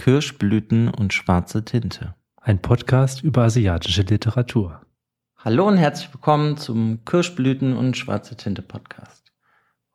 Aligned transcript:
Kirschblüten 0.00 0.88
und 0.88 1.12
schwarze 1.12 1.62
Tinte. 1.62 2.14
Ein 2.40 2.62
Podcast 2.62 3.22
über 3.22 3.42
asiatische 3.42 4.00
Literatur. 4.00 4.80
Hallo 5.36 5.68
und 5.68 5.76
herzlich 5.76 6.08
willkommen 6.14 6.56
zum 6.56 7.04
Kirschblüten 7.04 7.76
und 7.76 7.98
schwarze 7.98 8.34
Tinte 8.34 8.62
Podcast. 8.62 9.30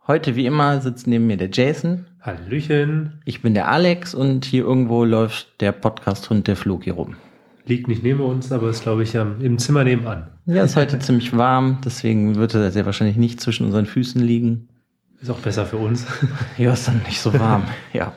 Heute 0.05 0.35
wie 0.35 0.45
immer 0.45 0.79
sitzt 0.79 1.07
neben 1.07 1.25
mir 1.25 1.37
der 1.37 1.49
Jason. 1.51 2.05
Hallöchen. 2.21 3.19
Ich 3.25 3.41
bin 3.41 3.55
der 3.55 3.67
Alex 3.67 4.13
und 4.13 4.45
hier 4.45 4.63
irgendwo 4.63 5.05
läuft 5.05 5.59
der 5.59 5.71
Podcast-Hund 5.71 6.47
der 6.47 6.55
Floki 6.55 6.91
rum. 6.91 7.15
Liegt 7.65 7.87
nicht 7.87 8.03
neben 8.03 8.19
uns, 8.19 8.51
aber 8.51 8.69
ist, 8.69 8.83
glaube 8.83 9.01
ich, 9.01 9.15
im 9.15 9.57
Zimmer 9.57 9.83
nebenan. 9.85 10.27
Ja, 10.45 10.65
ist 10.65 10.75
heute 10.75 10.99
ziemlich 10.99 11.35
warm, 11.35 11.79
deswegen 11.83 12.35
wird 12.35 12.53
er 12.53 12.69
sehr 12.69 12.85
wahrscheinlich 12.85 13.17
nicht 13.17 13.41
zwischen 13.41 13.65
unseren 13.65 13.87
Füßen 13.87 14.21
liegen. 14.21 14.69
Ist 15.19 15.31
auch 15.31 15.39
besser 15.39 15.65
für 15.65 15.77
uns. 15.77 16.05
Ja, 16.59 16.73
ist 16.73 16.87
dann 16.87 17.01
nicht 17.07 17.19
so 17.19 17.33
warm. 17.39 17.63
ja. 17.93 18.13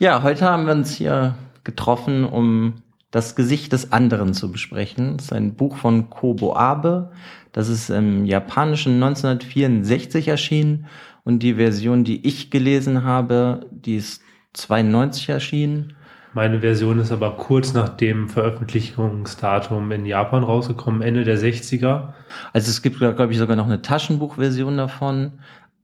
Ja, 0.00 0.22
heute 0.22 0.44
haben 0.44 0.66
wir 0.66 0.74
uns 0.74 0.94
hier 0.94 1.34
getroffen, 1.64 2.24
um 2.24 2.74
das 3.10 3.34
Gesicht 3.34 3.72
des 3.72 3.90
anderen 3.90 4.32
zu 4.32 4.52
besprechen. 4.52 5.16
Das 5.16 5.26
ist 5.26 5.32
ein 5.32 5.54
Buch 5.54 5.76
von 5.76 6.08
Kobo 6.08 6.54
Abe. 6.54 7.10
Das 7.50 7.68
ist 7.68 7.90
im 7.90 8.24
japanischen 8.24 9.02
1964 9.02 10.28
erschienen 10.28 10.86
und 11.24 11.42
die 11.42 11.54
Version, 11.54 12.04
die 12.04 12.24
ich 12.24 12.52
gelesen 12.52 13.02
habe, 13.02 13.66
die 13.72 13.96
ist 13.96 14.22
92 14.52 15.30
erschienen. 15.30 15.96
Meine 16.32 16.60
Version 16.60 17.00
ist 17.00 17.10
aber 17.10 17.32
kurz 17.36 17.74
nach 17.74 17.88
dem 17.88 18.28
Veröffentlichungsdatum 18.28 19.90
in 19.90 20.06
Japan 20.06 20.44
rausgekommen, 20.44 21.02
Ende 21.02 21.24
der 21.24 21.38
60er. 21.38 22.12
Also 22.52 22.70
es 22.70 22.82
gibt, 22.82 22.98
glaube 22.98 23.32
ich, 23.32 23.38
sogar 23.38 23.56
noch 23.56 23.66
eine 23.66 23.82
Taschenbuchversion 23.82 24.76
davon. 24.76 25.40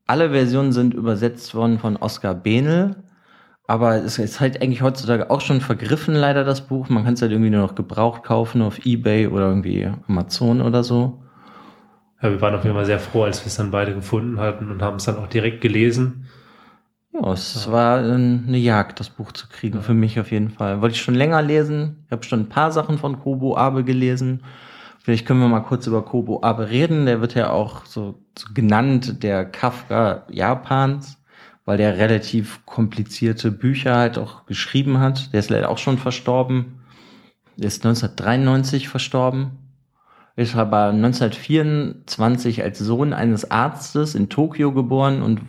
Alle 0.07 0.31
Versionen 0.31 0.71
sind 0.71 0.95
übersetzt 0.95 1.53
worden 1.57 1.81
von 1.81 1.97
Oskar 1.97 2.35
Behnel. 2.35 2.95
Aber 3.67 3.97
es 3.97 4.19
ist 4.19 4.41
halt 4.41 4.61
eigentlich 4.61 4.83
heutzutage 4.83 5.31
auch 5.31 5.41
schon 5.41 5.61
vergriffen, 5.61 6.15
leider 6.15 6.45
das 6.45 6.67
Buch. 6.67 6.91
Man 6.91 7.05
kann 7.05 7.15
es 7.15 7.23
halt 7.23 7.33
irgendwie 7.33 7.51
nur 7.51 7.63
noch 7.63 7.75
gebraucht 7.75 8.23
kaufen 8.23 8.61
auf 8.61 8.85
Ebay 8.85 9.29
oder 9.29 9.49
irgendwie 9.49 9.91
Amazon 10.07 10.61
oder 10.61 10.85
so. 10.85 11.23
Ja, 12.21 12.31
wir 12.31 12.41
waren 12.41 12.55
auf 12.55 12.65
jeden 12.65 12.77
Fall 12.77 12.85
sehr 12.85 12.99
froh, 12.99 13.25
als 13.25 13.41
wir 13.41 13.47
es 13.47 13.57
dann 13.57 13.71
beide 13.71 13.95
gefunden 13.95 14.39
hatten 14.39 14.71
und 14.71 14.83
haben 14.83 14.97
es 14.97 15.05
dann 15.05 15.17
auch 15.17 15.29
direkt 15.29 15.63
gelesen. 15.63 16.27
Ja, 17.13 17.33
es 17.33 17.65
ja. 17.67 17.73
war 17.73 17.99
eine 17.99 18.59
Jagd, 18.59 19.01
das 19.01 19.09
Buch 19.09 19.33
zu 19.33 19.49
kriegen, 19.49 19.77
ja. 19.77 19.83
für 19.83 19.95
mich 19.95 20.21
auf 20.21 20.31
jeden 20.31 20.51
Fall. 20.51 20.83
Wollte 20.83 20.97
ich 20.97 21.03
schon 21.03 21.15
länger 21.15 21.41
lesen. 21.41 22.05
Ich 22.07 22.13
habe 22.13 22.25
schon 22.25 22.41
ein 22.41 22.49
paar 22.49 22.71
Sachen 22.71 22.99
von 22.99 23.21
Kobo 23.21 23.57
Abe 23.57 23.85
gelesen. 23.85 24.43
Vielleicht 25.01 25.27
können 25.27 25.41
wir 25.41 25.49
mal 25.49 25.61
kurz 25.61 25.87
über 25.87 26.03
Kobo 26.03 26.43
Abe 26.43 26.69
reden. 26.69 27.07
Der 27.07 27.21
wird 27.21 27.35
ja 27.35 27.51
auch 27.51 27.87
so, 27.87 28.19
so 28.39 28.49
genannt, 28.53 29.23
der 29.23 29.45
Kafka 29.45 30.25
Japans 30.31 31.19
weil 31.65 31.79
der 31.79 31.99
relativ 31.99 32.65
komplizierte 32.67 33.51
Bücher 33.51 33.97
halt 33.97 34.19
auch 34.19 34.47
geschrieben 34.47 34.99
hat. 34.99 35.33
Der 35.33 35.41
ist 35.41 35.51
leider 35.51 35.71
auch 35.71 35.79
schon 35.79 35.99
verstorben. 35.99 36.81
Der 37.57 37.69
ist 37.69 37.85
1993 37.85 38.89
verstorben. 38.89 39.59
Ist 40.37 40.57
aber 40.57 40.87
1924 40.87 42.63
als 42.63 42.79
Sohn 42.81 43.13
eines 43.13 43.51
Arztes 43.51 44.15
in 44.15 44.29
Tokio 44.29 44.73
geboren 44.73 45.23
und 45.23 45.41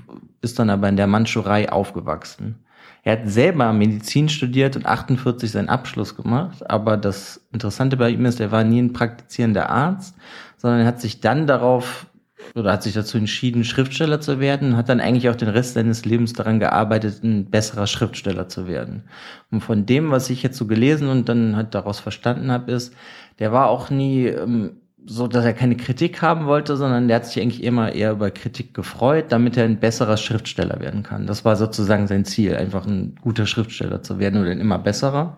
ist 0.41 0.59
dann 0.59 0.69
aber 0.69 0.88
in 0.88 0.95
der 0.95 1.07
Mandschurei 1.07 1.72
aufgewachsen. 1.72 2.66
Er 3.02 3.13
hat 3.13 3.29
selber 3.29 3.72
Medizin 3.73 4.29
studiert 4.29 4.75
und 4.75 4.85
48 4.85 5.52
seinen 5.52 5.69
Abschluss 5.69 6.16
gemacht, 6.16 6.69
aber 6.69 6.97
das 6.97 7.41
Interessante 7.52 7.97
bei 7.97 8.09
ihm 8.09 8.25
ist, 8.25 8.39
er 8.39 8.52
war 8.52 8.63
nie 8.63 8.81
ein 8.81 8.94
praktizierender 8.94 9.69
Arzt, 9.69 10.16
sondern 10.57 10.81
er 10.81 10.88
hat 10.88 11.02
sich 11.02 11.19
dann 11.19 11.45
darauf 11.45 12.07
oder 12.53 12.71
hat 12.71 12.83
sich 12.83 12.93
dazu 12.93 13.17
entschieden, 13.17 13.63
Schriftsteller 13.63 14.21
zu 14.21 14.39
werden, 14.39 14.77
hat 14.77 14.89
dann 14.89 14.99
eigentlich 14.99 15.29
auch 15.29 15.35
den 15.35 15.49
Rest 15.49 15.73
seines 15.73 16.05
Lebens 16.05 16.33
daran 16.33 16.59
gearbeitet, 16.59 17.23
ein 17.23 17.49
besserer 17.49 17.88
Schriftsteller 17.88 18.47
zu 18.47 18.67
werden. 18.67 19.03
Und 19.51 19.61
von 19.61 19.85
dem, 19.85 20.11
was 20.11 20.29
ich 20.29 20.43
jetzt 20.43 20.57
so 20.57 20.67
gelesen 20.67 21.09
und 21.09 21.27
dann 21.29 21.55
halt 21.55 21.73
daraus 21.73 21.99
verstanden 21.99 22.51
habe, 22.51 22.71
ist, 22.71 22.93
der 23.39 23.51
war 23.51 23.69
auch 23.69 23.89
nie 23.89 24.27
ähm, 24.27 24.78
so, 25.06 25.28
dass 25.28 25.45
er 25.45 25.53
keine 25.53 25.78
Kritik 25.78 26.22
haben 26.22 26.45
wollte, 26.45 26.78
sondern 26.78 27.07
der 27.07 27.17
hat 27.17 27.25
sich 27.28 27.41
eigentlich 27.41 27.63
immer 27.63 27.91
eher 27.94 28.11
über 28.11 28.31
Kritik 28.31 28.73
gefreut, 28.73 29.25
damit 29.29 29.56
er 29.56 29.66
ein 29.66 29.79
besserer 29.79 30.17
Schriftsteller 30.17 30.79
werden 30.79 31.03
kann. 31.03 31.27
Das 31.27 31.45
war 31.45 31.56
sozusagen 31.56 32.07
sein 32.07 32.25
Ziel, 32.25 32.56
einfach 32.56 32.88
ein 32.88 33.16
guter 33.22 33.45
Schriftsteller 33.45 34.01
zu 34.01 34.19
werden 34.19 34.41
oder 34.41 34.51
ein 34.51 34.59
immer 34.59 34.79
besserer. 34.79 35.38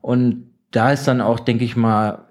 Und 0.00 0.50
da 0.72 0.92
ist 0.92 1.06
dann 1.06 1.20
auch, 1.20 1.40
denke 1.40 1.64
ich 1.64 1.76
mal, 1.76 2.29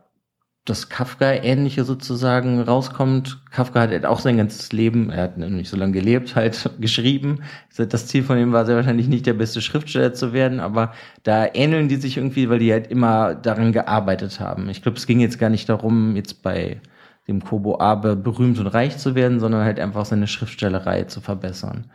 das 0.70 0.90
Kafka-ähnliche 0.90 1.84
sozusagen 1.84 2.62
rauskommt. 2.62 3.42
Kafka 3.52 3.82
hat 3.82 3.90
halt 3.90 4.06
auch 4.06 4.20
sein 4.20 4.38
ganzes 4.38 4.72
Leben, 4.72 5.10
er 5.10 5.24
hat 5.24 5.38
nicht 5.38 5.70
so 5.70 5.78
lange 5.78 5.94
gelebt, 5.94 6.36
halt 6.36 6.70
geschrieben. 6.80 7.42
Das 7.76 8.08
Ziel 8.08 8.24
von 8.24 8.38
ihm 8.38 8.52
war 8.52 8.66
sehr 8.66 8.76
wahrscheinlich 8.76 9.08
nicht 9.08 9.26
der 9.26 9.34
beste 9.34 9.62
Schriftsteller 9.62 10.14
zu 10.14 10.34
werden, 10.34 10.60
aber 10.60 10.94
da 11.24 11.48
ähneln 11.54 11.88
die 11.88 11.96
sich 11.96 12.18
irgendwie, 12.18 12.50
weil 12.50 12.60
die 12.60 12.72
halt 12.72 12.88
immer 12.88 13.36
daran 13.36 13.72
gearbeitet 13.72 14.40
haben. 14.40 14.70
Ich 14.70 14.82
glaube, 14.82 14.98
es 14.98 15.08
ging 15.08 15.20
jetzt 15.20 15.40
gar 15.40 15.50
nicht 15.50 15.68
darum, 15.70 16.16
jetzt 16.16 16.44
bei 16.44 16.82
dem 17.28 17.44
Kobo 17.44 17.80
Abe 17.80 18.16
berühmt 18.16 18.60
und 18.60 18.68
reich 18.68 18.98
zu 18.98 19.16
werden, 19.16 19.40
sondern 19.40 19.64
halt 19.64 19.80
einfach 19.80 20.06
seine 20.06 20.28
Schriftstellerei 20.28 21.04
zu 21.04 21.22
verbessern. 21.22 21.86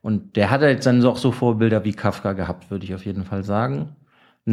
Und 0.00 0.36
der 0.36 0.50
hat 0.50 0.62
halt 0.62 0.84
dann 0.86 1.04
auch 1.04 1.16
so 1.16 1.32
Vorbilder 1.32 1.84
wie 1.84 1.92
Kafka 1.92 2.32
gehabt, 2.32 2.70
würde 2.70 2.84
ich 2.84 2.94
auf 2.94 3.04
jeden 3.04 3.24
Fall 3.24 3.44
sagen. 3.44 3.96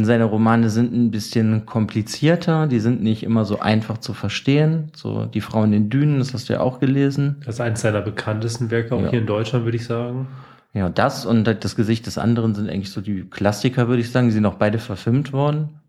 Seine 0.04 0.24
Romane 0.24 0.68
sind 0.68 0.92
ein 0.92 1.10
bisschen 1.10 1.64
komplizierter, 1.64 2.66
die 2.66 2.80
sind 2.80 3.02
nicht 3.02 3.22
immer 3.22 3.46
so 3.46 3.60
einfach 3.60 3.98
zu 3.98 4.12
verstehen. 4.12 4.90
So 4.94 5.24
Die 5.24 5.40
Frau 5.40 5.64
in 5.64 5.70
den 5.70 5.88
Dünen, 5.88 6.18
das 6.18 6.34
hast 6.34 6.48
du 6.48 6.52
ja 6.52 6.60
auch 6.60 6.80
gelesen. 6.80 7.36
Das 7.46 7.54
ist 7.54 7.60
eines 7.60 7.80
seiner 7.80 8.02
bekanntesten 8.02 8.70
Werke, 8.70 8.94
auch 8.94 9.00
ja. 9.00 9.10
hier 9.10 9.20
in 9.20 9.26
Deutschland, 9.26 9.64
würde 9.64 9.76
ich 9.76 9.86
sagen. 9.86 10.28
Ja, 10.74 10.90
das 10.90 11.24
und 11.24 11.44
das 11.44 11.76
Gesicht 11.76 12.06
des 12.06 12.18
anderen 12.18 12.54
sind 12.54 12.68
eigentlich 12.68 12.90
so 12.90 13.00
die 13.00 13.22
Klassiker, 13.22 13.88
würde 13.88 14.02
ich 14.02 14.10
sagen. 14.10 14.26
Die 14.26 14.34
sind 14.34 14.44
auch 14.44 14.56
beide 14.56 14.78
verfilmt 14.78 15.32
worden. 15.32 15.80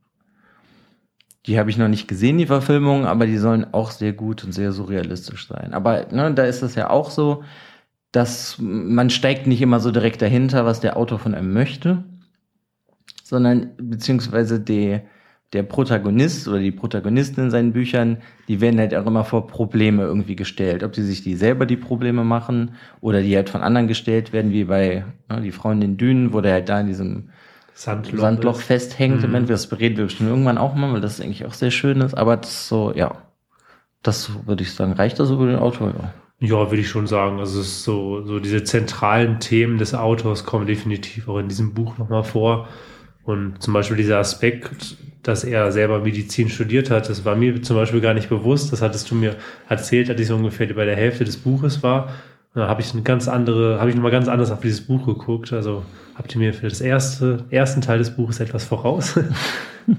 Die 1.46 1.60
habe 1.60 1.70
ich 1.70 1.78
noch 1.78 1.90
nicht 1.90 2.08
gesehen, 2.08 2.38
die 2.38 2.46
Verfilmung, 2.46 3.06
aber 3.06 3.26
die 3.26 3.38
sollen 3.38 3.74
auch 3.74 3.92
sehr 3.92 4.14
gut 4.14 4.44
und 4.46 4.54
sehr 4.54 4.72
surrealistisch 4.72 5.48
sein. 5.48 5.74
Aber 5.74 6.06
ne, 6.12 6.34
da 6.34 6.44
ist 6.44 6.62
es 6.62 6.76
ja 6.76 6.90
auch 6.90 7.10
so, 7.10 7.44
dass 8.14 8.58
man 8.60 9.10
steigt 9.10 9.48
nicht 9.48 9.62
immer 9.62 9.82
so 9.82 9.92
direkt 9.92 10.22
dahinter, 10.22 10.66
was 10.66 10.80
der 10.80 10.96
Autor 10.96 11.20
von 11.20 11.36
einem 11.36 11.52
möchte 11.52 12.06
sondern 13.28 13.72
beziehungsweise 13.78 14.60
die, 14.60 15.00
der 15.54 15.64
Protagonist 15.64 16.48
oder 16.48 16.60
die 16.60 16.72
Protagonisten 16.72 17.42
in 17.42 17.52
seinen 17.52 17.74
Büchern, 17.74 18.18
die 18.48 18.62
werden 18.62 18.80
halt 18.80 18.94
auch 18.96 19.06
immer 19.06 19.24
vor 19.24 19.48
Probleme 19.48 20.04
irgendwie 20.04 20.36
gestellt. 20.36 20.84
Ob 20.84 20.94
die 20.94 21.04
sich 21.04 21.24
die 21.24 21.36
selber 21.36 21.66
die 21.66 21.78
Probleme 21.78 22.24
machen 22.24 22.76
oder 23.02 23.22
die 23.22 23.36
halt 23.36 23.50
von 23.50 23.62
anderen 23.62 23.88
gestellt 23.88 24.34
werden, 24.34 24.52
wie 24.52 24.66
bei 24.66 25.06
ne, 25.30 25.42
die 25.42 25.52
Frau 25.52 25.72
in 25.72 25.82
den 25.82 25.98
Dünen, 25.98 26.34
wo 26.34 26.42
der 26.42 26.54
halt 26.54 26.70
da 26.70 26.80
in 26.80 26.88
diesem 26.88 27.30
Sandloch, 27.74 28.20
Sandloch 28.20 28.60
festhängt. 28.60 29.28
Mhm. 29.28 29.46
Das 29.46 29.68
bereden 29.68 29.98
wir 29.98 30.06
bestimmt 30.06 30.30
irgendwann 30.30 30.58
auch 30.58 30.76
mal, 30.76 30.94
weil 30.94 31.02
das 31.02 31.22
eigentlich 31.22 31.46
auch 31.46 31.54
sehr 31.54 31.72
schön 31.72 32.02
ist. 32.02 32.16
Aber 32.16 32.38
das 32.38 32.68
so, 32.68 32.94
ja, 32.94 33.16
das 34.04 34.32
würde 34.46 34.64
ich 34.64 34.74
sagen, 34.74 34.94
reicht 34.94 35.20
das 35.20 35.30
über 35.30 35.48
den 35.48 35.58
Autor, 35.58 35.90
ja. 35.90 36.14
Ja, 36.40 36.70
würde 36.70 36.82
ich 36.82 36.90
schon 36.90 37.08
sagen. 37.08 37.40
Also 37.40 37.60
es 37.60 37.68
ist 37.68 37.84
so, 37.84 38.24
so 38.24 38.40
diese 38.40 38.64
zentralen 38.64 39.40
Themen 39.40 39.80
des 39.80 39.96
Autors 39.96 40.46
kommen 40.46 40.68
definitiv 40.68 41.28
auch 41.28 41.40
in 41.40 41.48
diesem 41.48 41.74
Buch 41.74 41.98
nochmal 41.98 42.24
vor. 42.24 42.68
Und 43.28 43.62
zum 43.62 43.74
Beispiel 43.74 43.98
dieser 43.98 44.20
Aspekt, 44.20 44.96
dass 45.22 45.44
er 45.44 45.74
selber 45.74 46.00
Medizin 46.00 46.48
studiert 46.48 46.90
hat, 46.90 47.10
das 47.10 47.26
war 47.26 47.36
mir 47.36 47.62
zum 47.62 47.76
Beispiel 47.76 48.00
gar 48.00 48.14
nicht 48.14 48.30
bewusst. 48.30 48.72
Das 48.72 48.82
hattest 48.82 49.12
du 49.12 49.16
mir 49.16 49.36
erzählt, 49.68 50.10
als 50.10 50.22
ich 50.22 50.28
so 50.28 50.36
ungefähr 50.38 50.74
bei 50.74 50.86
der 50.86 50.96
Hälfte 50.96 51.26
des 51.26 51.36
Buches 51.36 51.84
war. 51.84 52.08
Da 52.54 52.70
habe 52.70 52.80
ich 52.80 52.94
eine 52.94 53.02
ganz 53.02 53.28
andere, 53.28 53.82
habe 53.82 53.90
ich 53.90 53.98
nochmal 53.98 54.14
ganz 54.14 54.30
anders 54.30 54.50
auf 54.50 54.62
dieses 54.62 54.80
Buch 54.80 55.06
geguckt. 55.06 55.52
Also 55.52 55.84
habt 56.16 56.34
ihr 56.34 56.40
mir 56.40 56.54
für 56.54 56.70
das 56.70 56.80
erste, 56.80 57.44
ersten 57.50 57.82
Teil 57.82 57.98
des 57.98 58.16
Buches 58.16 58.40
etwas 58.40 58.64
voraus? 58.64 59.16
ja. 59.18 59.96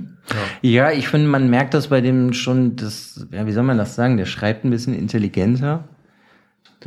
ja, 0.63 0.91
ich 0.93 1.09
finde, 1.09 1.29
man 1.29 1.51
merkt 1.51 1.75
das 1.75 1.89
bei 1.89 2.01
dem 2.01 2.33
schon, 2.33 2.77
das, 2.77 3.27
ja, 3.31 3.47
wie 3.47 3.53
soll 3.53 3.65
man 3.65 3.77
das 3.77 3.95
sagen? 3.95 4.17
Der 4.17 4.25
schreibt 4.25 4.65
ein 4.65 4.71
bisschen 4.71 4.95
intelligenter. 4.95 5.85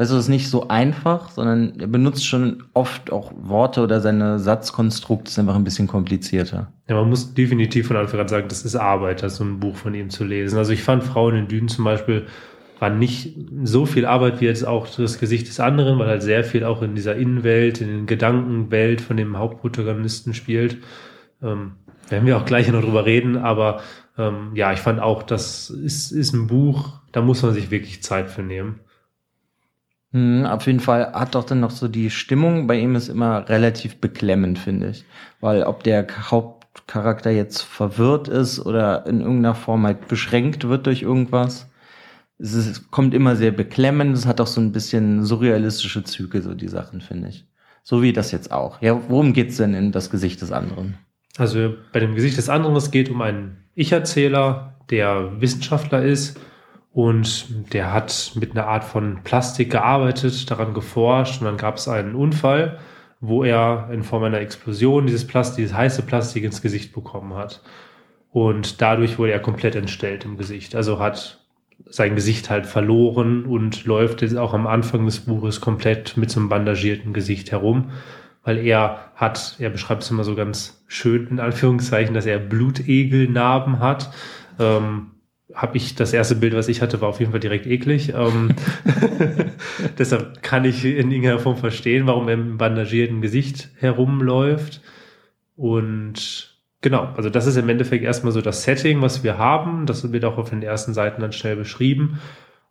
Also 0.01 0.17
es 0.17 0.23
ist 0.23 0.29
nicht 0.29 0.49
so 0.49 0.67
einfach, 0.67 1.29
sondern 1.29 1.79
er 1.79 1.85
benutzt 1.85 2.25
schon 2.25 2.63
oft 2.73 3.11
auch 3.11 3.31
Worte 3.35 3.81
oder 3.81 4.01
seine 4.01 4.39
Satzkonstrukt 4.39 5.27
ist 5.27 5.37
einfach 5.37 5.53
ein 5.53 5.63
bisschen 5.63 5.85
komplizierter. 5.85 6.73
Ja, 6.89 6.95
man 6.95 7.07
muss 7.07 7.35
definitiv 7.35 7.85
von 7.85 7.97
Anfang 7.97 8.19
an 8.19 8.27
sagen, 8.27 8.47
das 8.47 8.65
ist 8.65 8.75
Arbeit, 8.75 9.21
das 9.21 9.35
so 9.35 9.43
ein 9.43 9.59
Buch 9.59 9.75
von 9.75 9.93
ihm 9.93 10.09
zu 10.09 10.23
lesen. 10.23 10.57
Also 10.57 10.73
ich 10.73 10.81
fand 10.81 11.03
Frauen 11.03 11.35
in 11.35 11.47
Dünen 11.47 11.67
zum 11.67 11.85
Beispiel 11.85 12.25
war 12.79 12.89
nicht 12.89 13.37
so 13.63 13.85
viel 13.85 14.07
Arbeit 14.07 14.41
wie 14.41 14.45
jetzt 14.45 14.65
auch 14.65 14.87
das 14.89 15.19
Gesicht 15.19 15.47
des 15.47 15.59
anderen, 15.59 15.99
weil 15.99 16.07
halt 16.07 16.23
sehr 16.23 16.43
viel 16.43 16.63
auch 16.63 16.81
in 16.81 16.95
dieser 16.95 17.15
Innenwelt, 17.15 17.79
in 17.79 17.89
den 17.89 18.05
Gedankenwelt 18.07 19.01
von 19.01 19.17
dem 19.17 19.37
Hauptprotagonisten 19.37 20.33
spielt. 20.33 20.77
Ähm, 21.43 21.73
werden 22.09 22.25
wir 22.25 22.37
auch 22.37 22.45
gleich 22.45 22.67
noch 22.71 22.81
drüber 22.81 23.05
reden, 23.05 23.37
aber 23.37 23.81
ähm, 24.17 24.49
ja, 24.55 24.73
ich 24.73 24.79
fand 24.79 24.99
auch, 24.99 25.21
das 25.21 25.69
ist, 25.69 26.11
ist 26.11 26.33
ein 26.33 26.47
Buch, 26.47 27.01
da 27.11 27.21
muss 27.21 27.43
man 27.43 27.53
sich 27.53 27.69
wirklich 27.69 28.01
Zeit 28.01 28.31
für 28.31 28.41
nehmen. 28.41 28.79
Hm, 30.13 30.45
auf 30.45 30.67
jeden 30.67 30.81
Fall 30.81 31.13
hat 31.13 31.35
doch 31.35 31.45
dann 31.45 31.61
noch 31.61 31.71
so 31.71 31.87
die 31.87 32.09
Stimmung 32.09 32.67
bei 32.67 32.77
ihm 32.79 32.95
ist 32.95 33.07
immer 33.07 33.47
relativ 33.47 33.97
beklemmend, 34.01 34.59
finde 34.59 34.89
ich. 34.89 35.05
Weil 35.39 35.63
ob 35.63 35.83
der 35.83 36.05
Hauptcharakter 36.29 37.31
jetzt 37.31 37.61
verwirrt 37.61 38.27
ist 38.27 38.59
oder 38.59 39.05
in 39.05 39.21
irgendeiner 39.21 39.55
Form 39.55 39.85
halt 39.85 40.07
beschränkt 40.07 40.67
wird 40.67 40.85
durch 40.85 41.01
irgendwas, 41.01 41.67
es, 42.37 42.55
ist, 42.55 42.91
kommt 42.91 43.13
immer 43.13 43.35
sehr 43.35 43.51
beklemmend. 43.51 44.17
Es 44.17 44.25
hat 44.25 44.41
auch 44.41 44.47
so 44.47 44.59
ein 44.59 44.71
bisschen 44.71 45.23
surrealistische 45.23 46.03
Züge, 46.03 46.41
so 46.41 46.55
die 46.55 46.67
Sachen, 46.67 47.01
finde 47.01 47.29
ich. 47.29 47.45
So 47.83 48.01
wie 48.01 48.13
das 48.13 48.31
jetzt 48.31 48.51
auch. 48.51 48.81
Ja, 48.81 48.99
worum 49.09 49.33
geht's 49.33 49.57
denn 49.57 49.73
in 49.73 49.91
das 49.91 50.09
Gesicht 50.09 50.41
des 50.41 50.51
anderen? 50.51 50.97
Also 51.37 51.75
bei 51.93 51.99
dem 51.99 52.15
Gesicht 52.15 52.37
des 52.37 52.49
anderen, 52.49 52.75
es 52.75 52.91
geht 52.91 53.09
um 53.09 53.21
einen 53.21 53.63
Ich-Erzähler, 53.75 54.75
der 54.89 55.39
Wissenschaftler 55.39 56.03
ist 56.03 56.39
und 56.93 57.73
der 57.73 57.93
hat 57.93 58.33
mit 58.35 58.51
einer 58.51 58.67
Art 58.67 58.83
von 58.83 59.23
Plastik 59.23 59.71
gearbeitet, 59.71 60.49
daran 60.51 60.73
geforscht 60.73 61.41
und 61.41 61.45
dann 61.45 61.57
gab 61.57 61.77
es 61.77 61.87
einen 61.87 62.15
Unfall, 62.15 62.79
wo 63.21 63.43
er 63.43 63.89
in 63.93 64.03
Form 64.03 64.23
einer 64.23 64.41
Explosion 64.41 65.05
dieses 65.05 65.25
Plastik, 65.25 65.57
dieses 65.57 65.77
heiße 65.77 66.01
Plastik 66.01 66.43
ins 66.43 66.61
Gesicht 66.61 66.93
bekommen 66.93 67.35
hat. 67.35 67.61
Und 68.31 68.81
dadurch 68.81 69.19
wurde 69.19 69.31
er 69.31 69.39
komplett 69.39 69.75
entstellt 69.75 70.25
im 70.25 70.37
Gesicht. 70.37 70.75
Also 70.75 70.99
hat 70.99 71.39
sein 71.87 72.15
Gesicht 72.15 72.49
halt 72.49 72.65
verloren 72.65 73.45
und 73.45 73.85
läuft 73.85 74.21
jetzt 74.21 74.37
auch 74.37 74.53
am 74.53 74.67
Anfang 74.67 75.05
des 75.05 75.21
Buches 75.21 75.61
komplett 75.61 76.17
mit 76.17 76.29
so 76.29 76.39
einem 76.39 76.49
bandagierten 76.49 77.13
Gesicht 77.13 77.51
herum, 77.51 77.91
weil 78.43 78.57
er 78.57 79.11
hat, 79.15 79.55
er 79.59 79.69
beschreibt 79.69 80.03
es 80.03 80.11
immer 80.11 80.23
so 80.23 80.35
ganz 80.35 80.83
schön 80.87 81.27
in 81.27 81.39
Anführungszeichen, 81.39 82.13
dass 82.13 82.25
er 82.25 82.39
Blutegelnarben 82.39 83.79
hat. 83.79 84.11
Ähm, 84.59 85.11
habe 85.53 85.77
ich 85.77 85.95
das 85.95 86.13
erste 86.13 86.35
Bild, 86.35 86.53
was 86.53 86.67
ich 86.67 86.81
hatte, 86.81 87.01
war 87.01 87.09
auf 87.09 87.19
jeden 87.19 87.31
Fall 87.31 87.39
direkt 87.39 87.67
eklig. 87.67 88.13
Ähm, 88.13 88.55
deshalb 89.97 90.41
kann 90.43 90.65
ich 90.65 90.85
in 90.85 91.11
irgendeiner 91.11 91.39
Form 91.39 91.57
verstehen, 91.57 92.07
warum 92.07 92.27
er 92.27 92.35
im 92.35 92.57
bandagierten 92.57 93.21
Gesicht 93.21 93.69
herumläuft. 93.77 94.81
Und 95.55 96.51
Genau, 96.81 97.09
also 97.15 97.29
das 97.29 97.45
ist 97.45 97.57
im 97.57 97.69
Endeffekt 97.69 98.03
erstmal 98.03 98.31
so 98.33 98.41
das 98.41 98.63
Setting, 98.63 99.01
was 99.01 99.23
wir 99.23 99.37
haben. 99.37 99.85
Das 99.85 100.11
wird 100.11 100.25
auch 100.25 100.37
auf 100.37 100.49
den 100.49 100.63
ersten 100.63 100.93
Seiten 100.95 101.21
dann 101.21 101.31
schnell 101.31 101.55
beschrieben. 101.55 102.19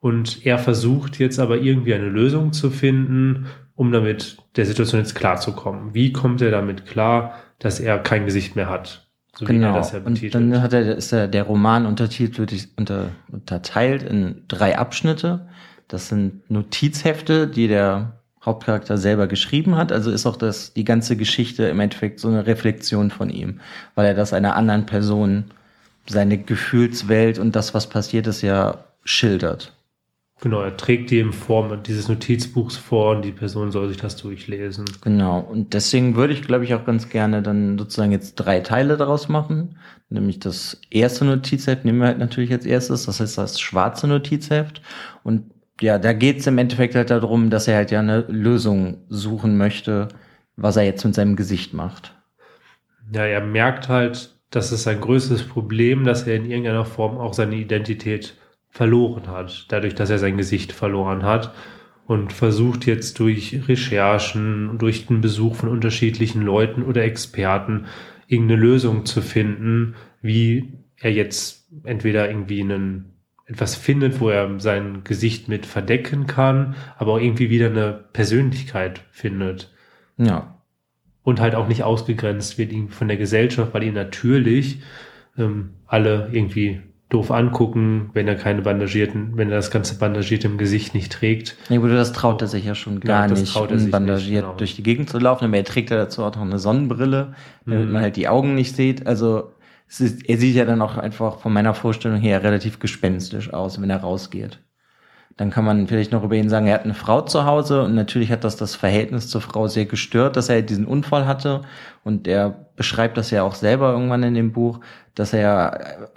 Und 0.00 0.44
er 0.44 0.58
versucht 0.58 1.18
jetzt 1.18 1.38
aber 1.38 1.58
irgendwie 1.58 1.94
eine 1.94 2.08
Lösung 2.08 2.52
zu 2.52 2.70
finden, 2.70 3.46
um 3.76 3.92
damit 3.92 4.38
der 4.56 4.66
Situation 4.66 5.00
jetzt 5.00 5.14
klarzukommen. 5.14 5.94
Wie 5.94 6.12
kommt 6.12 6.42
er 6.42 6.50
damit 6.50 6.86
klar, 6.86 7.34
dass 7.60 7.78
er 7.78 7.98
kein 7.98 8.24
Gesicht 8.24 8.56
mehr 8.56 8.68
hat? 8.68 9.09
So 9.36 9.44
genau. 9.44 9.76
Ja 9.76 10.00
und 10.04 10.34
dann 10.34 10.60
hat 10.60 10.72
er, 10.72 10.96
ist 10.96 11.12
er, 11.12 11.28
der 11.28 11.44
Roman 11.44 11.86
untertitelt, 11.86 12.68
unter, 12.76 13.10
unterteilt 13.30 14.02
in 14.02 14.42
drei 14.48 14.76
Abschnitte. 14.76 15.48
Das 15.88 16.08
sind 16.08 16.48
Notizhefte, 16.50 17.46
die 17.46 17.68
der 17.68 18.20
Hauptcharakter 18.44 18.96
selber 18.96 19.26
geschrieben 19.26 19.76
hat. 19.76 19.92
Also 19.92 20.10
ist 20.10 20.26
auch 20.26 20.36
das, 20.36 20.72
die 20.72 20.84
ganze 20.84 21.16
Geschichte 21.16 21.64
im 21.64 21.80
Endeffekt 21.80 22.20
so 22.20 22.28
eine 22.28 22.46
Reflexion 22.46 23.10
von 23.10 23.30
ihm, 23.30 23.60
weil 23.94 24.06
er 24.06 24.14
das 24.14 24.32
einer 24.32 24.56
anderen 24.56 24.86
Person, 24.86 25.44
seine 26.06 26.38
Gefühlswelt 26.38 27.38
und 27.38 27.54
das, 27.54 27.74
was 27.74 27.88
passiert 27.88 28.26
ist, 28.26 28.42
ja 28.42 28.84
schildert. 29.04 29.72
Genau, 30.42 30.62
er 30.62 30.76
trägt 30.76 31.10
die 31.10 31.20
in 31.20 31.34
Form 31.34 31.82
dieses 31.82 32.08
Notizbuchs 32.08 32.78
vor 32.78 33.14
und 33.14 33.22
die 33.22 33.32
Person 33.32 33.70
soll 33.70 33.88
sich 33.88 33.98
das 33.98 34.16
durchlesen. 34.16 34.86
Genau, 35.02 35.40
und 35.40 35.74
deswegen 35.74 36.16
würde 36.16 36.32
ich, 36.32 36.40
glaube 36.42 36.64
ich, 36.64 36.72
auch 36.72 36.86
ganz 36.86 37.10
gerne 37.10 37.42
dann 37.42 37.78
sozusagen 37.78 38.12
jetzt 38.12 38.36
drei 38.36 38.60
Teile 38.60 38.96
daraus 38.96 39.28
machen. 39.28 39.76
Nämlich 40.08 40.38
das 40.38 40.80
erste 40.90 41.26
Notizheft 41.26 41.84
nehmen 41.84 41.98
wir 41.98 42.06
halt 42.06 42.18
natürlich 42.18 42.52
als 42.52 42.64
erstes, 42.64 43.04
das 43.04 43.20
heißt 43.20 43.36
das 43.36 43.60
schwarze 43.60 44.08
Notizheft. 44.08 44.80
Und 45.24 45.50
ja, 45.80 45.98
da 45.98 46.14
geht's 46.14 46.46
im 46.46 46.56
Endeffekt 46.56 46.94
halt 46.94 47.10
darum, 47.10 47.50
dass 47.50 47.68
er 47.68 47.76
halt 47.76 47.90
ja 47.90 48.00
eine 48.00 48.22
Lösung 48.22 49.04
suchen 49.10 49.58
möchte, 49.58 50.08
was 50.56 50.76
er 50.76 50.84
jetzt 50.84 51.04
mit 51.04 51.14
seinem 51.14 51.36
Gesicht 51.36 51.74
macht. 51.74 52.14
Ja, 53.12 53.24
er 53.24 53.42
merkt 53.42 53.88
halt, 53.88 54.34
dass 54.50 54.72
es 54.72 54.84
sein 54.84 55.00
größtes 55.00 55.42
Problem, 55.42 56.04
dass 56.04 56.26
er 56.26 56.36
in 56.36 56.46
irgendeiner 56.46 56.86
Form 56.86 57.18
auch 57.18 57.34
seine 57.34 57.56
Identität 57.56 58.34
verloren 58.70 59.26
hat, 59.26 59.66
dadurch, 59.68 59.94
dass 59.94 60.10
er 60.10 60.18
sein 60.18 60.36
Gesicht 60.36 60.72
verloren 60.72 61.22
hat 61.24 61.52
und 62.06 62.32
versucht 62.32 62.86
jetzt 62.86 63.18
durch 63.18 63.68
Recherchen, 63.68 64.78
durch 64.78 65.06
den 65.06 65.20
Besuch 65.20 65.56
von 65.56 65.68
unterschiedlichen 65.68 66.42
Leuten 66.42 66.82
oder 66.82 67.04
Experten 67.04 67.86
irgendeine 68.26 68.60
Lösung 68.60 69.06
zu 69.06 69.22
finden, 69.22 69.94
wie 70.22 70.72
er 70.96 71.12
jetzt 71.12 71.68
entweder 71.84 72.28
irgendwie 72.28 72.62
einen 72.62 73.10
etwas 73.46 73.74
findet, 73.74 74.20
wo 74.20 74.28
er 74.28 74.60
sein 74.60 75.02
Gesicht 75.02 75.48
mit 75.48 75.66
verdecken 75.66 76.28
kann, 76.28 76.76
aber 76.96 77.14
auch 77.14 77.20
irgendwie 77.20 77.50
wieder 77.50 77.66
eine 77.66 77.92
Persönlichkeit 78.12 79.02
findet. 79.10 79.72
Ja. 80.16 80.62
Und 81.22 81.40
halt 81.40 81.56
auch 81.56 81.66
nicht 81.66 81.82
ausgegrenzt 81.82 82.58
wird 82.58 82.72
von 82.92 83.08
der 83.08 83.16
Gesellschaft, 83.16 83.74
weil 83.74 83.82
ihn 83.82 83.94
natürlich 83.94 84.80
ähm, 85.36 85.70
alle 85.86 86.28
irgendwie 86.32 86.80
doof 87.10 87.32
angucken, 87.32 88.10
wenn 88.14 88.28
er 88.28 88.36
keine 88.36 88.62
bandagierten, 88.62 89.32
wenn 89.34 89.50
er 89.50 89.56
das 89.56 89.70
ganze 89.70 89.96
bandagiert 89.96 90.44
im 90.44 90.58
Gesicht 90.58 90.94
nicht 90.94 91.12
trägt. 91.12 91.56
Ja 91.68 91.78
gut, 91.78 91.90
das 91.90 92.12
traut 92.12 92.40
er 92.40 92.48
sich 92.48 92.64
ja 92.64 92.76
schon 92.76 93.00
gar 93.00 93.28
ja, 93.28 93.34
nicht, 93.34 93.54
unbandagiert 93.56 94.44
genau. 94.44 94.56
durch 94.56 94.76
die 94.76 94.84
Gegend 94.84 95.10
zu 95.10 95.18
laufen. 95.18 95.44
Aber 95.44 95.56
er 95.56 95.64
trägt 95.64 95.90
ja 95.90 95.96
dazu 95.96 96.22
auch 96.22 96.34
noch 96.34 96.42
eine 96.42 96.60
Sonnenbrille, 96.60 97.34
damit 97.66 97.86
mhm. 97.86 97.92
man 97.92 98.02
halt 98.02 98.16
die 98.16 98.28
Augen 98.28 98.54
nicht 98.54 98.76
sieht. 98.76 99.08
Also 99.08 99.50
ist, 99.88 100.28
er 100.28 100.38
sieht 100.38 100.54
ja 100.54 100.64
dann 100.64 100.80
auch 100.80 100.96
einfach 100.96 101.40
von 101.40 101.52
meiner 101.52 101.74
Vorstellung 101.74 102.18
her 102.18 102.44
relativ 102.44 102.78
gespenstisch 102.78 103.52
aus, 103.52 103.82
wenn 103.82 103.90
er 103.90 103.98
rausgeht. 103.98 104.60
Dann 105.36 105.50
kann 105.50 105.64
man 105.64 105.88
vielleicht 105.88 106.12
noch 106.12 106.22
über 106.22 106.36
ihn 106.36 106.48
sagen, 106.48 106.68
er 106.68 106.74
hat 106.74 106.84
eine 106.84 106.94
Frau 106.94 107.22
zu 107.22 107.44
Hause 107.44 107.82
und 107.82 107.94
natürlich 107.94 108.30
hat 108.30 108.44
das 108.44 108.56
das 108.56 108.76
Verhältnis 108.76 109.28
zur 109.28 109.40
Frau 109.40 109.66
sehr 109.66 109.86
gestört, 109.86 110.36
dass 110.36 110.48
er 110.48 110.62
diesen 110.62 110.84
Unfall 110.84 111.26
hatte 111.26 111.62
und 112.04 112.28
er 112.28 112.66
beschreibt 112.76 113.16
das 113.16 113.30
ja 113.32 113.42
auch 113.42 113.54
selber 113.54 113.92
irgendwann 113.92 114.22
in 114.22 114.34
dem 114.34 114.52
Buch, 114.52 114.80
dass 115.14 115.32
er 115.32 116.10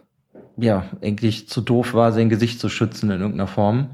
ja 0.57 0.85
eigentlich 1.01 1.47
zu 1.47 1.61
doof 1.61 1.93
war, 1.93 2.11
sein 2.11 2.29
Gesicht 2.29 2.59
zu 2.59 2.69
schützen 2.69 3.11
in 3.11 3.21
irgendeiner 3.21 3.47
Form, 3.47 3.89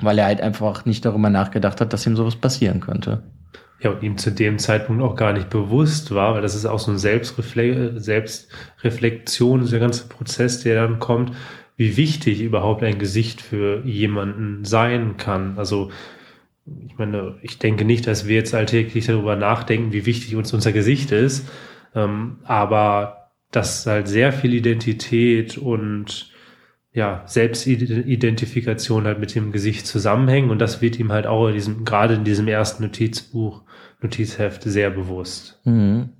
weil 0.00 0.18
er 0.18 0.26
halt 0.26 0.40
einfach 0.40 0.84
nicht 0.84 1.04
darüber 1.04 1.30
nachgedacht 1.30 1.80
hat, 1.80 1.92
dass 1.92 2.06
ihm 2.06 2.16
sowas 2.16 2.36
passieren 2.36 2.80
könnte 2.80 3.22
ja, 3.80 3.90
und 3.90 4.02
ihm 4.02 4.18
zu 4.18 4.32
dem 4.32 4.58
Zeitpunkt 4.58 5.02
auch 5.02 5.14
gar 5.14 5.32
nicht 5.32 5.50
bewusst 5.50 6.14
war, 6.14 6.34
weil 6.34 6.42
das 6.42 6.54
ist 6.54 6.66
auch 6.66 6.78
so 6.78 6.90
ein 6.90 6.98
Selbstrefle 6.98 8.00
Selbstreflexion, 8.00 9.68
der 9.68 9.78
ganze 9.78 10.08
Prozess, 10.08 10.62
der 10.62 10.82
dann 10.82 10.98
kommt, 10.98 11.32
wie 11.76 11.96
wichtig 11.96 12.42
überhaupt 12.42 12.82
ein 12.82 12.98
Gesicht 12.98 13.40
für 13.40 13.84
jemanden 13.84 14.64
sein 14.64 15.16
kann. 15.16 15.58
Also, 15.58 15.90
ich 16.86 16.98
meine, 16.98 17.36
ich 17.42 17.58
denke 17.58 17.84
nicht, 17.84 18.06
dass 18.06 18.26
wir 18.26 18.34
jetzt 18.34 18.54
alltäglich 18.54 19.06
darüber 19.06 19.36
nachdenken, 19.36 19.92
wie 19.92 20.06
wichtig 20.06 20.34
uns 20.34 20.52
unser 20.52 20.72
Gesicht 20.72 21.12
ist, 21.12 21.48
ähm, 21.94 22.38
aber 22.44 23.17
dass 23.50 23.86
halt 23.86 24.08
sehr 24.08 24.32
viel 24.32 24.54
Identität 24.54 25.56
und 25.58 26.30
ja, 26.92 27.22
Selbstidentifikation 27.26 29.04
halt 29.04 29.20
mit 29.20 29.34
dem 29.34 29.52
Gesicht 29.52 29.86
zusammenhängen 29.86 30.50
und 30.50 30.58
das 30.58 30.80
wird 30.80 30.98
ihm 30.98 31.12
halt 31.12 31.26
auch 31.26 31.48
in 31.48 31.54
diesem, 31.54 31.84
gerade 31.84 32.14
in 32.14 32.24
diesem 32.24 32.48
ersten 32.48 32.82
Notizbuch, 32.82 33.62
Notizheft 34.00 34.62
sehr 34.64 34.90
bewusst. 34.90 35.60
Mhm. 35.64 36.10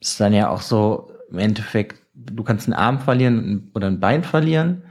Ist 0.00 0.20
dann 0.20 0.32
ja 0.32 0.50
auch 0.50 0.60
so, 0.60 1.10
im 1.30 1.38
Endeffekt, 1.38 2.00
du 2.14 2.42
kannst 2.42 2.66
einen 2.66 2.74
Arm 2.74 3.00
verlieren 3.00 3.70
oder 3.74 3.88
ein 3.88 4.00
Bein 4.00 4.22
verlieren. 4.22 4.82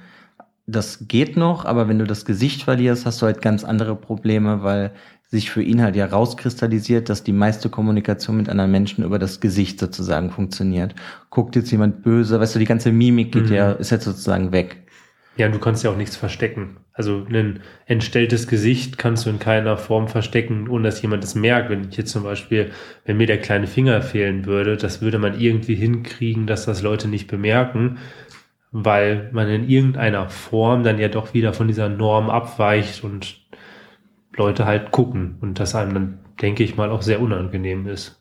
Das 0.66 1.08
geht 1.08 1.36
noch, 1.36 1.66
aber 1.66 1.88
wenn 1.88 2.00
du 2.00 2.06
das 2.06 2.26
Gesicht 2.26 2.64
verlierst, 2.64 3.06
hast 3.06 3.22
du 3.22 3.26
halt 3.26 3.42
ganz 3.42 3.64
andere 3.64 3.96
Probleme, 3.96 4.64
weil 4.64 4.92
sich 5.34 5.50
für 5.50 5.64
ihn 5.64 5.82
halt 5.82 5.96
ja 5.96 6.06
rauskristallisiert, 6.06 7.10
dass 7.10 7.24
die 7.24 7.34
meiste 7.34 7.68
Kommunikation 7.68 8.38
mit 8.38 8.50
anderen 8.50 8.70
Menschen 8.70 9.04
über 9.04 9.18
das 9.18 9.40
Gesicht 9.40 9.80
sozusagen 9.80 10.30
funktioniert. 10.30 10.94
Guckt 11.32 11.56
jetzt 11.56 11.72
jemand 11.72 12.04
böse, 12.04 12.40
weißt 12.40 12.54
du, 12.54 12.60
die 12.60 12.66
ganze 12.66 12.92
Mimik 12.92 13.32
geht 13.32 13.50
mhm. 13.50 13.56
ja, 13.56 13.72
ist 13.72 13.90
jetzt 13.90 14.06
sozusagen 14.06 14.52
weg. 14.52 14.84
Ja, 15.36 15.50
du 15.50 15.58
kannst 15.58 15.84
ja 15.84 15.90
auch 15.90 15.98
nichts 15.98 16.16
verstecken. 16.16 16.78
Also 16.94 17.26
ein 17.28 17.62
entstelltes 17.88 18.48
Gesicht 18.48 19.00
kannst 19.00 19.26
du 19.26 19.32
in 19.32 19.40
keiner 19.40 19.76
Form 19.78 20.08
verstecken, 20.08 20.70
ohne 20.70 20.84
dass 20.84 21.02
jemand 21.02 21.24
es 21.24 21.34
merkt. 21.34 21.72
Wenn 21.72 21.90
ich 21.90 21.98
jetzt 21.98 22.12
zum 22.12 22.22
Beispiel, 22.22 22.70
wenn 23.06 23.18
mir 23.18 23.26
der 23.26 23.42
kleine 23.42 23.66
Finger 23.66 24.04
fehlen 24.04 24.46
würde, 24.46 24.78
das 24.78 25.02
würde 25.02 25.18
man 25.18 25.40
irgendwie 25.40 25.74
hinkriegen, 25.74 26.46
dass 26.46 26.66
das 26.66 26.84
Leute 26.84 27.08
nicht 27.08 27.26
bemerken, 27.26 27.98
weil 28.72 29.32
man 29.32 29.50
in 29.50 29.68
irgendeiner 29.68 30.30
Form 30.30 30.84
dann 30.84 31.00
ja 31.00 31.08
doch 31.08 31.34
wieder 31.34 31.54
von 31.54 31.68
dieser 31.68 31.90
Norm 31.90 32.30
abweicht 32.30 33.04
und 33.04 33.43
Leute 34.36 34.66
halt 34.66 34.92
gucken 34.92 35.36
und 35.42 35.60
das 35.60 35.76
einem 35.76 35.94
dann, 35.94 36.20
denke 36.42 36.64
ich 36.64 36.76
mal, 36.76 36.90
auch 36.90 37.02
sehr 37.02 37.22
unangenehm 37.22 37.88
ist. 37.88 38.20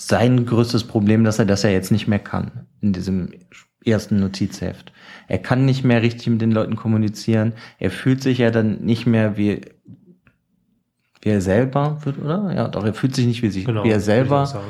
Sein 0.00 0.46
größtes 0.46 0.84
Problem, 0.84 1.24
dass 1.24 1.38
er 1.38 1.44
das 1.44 1.62
ja 1.62 1.70
jetzt 1.70 1.92
nicht 1.92 2.08
mehr 2.08 2.18
kann 2.18 2.66
in 2.80 2.92
diesem 2.92 3.30
ersten 3.84 4.20
Notizheft. 4.20 4.92
Er 5.28 5.38
kann 5.38 5.64
nicht 5.64 5.84
mehr 5.84 6.02
richtig 6.02 6.28
mit 6.28 6.40
den 6.40 6.52
Leuten 6.52 6.76
kommunizieren. 6.76 7.52
Er 7.78 7.90
fühlt 7.90 8.22
sich 8.22 8.38
ja 8.38 8.50
dann 8.50 8.80
nicht 8.80 9.06
mehr 9.06 9.36
wie, 9.36 9.60
wie 11.20 11.28
er 11.28 11.40
selber 11.40 11.98
wird, 12.04 12.18
oder? 12.18 12.52
Ja, 12.54 12.68
doch, 12.68 12.84
er 12.84 12.94
fühlt 12.94 13.14
sich 13.14 13.26
nicht 13.26 13.42
wie, 13.42 13.50
sich, 13.50 13.64
genau, 13.64 13.84
wie 13.84 13.90
er 13.90 14.00
selber. 14.00 14.62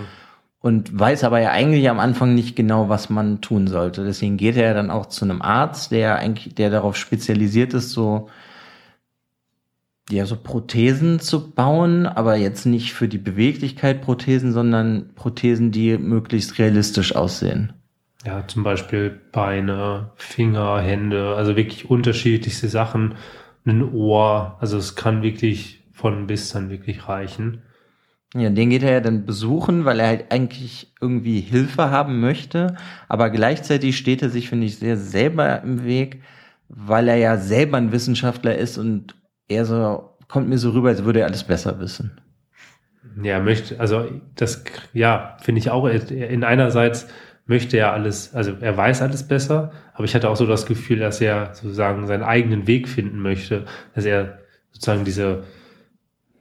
Und 0.60 0.96
weiß 0.96 1.24
aber 1.24 1.40
ja 1.40 1.50
eigentlich 1.50 1.88
am 1.90 1.98
Anfang 1.98 2.34
nicht 2.34 2.54
genau, 2.54 2.88
was 2.88 3.10
man 3.10 3.40
tun 3.40 3.66
sollte. 3.66 4.04
Deswegen 4.04 4.36
geht 4.36 4.56
er 4.56 4.74
dann 4.74 4.90
auch 4.90 5.06
zu 5.06 5.24
einem 5.24 5.42
Arzt, 5.42 5.90
der 5.90 6.16
eigentlich, 6.16 6.54
der 6.54 6.70
darauf 6.70 6.96
spezialisiert 6.96 7.74
ist, 7.74 7.90
so, 7.90 8.28
ja, 10.10 10.26
so 10.26 10.36
Prothesen 10.36 11.20
zu 11.20 11.52
bauen, 11.52 12.06
aber 12.06 12.36
jetzt 12.36 12.66
nicht 12.66 12.92
für 12.92 13.08
die 13.08 13.18
Beweglichkeit 13.18 14.02
Prothesen, 14.02 14.52
sondern 14.52 15.10
Prothesen, 15.14 15.70
die 15.70 15.96
möglichst 15.96 16.58
realistisch 16.58 17.14
aussehen. 17.14 17.72
Ja, 18.24 18.46
zum 18.46 18.62
Beispiel 18.62 19.20
Beine, 19.32 20.10
Finger, 20.16 20.80
Hände, 20.80 21.34
also 21.36 21.56
wirklich 21.56 21.90
unterschiedlichste 21.90 22.68
Sachen. 22.68 23.14
Ein 23.64 23.92
Ohr, 23.92 24.56
also 24.60 24.76
es 24.76 24.94
kann 24.94 25.22
wirklich 25.22 25.82
von 25.92 26.26
bis 26.26 26.50
dann 26.50 26.70
wirklich 26.70 27.08
reichen. 27.08 27.62
Ja, 28.34 28.48
den 28.48 28.70
geht 28.70 28.82
er 28.82 28.92
ja 28.92 29.00
dann 29.00 29.26
besuchen, 29.26 29.84
weil 29.84 30.00
er 30.00 30.06
halt 30.06 30.32
eigentlich 30.32 30.92
irgendwie 31.00 31.40
Hilfe 31.40 31.90
haben 31.90 32.20
möchte. 32.20 32.76
Aber 33.08 33.28
gleichzeitig 33.30 33.96
steht 33.96 34.22
er 34.22 34.30
sich, 34.30 34.48
finde 34.48 34.66
ich, 34.66 34.78
sehr 34.78 34.96
selber 34.96 35.62
im 35.62 35.84
Weg, 35.84 36.22
weil 36.68 37.08
er 37.08 37.16
ja 37.16 37.36
selber 37.36 37.76
ein 37.76 37.92
Wissenschaftler 37.92 38.56
ist 38.56 38.78
und 38.78 39.14
er 39.48 39.64
so, 39.64 40.16
kommt 40.28 40.48
mir 40.48 40.58
so 40.58 40.70
rüber, 40.70 40.88
als 40.88 41.04
würde 41.04 41.20
er 41.20 41.26
alles 41.26 41.44
besser 41.44 41.78
wissen. 41.80 42.20
Ja, 43.22 43.40
möchte, 43.40 43.78
also 43.78 44.06
das, 44.36 44.64
ja, 44.92 45.36
finde 45.42 45.58
ich 45.60 45.70
auch, 45.70 45.86
in 45.86 46.44
einerseits 46.44 47.08
möchte 47.46 47.76
er 47.76 47.92
alles, 47.92 48.34
also 48.34 48.54
er 48.60 48.76
weiß 48.76 49.02
alles 49.02 49.26
besser, 49.26 49.72
aber 49.94 50.04
ich 50.04 50.14
hatte 50.14 50.30
auch 50.30 50.36
so 50.36 50.46
das 50.46 50.66
Gefühl, 50.66 51.00
dass 51.00 51.20
er 51.20 51.54
sozusagen 51.54 52.06
seinen 52.06 52.22
eigenen 52.22 52.66
Weg 52.66 52.88
finden 52.88 53.20
möchte, 53.20 53.66
dass 53.94 54.04
er 54.04 54.38
sozusagen 54.70 55.04
diese 55.04 55.42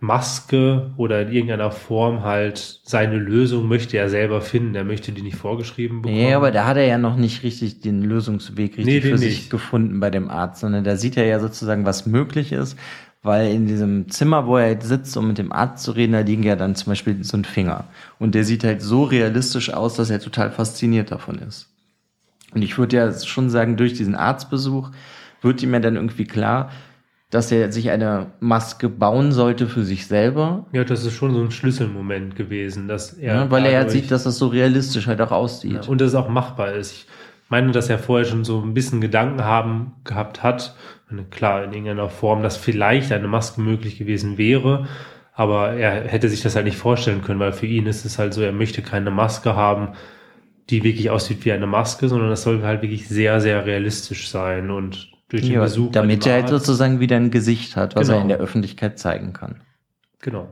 Maske 0.01 0.91
oder 0.97 1.21
in 1.21 1.31
irgendeiner 1.31 1.69
Form 1.69 2.23
halt 2.23 2.81
seine 2.83 3.17
Lösung 3.17 3.67
möchte 3.67 3.97
er 3.97 4.09
selber 4.09 4.41
finden. 4.41 4.73
Er 4.73 4.83
möchte 4.83 5.11
die 5.11 5.21
nicht 5.21 5.37
vorgeschrieben 5.37 6.01
bekommen. 6.01 6.19
Ja, 6.19 6.37
aber 6.37 6.49
da 6.49 6.65
hat 6.65 6.77
er 6.77 6.87
ja 6.87 6.97
noch 6.97 7.15
nicht 7.15 7.43
richtig 7.43 7.81
den 7.81 8.01
Lösungsweg 8.01 8.77
richtig 8.77 8.85
nee, 8.85 9.01
für 9.01 9.19
sich 9.19 9.35
nicht. 9.35 9.49
gefunden 9.51 9.99
bei 9.99 10.09
dem 10.09 10.31
Arzt, 10.31 10.61
sondern 10.61 10.83
da 10.83 10.97
sieht 10.97 11.17
er 11.17 11.25
ja 11.27 11.39
sozusagen, 11.39 11.85
was 11.85 12.07
möglich 12.07 12.51
ist, 12.51 12.79
weil 13.21 13.51
in 13.51 13.67
diesem 13.67 14.09
Zimmer, 14.09 14.47
wo 14.47 14.57
er 14.57 14.69
jetzt 14.69 14.87
sitzt, 14.87 15.15
um 15.17 15.27
mit 15.27 15.37
dem 15.37 15.51
Arzt 15.51 15.83
zu 15.83 15.91
reden, 15.91 16.13
da 16.13 16.21
liegen 16.21 16.41
ja 16.41 16.55
dann 16.55 16.73
zum 16.73 16.89
Beispiel 16.89 17.23
so 17.23 17.37
ein 17.37 17.45
Finger. 17.45 17.85
Und 18.17 18.33
der 18.33 18.43
sieht 18.43 18.63
halt 18.63 18.81
so 18.81 19.03
realistisch 19.03 19.71
aus, 19.71 19.93
dass 19.93 20.09
er 20.09 20.19
total 20.19 20.49
fasziniert 20.49 21.11
davon 21.11 21.35
ist. 21.35 21.69
Und 22.55 22.63
ich 22.63 22.79
würde 22.79 22.95
ja 22.95 23.13
schon 23.13 23.51
sagen, 23.51 23.77
durch 23.77 23.93
diesen 23.93 24.15
Arztbesuch 24.15 24.89
wird 25.43 25.61
ihm 25.61 25.73
ja 25.73 25.79
dann 25.79 25.95
irgendwie 25.95 26.25
klar, 26.25 26.71
dass 27.31 27.51
er 27.51 27.71
sich 27.71 27.89
eine 27.89 28.27
Maske 28.41 28.89
bauen 28.89 29.31
sollte 29.31 29.67
für 29.67 29.83
sich 29.83 30.05
selber. 30.05 30.65
Ja, 30.73 30.83
das 30.83 31.05
ist 31.05 31.13
schon 31.13 31.33
so 31.33 31.41
ein 31.41 31.49
Schlüsselmoment 31.49 32.35
gewesen, 32.35 32.87
dass 32.87 33.13
er. 33.13 33.35
Ja, 33.35 33.51
weil 33.51 33.65
er 33.65 33.71
ja 33.71 33.89
sieht, 33.89 34.11
dass 34.11 34.25
das 34.25 34.37
so 34.37 34.47
realistisch 34.47 35.07
halt 35.07 35.21
auch 35.21 35.31
aussieht. 35.31 35.85
Ja, 35.85 35.89
und 35.89 35.99
dass 36.01 36.09
es 36.09 36.15
auch 36.15 36.29
machbar 36.29 36.73
ist. 36.73 36.91
Ich 36.91 37.07
meine, 37.49 37.71
dass 37.71 37.89
er 37.89 37.99
vorher 37.99 38.25
schon 38.25 38.43
so 38.43 38.61
ein 38.61 38.73
bisschen 38.73 39.01
Gedanken 39.01 39.43
haben 39.43 39.93
gehabt 40.03 40.43
hat, 40.43 40.75
klar, 41.31 41.63
in 41.63 41.73
irgendeiner 41.73 42.09
Form, 42.09 42.43
dass 42.43 42.57
vielleicht 42.57 43.11
eine 43.11 43.27
Maske 43.27 43.61
möglich 43.61 43.97
gewesen 43.97 44.37
wäre, 44.37 44.87
aber 45.33 45.73
er 45.73 46.03
hätte 46.03 46.29
sich 46.29 46.41
das 46.41 46.55
halt 46.55 46.65
nicht 46.65 46.77
vorstellen 46.77 47.21
können, 47.21 47.39
weil 47.39 47.53
für 47.53 47.65
ihn 47.65 47.87
ist 47.87 48.05
es 48.05 48.19
halt 48.19 48.33
so, 48.33 48.41
er 48.41 48.51
möchte 48.51 48.81
keine 48.81 49.11
Maske 49.11 49.55
haben, 49.55 49.89
die 50.69 50.83
wirklich 50.83 51.09
aussieht 51.09 51.43
wie 51.43 51.51
eine 51.51 51.67
Maske, 51.67 52.07
sondern 52.07 52.29
das 52.29 52.43
soll 52.43 52.61
halt 52.63 52.81
wirklich 52.81 53.07
sehr, 53.07 53.41
sehr 53.41 53.65
realistisch 53.65 54.29
sein 54.29 54.69
und 54.71 55.11
durch 55.31 55.43
den 55.43 55.53
ja, 55.53 55.61
Besuch. 55.61 55.91
Damit 55.91 56.27
er 56.27 56.33
halt 56.33 56.49
sozusagen 56.49 56.99
wieder 56.99 57.15
ein 57.15 57.31
Gesicht 57.31 57.75
hat, 57.77 57.95
was 57.95 58.07
genau. 58.07 58.19
er 58.19 58.21
in 58.23 58.27
der 58.27 58.37
Öffentlichkeit 58.37 58.99
zeigen 58.99 59.31
kann. 59.31 59.61
Genau. 60.19 60.49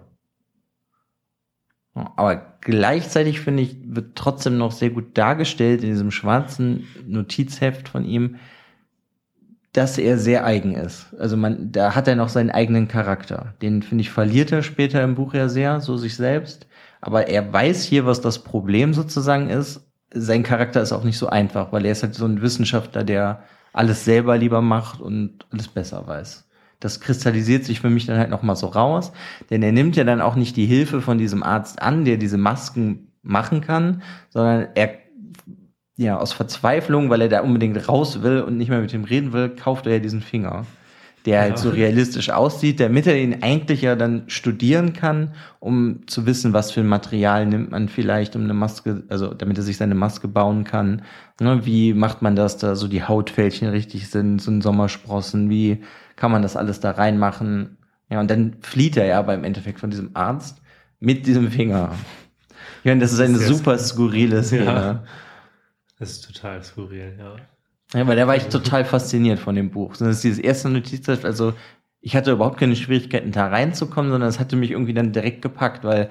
Aber 1.93 2.55
gleichzeitig 2.61 3.41
finde 3.41 3.63
ich, 3.63 3.77
wird 3.83 4.15
trotzdem 4.15 4.57
noch 4.57 4.71
sehr 4.71 4.89
gut 4.89 5.17
dargestellt 5.17 5.83
in 5.83 5.89
diesem 5.89 6.11
schwarzen 6.11 6.87
Notizheft 7.05 7.89
von 7.89 8.05
ihm, 8.05 8.37
dass 9.73 9.97
er 9.97 10.17
sehr 10.17 10.45
eigen 10.45 10.75
ist. 10.75 11.13
Also 11.19 11.35
man, 11.35 11.71
da 11.71 11.95
hat 11.95 12.07
er 12.07 12.15
noch 12.15 12.29
seinen 12.29 12.51
eigenen 12.51 12.87
Charakter. 12.87 13.53
Den 13.61 13.83
finde 13.83 14.03
ich 14.03 14.11
verliert 14.11 14.51
er 14.51 14.63
später 14.63 15.03
im 15.03 15.15
Buch 15.15 15.33
ja 15.33 15.49
sehr, 15.49 15.81
so 15.81 15.97
sich 15.97 16.15
selbst. 16.15 16.67
Aber 17.01 17.27
er 17.27 17.51
weiß 17.51 17.83
hier, 17.83 18.05
was 18.05 18.21
das 18.21 18.43
Problem 18.43 18.93
sozusagen 18.93 19.49
ist. 19.49 19.85
Sein 20.11 20.43
Charakter 20.43 20.81
ist 20.81 20.93
auch 20.93 21.03
nicht 21.03 21.17
so 21.17 21.27
einfach, 21.27 21.71
weil 21.73 21.85
er 21.85 21.91
ist 21.91 22.03
halt 22.03 22.15
so 22.15 22.25
ein 22.25 22.41
Wissenschaftler, 22.41 23.03
der 23.03 23.43
alles 23.73 24.05
selber 24.05 24.37
lieber 24.37 24.61
macht 24.61 25.01
und 25.01 25.45
alles 25.51 25.67
besser 25.67 26.07
weiß. 26.07 26.47
Das 26.79 27.01
kristallisiert 27.01 27.65
sich 27.65 27.81
für 27.81 27.89
mich 27.89 28.05
dann 28.05 28.17
halt 28.17 28.29
nochmal 28.29 28.55
so 28.55 28.67
raus, 28.67 29.11
denn 29.49 29.61
er 29.63 29.71
nimmt 29.71 29.95
ja 29.95 30.03
dann 30.03 30.21
auch 30.21 30.35
nicht 30.35 30.55
die 30.55 30.65
Hilfe 30.65 31.01
von 31.01 31.17
diesem 31.17 31.43
Arzt 31.43 31.81
an, 31.81 32.05
der 32.05 32.17
diese 32.17 32.37
Masken 32.37 33.11
machen 33.21 33.61
kann, 33.61 34.01
sondern 34.29 34.67
er, 34.75 34.97
ja, 35.97 36.17
aus 36.17 36.31
Verzweiflung, 36.31 37.09
weil 37.09 37.21
er 37.21 37.29
da 37.29 37.41
unbedingt 37.41 37.89
raus 37.89 38.21
will 38.21 38.41
und 38.41 38.57
nicht 38.57 38.69
mehr 38.69 38.79
mit 38.79 38.93
ihm 38.93 39.03
reden 39.03 39.33
will, 39.33 39.49
kauft 39.49 39.87
er 39.87 39.93
ja 39.93 39.99
diesen 39.99 40.21
Finger 40.21 40.65
der 41.25 41.41
halt 41.41 41.57
so 41.57 41.69
realistisch 41.69 42.29
aussieht, 42.29 42.79
damit 42.79 43.05
er 43.05 43.17
ihn 43.17 43.43
eigentlich 43.43 43.81
ja 43.81 43.95
dann 43.95 44.23
studieren 44.27 44.93
kann, 44.93 45.33
um 45.59 46.07
zu 46.07 46.25
wissen, 46.25 46.53
was 46.53 46.71
für 46.71 46.79
ein 46.79 46.87
Material 46.87 47.45
nimmt 47.45 47.71
man 47.71 47.89
vielleicht, 47.89 48.35
um 48.35 48.43
eine 48.43 48.53
Maske, 48.53 49.03
also 49.09 49.33
damit 49.33 49.57
er 49.57 49.63
sich 49.63 49.77
seine 49.77 49.95
Maske 49.95 50.27
bauen 50.27 50.63
kann. 50.63 51.01
Ne, 51.41 51.65
wie 51.65 51.93
macht 51.93 52.21
man 52.21 52.35
das, 52.35 52.57
da 52.57 52.75
so 52.75 52.87
die 52.87 53.03
Hautfältchen 53.03 53.69
richtig 53.69 54.09
sind, 54.09 54.41
so 54.41 54.51
ein 54.51 54.61
Sommersprossen, 54.61 55.49
wie 55.49 55.83
kann 56.15 56.31
man 56.31 56.41
das 56.41 56.55
alles 56.55 56.79
da 56.79 56.91
reinmachen? 56.91 57.77
Ja, 58.09 58.19
und 58.19 58.31
dann 58.31 58.55
flieht 58.61 58.97
er 58.97 59.05
ja 59.05 59.19
aber 59.19 59.33
im 59.33 59.43
Endeffekt 59.43 59.79
von 59.79 59.89
diesem 59.89 60.11
Arzt 60.13 60.61
mit 60.99 61.27
diesem 61.27 61.51
Finger. 61.51 61.93
Ja, 62.83 62.93
und 62.93 62.99
das 63.01 63.11
ist 63.13 63.19
eine 63.19 63.37
super 63.37 63.77
skurrile 63.77 64.43
Szene. 64.43 64.65
Ja, 64.65 65.03
das 65.99 66.11
ist 66.11 66.21
total 66.21 66.63
skurril, 66.63 67.15
ja. 67.19 67.35
Ja, 67.93 68.07
weil 68.07 68.15
da 68.15 68.27
war 68.27 68.35
ich 68.35 68.45
total 68.45 68.85
fasziniert 68.85 69.39
von 69.39 69.55
dem 69.55 69.71
Buch. 69.71 69.97
Das 69.97 70.07
ist 70.07 70.23
dieses 70.23 70.39
erste 70.39 70.69
Notiz, 70.69 71.07
also 71.09 71.53
ich 72.01 72.15
hatte 72.15 72.31
überhaupt 72.31 72.59
keine 72.59 72.75
Schwierigkeiten, 72.75 73.31
da 73.31 73.47
reinzukommen, 73.47 74.11
sondern 74.11 74.29
es 74.29 74.39
hatte 74.39 74.55
mich 74.55 74.71
irgendwie 74.71 74.93
dann 74.93 75.11
direkt 75.11 75.41
gepackt, 75.41 75.83
weil 75.83 76.09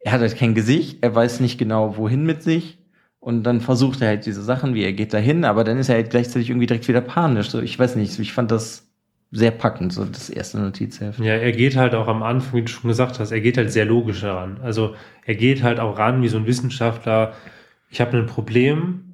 er 0.00 0.12
hat 0.12 0.20
halt 0.20 0.36
kein 0.36 0.54
Gesicht, 0.54 0.98
er 1.00 1.14
weiß 1.14 1.40
nicht 1.40 1.58
genau, 1.58 1.96
wohin 1.96 2.24
mit 2.24 2.42
sich. 2.42 2.78
Und 3.20 3.44
dann 3.44 3.62
versucht 3.62 4.02
er 4.02 4.08
halt 4.08 4.26
diese 4.26 4.42
Sachen, 4.42 4.74
wie 4.74 4.84
er 4.84 4.92
geht 4.92 5.14
dahin, 5.14 5.46
aber 5.46 5.64
dann 5.64 5.78
ist 5.78 5.88
er 5.88 5.94
halt 5.94 6.10
gleichzeitig 6.10 6.50
irgendwie 6.50 6.66
direkt 6.66 6.86
wieder 6.88 7.00
panisch. 7.00 7.48
So, 7.48 7.62
ich 7.62 7.78
weiß 7.78 7.96
nicht, 7.96 8.18
ich 8.18 8.34
fand 8.34 8.50
das 8.50 8.86
sehr 9.30 9.50
packend, 9.50 9.94
so 9.94 10.04
das 10.04 10.28
erste 10.28 10.60
Notizheft. 10.60 11.18
Ja, 11.20 11.32
er 11.32 11.52
geht 11.52 11.74
halt 11.74 11.94
auch 11.94 12.06
am 12.06 12.22
Anfang, 12.22 12.52
wie 12.52 12.62
du 12.62 12.68
schon 12.68 12.88
gesagt 12.88 13.18
hast, 13.18 13.32
er 13.32 13.40
geht 13.40 13.56
halt 13.56 13.72
sehr 13.72 13.86
logisch 13.86 14.22
heran. 14.22 14.58
Also 14.62 14.94
er 15.24 15.36
geht 15.36 15.62
halt 15.62 15.80
auch 15.80 15.98
ran 15.98 16.20
wie 16.20 16.28
so 16.28 16.36
ein 16.36 16.46
Wissenschaftler. 16.46 17.32
Ich 17.88 18.02
habe 18.02 18.16
ein 18.18 18.26
Problem, 18.26 19.13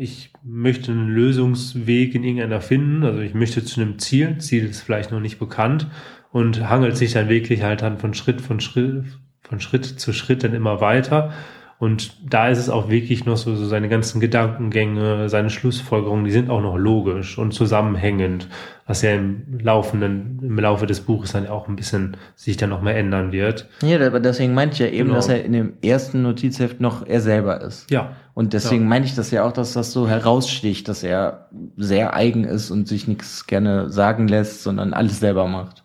ich 0.00 0.32
möchte 0.42 0.92
einen 0.92 1.08
Lösungsweg 1.08 2.14
in 2.14 2.24
irgendeiner 2.24 2.62
finden, 2.62 3.04
also 3.04 3.20
ich 3.20 3.34
möchte 3.34 3.62
zu 3.62 3.82
einem 3.82 3.98
Ziel, 3.98 4.38
Ziel 4.38 4.64
ist 4.64 4.80
vielleicht 4.80 5.10
noch 5.10 5.20
nicht 5.20 5.38
bekannt 5.38 5.88
und 6.32 6.70
hangelt 6.70 6.96
sich 6.96 7.12
dann 7.12 7.28
wirklich 7.28 7.62
halt 7.62 7.82
dann 7.82 7.98
von 7.98 8.14
Schritt 8.14 8.40
von 8.40 8.60
Schritt 8.60 9.04
von 9.42 9.60
Schritt 9.60 9.84
zu 9.84 10.14
Schritt 10.14 10.42
dann 10.42 10.54
immer 10.54 10.80
weiter 10.80 11.34
und 11.80 12.12
da 12.30 12.48
ist 12.48 12.58
es 12.58 12.68
auch 12.68 12.90
wirklich 12.90 13.24
noch 13.24 13.38
so, 13.38 13.54
so 13.56 13.64
seine 13.64 13.88
ganzen 13.88 14.20
Gedankengänge, 14.20 15.30
seine 15.30 15.48
Schlussfolgerungen, 15.48 16.26
die 16.26 16.30
sind 16.30 16.50
auch 16.50 16.60
noch 16.60 16.76
logisch 16.76 17.38
und 17.38 17.52
zusammenhängend, 17.52 18.48
was 18.86 19.00
ja 19.00 19.14
im 19.14 19.58
laufenden, 19.62 20.40
im 20.42 20.58
Laufe 20.58 20.86
des 20.86 21.00
Buches 21.00 21.32
dann 21.32 21.46
auch 21.46 21.68
ein 21.68 21.76
bisschen 21.76 22.18
sich 22.36 22.58
dann 22.58 22.68
noch 22.68 22.82
mal 22.82 22.92
ändern 22.92 23.32
wird. 23.32 23.66
Ja, 23.82 23.98
aber 24.06 24.20
deswegen 24.20 24.52
meinte 24.52 24.74
ich 24.74 24.80
ja 24.80 24.86
eben, 24.88 25.08
genau. 25.08 25.14
dass 25.14 25.30
er 25.30 25.42
in 25.42 25.52
dem 25.52 25.72
ersten 25.82 26.20
Notizheft 26.20 26.80
noch 26.80 27.06
er 27.06 27.22
selber 27.22 27.62
ist. 27.62 27.90
Ja. 27.90 28.14
Und 28.40 28.54
deswegen 28.54 28.84
ja. 28.84 28.88
meine 28.88 29.04
ich 29.04 29.14
das 29.14 29.30
ja 29.32 29.44
auch, 29.44 29.52
dass 29.52 29.74
das 29.74 29.92
so 29.92 30.08
heraussticht, 30.08 30.88
dass 30.88 31.02
er 31.02 31.50
sehr 31.76 32.14
eigen 32.14 32.44
ist 32.44 32.70
und 32.70 32.88
sich 32.88 33.06
nichts 33.06 33.46
gerne 33.46 33.90
sagen 33.90 34.28
lässt, 34.28 34.62
sondern 34.62 34.94
alles 34.94 35.20
selber 35.20 35.46
macht. 35.46 35.84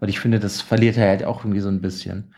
Weil 0.00 0.08
ich 0.08 0.18
finde, 0.18 0.40
das 0.40 0.60
verliert 0.60 0.96
er 0.96 1.06
halt 1.08 1.24
auch 1.24 1.44
irgendwie 1.44 1.60
so 1.60 1.68
ein 1.68 1.80
bisschen. 1.80 2.34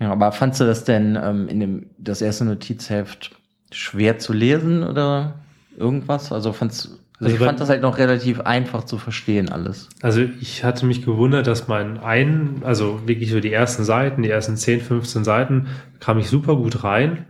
Ja, 0.00 0.10
aber 0.10 0.32
fandst 0.32 0.58
du 0.58 0.64
das 0.64 0.84
denn 0.84 1.18
ähm, 1.22 1.48
in 1.48 1.60
dem 1.60 1.90
das 1.98 2.22
erste 2.22 2.46
Notizheft 2.46 3.32
schwer 3.70 4.18
zu 4.18 4.32
lesen 4.32 4.84
oder 4.84 5.34
irgendwas? 5.76 6.32
Also 6.32 6.54
fandst 6.54 6.86
also, 6.86 7.26
also 7.26 7.36
ich 7.36 7.44
fand 7.44 7.60
das 7.60 7.68
halt 7.68 7.82
noch 7.82 7.98
relativ 7.98 8.40
einfach 8.40 8.84
zu 8.84 8.96
verstehen 8.96 9.50
alles. 9.50 9.90
Also 10.00 10.22
ich 10.40 10.64
hatte 10.64 10.86
mich 10.86 11.04
gewundert, 11.04 11.46
dass 11.46 11.68
mein 11.68 11.98
ein, 11.98 12.62
also 12.64 13.06
wirklich 13.06 13.32
so 13.32 13.40
die 13.40 13.52
ersten 13.52 13.84
Seiten, 13.84 14.22
die 14.22 14.30
ersten 14.30 14.56
10, 14.56 14.80
15 14.80 15.24
Seiten, 15.24 15.66
kam 16.00 16.16
ich 16.16 16.30
super 16.30 16.56
gut 16.56 16.84
rein. 16.84 17.26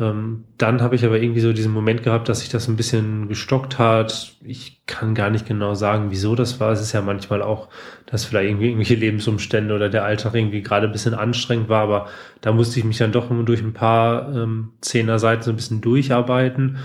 Ähm, 0.00 0.44
dann 0.58 0.80
habe 0.80 0.94
ich 0.94 1.04
aber 1.04 1.20
irgendwie 1.20 1.40
so 1.40 1.52
diesen 1.52 1.72
Moment 1.72 2.04
gehabt, 2.04 2.28
dass 2.28 2.40
sich 2.40 2.48
das 2.48 2.68
ein 2.68 2.76
bisschen 2.76 3.26
gestockt 3.26 3.78
hat. 3.78 4.36
Ich 4.44 4.82
kann 4.86 5.14
gar 5.14 5.28
nicht 5.28 5.46
genau 5.46 5.74
sagen, 5.74 6.10
wieso 6.10 6.36
das 6.36 6.60
war. 6.60 6.70
Es 6.70 6.80
ist 6.80 6.92
ja 6.92 7.02
manchmal 7.02 7.42
auch, 7.42 7.68
dass 8.06 8.24
vielleicht 8.24 8.48
irgendwie 8.48 8.66
irgendwelche 8.66 8.94
Lebensumstände 8.94 9.74
oder 9.74 9.88
der 9.88 10.04
Alltag 10.04 10.34
irgendwie 10.34 10.62
gerade 10.62 10.86
ein 10.86 10.92
bisschen 10.92 11.14
anstrengend 11.14 11.68
war, 11.68 11.82
aber 11.82 12.06
da 12.40 12.52
musste 12.52 12.78
ich 12.78 12.84
mich 12.84 12.98
dann 12.98 13.10
doch 13.10 13.30
immer 13.30 13.42
durch 13.42 13.60
ein 13.60 13.72
paar 13.72 14.32
ähm, 14.34 14.70
Zehner-Seiten 14.80 15.42
so 15.42 15.50
ein 15.50 15.56
bisschen 15.56 15.80
durcharbeiten. 15.80 16.78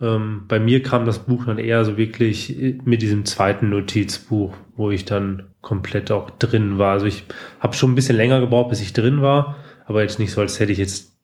Ähm, 0.00 0.44
bei 0.48 0.58
mir 0.58 0.82
kam 0.82 1.04
das 1.04 1.18
Buch 1.18 1.44
dann 1.44 1.58
eher 1.58 1.84
so 1.84 1.98
wirklich 1.98 2.80
mit 2.84 3.02
diesem 3.02 3.26
zweiten 3.26 3.68
Notizbuch, 3.68 4.54
wo 4.74 4.90
ich 4.90 5.04
dann 5.04 5.50
komplett 5.60 6.10
auch 6.10 6.30
drin 6.30 6.78
war. 6.78 6.92
Also 6.92 7.06
ich 7.06 7.24
habe 7.60 7.74
schon 7.74 7.92
ein 7.92 7.94
bisschen 7.94 8.16
länger 8.16 8.40
gebraucht, 8.40 8.70
bis 8.70 8.80
ich 8.80 8.94
drin 8.94 9.20
war, 9.20 9.56
aber 9.84 10.00
jetzt 10.00 10.18
nicht 10.18 10.32
so, 10.32 10.40
als 10.40 10.58
hätte 10.60 10.72
ich 10.72 10.78
jetzt 10.78 11.14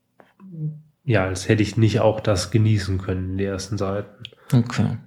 ja, 1.04 1.24
als 1.24 1.48
hätte 1.48 1.62
ich 1.62 1.76
nicht 1.76 2.00
auch 2.00 2.20
das 2.20 2.50
genießen 2.50 2.98
können 2.98 3.36
den 3.36 3.46
ersten 3.46 3.78
Seiten. 3.78 4.08
Okay. 4.52 4.98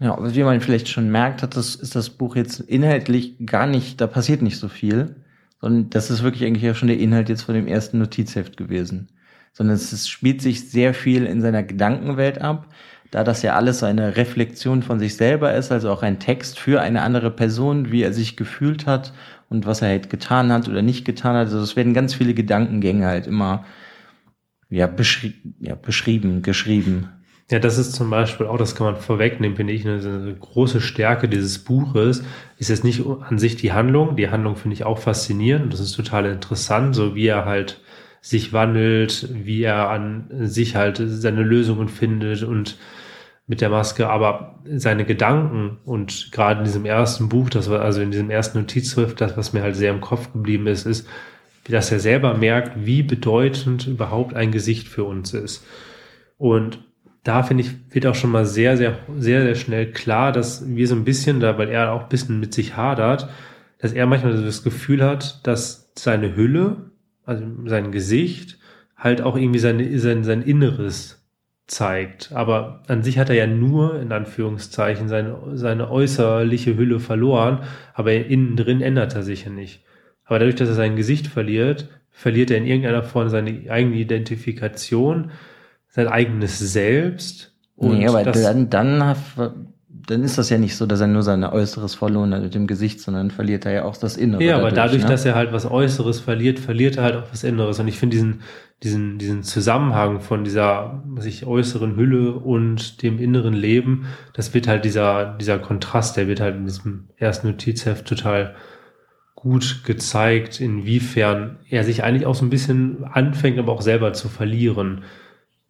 Ja, 0.00 0.12
aber 0.12 0.34
wie 0.34 0.44
man 0.44 0.60
vielleicht 0.60 0.88
schon 0.88 1.10
merkt, 1.10 1.42
hat 1.42 1.56
das, 1.56 1.74
ist 1.74 1.96
das 1.96 2.10
Buch 2.10 2.36
jetzt 2.36 2.60
inhaltlich 2.60 3.34
gar 3.44 3.66
nicht, 3.66 4.00
da 4.00 4.06
passiert 4.06 4.42
nicht 4.42 4.58
so 4.58 4.68
viel, 4.68 5.16
sondern 5.60 5.90
das 5.90 6.10
ist 6.10 6.22
wirklich 6.22 6.44
eigentlich 6.44 6.62
ja 6.62 6.74
schon 6.74 6.88
der 6.88 6.98
Inhalt 6.98 7.28
jetzt 7.28 7.42
von 7.42 7.54
dem 7.54 7.66
ersten 7.66 7.98
Notizheft 7.98 8.56
gewesen. 8.56 9.08
Sondern 9.52 9.74
es, 9.74 9.92
es 9.92 10.08
spielt 10.08 10.40
sich 10.40 10.70
sehr 10.70 10.94
viel 10.94 11.26
in 11.26 11.40
seiner 11.40 11.64
Gedankenwelt 11.64 12.40
ab. 12.40 12.68
da 13.10 13.24
das 13.24 13.42
ja 13.42 13.56
alles 13.56 13.82
eine 13.82 14.16
Reflexion 14.16 14.82
von 14.82 15.00
sich 15.00 15.16
selber 15.16 15.54
ist, 15.54 15.72
also 15.72 15.90
auch 15.90 16.02
ein 16.02 16.20
Text 16.20 16.60
für 16.60 16.80
eine 16.80 17.02
andere 17.02 17.32
Person, 17.32 17.90
wie 17.90 18.02
er 18.02 18.12
sich 18.12 18.36
gefühlt 18.36 18.86
hat 18.86 19.12
und 19.48 19.66
was 19.66 19.82
er 19.82 19.88
halt 19.88 20.10
getan 20.10 20.52
hat 20.52 20.68
oder 20.68 20.82
nicht 20.82 21.04
getan 21.04 21.34
hat. 21.34 21.46
Also 21.46 21.60
es 21.60 21.74
werden 21.74 21.94
ganz 21.94 22.14
viele 22.14 22.34
Gedankengänge 22.34 23.06
halt 23.06 23.26
immer 23.26 23.64
ja, 24.70 24.86
beschri 24.86 25.34
ja, 25.60 25.74
beschrieben, 25.74 26.42
geschrieben. 26.42 27.08
Ja, 27.50 27.58
das 27.58 27.78
ist 27.78 27.94
zum 27.94 28.10
Beispiel 28.10 28.46
auch, 28.46 28.58
das 28.58 28.74
kann 28.74 28.86
man 28.86 28.96
vorwegnehmen, 28.96 29.56
finde 29.56 29.72
ich, 29.72 29.86
eine, 29.86 29.98
eine 30.00 30.34
große 30.34 30.82
Stärke 30.82 31.28
dieses 31.28 31.58
Buches. 31.60 32.22
Ist 32.58 32.68
jetzt 32.68 32.84
nicht 32.84 33.02
an 33.06 33.38
sich 33.38 33.56
die 33.56 33.72
Handlung. 33.72 34.16
Die 34.16 34.28
Handlung 34.28 34.56
finde 34.56 34.74
ich 34.74 34.84
auch 34.84 34.98
faszinierend. 34.98 35.72
Das 35.72 35.80
ist 35.80 35.92
total 35.92 36.26
interessant, 36.26 36.94
so 36.94 37.14
wie 37.14 37.26
er 37.26 37.46
halt 37.46 37.80
sich 38.20 38.52
wandelt, 38.52 39.28
wie 39.32 39.62
er 39.62 39.88
an 39.88 40.26
sich 40.46 40.76
halt 40.76 41.00
seine 41.02 41.42
Lösungen 41.42 41.88
findet 41.88 42.42
und 42.42 42.76
mit 43.46 43.62
der 43.62 43.70
Maske, 43.70 44.10
aber 44.10 44.58
seine 44.66 45.06
Gedanken 45.06 45.78
und 45.86 46.30
gerade 46.32 46.58
in 46.58 46.64
diesem 46.66 46.84
ersten 46.84 47.30
Buch, 47.30 47.48
das 47.48 47.70
war 47.70 47.80
also 47.80 48.02
in 48.02 48.10
diesem 48.10 48.28
ersten 48.28 48.58
Notizheft, 48.58 49.22
das, 49.22 49.38
was 49.38 49.54
mir 49.54 49.62
halt 49.62 49.74
sehr 49.74 49.90
im 49.90 50.02
Kopf 50.02 50.30
geblieben 50.34 50.66
ist, 50.66 50.84
ist, 50.84 51.08
dass 51.68 51.92
er 51.92 52.00
selber 52.00 52.34
merkt, 52.34 52.86
wie 52.86 53.02
bedeutend 53.02 53.86
überhaupt 53.86 54.34
ein 54.34 54.52
Gesicht 54.52 54.88
für 54.88 55.04
uns 55.04 55.34
ist. 55.34 55.64
Und 56.38 56.78
da 57.24 57.42
finde 57.42 57.64
ich, 57.64 57.70
wird 57.90 58.06
auch 58.06 58.14
schon 58.14 58.30
mal 58.30 58.46
sehr, 58.46 58.76
sehr, 58.76 58.98
sehr, 59.18 59.42
sehr 59.42 59.54
schnell 59.54 59.92
klar, 59.92 60.32
dass 60.32 60.66
wir 60.66 60.88
so 60.88 60.94
ein 60.94 61.04
bisschen 61.04 61.40
da, 61.40 61.58
weil 61.58 61.68
er 61.68 61.92
auch 61.92 62.04
ein 62.04 62.08
bisschen 62.08 62.40
mit 62.40 62.54
sich 62.54 62.76
hadert, 62.76 63.28
dass 63.78 63.92
er 63.92 64.06
manchmal 64.06 64.42
das 64.42 64.62
Gefühl 64.62 65.04
hat, 65.04 65.46
dass 65.46 65.92
seine 65.94 66.36
Hülle, 66.36 66.90
also 67.24 67.44
sein 67.66 67.92
Gesicht, 67.92 68.58
halt 68.96 69.20
auch 69.20 69.36
irgendwie 69.36 69.58
seine, 69.58 69.98
sein, 69.98 70.24
sein 70.24 70.42
Inneres 70.42 71.18
zeigt. 71.66 72.32
Aber 72.32 72.82
an 72.88 73.02
sich 73.02 73.18
hat 73.18 73.28
er 73.28 73.36
ja 73.36 73.46
nur, 73.46 74.00
in 74.00 74.10
Anführungszeichen, 74.10 75.08
seine, 75.08 75.36
seine 75.54 75.90
äußerliche 75.90 76.76
Hülle 76.76 76.98
verloren, 76.98 77.60
aber 77.94 78.14
innen 78.14 78.56
drin 78.56 78.80
ändert 78.80 79.14
er 79.14 79.22
sich 79.22 79.44
ja 79.44 79.50
nicht. 79.50 79.84
Aber 80.28 80.38
dadurch, 80.38 80.56
dass 80.56 80.68
er 80.68 80.74
sein 80.74 80.94
Gesicht 80.94 81.26
verliert, 81.26 81.88
verliert 82.10 82.50
er 82.50 82.58
in 82.58 82.66
irgendeiner 82.66 83.02
Form 83.02 83.28
seine 83.30 83.70
eigene 83.70 83.96
Identifikation, 83.96 85.30
sein 85.88 86.06
eigenes 86.06 86.58
Selbst. 86.58 87.54
Und 87.76 87.98
nee, 87.98 88.06
aber 88.06 88.22
dann, 88.24 88.68
dann, 88.68 89.16
dann 89.88 90.22
ist 90.22 90.36
das 90.36 90.50
ja 90.50 90.58
nicht 90.58 90.76
so, 90.76 90.84
dass 90.84 91.00
er 91.00 91.06
nur 91.06 91.22
sein 91.22 91.44
Äußeres 91.44 91.94
verloren 91.94 92.34
hat 92.34 92.42
mit 92.42 92.54
dem 92.54 92.66
Gesicht, 92.66 93.00
sondern 93.00 93.30
verliert 93.30 93.64
er 93.64 93.72
ja 93.72 93.84
auch 93.84 93.96
das 93.96 94.16
Innere. 94.16 94.42
Ja, 94.42 94.58
aber 94.58 94.70
dadurch, 94.70 95.02
ne? 95.02 95.08
dass 95.08 95.24
er 95.24 95.34
halt 95.34 95.52
was 95.52 95.64
Äußeres 95.64 96.20
verliert, 96.20 96.58
verliert 96.58 96.98
er 96.98 97.04
halt 97.04 97.16
auch 97.16 97.30
was 97.30 97.44
Inneres. 97.44 97.78
Und 97.78 97.88
ich 97.88 97.98
finde 97.98 98.16
diesen, 98.16 98.40
diesen, 98.82 99.18
diesen 99.18 99.42
Zusammenhang 99.42 100.20
von 100.20 100.44
dieser, 100.44 101.02
was 101.06 101.24
ich, 101.24 101.46
äußeren 101.46 101.96
Hülle 101.96 102.32
und 102.32 103.02
dem 103.02 103.18
inneren 103.18 103.54
Leben, 103.54 104.06
das 104.34 104.52
wird 104.52 104.68
halt 104.68 104.84
dieser, 104.84 105.36
dieser 105.38 105.58
Kontrast, 105.58 106.16
der 106.16 106.28
wird 106.28 106.40
halt 106.40 106.56
in 106.56 106.64
diesem 106.64 107.08
ersten 107.16 107.48
Notizheft 107.48 108.06
total 108.06 108.54
gut 109.40 109.84
gezeigt, 109.84 110.60
inwiefern 110.60 111.58
er 111.70 111.84
sich 111.84 112.02
eigentlich 112.02 112.26
auch 112.26 112.34
so 112.34 112.44
ein 112.44 112.50
bisschen 112.50 113.04
anfängt, 113.04 113.56
aber 113.60 113.72
auch 113.72 113.82
selber 113.82 114.12
zu 114.12 114.28
verlieren. 114.28 115.04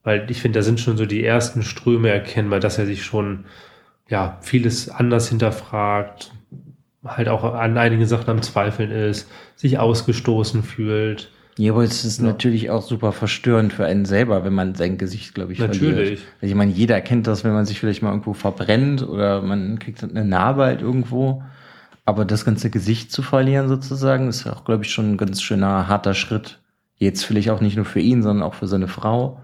Weil 0.05 0.31
ich 0.31 0.41
finde, 0.41 0.61
da 0.61 0.63
sind 0.63 0.81
schon 0.81 0.97
so 0.97 1.05
die 1.05 1.23
ersten 1.23 1.63
Ströme 1.63 2.09
erkennbar, 2.09 2.61
dass 2.61 2.79
er 2.79 2.87
sich 2.87 3.05
schon, 3.05 3.45
ja, 4.09 4.39
vieles 4.41 4.89
anders 4.89 5.29
hinterfragt, 5.29 6.33
halt 7.05 7.29
auch 7.29 7.45
an 7.45 7.77
einigen 7.77 8.07
Sachen 8.07 8.31
am 8.31 8.41
Zweifeln 8.41 8.91
ist, 8.91 9.29
sich 9.55 9.79
ausgestoßen 9.79 10.63
fühlt. 10.63 11.31
Ja, 11.59 11.73
aber 11.73 11.83
es 11.83 12.07
ist 12.07 12.21
ja. 12.21 12.27
natürlich 12.27 12.71
auch 12.71 12.83
super 12.83 13.13
verstörend 13.13 13.75
für 13.75 13.85
einen 13.85 14.07
selber, 14.07 14.45
wenn 14.45 14.55
man 14.55 14.77
sein 14.77 14.97
Gesicht, 14.97 15.35
glaube 15.35 15.53
ich, 15.53 15.59
natürlich. 15.59 15.93
verliert. 15.93 16.21
Also 16.41 16.53
ich 16.53 16.55
meine, 16.55 16.73
jeder 16.73 17.03
kennt 17.03 17.27
das, 17.27 17.45
wenn 17.45 17.53
man 17.53 17.67
sich 17.67 17.81
vielleicht 17.81 18.01
mal 18.01 18.11
irgendwo 18.11 18.33
verbrennt 18.33 19.07
oder 19.07 19.43
man 19.43 19.79
kriegt 19.79 20.03
eine 20.03 20.25
Narbe 20.25 20.65
halt 20.65 20.81
irgendwo. 20.81 21.43
Aber 22.09 22.25
das 22.25 22.47
ganze 22.47 22.71
Gesicht 22.71 23.13
zu 23.13 23.21
verlieren 23.21 23.69
sozusagen, 23.69 24.29
ist 24.29 24.47
auch, 24.47 24.65
glaube 24.65 24.83
ich, 24.83 24.91
schon 24.91 25.11
ein 25.11 25.17
ganz 25.19 25.43
schöner, 25.43 25.89
harter 25.89 26.15
Schritt. 26.15 26.59
Jetzt 26.97 27.23
vielleicht 27.23 27.51
auch 27.51 27.61
nicht 27.61 27.77
nur 27.77 27.85
für 27.85 28.01
ihn, 28.01 28.23
sondern 28.23 28.49
auch 28.49 28.55
für 28.55 28.67
seine 28.67 28.89
Frau. 28.89 29.43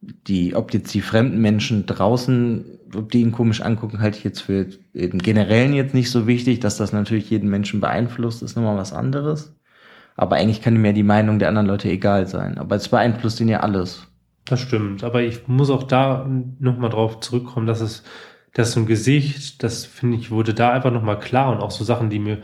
Die, 0.00 0.54
ob 0.56 0.72
jetzt 0.72 0.94
die 0.94 1.02
fremden 1.02 1.42
Menschen 1.42 1.84
draußen, 1.84 2.78
ob 2.96 3.12
die 3.12 3.20
ihn 3.20 3.32
komisch 3.32 3.60
angucken, 3.60 4.00
halte 4.00 4.16
ich 4.16 4.24
jetzt 4.24 4.40
für 4.40 4.64
den 4.94 5.18
Generellen 5.18 5.74
jetzt 5.74 5.92
nicht 5.92 6.10
so 6.10 6.26
wichtig, 6.26 6.60
dass 6.60 6.78
das 6.78 6.94
natürlich 6.94 7.28
jeden 7.28 7.50
Menschen 7.50 7.82
beeinflusst, 7.82 8.42
ist 8.42 8.56
nochmal 8.56 8.78
was 8.78 8.94
anderes. 8.94 9.54
Aber 10.16 10.36
eigentlich 10.36 10.62
kann 10.62 10.74
ihm 10.74 10.86
ja 10.86 10.92
die 10.92 11.02
Meinung 11.02 11.38
der 11.38 11.48
anderen 11.48 11.66
Leute 11.66 11.90
egal 11.90 12.28
sein. 12.28 12.56
Aber 12.56 12.76
es 12.76 12.88
beeinflusst 12.88 13.40
ihn 13.42 13.48
ja 13.48 13.60
alles. 13.60 14.06
Das 14.46 14.58
stimmt. 14.58 15.04
Aber 15.04 15.20
ich 15.20 15.46
muss 15.48 15.68
auch 15.68 15.82
da 15.82 16.26
nochmal 16.58 16.88
drauf 16.88 17.20
zurückkommen, 17.20 17.66
dass 17.66 17.82
es 17.82 18.04
dass 18.54 18.72
so 18.72 18.80
ein 18.80 18.86
Gesicht, 18.86 19.62
das 19.62 19.84
finde 19.84 20.18
ich, 20.18 20.30
wurde 20.30 20.54
da 20.54 20.72
einfach 20.72 20.92
nochmal 20.92 21.18
klar 21.18 21.52
und 21.52 21.60
auch 21.60 21.70
so 21.70 21.84
Sachen, 21.84 22.10
die 22.10 22.18
mir, 22.18 22.38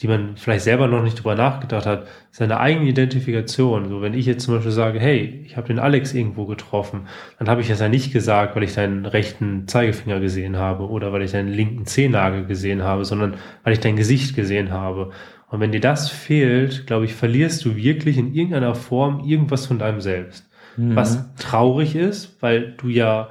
die 0.00 0.08
man 0.08 0.36
vielleicht 0.36 0.64
selber 0.64 0.86
noch 0.86 1.02
nicht 1.02 1.18
drüber 1.18 1.34
nachgedacht 1.34 1.86
hat, 1.86 2.06
seine 2.30 2.60
eigene 2.60 2.88
Identifikation. 2.88 3.88
So, 3.88 4.00
wenn 4.00 4.14
ich 4.14 4.26
jetzt 4.26 4.44
zum 4.44 4.54
Beispiel 4.54 4.72
sage, 4.72 5.00
hey, 5.00 5.42
ich 5.44 5.56
habe 5.56 5.66
den 5.66 5.78
Alex 5.78 6.14
irgendwo 6.14 6.46
getroffen, 6.46 7.08
dann 7.38 7.48
habe 7.48 7.60
ich 7.60 7.68
das 7.68 7.80
ja 7.80 7.88
nicht 7.88 8.12
gesagt, 8.12 8.54
weil 8.54 8.62
ich 8.62 8.74
deinen 8.74 9.04
rechten 9.06 9.66
Zeigefinger 9.66 10.20
gesehen 10.20 10.56
habe 10.56 10.88
oder 10.88 11.12
weil 11.12 11.22
ich 11.22 11.32
deinen 11.32 11.52
linken 11.52 11.84
Zehennagel 11.84 12.46
gesehen 12.46 12.82
habe, 12.82 13.04
sondern 13.04 13.34
weil 13.64 13.72
ich 13.72 13.80
dein 13.80 13.96
Gesicht 13.96 14.36
gesehen 14.36 14.70
habe. 14.70 15.10
Und 15.48 15.58
wenn 15.58 15.72
dir 15.72 15.80
das 15.80 16.08
fehlt, 16.08 16.86
glaube 16.86 17.06
ich, 17.06 17.14
verlierst 17.14 17.64
du 17.64 17.74
wirklich 17.74 18.18
in 18.18 18.32
irgendeiner 18.32 18.76
Form 18.76 19.24
irgendwas 19.26 19.66
von 19.66 19.80
deinem 19.80 20.00
Selbst. 20.00 20.48
Mhm. 20.76 20.94
Was 20.94 21.34
traurig 21.34 21.96
ist, 21.96 22.40
weil 22.40 22.74
du 22.76 22.88
ja 22.88 23.30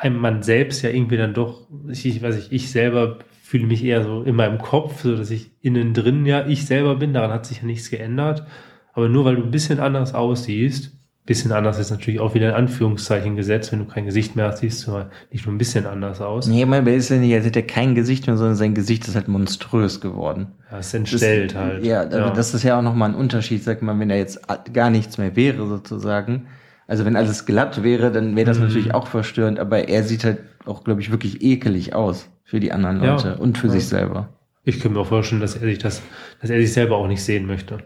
einem 0.00 0.16
man 0.16 0.42
selbst 0.42 0.82
ja 0.82 0.90
irgendwie 0.90 1.16
dann 1.16 1.34
doch, 1.34 1.68
ich 1.88 2.22
weiß 2.22 2.36
nicht, 2.36 2.52
ich 2.52 2.70
selber 2.70 3.18
fühle 3.42 3.66
mich 3.66 3.84
eher 3.84 4.04
so 4.04 4.22
in 4.22 4.36
meinem 4.36 4.58
Kopf, 4.58 5.02
so 5.02 5.16
dass 5.16 5.30
ich 5.30 5.50
innen 5.60 5.92
drin 5.92 6.24
ja 6.24 6.46
ich 6.46 6.66
selber 6.66 6.96
bin, 6.96 7.12
daran 7.12 7.32
hat 7.32 7.46
sich 7.46 7.58
ja 7.58 7.66
nichts 7.66 7.90
geändert. 7.90 8.46
Aber 8.92 9.08
nur 9.08 9.24
weil 9.24 9.36
du 9.36 9.42
ein 9.42 9.50
bisschen 9.50 9.80
anders 9.80 10.14
aussiehst, 10.14 10.92
bisschen 11.30 11.52
anders 11.52 11.78
ist 11.78 11.90
natürlich 11.90 12.18
auch 12.18 12.34
wieder 12.34 12.48
in 12.48 12.54
Anführungszeichen 12.54 13.36
gesetzt, 13.36 13.70
wenn 13.70 13.78
du 13.78 13.84
kein 13.84 14.04
Gesicht 14.06 14.34
mehr 14.34 14.46
hast, 14.46 14.58
siehst 14.58 14.84
du 14.86 15.06
nicht 15.30 15.46
nur 15.46 15.54
ein 15.54 15.58
bisschen 15.58 15.86
anders 15.86 16.20
aus. 16.20 16.48
Nee, 16.48 16.64
man 16.64 16.84
ist 16.88 17.08
ja 17.08 17.18
nicht, 17.18 17.32
als 17.34 17.44
hätte 17.44 17.60
er 17.60 17.66
kein 17.66 17.94
Gesicht 17.94 18.26
mehr, 18.26 18.36
sondern 18.36 18.56
sein 18.56 18.74
Gesicht 18.74 19.06
ist 19.06 19.14
halt 19.14 19.28
monströs 19.28 20.00
geworden. 20.00 20.48
Ja, 20.72 20.78
es 20.78 20.92
entstellt 20.92 21.52
das, 21.54 21.60
halt. 21.60 21.84
Ja, 21.84 22.02
ja, 22.02 22.30
das 22.30 22.52
ist 22.52 22.64
ja 22.64 22.76
auch 22.78 22.82
nochmal 22.82 23.10
ein 23.10 23.14
Unterschied, 23.14 23.62
sag 23.62 23.80
mal, 23.80 23.96
wenn 24.00 24.10
er 24.10 24.18
jetzt 24.18 24.40
gar 24.72 24.90
nichts 24.90 25.18
mehr 25.18 25.36
wäre 25.36 25.68
sozusagen, 25.68 26.46
also 26.90 27.04
wenn 27.04 27.14
alles 27.14 27.46
glatt 27.46 27.84
wäre, 27.84 28.10
dann 28.10 28.34
wäre 28.34 28.46
das 28.46 28.58
mhm. 28.58 28.64
natürlich 28.64 28.92
auch 28.92 29.06
verstörend, 29.06 29.60
aber 29.60 29.88
er 29.88 30.02
sieht 30.02 30.24
halt 30.24 30.38
auch, 30.66 30.82
glaube 30.82 31.00
ich, 31.00 31.12
wirklich 31.12 31.40
ekelig 31.40 31.94
aus 31.94 32.28
für 32.42 32.58
die 32.58 32.72
anderen 32.72 32.98
Leute 32.98 33.28
ja. 33.28 33.34
und 33.34 33.58
für 33.58 33.68
ja. 33.68 33.74
sich 33.74 33.86
selber. 33.86 34.28
Ich 34.64 34.80
könnte 34.80 34.96
mir 34.96 35.02
auch 35.02 35.06
vorstellen, 35.06 35.40
dass 35.40 35.54
er 35.54 35.60
sich 35.60 35.78
das, 35.78 36.02
dass 36.40 36.50
er 36.50 36.60
sich 36.60 36.72
selber 36.72 36.96
auch 36.96 37.06
nicht 37.06 37.22
sehen 37.22 37.46
möchte. 37.46 37.78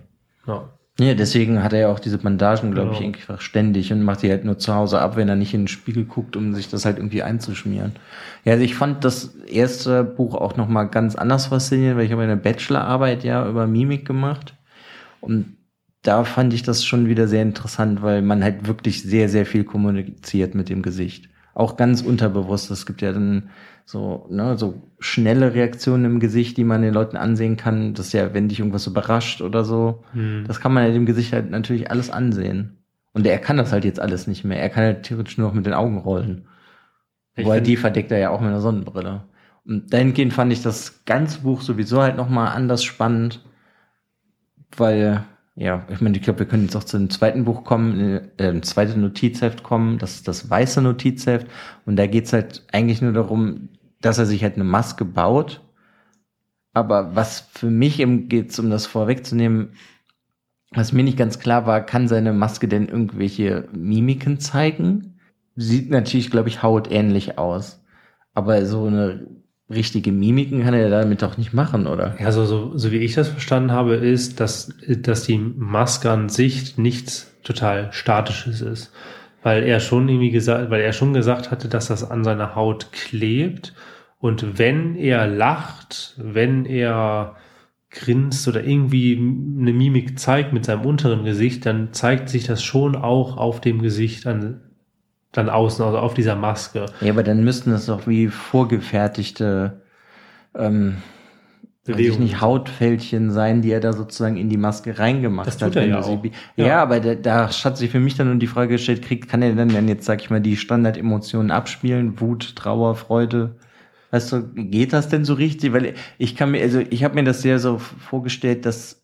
Ja. 0.47 0.71
Ja, 0.99 1.13
deswegen 1.13 1.63
hat 1.63 1.75
er 1.75 1.81
ja 1.81 1.89
auch 1.89 1.99
diese 1.99 2.17
Bandagen, 2.17 2.71
glaube 2.71 2.93
genau. 2.93 3.01
ich, 3.01 3.07
einfach 3.07 3.43
ständig 3.43 3.93
und 3.93 4.03
macht 4.03 4.23
die 4.23 4.31
halt 4.31 4.47
nur 4.47 4.59
zu 4.59 4.75
Hause 4.75 5.01
ab, 5.01 5.17
wenn 5.17 5.29
er 5.29 5.37
nicht 5.37 5.53
in 5.53 5.63
den 5.63 5.69
Spiegel 5.69 6.05
guckt, 6.05 6.35
um 6.35 6.55
sich 6.55 6.71
das 6.71 6.87
halt 6.87 6.97
irgendwie 6.97 7.23
einzuschmieren. 7.23 7.93
Ja, 8.45 8.53
also 8.53 8.65
ich 8.65 8.75
fand 8.75 9.05
das 9.05 9.35
erste 9.47 10.03
Buch 10.03 10.35
auch 10.35 10.57
nochmal 10.57 10.89
ganz 10.89 11.15
anders 11.15 11.47
faszinierend, 11.47 11.99
weil 11.99 12.07
ich 12.07 12.13
habe 12.13 12.23
eine 12.23 12.37
Bachelorarbeit 12.39 13.23
ja 13.23 13.47
über 13.47 13.67
Mimik 13.67 14.07
gemacht 14.07 14.55
und 15.21 15.57
da 16.05 16.23
fand 16.25 16.53
ich 16.53 16.63
das 16.63 16.85
schon 16.85 17.09
wieder 17.09 17.27
sehr 17.27 17.43
interessant, 17.43 18.03
weil 18.03 18.21
man 18.23 18.45
halt 18.45 18.69
wirklich 18.69 19.03
sehr, 19.03 19.29
sehr 19.31 19.47
viel 19.47 19.65
kommuniziert 19.65 20.55
mit 20.55 20.69
dem 20.69 20.83
Gesicht. 20.83 21.31
Auch 21.55 21.79
ganz 21.79 22.03
unterbewusst. 22.03 22.71
Es 22.71 22.85
gibt 22.85 23.01
ja 23.01 23.13
dann 23.13 23.49
so, 23.87 24.27
ne, 24.31 24.59
so 24.59 24.83
schnelle 24.99 25.55
Reaktionen 25.55 26.05
im 26.05 26.21
Gesicht, 26.21 26.59
die 26.59 26.65
man 26.65 26.83
den 26.83 26.93
Leuten 26.93 27.17
ansehen 27.17 27.57
kann. 27.57 27.95
Das 27.95 28.09
ist 28.09 28.13
ja, 28.13 28.35
wenn 28.35 28.49
dich 28.49 28.59
irgendwas 28.59 28.87
überrascht 28.87 29.41
oder 29.41 29.65
so. 29.65 30.05
Hm. 30.13 30.45
Das 30.47 30.61
kann 30.61 30.75
man 30.75 30.85
ja 30.85 30.93
dem 30.93 31.07
Gesicht 31.07 31.33
halt 31.33 31.51
natürlich 31.51 31.91
alles 31.91 32.11
ansehen. 32.11 32.77
Und 33.15 33.27
er 33.27 33.39
kann 33.39 33.57
das 33.57 33.73
halt 33.73 33.87
jetzt 33.87 34.01
alles 34.01 34.27
nicht 34.27 34.45
mehr. 34.45 34.61
Er 34.61 34.69
kann 34.69 34.85
halt 34.85 35.05
theoretisch 35.05 35.39
nur 35.39 35.49
noch 35.49 35.55
mit 35.55 35.65
den 35.65 35.73
Augen 35.73 35.99
rollen. 35.99 36.49
Ich 37.35 37.47
Wobei 37.47 37.61
die 37.61 37.79
verdeckt 37.79 38.13
er 38.13 38.19
ja 38.19 38.31
auch 38.31 38.41
mit 38.41 38.51
einer 38.51 38.61
Sonnenbrille. 38.61 39.25
Und 39.65 39.91
dahingehend 39.91 40.35
fand 40.35 40.53
ich 40.53 40.63
das 40.63 41.07
ganze 41.07 41.41
Buch 41.41 41.63
sowieso 41.63 42.03
halt 42.03 42.17
nochmal 42.17 42.55
anders 42.55 42.85
spannend, 42.85 43.41
weil 44.77 45.25
ja, 45.57 45.87
ich 45.89 46.01
meine, 46.01 46.17
ich 46.17 46.23
glaube, 46.23 46.41
wir 46.41 46.47
können 46.47 46.65
jetzt 46.65 46.75
auch 46.77 46.85
zu 46.85 46.99
dem 46.99 47.11
zweiten 47.11 47.45
Buch 47.45 47.65
kommen, 47.65 48.31
äh, 48.39 48.49
ein 48.49 48.63
zweites 48.63 48.97
Notizheft 48.97 49.63
kommen, 49.63 49.99
das 49.99 50.17
ist 50.17 50.29
das 50.29 50.51
weiße 50.51 50.83
Notizheft. 50.83 51.47
Und 51.87 51.97
da 51.97 52.07
geht's 52.07 52.33
halt 52.33 52.65
eigentlich 52.73 53.01
nur 53.01 53.13
darum, 53.13 53.69
dass 54.01 54.19
er 54.19 54.27
sich 54.27 54.43
halt 54.43 54.57
eine 54.57 54.65
Maske 54.65 55.05
baut. 55.05 55.63
Aber 56.73 57.15
was 57.15 57.41
für 57.53 57.71
mich 57.71 58.05
geht's, 58.29 58.59
um 58.59 58.69
das 58.71 58.87
vorwegzunehmen, 58.87 59.75
was 60.73 60.93
mir 60.93 61.05
nicht 61.05 61.19
ganz 61.19 61.39
klar 61.39 61.67
war, 61.67 61.81
kann 61.83 62.09
seine 62.09 62.33
Maske 62.33 62.67
denn 62.67 62.89
irgendwelche 62.89 63.69
Mimiken 63.73 64.41
zeigen? 64.41 65.21
Sieht 65.55 65.91
natürlich, 65.91 66.33
glaube 66.33 66.49
ich, 66.49 66.65
hautähnlich 66.65 67.39
aus. 67.39 67.85
Aber 68.35 68.67
so 68.67 68.87
eine 68.87 69.27
richtige 69.71 70.13
Mimiken 70.13 70.63
kann 70.63 70.75
er 70.75 70.91
damit 70.91 71.23
doch 71.23 71.39
nicht 71.39 71.55
machen, 71.55 71.87
oder? 71.87 72.17
Ja, 72.21 72.33
so, 72.33 72.45
so, 72.45 72.77
so 72.77 72.93
wie 72.93 72.99
ich 72.99 73.15
das 73.15 73.29
verstanden 73.29 73.73
habe, 73.73 73.95
ist, 73.95 74.41
dass, 74.41 74.75
dass 74.87 75.25
die 75.25 75.39
Maske 75.39 76.11
an 76.11 76.29
sich 76.29 76.77
nichts 76.77 77.35
total 77.43 77.93
Statisches 77.93 78.61
ist. 78.61 78.93
weil 79.45 79.63
er 79.63 79.79
schon 79.79 80.09
irgendwie 80.09 80.31
gesagt, 80.31 80.71
weil 80.71 80.81
er 80.81 80.95
schon 80.95 81.13
gesagt 81.13 81.51
hatte, 81.51 81.69
dass 81.69 81.89
das 81.89 82.11
an 82.11 82.25
seiner 82.25 82.57
Haut 82.57 82.93
klebt. 82.93 83.75
Und 84.19 84.59
wenn 84.59 84.97
er 84.97 85.27
lacht, 85.27 86.15
wenn 86.17 86.65
er 86.65 87.37
grinst 87.91 88.49
oder 88.49 88.65
irgendwie 88.65 89.17
eine 89.17 89.73
Mimik 89.73 90.19
zeigt 90.19 90.53
mit 90.55 90.65
seinem 90.65 90.87
unteren 90.87 91.25
Gesicht, 91.25 91.67
dann 91.67 91.93
zeigt 91.93 92.31
sich 92.31 92.45
das 92.45 92.63
schon 92.63 92.97
auch 92.97 93.37
auf 93.37 93.61
dem 93.61 93.83
Gesicht 93.83 94.27
an, 94.27 94.63
dann 95.35 95.51
außen, 95.51 95.85
also 95.85 95.99
auf 95.99 96.15
dieser 96.15 96.37
Maske. 96.37 96.87
Ja, 97.01 97.13
aber 97.13 97.23
dann 97.23 97.45
müssten 97.45 97.71
das 97.71 97.87
doch 97.87 98.07
wie 98.07 98.29
vorgefertigte 98.29 99.83
ähm, 100.57 100.97
ich 101.87 102.19
nicht, 102.19 102.41
Hautfältchen 102.41 103.31
sein, 103.31 103.61
die 103.61 103.71
er 103.71 103.81
da 103.81 103.93
sozusagen 103.93 104.37
in 104.37 104.49
die 104.49 104.57
Maske 104.57 104.99
reingemacht 104.99 105.47
Das 105.47 105.61
hat. 105.61 105.69
tut 105.69 105.77
er 105.77 105.83
wenn 105.83 105.91
ja 105.91 106.01
auch. 106.01 106.25
Ja. 106.57 106.67
Ja, 106.67 106.83
aber 106.83 107.01
da, 107.01 107.15
da 107.15 107.49
hat 107.51 107.77
sich 107.77 107.91
für 107.91 108.01
mich 108.01 108.17
dann 108.17 108.29
nur 108.29 108.37
die 108.37 108.47
Frage 108.47 108.71
gestellt, 108.75 109.03
kriegt, 109.03 109.29
kann 109.29 109.43
er 109.43 109.55
dann, 109.55 109.69
dann 109.69 109.89
jetzt, 109.89 110.07
sag 110.07 110.23
ich 110.23 110.31
mal, 110.31 110.41
die 110.41 110.57
Standardemotionen 110.57 111.51
abspielen? 111.51 112.21
Wut, 112.21 112.57
Trauer, 112.57 112.95
Freude? 112.95 113.57
Weißt 114.13 114.33
du, 114.33 114.49
geht 114.55 114.93
das 114.93 115.09
denn 115.09 115.25
so 115.25 115.35
richtig? 115.35 115.73
Weil 115.73 115.95
ich 116.17 116.37
kann 116.37 116.53
mir, 116.53 116.63
also 116.63 116.81
ich 116.89 117.05
habe 117.05 117.17
mir 117.17 117.25
das 117.25 117.43
sehr 117.43 117.59
so 117.59 117.79
vorgestellt, 117.79 118.65
dass 118.65 119.04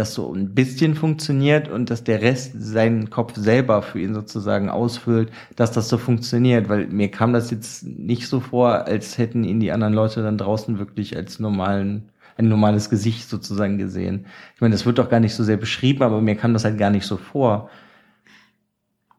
das 0.00 0.14
so 0.14 0.32
ein 0.32 0.54
bisschen 0.54 0.94
funktioniert 0.94 1.68
und 1.68 1.90
dass 1.90 2.02
der 2.02 2.22
Rest 2.22 2.52
seinen 2.56 3.10
Kopf 3.10 3.36
selber 3.36 3.82
für 3.82 4.00
ihn 4.00 4.14
sozusagen 4.14 4.68
ausfüllt, 4.70 5.30
dass 5.54 5.70
das 5.70 5.88
so 5.88 5.98
funktioniert, 5.98 6.68
weil 6.68 6.86
mir 6.88 7.10
kam 7.10 7.32
das 7.32 7.50
jetzt 7.50 7.84
nicht 7.84 8.26
so 8.26 8.40
vor, 8.40 8.86
als 8.86 9.18
hätten 9.18 9.44
ihn 9.44 9.60
die 9.60 9.70
anderen 9.70 9.94
Leute 9.94 10.22
dann 10.22 10.38
draußen 10.38 10.78
wirklich 10.78 11.16
als 11.16 11.38
normalen, 11.38 12.08
ein 12.36 12.48
normales 12.48 12.90
Gesicht 12.90 13.28
sozusagen 13.28 13.78
gesehen. 13.78 14.26
Ich 14.54 14.60
meine, 14.60 14.72
das 14.72 14.86
wird 14.86 14.98
doch 14.98 15.10
gar 15.10 15.20
nicht 15.20 15.34
so 15.34 15.44
sehr 15.44 15.58
beschrieben, 15.58 16.02
aber 16.02 16.20
mir 16.20 16.34
kam 16.34 16.54
das 16.54 16.64
halt 16.64 16.78
gar 16.78 16.90
nicht 16.90 17.06
so 17.06 17.16
vor. 17.16 17.70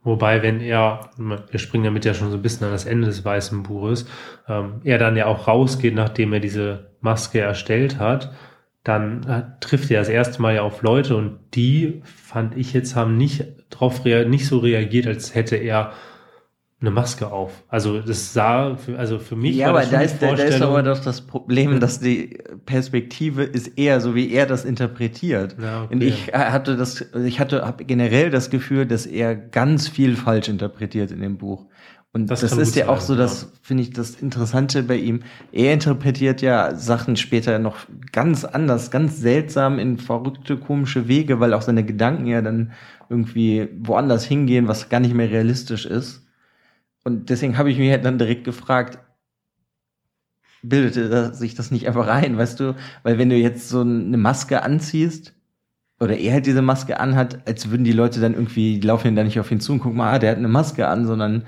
Wobei, 0.03 0.41
wenn 0.41 0.61
er, 0.61 1.11
wir 1.17 1.59
springen 1.59 1.83
damit 1.83 2.05
ja 2.05 2.15
schon 2.15 2.31
so 2.31 2.37
ein 2.37 2.41
bisschen 2.41 2.65
an 2.65 2.73
das 2.73 2.85
Ende 2.85 3.05
des 3.05 3.23
Weißen 3.23 3.61
Buches, 3.61 4.07
ähm, 4.47 4.81
er 4.83 4.97
dann 4.97 5.15
ja 5.15 5.27
auch 5.27 5.47
rausgeht, 5.47 5.93
nachdem 5.93 6.33
er 6.33 6.39
diese 6.39 6.89
Maske 7.01 7.39
erstellt 7.39 7.99
hat, 7.99 8.33
dann 8.83 9.23
äh, 9.27 9.43
trifft 9.59 9.91
er 9.91 9.99
das 9.99 10.09
erste 10.09 10.41
Mal 10.41 10.55
ja 10.55 10.61
auf 10.63 10.81
Leute 10.81 11.15
und 11.15 11.39
die, 11.53 12.01
fand 12.03 12.57
ich 12.57 12.73
jetzt, 12.73 12.95
haben 12.95 13.15
nicht 13.15 13.45
drauf 13.69 14.03
nicht 14.03 14.47
so 14.47 14.57
reagiert, 14.59 15.07
als 15.07 15.35
hätte 15.35 15.55
er 15.55 15.93
eine 16.81 16.89
Maske 16.89 17.31
auf. 17.31 17.63
Also 17.67 17.99
das 17.99 18.33
sah, 18.33 18.75
für, 18.75 18.97
also 18.97 19.19
für 19.19 19.35
mich 19.35 19.55
ja, 19.55 19.67
war 19.67 19.73
aber 19.73 19.81
das 19.81 19.91
da 19.91 20.01
ist, 20.01 20.21
da, 20.21 20.33
da 20.33 20.43
ist 20.43 20.61
aber 20.63 20.81
doch 20.81 20.99
das 20.99 21.21
Problem, 21.21 21.79
dass 21.79 21.99
die 21.99 22.39
Perspektive 22.65 23.43
ist 23.43 23.77
eher 23.77 24.01
so, 24.01 24.15
wie 24.15 24.31
er 24.31 24.47
das 24.47 24.65
interpretiert. 24.65 25.55
Ja, 25.61 25.83
okay. 25.83 25.93
Und 25.93 26.01
ich 26.01 26.29
äh, 26.29 26.37
hatte 26.37 26.75
das, 26.77 27.05
ich 27.23 27.39
hatte 27.39 27.75
generell 27.85 28.31
das 28.31 28.49
Gefühl, 28.49 28.87
dass 28.87 29.05
er 29.05 29.35
ganz 29.35 29.87
viel 29.87 30.15
falsch 30.15 30.49
interpretiert 30.49 31.11
in 31.11 31.21
dem 31.21 31.37
Buch. 31.37 31.67
Und 32.13 32.29
Das 32.29 32.41
das, 32.41 32.57
ist 32.57 32.75
ja 32.75 32.89
auch 32.89 32.99
sein, 32.99 33.07
so, 33.07 33.13
ja. 33.13 33.19
das 33.19 33.51
finde 33.61 33.83
ich 33.83 33.91
das 33.91 34.15
Interessante 34.21 34.83
bei 34.83 34.97
ihm. 34.97 35.21
Er 35.53 35.73
interpretiert 35.73 36.41
ja 36.41 36.75
Sachen 36.75 37.15
später 37.15 37.57
noch 37.57 37.77
ganz 38.11 38.43
anders, 38.43 38.91
ganz 38.91 39.17
seltsam 39.19 39.79
in 39.79 39.97
verrückte, 39.97 40.57
komische 40.57 41.07
Wege, 41.07 41.39
weil 41.39 41.53
auch 41.53 41.61
seine 41.61 41.85
Gedanken 41.85 42.27
ja 42.27 42.41
dann 42.41 42.73
irgendwie 43.09 43.69
woanders 43.79 44.25
hingehen, 44.25 44.67
was 44.67 44.89
gar 44.89 44.99
nicht 44.99 45.13
mehr 45.13 45.29
realistisch 45.29 45.85
ist. 45.85 46.25
Und 47.03 47.29
deswegen 47.29 47.57
habe 47.57 47.71
ich 47.71 47.77
mich 47.77 47.91
halt 47.91 48.05
dann 48.05 48.17
direkt 48.19 48.43
gefragt, 48.43 48.99
bildete 50.63 51.09
das- 51.09 51.39
sich 51.39 51.55
das 51.55 51.71
nicht 51.71 51.87
einfach 51.87 52.07
rein, 52.07 52.37
weißt 52.37 52.59
du? 52.59 52.75
Weil 53.03 53.17
wenn 53.17 53.29
du 53.29 53.35
jetzt 53.35 53.69
so 53.69 53.81
eine 53.81 54.17
Maske 54.17 54.63
anziehst, 54.63 55.33
oder 55.99 56.17
er 56.17 56.33
halt 56.33 56.45
diese 56.47 56.61
Maske 56.63 56.99
anhat, 56.99 57.47
als 57.47 57.71
würden 57.71 57.83
die 57.85 57.91
Leute 57.93 58.19
dann 58.21 58.33
irgendwie, 58.33 58.79
die 58.79 58.87
laufen 58.87 59.15
dann 59.15 59.27
nicht 59.27 59.39
auf 59.39 59.51
ihn 59.51 59.61
zu 59.61 59.73
und 59.73 59.79
gucken 59.79 59.97
mal, 59.97 60.13
ah, 60.15 60.19
der 60.19 60.31
hat 60.31 60.37
eine 60.39 60.47
Maske 60.49 60.87
an, 60.87 61.05
sondern 61.07 61.45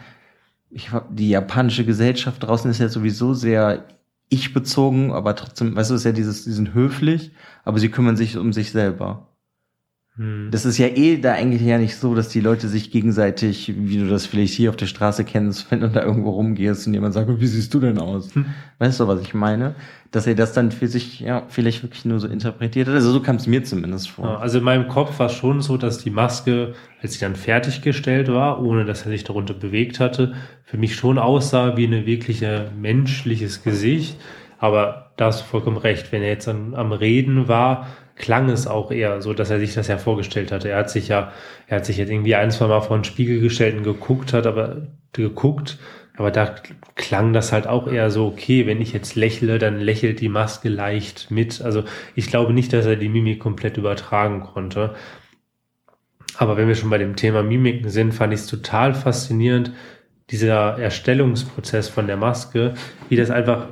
ich, 0.74 0.92
hab- 0.92 1.16
die 1.16 1.30
japanische 1.30 1.86
Gesellschaft 1.86 2.44
draußen 2.44 2.70
ist 2.72 2.80
ja 2.80 2.90
sowieso 2.90 3.34
sehr 3.34 3.86
ich-bezogen, 4.30 5.12
aber 5.12 5.36
trotzdem, 5.36 5.76
weißt 5.76 5.92
du, 5.92 5.96
ist 5.96 6.06
ja 6.06 6.12
dieses, 6.12 6.44
die 6.46 6.52
sind 6.52 6.74
höflich, 6.74 7.32
aber 7.64 7.80
sie 7.80 7.90
kümmern 7.90 8.18
sich 8.18 8.38
um 8.38 8.52
sich 8.54 8.72
selber. 8.72 9.28
Hm. 10.16 10.50
Das 10.52 10.64
ist 10.64 10.78
ja 10.78 10.88
eh 10.88 11.18
da 11.18 11.34
eigentlich 11.34 11.64
ja 11.64 11.80
nicht 11.80 11.96
so, 11.96 12.14
dass 12.14 12.30
die 12.30 12.40
Leute 12.40 12.68
sich 12.68 12.92
gegenseitig, 12.92 13.74
wie 13.76 13.98
du 13.98 14.08
das 14.08 14.28
vielleicht 14.28 14.54
hier 14.54 14.70
auf 14.70 14.76
der 14.76 14.86
Straße 14.86 15.24
kennst, 15.26 15.72
wenn 15.72 15.80
du 15.80 15.90
da 15.90 16.04
irgendwo 16.04 16.30
rumgehst 16.32 16.86
und 16.86 16.94
jemand 16.94 17.16
sagt, 17.16 17.30
wie 17.40 17.48
siehst 17.48 17.74
du 17.74 17.80
denn 17.80 17.98
aus? 17.98 18.36
Hm. 18.36 18.46
Weißt 18.78 19.00
du, 19.00 19.08
was 19.08 19.22
ich 19.22 19.34
meine? 19.34 19.74
Dass 20.12 20.28
er 20.28 20.36
das 20.36 20.54
dann 20.54 20.72
für 20.72 20.88
sich, 20.88 21.22
ja, 21.22 21.44
vielleicht 21.50 21.82
wirklich 21.82 22.06
nur 22.06 22.20
so 22.20 22.28
interpretiert 22.28 22.88
hat. 22.88 22.94
Also 22.94 23.12
so 23.12 23.22
kam 23.22 23.38
es 23.38 23.48
mir 23.48 23.64
zumindest 23.64 24.12
vor. 24.12 24.40
Also 24.40 24.60
in 24.60 24.64
meinem 24.64 24.88
Kopf 24.88 25.18
war 25.18 25.28
es 25.28 25.34
schon 25.34 25.62
so, 25.62 25.78
dass 25.78 25.98
die 25.98 26.12
Maske, 26.12 26.74
als 27.02 27.14
sie 27.14 27.20
dann 27.20 27.36
fertiggestellt 27.36 28.28
war, 28.28 28.62
ohne 28.62 28.86
dass 28.86 29.06
er 29.06 29.12
sich 29.12 29.24
darunter 29.24 29.56
bewegt 29.56 30.00
hatte, 30.00 30.34
für 30.64 30.78
mich 30.78 30.96
schon 30.96 31.18
aussah 31.18 31.76
wie 31.76 31.88
eine 31.88 32.06
wirkliche 32.06 32.70
menschliches 32.80 33.64
Gesicht. 33.64 34.20
Aber 34.60 35.12
da 35.18 35.26
hast 35.26 35.42
du 35.42 35.46
vollkommen 35.46 35.78
recht. 35.78 36.12
Wenn 36.12 36.22
er 36.22 36.30
jetzt 36.30 36.48
am, 36.48 36.76
am 36.76 36.92
Reden 36.92 37.48
war, 37.48 37.88
klang 38.16 38.50
es 38.50 38.68
auch 38.68 38.92
eher 38.92 39.22
so, 39.22 39.34
dass 39.34 39.50
er 39.50 39.60
sich 39.60 39.74
das 39.74 39.88
ja 39.88 39.98
vorgestellt 39.98 40.52
hatte. 40.52 40.70
Er 40.70 40.78
hat 40.78 40.90
sich 40.90 41.08
ja, 41.08 41.32
er 41.68 41.78
hat 41.78 41.86
sich 41.86 41.98
jetzt 41.98 42.10
irgendwie 42.10 42.36
ein, 42.36 42.52
zwei 42.52 42.68
Mal 42.68 42.82
vor 42.82 42.98
den 42.98 43.04
Spiegel 43.04 43.40
gestellt 43.40 43.76
und 43.76 43.84
geguckt 43.84 44.34
hat, 44.34 44.46
aber 44.46 44.88
geguckt, 45.14 45.78
aber 46.16 46.30
da 46.30 46.54
klang 46.96 47.34
das 47.34 47.52
halt 47.52 47.66
auch 47.66 47.88
eher 47.88 48.12
so, 48.12 48.28
okay, 48.28 48.68
wenn 48.68 48.82
ich 48.82 48.94
jetzt 48.94 49.16
lächle, 49.16 49.58
dann 49.58 49.80
lächelt 49.80 50.22
die 50.22 50.30
Maske 50.30 50.70
leicht 50.70 51.32
mit. 51.32 51.62
Also 51.62 51.84
ich 52.16 52.28
glaube 52.28 52.54
nicht, 52.54 52.72
dass 52.72 52.86
er 52.86 52.96
die 52.96 53.10
Mimik 53.10 53.40
komplett 53.40 53.78
übertragen 53.78 54.42
konnte. 54.42 54.94
Aber 56.38 56.58
wenn 56.58 56.68
wir 56.68 56.76
schon 56.76 56.90
bei 56.90 56.98
dem 57.00 57.16
Thema 57.16 57.42
Mimiken 57.42 57.90
sind, 57.90 58.14
fand 58.14 58.34
ich 58.34 58.42
es 58.42 58.48
total 58.48 58.94
faszinierend, 58.94 59.72
dieser 60.30 60.80
Erstellungsprozess 60.80 61.90
von 61.90 62.08
der 62.08 62.18
Maske, 62.18 62.74
wie 63.10 63.16
das 63.16 63.30
einfach, 63.30 63.68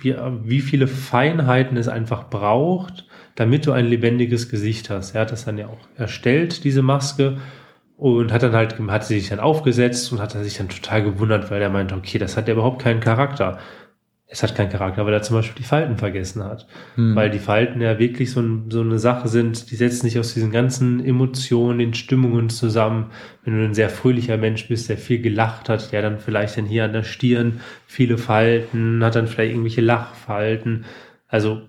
wie, 0.00 0.14
wie 0.44 0.60
viele 0.60 0.86
Feinheiten 0.86 1.76
es 1.76 1.88
einfach 1.88 2.28
braucht, 2.30 3.06
damit 3.36 3.66
du 3.66 3.72
ein 3.72 3.86
lebendiges 3.86 4.48
Gesicht 4.48 4.90
hast. 4.90 5.14
Er 5.14 5.20
hat 5.22 5.32
das 5.32 5.44
dann 5.44 5.58
ja 5.58 5.68
auch 5.68 5.78
erstellt, 5.96 6.64
diese 6.64 6.82
Maske, 6.82 7.36
und 7.96 8.32
hat 8.32 8.42
dann 8.42 8.52
halt, 8.52 8.78
hat 8.78 9.04
sie 9.04 9.18
sich 9.18 9.30
dann 9.30 9.40
aufgesetzt 9.40 10.12
und 10.12 10.20
hat 10.20 10.32
sich 10.32 10.58
dann 10.58 10.68
total 10.68 11.02
gewundert, 11.02 11.50
weil 11.50 11.62
er 11.62 11.70
meinte, 11.70 11.94
okay, 11.94 12.18
das 12.18 12.36
hat 12.36 12.46
ja 12.48 12.54
überhaupt 12.54 12.82
keinen 12.82 13.00
Charakter. 13.00 13.58
Es 14.28 14.42
hat 14.42 14.56
keinen 14.56 14.70
Charakter, 14.70 15.06
weil 15.06 15.14
er 15.14 15.22
zum 15.22 15.36
Beispiel 15.36 15.54
die 15.56 15.68
Falten 15.68 15.96
vergessen 15.96 16.42
hat. 16.42 16.66
Hm. 16.96 17.14
Weil 17.14 17.30
die 17.30 17.38
Falten 17.38 17.80
ja 17.80 17.98
wirklich 17.98 18.32
so, 18.32 18.40
ein, 18.40 18.70
so 18.70 18.80
eine 18.80 18.98
Sache 18.98 19.28
sind, 19.28 19.70
die 19.70 19.76
setzen 19.76 20.06
sich 20.06 20.18
aus 20.18 20.34
diesen 20.34 20.50
ganzen 20.50 21.02
Emotionen, 21.02 21.78
den 21.78 21.94
Stimmungen 21.94 22.50
zusammen. 22.50 23.12
Wenn 23.44 23.56
du 23.56 23.64
ein 23.64 23.74
sehr 23.74 23.88
fröhlicher 23.88 24.36
Mensch 24.36 24.66
bist, 24.66 24.88
der 24.88 24.98
viel 24.98 25.20
gelacht 25.22 25.68
hat, 25.68 25.92
der 25.92 26.02
dann 26.02 26.18
vielleicht 26.18 26.58
dann 26.58 26.66
hier 26.66 26.84
an 26.84 26.92
der 26.92 27.04
Stirn 27.04 27.60
viele 27.86 28.18
Falten, 28.18 29.02
hat 29.04 29.14
dann 29.14 29.28
vielleicht 29.28 29.52
irgendwelche 29.52 29.80
Lachfalten. 29.80 30.84
Also 31.28 31.62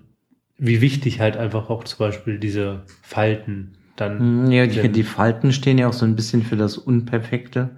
wie 0.58 0.80
wichtig 0.80 1.20
halt 1.20 1.36
einfach 1.36 1.70
auch 1.70 1.84
zum 1.84 1.98
Beispiel 1.98 2.38
diese 2.38 2.82
Falten 3.02 3.74
dann. 3.96 4.18
Hm, 4.18 4.50
Ja, 4.50 4.66
die, 4.66 4.88
die 4.90 5.02
Falten 5.04 5.52
stehen 5.52 5.78
ja 5.78 5.88
auch 5.88 5.92
so 5.92 6.04
ein 6.04 6.16
bisschen 6.16 6.42
für 6.42 6.56
das 6.56 6.76
Unperfekte. 6.78 7.70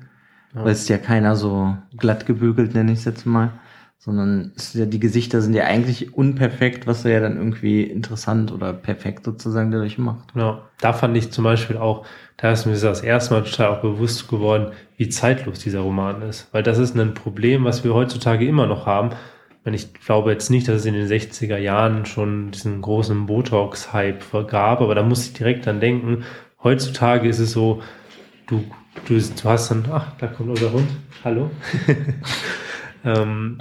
Ja. 0.54 0.64
Weil 0.64 0.72
es 0.72 0.80
ist 0.82 0.88
ja 0.88 0.98
keiner 0.98 1.36
so 1.36 1.76
glatt 1.96 2.26
gebügelt, 2.26 2.74
nenne 2.74 2.92
ich 2.92 3.00
es 3.00 3.04
jetzt 3.04 3.26
mal. 3.26 3.52
Sondern 3.98 4.52
ja, 4.72 4.86
die 4.86 4.98
Gesichter 4.98 5.42
sind 5.42 5.52
ja 5.52 5.64
eigentlich 5.64 6.14
unperfekt, 6.14 6.86
was 6.86 7.04
er 7.04 7.12
ja 7.12 7.20
dann 7.20 7.36
irgendwie 7.36 7.82
interessant 7.82 8.50
oder 8.50 8.72
perfekt 8.72 9.26
sozusagen 9.26 9.70
dadurch 9.70 9.98
macht. 9.98 10.34
Ja, 10.34 10.62
da 10.80 10.94
fand 10.94 11.16
ich 11.18 11.30
zum 11.32 11.44
Beispiel 11.44 11.76
auch, 11.76 12.06
da 12.38 12.50
ist 12.50 12.64
mir 12.64 12.72
das 12.78 13.02
erste 13.02 13.34
Mal 13.34 13.44
total 13.44 13.68
auch 13.76 13.82
bewusst 13.82 14.26
geworden, 14.28 14.72
wie 14.96 15.10
zeitlos 15.10 15.58
dieser 15.58 15.80
Roman 15.80 16.22
ist. 16.22 16.48
Weil 16.52 16.62
das 16.62 16.78
ist 16.78 16.96
ein 16.96 17.12
Problem, 17.12 17.64
was 17.64 17.84
wir 17.84 17.92
heutzutage 17.92 18.46
immer 18.46 18.66
noch 18.66 18.86
haben. 18.86 19.10
Ich 19.60 19.66
meine, 19.66 19.76
Ich 19.76 19.92
glaube 19.92 20.32
jetzt 20.32 20.48
nicht, 20.48 20.68
dass 20.68 20.76
es 20.76 20.86
in 20.86 20.94
den 20.94 21.06
60er 21.06 21.58
Jahren 21.58 22.06
schon 22.06 22.50
diesen 22.50 22.80
großen 22.80 23.26
Botox-Hype 23.26 24.48
gab, 24.48 24.80
aber 24.80 24.94
da 24.94 25.02
muss 25.02 25.26
ich 25.26 25.34
direkt 25.34 25.66
dran 25.66 25.80
denken. 25.80 26.24
Heutzutage 26.62 27.28
ist 27.28 27.40
es 27.40 27.52
so, 27.52 27.82
du, 28.46 28.64
du, 29.06 29.18
du 29.18 29.44
hast 29.44 29.70
dann, 29.70 29.84
ach, 29.92 30.16
da 30.16 30.28
kommt 30.28 30.48
unser 30.48 30.72
Hund. 30.72 30.88
Hallo. 31.24 31.50
ähm, 33.04 33.58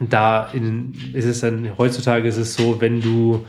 da 0.00 0.50
in, 0.52 0.92
ist 1.14 1.24
es 1.24 1.40
dann, 1.40 1.78
heutzutage 1.78 2.28
ist 2.28 2.36
es 2.36 2.54
so, 2.54 2.78
wenn 2.82 3.00
du 3.00 3.46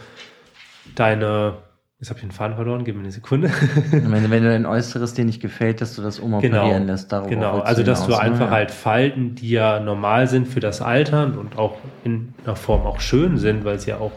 deine, 0.96 1.58
jetzt 2.00 2.10
habe 2.10 2.20
ich 2.20 2.26
den 2.26 2.32
Faden 2.32 2.56
verloren, 2.56 2.84
gib 2.84 2.96
mir 2.96 3.02
eine 3.02 3.12
Sekunde. 3.12 3.50
Meine, 3.92 4.30
wenn 4.30 4.44
du 4.44 4.50
dein 4.52 4.66
Äußeres 4.66 5.14
dir 5.14 5.26
nicht 5.26 5.42
gefällt, 5.42 5.82
dass 5.82 5.96
du 5.96 6.02
das 6.02 6.20
umoperieren 6.20 6.86
lässt, 6.86 7.12
darauf 7.12 7.30
genau. 7.30 7.60
Also, 7.60 7.84
dass 7.84 8.06
du 8.06 8.12
ne? 8.12 8.20
einfach 8.20 8.48
Ja. 8.48 8.52
halt 8.52 8.72
Falten, 8.72 9.36
die 9.36 9.50
ja 9.50 9.80
normal 9.80 10.28
sind 10.28 10.48
für 10.48 10.60
das 10.60 10.82
Altern 10.82 11.38
und 11.38 11.58
auch 11.58 11.78
in 12.04 12.34
einer 12.44 12.56
Form 12.56 12.82
auch 12.82 13.00
schön 13.00 13.38
sind, 13.38 13.66
weil 13.66 13.80
sie 13.80 13.90
ja 13.92 13.98
auch 13.98 14.12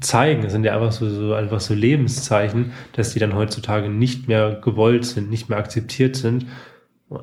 zeigen, 0.00 0.44
es 0.44 0.52
sind 0.52 0.64
ja 0.64 0.74
einfach 0.74 0.92
so, 0.92 1.08
so 1.08 1.34
einfach 1.34 1.60
so 1.60 1.74
Lebenszeichen, 1.74 2.72
dass 2.94 3.12
die 3.12 3.18
dann 3.20 3.34
heutzutage 3.34 3.88
nicht 3.88 4.26
mehr 4.28 4.60
gewollt 4.62 5.04
sind, 5.04 5.30
nicht 5.30 5.48
mehr 5.48 5.58
akzeptiert 5.58 6.16
sind, 6.16 6.46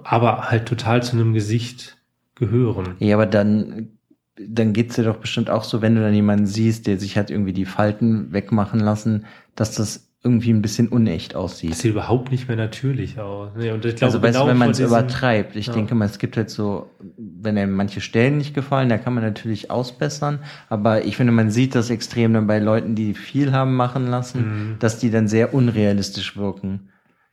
aber 0.03 0.49
halt 0.49 0.65
total 0.65 1.03
zu 1.03 1.15
einem 1.17 1.33
Gesicht 1.33 1.97
gehören. 2.35 2.95
Ja, 2.99 3.15
aber 3.15 3.25
dann, 3.25 3.96
dann 4.39 4.73
geht's 4.73 4.95
dir 4.95 5.03
doch 5.03 5.17
bestimmt 5.17 5.49
auch 5.49 5.63
so, 5.63 5.81
wenn 5.81 5.95
du 5.95 6.01
dann 6.01 6.13
jemanden 6.13 6.45
siehst, 6.45 6.87
der 6.87 6.99
sich 6.99 7.17
hat 7.17 7.29
irgendwie 7.31 7.53
die 7.53 7.65
Falten 7.65 8.31
wegmachen 8.33 8.79
lassen, 8.79 9.25
dass 9.55 9.75
das 9.75 10.03
irgendwie 10.23 10.51
ein 10.51 10.61
bisschen 10.61 10.89
unecht 10.89 11.35
aussieht. 11.35 11.71
Das 11.71 11.79
sieht 11.79 11.91
überhaupt 11.91 12.31
nicht 12.31 12.47
mehr 12.47 12.57
natürlich 12.57 13.19
aus. 13.19 13.51
Nee, 13.55 13.71
und 13.71 13.85
ich 13.85 13.95
glaube, 13.95 14.13
also 14.13 14.21
weißt 14.21 14.35
du, 14.35 14.39
genau 14.41 14.49
wenn 14.51 14.57
man 14.57 14.71
es 14.71 14.79
übertreibt, 14.79 15.55
ich 15.55 15.67
Ja. 15.67 15.73
denke 15.73 15.95
mal, 15.95 16.05
es 16.05 16.19
gibt 16.19 16.35
halt 16.37 16.49
so, 16.49 16.89
wenn 17.17 17.57
einem 17.57 17.73
manche 17.73 18.01
Stellen 18.01 18.37
nicht 18.37 18.53
gefallen, 18.53 18.89
da 18.89 18.97
kann 18.97 19.13
man 19.13 19.23
natürlich 19.23 19.71
ausbessern, 19.71 20.39
aber 20.69 21.05
ich 21.05 21.15
finde, 21.17 21.31
man 21.33 21.49
sieht 21.49 21.75
das 21.75 21.89
extrem 21.89 22.33
dann 22.33 22.47
bei 22.47 22.59
Leuten, 22.59 22.95
die 22.95 23.13
viel 23.13 23.53
haben 23.53 23.75
machen 23.75 24.07
lassen, 24.07 24.39
Mhm. 24.73 24.79
dass 24.79 24.99
die 24.99 25.11
dann 25.11 25.27
sehr 25.27 25.53
unrealistisch 25.53 26.35
wirken. 26.35 26.89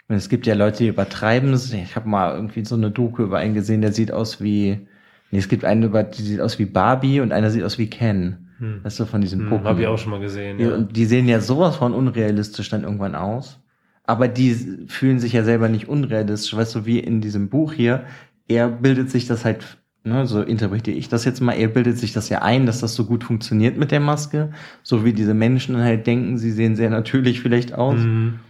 Meine, 0.07 0.19
es 0.19 0.29
gibt 0.29 0.47
ja 0.47 0.55
Leute, 0.55 0.79
die 0.85 0.89
übertreiben 0.89 1.53
es. 1.55 1.73
Ich 1.73 1.97
habe 1.97 2.09
mal 2.09 2.35
irgendwie 2.35 2.65
so 2.65 2.75
eine 2.77 2.91
Doku 2.91 3.23
über 3.23 3.39
einen 3.39 3.55
gesehen, 3.55 3.81
der 3.81 3.93
sieht 3.93 4.13
aus 4.13 4.41
wie, 4.43 4.87
nee, 5.35 5.41
es 5.41 5.49
gibt 5.49 5.65
über, 5.65 6.05
die 6.05 6.23
sieht 6.23 6.41
aus 6.41 6.59
wie 6.61 6.65
Barbie 6.65 7.21
und 7.21 7.33
einer 7.33 7.51
sieht 7.51 7.65
aus 7.65 7.77
wie 7.77 7.91
Ken. 7.91 8.49
Hm. 8.59 8.85
Weißt 8.85 9.01
du, 9.01 9.05
von 9.05 9.21
diesem 9.21 9.41
Hm, 9.41 9.53
Pokémon. 9.53 9.65
Habe 9.65 9.81
ich 9.83 9.87
auch 9.89 9.99
schon 9.99 10.13
mal 10.13 10.21
gesehen. 10.21 10.61
Ja, 10.61 10.69
Ja. 10.69 10.75
und 10.77 10.97
die 10.97 11.07
sehen 11.07 11.29
ja 11.29 11.41
sowas 11.41 11.77
von 11.77 11.93
unrealistisch 11.93 12.69
dann 12.71 12.85
irgendwann 12.85 13.17
aus. 13.17 13.61
Aber 14.05 14.29
die 14.29 14.55
fühlen 14.87 15.19
sich 15.19 15.33
ja 15.33 15.43
selber 15.43 15.69
nicht 15.69 15.89
unrealistisch. 15.89 16.55
Weißt 16.57 16.75
du, 16.77 16.87
wie 16.87 17.01
in 17.01 17.21
diesem 17.21 17.49
Buch 17.49 17.73
hier, 17.73 18.05
er 18.47 18.69
bildet 18.69 19.11
sich 19.11 19.27
das 19.27 19.45
halt, 19.45 19.79
ne, 20.05 20.27
so 20.27 20.41
interpretiere 20.43 20.97
ich 20.97 21.09
das 21.09 21.25
jetzt 21.25 21.41
mal, 21.41 21.55
er 21.55 21.69
bildet 21.69 21.99
sich 21.99 22.13
das 22.13 22.29
ja 22.29 22.43
ein, 22.43 22.65
dass 22.67 22.81
das 22.81 22.95
so 22.95 23.07
gut 23.07 23.25
funktioniert 23.25 23.77
mit 23.77 23.91
der 23.91 24.01
Maske. 24.01 24.53
So 24.85 25.05
wie 25.05 25.13
diese 25.15 25.35
Menschen 25.35 25.79
halt 25.79 26.07
denken, 26.07 26.39
sie 26.39 26.53
sehen 26.53 26.77
sehr 26.77 26.91
natürlich 26.91 27.41
vielleicht 27.41 27.73
aus. 27.75 27.99
Mhm. 27.99 28.41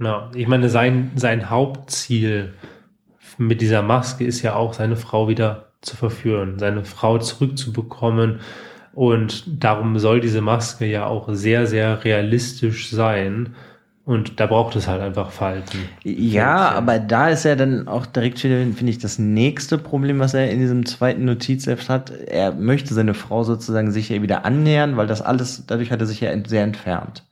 Ja, 0.00 0.30
ich 0.34 0.46
meine, 0.46 0.68
sein, 0.68 1.10
sein 1.16 1.50
Hauptziel 1.50 2.54
mit 3.38 3.60
dieser 3.60 3.82
Maske 3.82 4.24
ist 4.24 4.42
ja 4.42 4.54
auch, 4.54 4.74
seine 4.74 4.96
Frau 4.96 5.28
wieder 5.28 5.68
zu 5.80 5.96
verführen, 5.96 6.58
seine 6.58 6.84
Frau 6.84 7.18
zurückzubekommen. 7.18 8.40
Und 8.92 9.44
darum 9.62 9.98
soll 9.98 10.20
diese 10.20 10.40
Maske 10.40 10.86
ja 10.86 11.06
auch 11.06 11.28
sehr, 11.30 11.66
sehr 11.66 12.04
realistisch 12.04 12.90
sein. 12.90 13.54
Und 14.04 14.40
da 14.40 14.46
braucht 14.46 14.74
es 14.74 14.88
halt 14.88 15.02
einfach 15.02 15.30
Falten. 15.30 15.78
Ja, 16.02 16.70
aber 16.70 16.98
da 16.98 17.28
ist 17.28 17.44
ja 17.44 17.54
dann 17.54 17.86
auch 17.86 18.06
direkt 18.06 18.42
wieder, 18.42 18.56
finde 18.74 18.90
ich, 18.90 18.98
das 18.98 19.18
nächste 19.18 19.76
Problem, 19.76 20.18
was 20.18 20.32
er 20.32 20.50
in 20.50 20.60
diesem 20.60 20.86
zweiten 20.86 21.26
Notizheft 21.26 21.90
hat. 21.90 22.10
Er 22.10 22.52
möchte 22.54 22.94
seine 22.94 23.12
Frau 23.12 23.44
sozusagen 23.44 23.92
sich 23.92 24.08
ja 24.08 24.22
wieder 24.22 24.46
annähern, 24.46 24.96
weil 24.96 25.06
das 25.06 25.20
alles, 25.20 25.64
dadurch 25.66 25.92
hat 25.92 26.00
er 26.00 26.06
sich 26.06 26.22
ja 26.22 26.30
sehr 26.46 26.64
entfernt. 26.64 27.22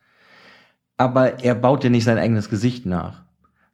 Aber 0.98 1.42
er 1.42 1.54
baut 1.54 1.82
ja 1.82 1.90
nicht 1.90 2.04
sein 2.04 2.18
eigenes 2.18 2.50
Gesicht 2.50 2.86
nach, 2.86 3.22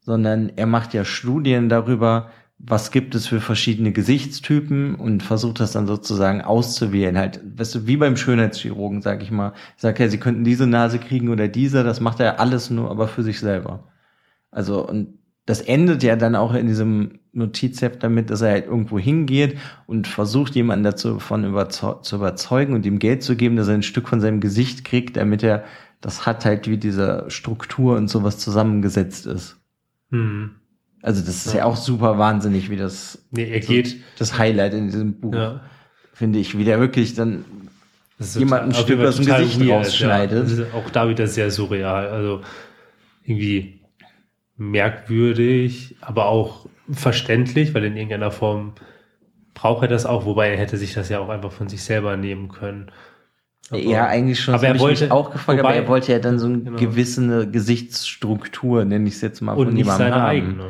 sondern 0.03 0.53
er 0.57 0.67
macht 0.67 0.95
ja 0.95 1.05
Studien 1.05 1.69
darüber, 1.69 2.31
was 2.59 2.93
gibt 2.93 3.15
es 3.17 3.27
für 3.27 3.41
verschiedene 3.41 3.91
Gesichtstypen 3.91 4.95
und 4.95 5.23
versucht 5.23 5.59
das 5.59 5.73
dann 5.73 5.87
sozusagen 5.88 6.43
auszuwählen. 6.43 7.19
Halt, 7.19 7.41
weißt 7.59 7.75
du, 7.75 7.87
wie 7.87 7.97
beim 7.97 8.17
Schönheitschirurgen, 8.17 9.03
sag 9.03 9.23
ich 9.23 9.33
mal. 9.33 9.53
Ich 9.77 9.83
sag 9.83 9.99
ja, 9.99 10.09
sie 10.09 10.19
könnten 10.19 10.45
diese 10.45 10.67
Nase 10.69 11.01
kriegen 11.01 11.29
oder 11.29 11.49
diese, 11.49 11.83
das 11.83 12.01
macht 12.01 12.21
er 12.21 12.38
alles 12.38 12.71
nur, 12.71 12.91
aber 12.91 13.09
für 13.09 13.25
sich 13.25 13.41
selber. 13.41 13.88
Also, 14.53 14.87
und 14.87 15.19
das 15.45 15.61
endet 15.61 16.05
ja 16.05 16.15
dann 16.15 16.37
auch 16.37 16.55
in 16.55 16.69
diesem 16.69 17.19
Notizheft 17.33 18.03
damit, 18.05 18.31
dass 18.31 18.43
er 18.43 18.53
halt 18.53 18.67
irgendwo 18.67 18.99
hingeht 18.99 19.59
und 19.87 20.07
versucht, 20.07 20.55
jemanden 20.55 20.85
dazu 20.85 21.19
von 21.19 21.45
überzeu 21.45 21.95
zu 21.95 22.17
überzeugen 22.17 22.75
und 22.75 22.87
ihm 22.87 23.01
Geld 23.01 23.25
zu 23.25 23.35
geben, 23.35 23.57
dass 23.57 23.67
er 23.67 23.75
ein 23.75 23.83
Stück 23.83 24.09
von 24.09 24.21
seinem 24.21 24.41
Gesicht 24.41 24.85
kriegt, 24.85 25.17
damit 25.17 25.43
er 25.43 25.65
das 26.01 26.27
hat 26.27 26.45
halt 26.45 26.69
wie 26.69 26.79
diese 26.79 27.25
Struktur 27.29 27.97
und 27.97 28.09
sowas 28.09 28.38
zusammengesetzt 28.38 29.27
ist. 29.27 29.62
Hm. 30.12 30.51
Also 31.03 31.20
das 31.25 31.46
ist 31.46 31.53
ja, 31.55 31.61
Ja. 31.61 31.64
auch 31.64 31.75
super 31.77 32.16
wahnsinnig, 32.18 32.70
wie 32.70 32.77
das 32.77 33.27
Nee, 33.33 33.51
er 33.51 33.59
geht. 33.61 33.96
das 34.18 34.38
Highlight 34.38 34.75
in 34.75 34.87
diesem 34.87 35.18
Buch, 35.20 35.35
Ja. 35.35 35.61
finde 36.14 36.38
ich, 36.38 36.57
wie 36.57 36.64
der 36.64 36.79
wirklich 36.79 37.14
dann 37.14 37.44
Das 38.18 38.29
ist 38.29 38.38
Jemand 38.38 38.62
ein 38.66 38.75
Stück 38.75 39.01
aus 39.01 39.16
dem 39.16 39.27
Gesicht 39.27 39.59
weird, 39.59 39.70
rausschneidet. 39.87 40.48
Ja. 40.59 40.64
Auch 40.79 40.88
da 40.90 41.09
wieder 41.09 41.27
sehr 41.27 41.51
surreal. 41.51 42.07
Also 42.09 42.42
irgendwie 43.25 43.81
merkwürdig, 44.57 45.96
aber 46.01 46.27
auch 46.27 46.66
verständlich, 46.90 47.75
weil 47.75 47.85
in 47.85 47.96
irgendeiner 47.96 48.31
Form 48.31 48.75
braucht 49.55 49.83
er 49.83 49.88
das 49.88 50.07
auch, 50.07 50.25
wobei 50.25 50.51
er 50.51 50.57
hätte 50.59 50.77
sich 50.77 50.94
das 50.94 51.09
ja 51.09 51.18
auch 51.18 51.29
einfach 51.31 51.51
von 51.53 51.68
sich 51.68 51.83
selber 51.83 52.16
nehmen 52.16 52.48
können. 52.48 52.90
Aber- 53.73 53.83
ja 53.83 54.07
eigentlich 54.07 54.41
schon, 54.41 54.55
aber 54.55 54.65
er 54.67 54.79
wollte- 54.79 55.11
auch 55.11 55.31
gefragt, 55.31 55.59
aber 55.59 55.69
wobei- 55.71 55.77
er 55.81 55.89
wollte 55.89 56.13
ja 56.13 56.19
dann 56.19 56.39
so 56.39 56.47
eine 56.47 56.59
Genau. 56.61 56.79
gewisse 56.79 57.49
Gesichtsstruktur, 57.51 58.85
nenne 58.85 59.09
ich 59.09 59.15
es 59.15 59.21
jetzt 59.21 59.41
mal, 59.41 59.53
und 59.55 59.67
von 59.67 59.75
nicht 59.75 59.91
seine 59.91 60.15
haben. 60.15 60.23
eigene. 60.25 60.65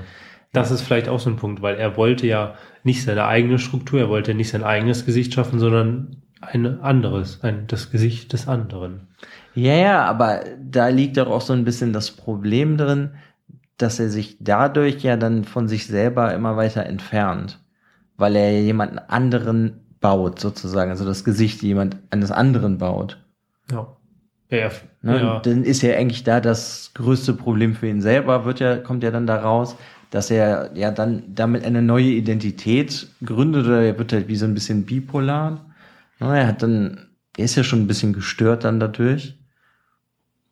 Das 0.52 0.70
ist 0.70 0.82
vielleicht 0.82 1.08
auch 1.08 1.18
so 1.20 1.30
ein 1.30 1.36
Punkt, 1.36 1.62
weil 1.62 1.76
er 1.76 1.96
wollte 1.96 2.26
ja 2.26 2.54
nicht 2.84 3.02
seine 3.04 3.24
eigene 3.24 3.58
Struktur, 3.58 4.00
er 4.00 4.08
wollte 4.08 4.34
nicht 4.34 4.50
sein 4.50 4.64
eigenes 4.64 5.06
Gesicht 5.06 5.32
schaffen, 5.34 5.58
sondern 5.58 6.16
ein 6.42 6.80
anderes, 6.80 7.40
ein, 7.42 7.64
das 7.68 7.90
Gesicht 7.90 8.32
des 8.32 8.48
anderen. 8.48 9.08
Ja, 9.54 9.74
ja, 9.74 10.04
aber 10.04 10.40
da 10.62 10.88
liegt 10.88 11.16
doch 11.16 11.28
auch 11.30 11.40
so 11.40 11.52
ein 11.52 11.64
bisschen 11.64 11.92
das 11.92 12.10
Problem 12.10 12.76
drin, 12.76 13.10
dass 13.78 13.98
er 14.00 14.08
sich 14.10 14.36
dadurch 14.40 15.02
ja 15.02 15.16
dann 15.16 15.44
von 15.44 15.68
sich 15.68 15.86
selber 15.86 16.34
immer 16.34 16.56
weiter 16.56 16.84
entfernt, 16.84 17.58
weil 18.16 18.36
er 18.36 18.60
jemanden 18.60 18.98
anderen 18.98 19.80
baut, 20.02 20.38
sozusagen, 20.38 20.90
also 20.90 21.06
das 21.06 21.24
Gesicht 21.24 21.62
jemand 21.62 21.96
eines 22.10 22.30
anderen 22.30 22.76
baut. 22.76 23.18
Ja. 23.70 23.96
Ja, 24.50 24.58
ja. 24.58 24.70
Ne? 25.00 25.18
ja. 25.18 25.40
Dann 25.40 25.64
ist 25.64 25.80
ja 25.80 25.96
eigentlich 25.96 26.24
da 26.24 26.40
das 26.40 26.90
größte 26.94 27.32
Problem 27.32 27.74
für 27.74 27.88
ihn 27.88 28.02
selber, 28.02 28.44
wird 28.44 28.60
ja, 28.60 28.76
kommt 28.76 29.02
ja 29.02 29.10
dann 29.10 29.26
daraus, 29.26 29.76
dass 30.10 30.30
er 30.30 30.70
ja 30.74 30.90
dann 30.90 31.22
damit 31.34 31.64
eine 31.64 31.80
neue 31.80 32.10
Identität 32.10 33.08
gründet 33.24 33.64
oder 33.64 33.80
er 33.80 33.98
wird 33.98 34.12
halt 34.12 34.28
wie 34.28 34.36
so 34.36 34.44
ein 34.44 34.52
bisschen 34.52 34.84
bipolar. 34.84 35.64
Ne? 36.20 36.38
Er 36.38 36.46
hat 36.46 36.62
dann, 36.62 37.08
er 37.38 37.46
ist 37.46 37.56
ja 37.56 37.64
schon 37.64 37.80
ein 37.80 37.86
bisschen 37.86 38.12
gestört 38.12 38.64
dann 38.64 38.78
dadurch. 38.78 39.38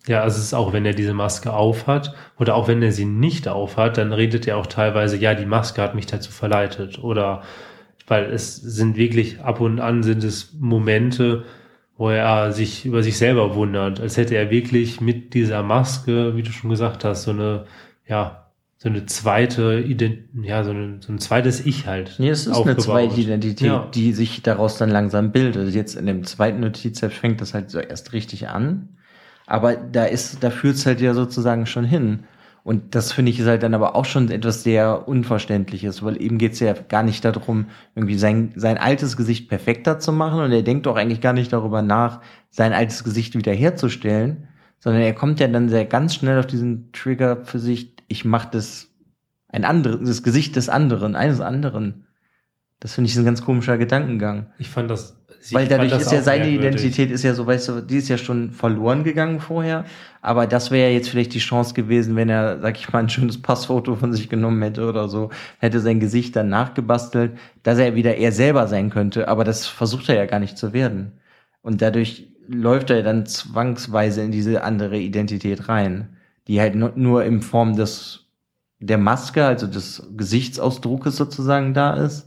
Ja, 0.07 0.23
also 0.23 0.39
es 0.39 0.45
ist 0.45 0.55
auch, 0.55 0.73
wenn 0.73 0.87
er 0.87 0.95
diese 0.95 1.13
Maske 1.13 1.53
aufhat 1.53 2.15
oder 2.39 2.55
auch 2.55 2.69
wenn 2.69 2.83
er 2.83 2.93
sie 2.93 3.05
nicht 3.05 3.49
aufhat, 3.49 3.99
dann 3.99 4.15
redet 4.15 4.49
er 4.49 4.57
auch 4.57 4.67
teilweise, 4.67 5.19
ja, 5.19 5.35
die 5.35 5.45
Maske 5.45 5.83
hat 5.83 5.95
mich 5.95 6.07
dazu 6.07 6.33
verleitet 6.33 7.05
oder 7.05 7.43
weil 8.07 8.25
es 8.27 8.57
sind 8.57 8.97
wirklich 8.97 9.41
ab 9.41 9.61
und 9.61 9.81
an 9.81 10.03
sind 10.03 10.25
es 10.25 10.55
Momente, 10.59 11.45
wo 11.97 12.09
er 12.11 12.53
sich 12.53 12.87
über 12.87 13.03
sich 13.03 13.19
selber 13.19 13.55
wundert, 13.55 14.01
als 14.01 14.17
hätte 14.17 14.35
er 14.35 14.51
wirklich 14.51 15.01
mit 15.01 15.35
dieser 15.35 15.63
Maske, 15.63 16.35
wie 16.37 16.43
du 16.43 16.51
schon 16.51 16.71
gesagt 16.71 17.05
hast, 17.05 17.25
so 17.25 17.31
eine, 17.33 17.67
ja, 18.07 18.47
so 18.79 18.89
eine 18.89 19.05
zweite 19.05 19.81
Ident 19.81 20.21
ja, 20.43 20.65
so, 20.65 20.71
eine, 20.71 20.97
so 21.01 21.13
ein 21.13 21.19
zweites 21.19 21.65
Ich 21.67 21.87
halt. 21.87 22.15
Nee, 22.19 22.31
es 22.31 22.41
ist 22.41 22.49
eine 22.49 22.57
aufgebaut. 22.57 22.83
zweite 22.83 23.21
Identität, 23.21 23.67
Ja. 23.67 23.87
die 23.93 24.15
sich 24.15 24.41
daraus 24.43 24.79
dann 24.79 24.89
langsam 24.89 25.33
bildet. 25.33 25.75
Jetzt 25.75 25.95
in 25.97 26.07
dem 26.07 26.25
zweiten 26.25 26.61
Notizheft 26.61 27.15
fängt 27.15 27.43
das 27.43 27.53
halt 27.53 27.71
so 27.71 27.79
erst 27.79 28.15
richtig 28.15 28.49
an. 28.49 28.89
Aber 29.47 29.75
da 29.75 30.05
ist, 30.05 30.43
da 30.43 30.49
führt 30.49 30.77
es 30.77 30.87
halt 30.87 31.03
ja 31.03 31.13
sozusagen 31.13 31.67
schon 31.67 31.85
hin. 31.85 32.21
Und 32.62 32.94
das 32.94 33.12
finde 33.12 33.31
ich 33.31 33.40
ist 33.40 33.46
halt 33.46 33.62
dann 33.62 33.75
aber 33.75 33.96
auch 33.96 34.05
schon 34.05 34.31
etwas 34.31 34.62
sehr 34.62 35.09
Unverständliches, 35.09 36.03
weil 36.03 36.20
eben 36.20 36.38
geht 36.38 36.53
es 36.53 36.61
ja 36.61 36.75
gar 36.75 37.03
nicht 37.03 37.25
darum, 37.25 37.66
irgendwie 37.94 38.18
sein, 38.18 38.53
sein 38.55 38.77
altes 38.77 39.16
Gesicht 39.16 39.49
perfekter 39.49 39.99
zu 39.99 40.12
machen 40.12 40.40
und 40.40 40.53
er 40.53 40.62
denkt 40.62 40.87
doch 40.87 40.96
eigentlich 40.96 41.20
gar 41.20 41.33
nicht 41.33 41.53
darüber 41.53 41.83
nach, 41.83 42.20
sein 42.51 42.73
altes 42.73 43.03
Gesicht 43.03 43.35
wiederherzustellen, 43.35 44.49
sondern 44.79 45.03
er 45.03 45.14
kommt 45.14 45.40
ja 45.40 45.49
dann 45.49 45.68
sehr 45.68 45.87
ganz 45.87 46.14
schnell 46.14 46.38
auf 46.38 46.46
diesen 46.46 46.92
Trigger 46.92 47.44
für 47.44 47.59
sich, 47.59 47.96
ich 48.09 48.25
mache 48.25 48.49
das 48.53 48.88
ein 49.49 49.64
anderes, 49.64 50.01
das 50.07 50.23
Gesicht 50.23 50.57
des 50.57 50.68
anderen, 50.68 51.16
eines 51.16 51.40
anderen. 51.40 52.07
Das 52.79 52.94
finde 52.94 53.11
ich 53.11 53.16
ein 53.16 53.25
ganz 53.25 53.44
komischer 53.44 53.79
Gedankengang. 53.79 54.53
Ich 54.59 54.70
fand 54.70 54.90
das. 54.90 55.20
Weil 55.53 55.66
dadurch 55.68 55.92
ist 56.03 56.12
ja 56.12 56.18
seine. 56.22 56.44
Identität 56.55 57.11
ist 57.11 57.22
ja 57.22 57.35
so, 57.35 57.46
weißt 57.46 57.68
du, 57.68 57.81
die 57.81 57.96
ist 57.96 58.09
ja 58.09 58.18
schon 58.18 58.50
verloren 58.50 59.05
gegangen 59.05 59.40
vorher. 59.40 59.85
Aber 60.20 60.46
das 60.46 60.70
wäre 60.70 60.88
ja 60.88 60.94
jetzt 60.94 61.09
vielleicht 61.09 61.33
die 61.33 61.38
Chance 61.38 61.72
gewesen, 61.74 62.14
wenn 62.16 62.29
er, 62.29 62.61
sag 62.61 62.79
ich 62.79 62.92
mal, 62.92 62.98
ein 63.00 63.09
schönes 63.09 63.40
Passfoto 63.40 63.96
von 63.96 64.12
sich 64.12 64.29
genommen 64.29 64.61
hätte 64.62 64.87
oder 64.87 65.09
so, 65.09 65.31
hätte 65.59 65.81
sein 65.81 65.98
Gesicht 65.98 66.37
dann 66.37 66.50
nachgebastelt, 66.50 67.33
dass 67.62 67.79
er 67.79 67.94
wieder 67.94 68.16
er 68.16 68.33
selber 68.33 68.66
sein 68.68 68.90
könnte. 68.90 69.29
Aber 69.29 69.44
das 69.44 69.66
versucht 69.66 70.09
er 70.11 70.16
ja 70.16 70.26
gar 70.26 70.40
nicht 70.40 70.59
zu 70.59 70.72
werden. 70.74 71.12
Und 71.62 71.81
dadurch 71.81 72.29
läuft 72.46 72.90
er 72.90 73.03
dann 73.03 73.24
zwangsweise 73.26 74.22
in 74.22 74.33
diese 74.33 74.62
andere 74.62 74.98
Identität 74.98 75.68
rein, 75.68 76.16
die 76.48 76.61
halt 76.61 76.74
nur- 76.74 76.92
nur 76.96 77.24
in 77.24 77.40
Form 77.42 77.76
des 77.76 78.26
der 78.83 78.98
Maske, 78.98 79.44
also 79.44 79.66
des 79.66 80.03
Gesichtsausdruckes 80.16 81.16
sozusagen 81.16 81.74
da 81.74 81.94
ist. 81.94 82.26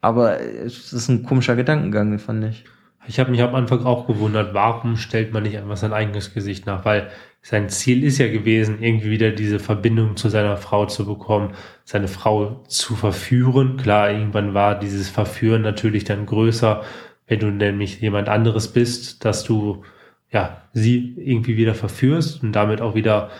Aber 0.00 0.40
es 0.40 0.92
ist 0.92 1.08
ein 1.08 1.24
komischer 1.24 1.56
Gedankengang, 1.56 2.18
fand 2.18 2.44
ich. 2.44 2.64
Ich 3.06 3.18
habe 3.18 3.30
mich 3.30 3.40
am 3.40 3.54
Anfang 3.54 3.84
auch 3.84 4.06
gewundert, 4.06 4.52
warum 4.52 4.96
stellt 4.96 5.32
man 5.32 5.42
nicht 5.42 5.56
einfach 5.56 5.78
sein 5.78 5.94
eigenes 5.94 6.34
Gesicht 6.34 6.66
nach? 6.66 6.84
Weil 6.84 7.08
sein 7.40 7.70
Ziel 7.70 8.04
ist 8.04 8.18
ja 8.18 8.28
gewesen, 8.28 8.82
irgendwie 8.82 9.10
wieder 9.10 9.30
diese 9.30 9.58
Verbindung 9.58 10.16
zu 10.16 10.28
seiner 10.28 10.56
Frau 10.58 10.84
zu 10.86 11.06
bekommen, 11.06 11.54
seine 11.84 12.08
Frau 12.08 12.62
zu 12.68 12.96
verführen. 12.96 13.78
Klar, 13.78 14.10
irgendwann 14.10 14.52
war 14.52 14.78
dieses 14.78 15.08
Verführen 15.08 15.62
natürlich 15.62 16.04
dann 16.04 16.26
größer, 16.26 16.82
wenn 17.26 17.40
du 17.40 17.46
nämlich 17.46 18.00
jemand 18.00 18.28
anderes 18.28 18.68
bist, 18.68 19.24
dass 19.24 19.44
du 19.44 19.82
ja 20.30 20.62
sie 20.74 21.14
irgendwie 21.16 21.56
wieder 21.56 21.74
verführst 21.74 22.42
und 22.42 22.52
damit 22.52 22.82
auch 22.82 22.94
wieder 22.94 23.30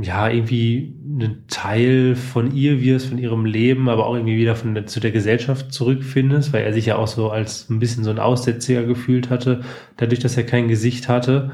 ja, 0.00 0.28
irgendwie 0.28 0.96
einen 1.04 1.44
Teil 1.48 2.14
von 2.14 2.54
ihr 2.54 2.80
wirst, 2.80 3.06
von 3.08 3.18
ihrem 3.18 3.44
Leben, 3.44 3.88
aber 3.88 4.06
auch 4.06 4.14
irgendwie 4.14 4.36
wieder 4.36 4.54
von 4.54 4.74
der, 4.74 4.86
zu 4.86 5.00
der 5.00 5.10
Gesellschaft 5.10 5.72
zurückfindest, 5.72 6.52
weil 6.52 6.64
er 6.64 6.72
sich 6.72 6.86
ja 6.86 6.96
auch 6.96 7.08
so 7.08 7.30
als 7.30 7.68
ein 7.68 7.80
bisschen 7.80 8.04
so 8.04 8.10
ein 8.10 8.20
Aussätziger 8.20 8.84
gefühlt 8.84 9.28
hatte, 9.28 9.62
dadurch, 9.96 10.20
dass 10.20 10.36
er 10.36 10.46
kein 10.46 10.68
Gesicht 10.68 11.08
hatte. 11.08 11.50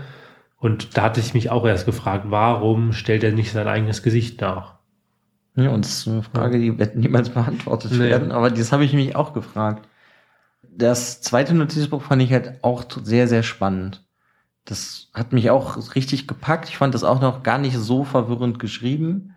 Und 0.58 0.96
da 0.96 1.02
hatte 1.02 1.20
ich 1.20 1.32
mich 1.32 1.50
auch 1.50 1.66
erst 1.66 1.86
gefragt, 1.86 2.26
warum 2.28 2.92
stellt 2.92 3.24
er 3.24 3.32
nicht 3.32 3.52
sein 3.52 3.66
eigenes 3.66 4.02
Gesicht 4.02 4.40
nach? 4.42 4.74
Ja, 5.56 5.70
und 5.70 5.84
das 5.84 5.98
ist 5.98 6.08
eine 6.08 6.22
Frage, 6.22 6.58
die 6.58 6.78
wird 6.78 6.96
niemals 6.96 7.30
beantwortet 7.30 7.92
nee. 7.92 8.10
werden, 8.10 8.30
aber 8.30 8.50
das 8.50 8.72
habe 8.72 8.84
ich 8.84 8.92
mich 8.92 9.16
auch 9.16 9.32
gefragt. 9.32 9.88
Das 10.76 11.22
zweite 11.22 11.54
Notizbuch 11.54 12.02
fand 12.02 12.20
ich 12.20 12.32
halt 12.32 12.58
auch 12.62 12.84
sehr, 13.02 13.28
sehr 13.28 13.42
spannend. 13.42 14.04
Das 14.64 15.08
hat 15.12 15.32
mich 15.32 15.50
auch 15.50 15.94
richtig 15.94 16.26
gepackt. 16.26 16.68
Ich 16.68 16.78
fand 16.78 16.94
das 16.94 17.04
auch 17.04 17.20
noch 17.20 17.42
gar 17.42 17.58
nicht 17.58 17.76
so 17.76 18.04
verwirrend 18.04 18.58
geschrieben. 18.58 19.34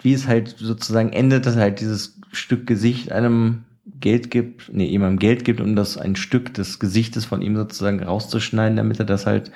Wie 0.00 0.12
es 0.12 0.28
halt 0.28 0.56
sozusagen 0.58 1.12
endet, 1.12 1.46
dass 1.46 1.56
halt 1.56 1.80
dieses 1.80 2.20
Stück 2.32 2.66
Gesicht 2.66 3.10
einem 3.10 3.64
Geld 4.00 4.30
gibt, 4.30 4.70
nee, 4.72 4.86
jemandem 4.86 5.18
Geld 5.18 5.44
gibt, 5.44 5.60
um 5.60 5.74
das 5.74 5.96
ein 5.96 6.16
Stück 6.16 6.54
des 6.54 6.78
Gesichtes 6.78 7.24
von 7.24 7.40
ihm 7.42 7.56
sozusagen 7.56 8.02
rauszuschneiden, 8.02 8.76
damit 8.76 8.98
er 8.98 9.06
das 9.06 9.26
halt 9.26 9.50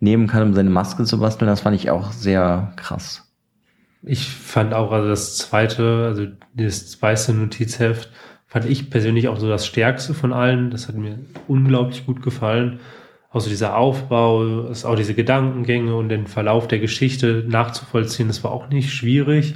nehmen 0.00 0.28
kann, 0.28 0.42
um 0.42 0.54
seine 0.54 0.70
Maske 0.70 1.04
zu 1.04 1.18
basteln. 1.18 1.48
Das 1.48 1.60
fand 1.60 1.76
ich 1.76 1.90
auch 1.90 2.12
sehr 2.12 2.72
krass. 2.76 3.28
Ich 4.04 4.28
fand 4.28 4.74
auch, 4.74 4.92
also 4.92 5.08
das 5.08 5.36
zweite, 5.36 6.06
also 6.06 6.26
das 6.54 7.00
weiße 7.00 7.34
Notizheft, 7.34 8.10
fand 8.46 8.66
ich 8.66 8.90
persönlich 8.90 9.28
auch 9.28 9.38
so 9.38 9.48
das 9.48 9.66
stärkste 9.66 10.14
von 10.14 10.32
allen. 10.32 10.70
Das 10.70 10.88
hat 10.88 10.96
mir 10.96 11.18
unglaublich 11.48 12.04
gut 12.04 12.22
gefallen. 12.22 12.80
Auch 13.32 13.40
so 13.40 13.48
dieser 13.48 13.76
Aufbau, 13.76 14.70
auch 14.70 14.94
diese 14.94 15.14
Gedankengänge 15.14 15.96
und 15.96 16.10
den 16.10 16.26
Verlauf 16.26 16.68
der 16.68 16.78
Geschichte 16.78 17.44
nachzuvollziehen, 17.48 18.28
das 18.28 18.44
war 18.44 18.52
auch 18.52 18.68
nicht 18.68 18.92
schwierig. 18.92 19.54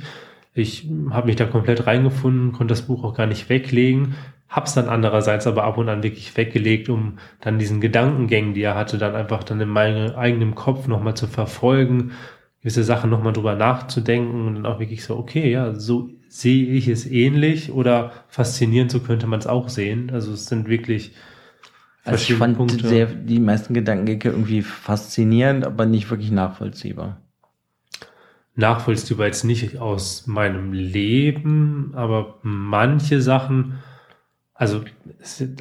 Ich 0.55 0.89
habe 1.11 1.27
mich 1.27 1.37
da 1.37 1.45
komplett 1.45 1.87
reingefunden, 1.87 2.53
konnte 2.53 2.73
das 2.73 2.83
Buch 2.83 3.05
auch 3.05 3.15
gar 3.15 3.27
nicht 3.27 3.51
weglegen, 3.51 4.15
hab's 4.49 4.73
dann 4.73 4.89
andererseits 4.89 5.47
aber 5.47 5.65
ab 5.65 5.77
und 5.77 5.91
an 5.91 6.03
wirklich 6.03 6.35
weggelegt, 6.37 6.89
um 6.89 7.19
dann 7.43 7.59
diesen 7.59 7.83
Gedankengängen, 7.83 8.55
die 8.55 8.63
er 8.63 8.75
hatte, 8.75 8.97
dann 8.97 9.15
einfach 9.15 9.45
dann 9.45 9.61
in 9.61 9.69
meinem 9.69 10.15
eigenen 10.17 10.55
Kopf 10.55 10.89
nochmal 10.89 11.15
zu 11.15 11.27
verfolgen, 11.27 12.13
gewisse 12.61 12.85
Sachen 12.85 13.11
nochmal 13.11 13.35
drüber 13.35 13.55
nachzudenken 13.55 14.47
und 14.47 14.55
dann 14.55 14.67
auch 14.67 14.81
wirklich 14.81 15.05
so, 15.05 15.17
okay, 15.19 15.51
ja, 15.51 15.75
so 15.75 16.09
sehe 16.29 16.67
ich 16.67 16.89
es 16.89 17.07
ähnlich 17.07 17.71
oder 17.73 18.13
faszinierend, 18.29 18.91
so 18.91 19.01
könnte 19.01 19.27
man 19.27 19.41
es 19.41 19.47
auch 19.47 19.69
sehen. 19.69 20.11
Also 20.13 20.33
es 20.33 20.47
sind 20.47 20.69
wirklich 20.69 21.13
also 22.07 22.33
ich 22.33 22.39
fand 22.39 22.57
Punkte. 22.57 22.89
Sehr, 22.89 23.07
die 23.07 23.41
meisten 23.41 23.75
Gedankengänge 23.75 24.35
irgendwie 24.35 24.63
faszinierend, 24.63 25.65
aber 25.65 25.87
nicht 25.87 26.11
wirklich 26.11 26.31
nachvollziehbar 26.31 27.21
nachvollziehbar 28.57 29.27
jetzt 29.27 29.45
nicht 29.45 29.79
aus 29.79 30.27
meinem 30.27 30.73
Leben, 30.73 31.93
aber 31.95 32.39
manche 32.43 33.21
Sachen, 33.21 33.79
also 34.55 34.83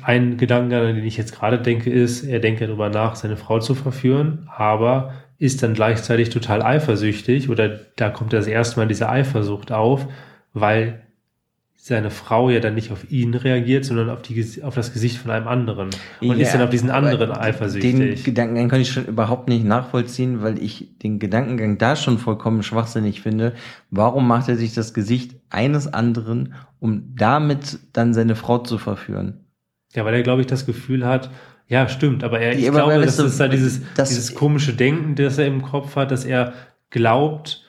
ein 0.01 0.37
Gedanke, 0.37 0.79
an 0.79 0.95
den 0.95 1.05
ich 1.05 1.17
jetzt 1.17 1.35
gerade 1.35 1.59
denke, 1.59 1.91
ist, 1.91 2.23
er 2.23 2.39
denkt 2.39 2.61
ja 2.61 2.67
darüber 2.67 2.89
nach, 2.89 3.15
seine 3.15 3.35
Frau 3.35 3.59
zu 3.59 3.75
verführen, 3.75 4.49
aber 4.55 5.13
ist 5.37 5.61
dann 5.61 5.73
gleichzeitig 5.73 6.29
total 6.29 6.63
eifersüchtig 6.63 7.49
oder 7.49 7.67
da 7.97 8.09
kommt 8.09 8.31
das 8.31 8.47
erste 8.47 8.79
Mal 8.79 8.87
diese 8.87 9.09
Eifersucht 9.09 9.73
auf, 9.73 10.07
weil 10.53 11.04
seine 11.87 12.09
Frau 12.09 12.49
ja 12.49 12.59
dann 12.59 12.73
nicht 12.73 12.91
auf 12.91 13.11
ihn 13.11 13.35
reagiert, 13.35 13.85
sondern 13.85 14.09
auf, 14.09 14.23
die, 14.23 14.63
auf 14.63 14.73
das 14.73 14.91
Gesicht 14.91 15.19
von 15.19 15.29
einem 15.29 15.47
anderen. 15.47 15.91
Und 16.19 16.37
ja, 16.39 16.43
ist 16.43 16.51
dann 16.51 16.63
auf 16.63 16.71
diesen 16.71 16.89
anderen 16.89 17.31
eifersüchtig. 17.31 17.95
Den 17.95 18.23
Gedankengang 18.23 18.69
kann 18.69 18.81
ich 18.81 18.89
schon 18.89 19.05
überhaupt 19.05 19.49
nicht 19.49 19.63
nachvollziehen, 19.63 20.41
weil 20.41 20.57
ich 20.57 20.97
den 21.03 21.19
Gedankengang 21.19 21.77
da 21.77 21.95
schon 21.95 22.17
vollkommen 22.17 22.63
schwachsinnig 22.63 23.21
finde. 23.21 23.53
Warum 23.91 24.27
macht 24.27 24.49
er 24.49 24.55
sich 24.55 24.73
das 24.73 24.95
Gesicht 24.95 25.35
eines 25.51 25.85
anderen, 25.85 26.55
um 26.79 27.13
damit 27.15 27.77
dann 27.93 28.15
seine 28.15 28.35
Frau 28.35 28.57
zu 28.57 28.79
verführen? 28.79 29.45
Ja, 29.93 30.05
weil 30.05 30.15
er, 30.15 30.23
glaube 30.23 30.41
ich, 30.41 30.47
das 30.47 30.65
Gefühl 30.65 31.05
hat, 31.05 31.29
ja, 31.67 31.87
stimmt, 31.87 32.23
aber 32.23 32.39
er, 32.39 32.57
ich 32.57 32.65
ja, 32.65 32.71
glaube, 32.71 32.99
das 32.99 33.19
ist 33.19 33.39
da 33.39 33.47
dieses, 33.47 33.81
dieses 33.95 34.33
komische 34.33 34.73
Denken, 34.73 35.13
das 35.13 35.37
er 35.37 35.45
im 35.45 35.61
Kopf 35.61 35.95
hat, 35.95 36.09
dass 36.09 36.25
er 36.25 36.53
glaubt, 36.89 37.63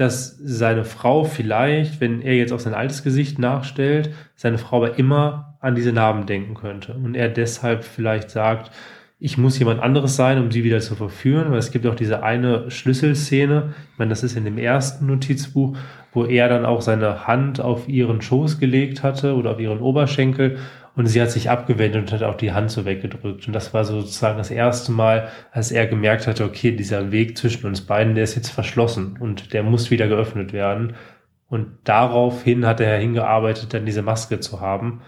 dass 0.00 0.38
seine 0.42 0.84
Frau 0.86 1.24
vielleicht, 1.24 2.00
wenn 2.00 2.22
er 2.22 2.34
jetzt 2.34 2.54
auf 2.54 2.62
sein 2.62 2.72
altes 2.72 3.02
Gesicht 3.02 3.38
nachstellt, 3.38 4.14
seine 4.34 4.56
Frau 4.56 4.78
aber 4.78 4.98
immer 4.98 5.58
an 5.60 5.74
diese 5.74 5.92
Narben 5.92 6.24
denken 6.24 6.54
könnte. 6.54 6.94
Und 6.94 7.14
er 7.14 7.28
deshalb 7.28 7.84
vielleicht 7.84 8.30
sagt, 8.30 8.70
ich 9.22 9.36
muss 9.36 9.58
jemand 9.58 9.80
anderes 9.80 10.16
sein, 10.16 10.38
um 10.38 10.50
sie 10.50 10.64
wieder 10.64 10.80
zu 10.80 10.94
verführen, 10.94 11.50
weil 11.50 11.58
es 11.58 11.70
gibt 11.70 11.86
auch 11.86 11.94
diese 11.94 12.22
eine 12.22 12.70
Schlüsselszene, 12.70 13.74
ich 13.92 13.98
meine, 13.98 14.08
das 14.08 14.22
ist 14.22 14.34
in 14.34 14.46
dem 14.46 14.56
ersten 14.56 15.06
Notizbuch, 15.06 15.76
wo 16.12 16.24
er 16.24 16.48
dann 16.48 16.64
auch 16.64 16.80
seine 16.80 17.26
Hand 17.26 17.60
auf 17.60 17.86
ihren 17.86 18.22
Schoß 18.22 18.58
gelegt 18.58 19.02
hatte 19.02 19.34
oder 19.34 19.50
auf 19.52 19.60
ihren 19.60 19.80
Oberschenkel 19.80 20.56
und 20.96 21.06
sie 21.06 21.20
hat 21.20 21.30
sich 21.30 21.50
abgewendet 21.50 22.02
und 22.02 22.12
hat 22.12 22.22
auch 22.22 22.34
die 22.34 22.52
Hand 22.52 22.70
so 22.70 22.84
weggedrückt. 22.84 23.46
Und 23.46 23.52
das 23.52 23.72
war 23.72 23.84
sozusagen 23.84 24.38
das 24.38 24.50
erste 24.50 24.90
Mal, 24.90 25.28
als 25.52 25.70
er 25.70 25.86
gemerkt 25.86 26.26
hatte, 26.26 26.44
okay, 26.44 26.72
dieser 26.72 27.12
Weg 27.12 27.36
zwischen 27.38 27.66
uns 27.66 27.82
beiden, 27.82 28.14
der 28.14 28.24
ist 28.24 28.34
jetzt 28.34 28.50
verschlossen 28.50 29.16
und 29.20 29.52
der 29.52 29.62
muss 29.62 29.90
wieder 29.90 30.08
geöffnet 30.08 30.52
werden. 30.52 30.94
Und 31.48 31.68
daraufhin 31.84 32.66
hat 32.66 32.80
er 32.80 32.98
hingearbeitet, 32.98 33.72
dann 33.74 33.86
diese 33.86 34.02
Maske 34.02 34.40
zu 34.40 34.60
haben. 34.60 35.02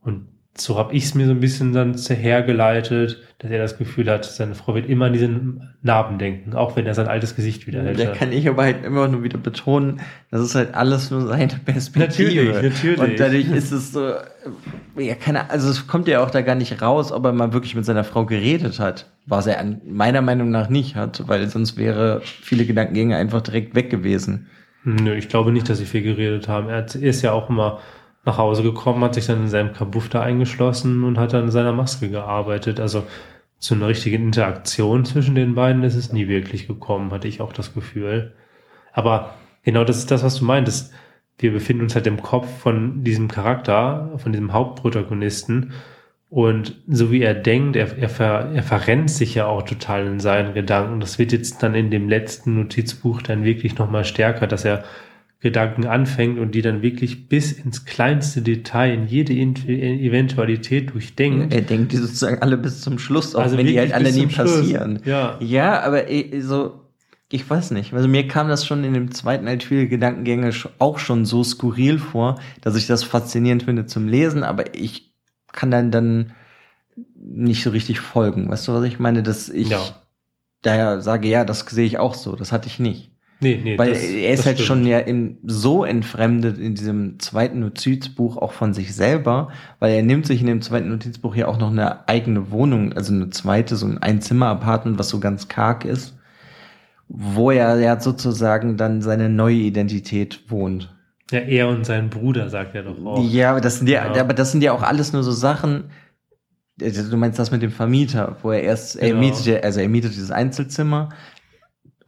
Und 0.00 0.28
so 0.60 0.76
habe 0.76 0.94
ich 0.94 1.04
es 1.04 1.14
mir 1.14 1.26
so 1.26 1.32
ein 1.32 1.40
bisschen 1.40 1.72
dann 1.72 1.94
hergeleitet, 1.94 3.22
dass 3.38 3.50
er 3.50 3.58
das 3.58 3.78
Gefühl 3.78 4.10
hat, 4.10 4.24
seine 4.24 4.54
Frau 4.54 4.74
wird 4.74 4.88
immer 4.88 5.06
an 5.06 5.12
diesen 5.12 5.70
Narben 5.82 6.18
denken, 6.18 6.54
auch 6.54 6.76
wenn 6.76 6.86
er 6.86 6.94
sein 6.94 7.06
altes 7.06 7.36
Gesicht 7.36 7.66
wieder 7.66 7.82
hält. 7.82 8.00
Da 8.00 8.06
kann 8.06 8.32
ich 8.32 8.48
aber 8.48 8.64
halt 8.64 8.84
immer 8.84 9.06
nur 9.08 9.22
wieder 9.22 9.38
betonen, 9.38 10.00
das 10.30 10.40
ist 10.40 10.54
halt 10.54 10.74
alles 10.74 11.10
nur 11.10 11.26
seine 11.26 11.48
Perspektive. 11.64 12.44
Natürlich, 12.44 12.62
natürlich. 12.62 12.98
Und 12.98 13.20
dadurch 13.20 13.50
ist 13.50 13.70
es 13.72 13.92
so, 13.92 14.14
ja, 14.96 15.14
keine, 15.14 15.50
also 15.50 15.70
es 15.70 15.86
kommt 15.86 16.08
ja 16.08 16.22
auch 16.22 16.30
da 16.30 16.42
gar 16.42 16.56
nicht 16.56 16.82
raus, 16.82 17.12
ob 17.12 17.24
er 17.24 17.32
mal 17.32 17.52
wirklich 17.52 17.74
mit 17.74 17.84
seiner 17.84 18.04
Frau 18.04 18.26
geredet 18.26 18.80
hat, 18.80 19.06
was 19.26 19.46
er 19.46 19.64
meiner 19.86 20.22
Meinung 20.22 20.50
nach 20.50 20.68
nicht 20.68 20.96
hat, 20.96 21.28
weil 21.28 21.48
sonst 21.48 21.76
wäre 21.76 22.20
viele 22.24 22.64
Gedankengänge 22.64 23.16
einfach 23.16 23.40
direkt 23.40 23.74
weg 23.74 23.90
gewesen. 23.90 24.48
Nö, 24.84 25.14
ich 25.14 25.28
glaube 25.28 25.52
nicht, 25.52 25.68
dass 25.68 25.78
sie 25.78 25.84
viel 25.84 26.02
geredet 26.02 26.48
haben. 26.48 26.68
Er 26.68 26.86
ist 26.94 27.22
ja 27.22 27.32
auch 27.32 27.50
immer 27.50 27.80
nach 28.24 28.38
Hause 28.38 28.62
gekommen, 28.62 29.02
hat 29.04 29.14
sich 29.14 29.26
dann 29.26 29.42
in 29.42 29.48
seinem 29.48 29.72
Kabuff 29.72 30.08
da 30.08 30.20
eingeschlossen 30.20 31.04
und 31.04 31.18
hat 31.18 31.32
dann 31.32 31.44
in 31.44 31.50
seiner 31.50 31.72
Maske 31.72 32.10
gearbeitet. 32.10 32.80
Also 32.80 33.04
zu 33.58 33.74
einer 33.74 33.88
richtigen 33.88 34.26
Interaktion 34.26 35.04
zwischen 35.04 35.34
den 35.34 35.54
beiden 35.54 35.82
ist 35.82 35.96
es 35.96 36.12
nie 36.12 36.28
wirklich 36.28 36.66
gekommen, 36.68 37.10
hatte 37.10 37.28
ich 37.28 37.40
auch 37.40 37.52
das 37.52 37.74
Gefühl. 37.74 38.34
Aber 38.92 39.34
genau 39.62 39.84
das 39.84 39.98
ist 39.98 40.10
das, 40.10 40.22
was 40.22 40.38
du 40.38 40.44
meintest. 40.44 40.92
Wir 41.38 41.52
befinden 41.52 41.84
uns 41.84 41.94
halt 41.94 42.06
im 42.06 42.22
Kopf 42.22 42.48
von 42.60 43.04
diesem 43.04 43.28
Charakter, 43.28 44.10
von 44.18 44.32
diesem 44.32 44.52
Hauptprotagonisten. 44.52 45.72
Und 46.30 46.76
so 46.86 47.10
wie 47.10 47.22
er 47.22 47.34
denkt, 47.34 47.76
er, 47.76 47.96
er, 47.96 48.08
ver, 48.08 48.50
er 48.52 48.62
verrennt 48.62 49.10
sich 49.10 49.34
ja 49.34 49.46
auch 49.46 49.62
total 49.62 50.06
in 50.06 50.20
seinen 50.20 50.52
Gedanken. 50.52 51.00
Das 51.00 51.18
wird 51.18 51.32
jetzt 51.32 51.62
dann 51.62 51.74
in 51.74 51.90
dem 51.90 52.08
letzten 52.08 52.56
Notizbuch 52.56 53.22
dann 53.22 53.44
wirklich 53.44 53.78
nochmal 53.78 54.04
stärker, 54.04 54.46
dass 54.46 54.64
er 54.64 54.84
Gedanken 55.40 55.86
anfängt 55.86 56.38
und 56.40 56.54
die 56.54 56.62
dann 56.62 56.82
wirklich 56.82 57.28
bis 57.28 57.52
ins 57.52 57.84
kleinste 57.84 58.42
Detail, 58.42 58.92
in 58.92 59.06
jede 59.06 59.32
Eventualität 59.32 60.92
durchdenkt. 60.92 61.54
Er 61.54 61.60
denkt 61.60 61.92
die 61.92 61.96
sozusagen 61.96 62.42
alle 62.42 62.56
bis 62.56 62.80
zum 62.80 62.98
Schluss, 62.98 63.36
auch 63.36 63.42
also 63.42 63.56
wenn 63.56 63.66
die 63.66 63.78
halt 63.78 63.92
alle 63.92 64.12
nie 64.12 64.26
passieren. 64.26 65.00
Ja. 65.04 65.36
ja, 65.40 65.80
aber 65.80 66.06
so, 66.40 66.80
ich 67.30 67.48
weiß 67.48 67.70
nicht. 67.70 67.92
Also 67.94 68.08
mir 68.08 68.26
kam 68.26 68.48
das 68.48 68.66
schon 68.66 68.82
in 68.82 68.94
dem 68.94 69.12
zweiten 69.12 69.60
viele 69.60 69.86
Gedankengänge 69.86 70.50
auch 70.80 70.98
schon 70.98 71.24
so 71.24 71.44
skurril 71.44 71.98
vor, 71.98 72.40
dass 72.60 72.74
ich 72.74 72.88
das 72.88 73.04
faszinierend 73.04 73.62
finde 73.62 73.86
zum 73.86 74.08
Lesen, 74.08 74.42
aber 74.42 74.74
ich 74.74 75.12
kann 75.52 75.70
dann 75.70 75.92
dann 75.92 76.32
nicht 77.14 77.62
so 77.62 77.70
richtig 77.70 78.00
folgen. 78.00 78.48
Weißt 78.48 78.66
du, 78.66 78.72
was 78.72 78.84
ich 78.84 78.98
meine? 78.98 79.22
Dass 79.22 79.48
ich 79.48 79.68
ja. 79.68 79.80
daher 80.62 81.00
sage, 81.00 81.28
ja, 81.28 81.44
das 81.44 81.60
sehe 81.60 81.86
ich 81.86 81.98
auch 81.98 82.14
so. 82.14 82.34
Das 82.34 82.50
hatte 82.50 82.66
ich 82.66 82.80
nicht. 82.80 83.12
Nee, 83.40 83.60
nee, 83.62 83.78
Weil 83.78 83.90
das, 83.90 84.02
er 84.02 84.32
ist 84.32 84.46
halt 84.46 84.56
stimmt. 84.56 84.66
schon 84.66 84.86
ja 84.86 84.98
in, 84.98 85.38
so 85.44 85.84
entfremdet 85.84 86.58
in 86.58 86.74
diesem 86.74 87.20
zweiten 87.20 87.60
Notizbuch 87.60 88.36
auch 88.36 88.52
von 88.52 88.74
sich 88.74 88.94
selber, 88.94 89.50
weil 89.78 89.94
er 89.94 90.02
nimmt 90.02 90.26
sich 90.26 90.40
in 90.40 90.48
dem 90.48 90.60
zweiten 90.60 90.88
Notizbuch 90.88 91.36
ja 91.36 91.46
auch 91.46 91.58
noch 91.58 91.70
eine 91.70 92.08
eigene 92.08 92.50
Wohnung, 92.50 92.92
also 92.94 93.14
eine 93.14 93.30
zweite, 93.30 93.76
so 93.76 93.86
ein 93.86 93.98
Einzimmer-Apartment, 93.98 94.98
was 94.98 95.08
so 95.08 95.20
ganz 95.20 95.46
karg 95.46 95.84
ist, 95.84 96.18
wo 97.08 97.52
er 97.52 97.78
ja 97.78 98.00
sozusagen 98.00 98.76
dann 98.76 99.02
seine 99.02 99.28
neue 99.28 99.56
Identität 99.56 100.40
wohnt. 100.48 100.92
Ja, 101.30 101.40
er 101.40 101.68
und 101.68 101.86
sein 101.86 102.10
Bruder, 102.10 102.48
sagt 102.48 102.74
er 102.74 102.82
doch 102.82 103.04
auch. 103.04 103.22
Ja, 103.22 103.52
aber 103.52 103.60
das 103.60 103.78
sind 103.78 103.88
ja, 103.88 104.12
ja. 104.12 104.20
aber 104.20 104.34
das 104.34 104.50
sind 104.50 104.62
ja 104.62 104.72
auch 104.72 104.82
alles 104.82 105.12
nur 105.12 105.22
so 105.22 105.32
Sachen, 105.32 105.84
du 106.78 107.16
meinst 107.16 107.38
das 107.38 107.50
mit 107.50 107.62
dem 107.62 107.70
Vermieter, 107.70 108.36
wo 108.42 108.50
er 108.50 108.62
erst, 108.62 108.98
genau. 108.98 109.06
er 109.06 109.14
mietet, 109.14 109.64
also 109.64 109.80
er 109.80 109.88
mietet 109.88 110.12
dieses 110.12 110.30
Einzelzimmer, 110.30 111.10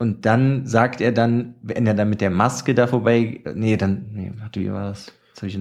und 0.01 0.25
dann 0.25 0.67
sagt 0.67 1.03
er 1.03 1.13
dann, 1.13 1.57
wenn 1.61 1.87
er 1.87 1.93
dann 1.93 2.09
mit 2.09 2.23
der 2.23 2.31
Maske 2.31 2.75
da 2.75 2.87
vorbei, 2.87 3.41
nee, 3.55 3.77
dann, 3.77 4.07
nee, 4.13 4.33
wie 4.55 4.73
war 4.73 4.89
das? 4.89 5.13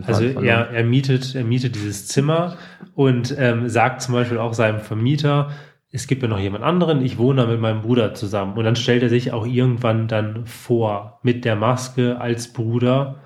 Also 0.07 0.23
er, 0.25 0.69
er 0.71 0.83
mietet, 0.85 1.35
er 1.35 1.43
mietet 1.43 1.75
dieses 1.75 2.07
Zimmer 2.07 2.57
und 2.95 3.35
ähm, 3.37 3.67
sagt 3.67 4.01
zum 4.01 4.13
Beispiel 4.13 4.37
auch 4.37 4.53
seinem 4.53 4.79
Vermieter, 4.79 5.51
es 5.91 6.07
gibt 6.07 6.21
ja 6.21 6.29
noch 6.29 6.39
jemand 6.39 6.63
anderen, 6.63 7.01
ich 7.01 7.17
wohne 7.17 7.41
da 7.41 7.47
mit 7.47 7.59
meinem 7.59 7.81
Bruder 7.81 8.13
zusammen. 8.13 8.57
Und 8.57 8.63
dann 8.63 8.77
stellt 8.77 9.03
er 9.03 9.09
sich 9.09 9.33
auch 9.33 9.45
irgendwann 9.45 10.07
dann 10.07 10.45
vor, 10.45 11.19
mit 11.21 11.43
der 11.43 11.57
Maske 11.57 12.19
als 12.19 12.53
Bruder. 12.53 13.19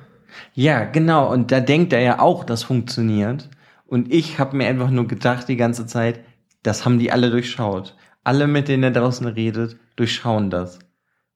Ja, 0.56 0.84
genau. 0.84 1.32
Und 1.32 1.52
da 1.52 1.60
denkt 1.60 1.94
er 1.94 2.02
ja 2.02 2.20
auch, 2.20 2.44
das 2.44 2.64
funktioniert. 2.64 3.50
Und 3.86 4.12
ich 4.12 4.40
habe 4.40 4.58
mir 4.58 4.68
einfach 4.68 4.90
nur 4.90 5.08
gedacht 5.08 5.48
die 5.48 5.58
ganze 5.58 5.86
Zeit, 5.86 6.22
das 6.64 6.86
haben 6.86 6.98
die 6.98 7.12
alle 7.12 7.30
durchschaut. 7.30 7.96
alle, 8.24 8.48
mit 8.48 8.68
denen 8.68 8.84
er 8.84 8.92
draußen 8.92 9.28
redet, 9.28 9.78
durchschauen 9.96 10.50
das. 10.50 10.80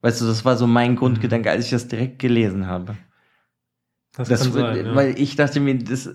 Weißt 0.07 0.21
du, 0.21 0.25
das 0.25 0.45
war 0.45 0.55
so 0.55 0.67
mein 0.67 0.95
Grundgedanke, 0.95 1.51
als 1.51 1.65
ich 1.65 1.71
das 1.71 1.89
direkt 1.89 2.19
gelesen 2.19 2.65
habe. 2.67 2.95
Das, 4.15 4.29
Das, 4.29 4.43
kann 4.43 4.53
sein, 4.53 4.85
ja. 4.85 4.95
Weil 4.95 5.19
ich 5.19 5.35
dachte 5.35 5.59
mir, 5.59 5.77
das, 5.77 6.09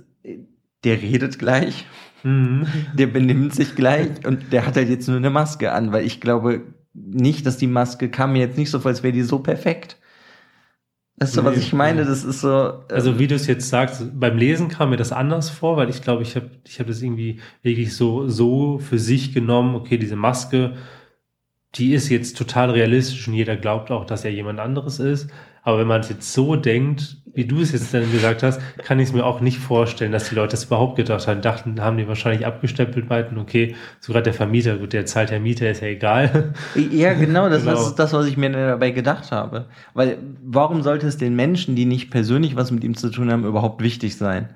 der 0.83 1.03
redet 1.03 1.39
gleich, 1.39 1.85
Mhm. 2.25 2.67
der 2.97 3.09
benimmt 3.09 3.55
sich 3.55 3.75
gleich 3.75 4.25
und 4.25 4.51
der 4.53 4.65
hat 4.65 4.77
halt 4.77 4.89
jetzt 4.89 5.09
nur 5.09 5.17
eine 5.19 5.29
Maske 5.29 5.73
an, 5.73 5.93
weil 5.93 6.07
ich 6.07 6.23
glaube 6.23 6.63
nicht, 6.95 7.45
dass 7.45 7.59
die 7.59 7.67
Maske 7.67 8.09
kam 8.09 8.33
mir 8.33 8.39
jetzt 8.39 8.57
nicht 8.57 8.71
so 8.71 8.81
vor, 8.81 8.91
als 8.91 9.03
wäre 9.03 9.13
die 9.13 9.23
so 9.23 9.41
perfekt. 9.41 9.99
Weißt 11.19 11.37
du, 11.37 11.45
was 11.45 11.59
ich 11.59 11.73
meine? 11.73 12.05
Das 12.07 12.25
ist 12.25 12.41
so. 12.41 12.49
äh, 12.49 12.95
Also 12.95 13.19
wie 13.19 13.27
du 13.27 13.35
es 13.35 13.47
jetzt 13.47 13.69
sagst, 13.69 14.19
beim 14.19 14.39
Lesen 14.39 14.69
kam 14.69 14.91
mir 14.91 14.97
das 14.97 15.13
anders 15.13 15.51
vor, 15.51 15.77
weil 15.77 15.91
ich 15.91 16.01
glaube, 16.01 16.23
ich 16.23 16.35
habe 16.37 16.49
ich 16.67 16.81
hab 16.81 16.87
das 16.87 17.03
irgendwie 17.03 17.41
wirklich 17.63 17.95
so, 17.95 18.29
so 18.29 18.79
für 18.79 18.99
sich 18.99 19.35
genommen, 19.35 19.75
okay, 19.75 19.99
diese 19.99 20.17
Maske, 20.17 20.77
die 21.75 21.95
ist 21.95 22.09
jetzt 22.09 22.37
total 22.37 22.71
realistisch 22.71 23.27
und 23.29 23.35
jeder 23.35 23.57
glaubt 23.57 23.91
auch, 23.91 24.05
dass 24.05 24.25
er 24.25 24.31
jemand 24.33 24.61
anderes 24.61 24.99
ist. 24.99 25.29
Aber 25.65 25.79
wenn 25.79 25.87
man 25.87 26.01
es 26.01 26.09
jetzt 26.09 26.33
so 26.33 26.57
denkt, 26.57 27.19
wie 27.35 27.45
du 27.47 27.61
es 27.61 27.73
jetzt 27.73 27.95
dann 27.95 28.11
gesagt 28.11 28.43
hast, 28.43 28.61
kann 28.79 28.99
ich 28.99 29.09
es 29.09 29.15
mir 29.15 29.25
auch 29.25 29.41
nicht 29.41 29.59
vorstellen, 29.59 30.13
dass 30.13 30.29
die 30.29 30.35
Leute 30.35 30.51
das 30.51 30.65
überhaupt 30.65 30.97
gedacht 30.97 31.27
haben. 31.29 31.41
Dachten, 31.41 31.81
haben 31.81 31.97
die 31.97 32.09
wahrscheinlich 32.09 32.45
abgestempelt, 32.45 33.09
meinten, 33.09 33.39
okay, 33.39 33.75
sogar 34.01 34.23
der 34.23 34.35
Vermieter, 34.35 34.77
gut, 34.77 34.93
der 34.93 35.07
zahlt 35.07 35.31
ja 35.31 35.39
Mieter, 35.39 35.71
ist 35.71 35.81
ja 35.81 35.89
egal. 35.89 36.53
Ja, 36.91 37.15
genau, 37.15 37.49
das, 37.49 37.63
Genau. 37.63 37.73
das 37.75 37.87
ist 37.87 37.95
das, 37.95 38.13
was 38.13 38.27
ich 38.27 38.37
mir 38.37 38.51
dabei 38.51 38.91
gedacht 38.91 39.31
habe. 39.31 39.67
Weil 39.95 40.19
warum 40.45 40.83
sollte 40.83 41.07
es 41.07 41.17
den 41.17 41.37
Menschen, 41.37 41.77
die 41.77 41.87
nicht 41.87 42.11
persönlich 42.11 42.57
was 42.57 42.71
mit 42.71 42.83
ihm 42.85 42.97
zu 42.97 43.09
tun 43.11 43.31
haben, 43.31 43.45
überhaupt 43.45 43.83
wichtig 43.83 44.17
sein? 44.17 44.51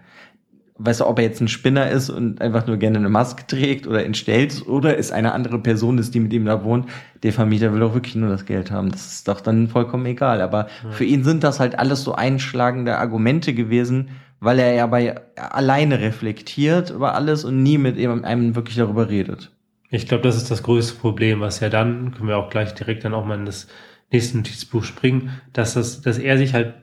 Weißt 0.79 1.01
du, 1.01 1.07
ob 1.07 1.19
er 1.19 1.25
jetzt 1.25 1.41
ein 1.41 1.49
Spinner 1.49 1.91
ist 1.91 2.11
und 2.11 2.41
einfach 2.41 2.67
nur 2.67 2.77
gerne 2.77 2.99
eine 2.99 3.09
Maske 3.09 3.47
trägt 3.47 3.87
oder 3.87 4.05
entstellt 4.05 4.67
oder 4.67 4.99
es 4.99 5.11
eine 5.11 5.33
andere 5.33 5.59
Person 5.59 5.97
ist, 5.97 6.15
die 6.15 6.21
mit 6.21 6.33
ihm 6.33 6.45
da 6.45 6.65
wohnt, 6.65 6.87
der 7.23 7.33
Vermieter 7.33 7.73
will 7.73 7.81
doch 7.81 7.95
wirklich 7.95 8.15
nur 8.15 8.29
das 8.29 8.45
Geld 8.45 8.71
haben. 8.71 8.91
Das 8.91 9.07
ist 9.07 9.29
doch 9.29 9.41
dann 9.41 9.69
vollkommen 9.69 10.05
egal. 10.05 10.43
Aber 10.43 10.67
für 10.91 11.05
ihn 11.05 11.25
sind 11.25 11.45
das 11.45 11.61
halt 11.61 11.79
alles 11.79 12.03
so 12.03 12.15
einschlagende 12.15 12.99
Argumente 12.99 13.55
gewesen, 13.55 14.11
weil 14.39 14.59
er 14.59 14.75
ja 14.75 14.87
bei 14.87 15.15
alleine 15.37 15.99
reflektiert 15.99 16.91
über 16.91 17.15
alles 17.15 17.45
und 17.45 17.63
nie 17.63 17.79
mit 17.79 17.99
einem 17.99 18.55
wirklich 18.55 18.77
darüber 18.77 19.09
redet. 19.09 19.51
Ich 19.89 20.07
glaube, 20.07 20.25
das 20.25 20.37
ist 20.37 20.51
das 20.51 20.63
größte 20.63 20.99
Problem, 20.99 21.41
was 21.41 21.61
ja 21.61 21.71
dann, 21.71 22.13
können 22.13 22.29
wir 22.29 22.37
auch 22.37 22.51
gleich 22.51 22.75
direkt 22.75 23.05
dann 23.05 23.15
auch 23.15 23.25
mal 23.25 23.39
in 23.39 23.47
das 23.47 23.67
nächste 24.13 24.37
Notizbuch 24.37 24.85
springen, 24.85 25.31
dass 25.53 25.75
das, 25.75 26.03
dass 26.03 26.19
er 26.19 26.37
sich 26.37 26.55
halt, 26.55 26.75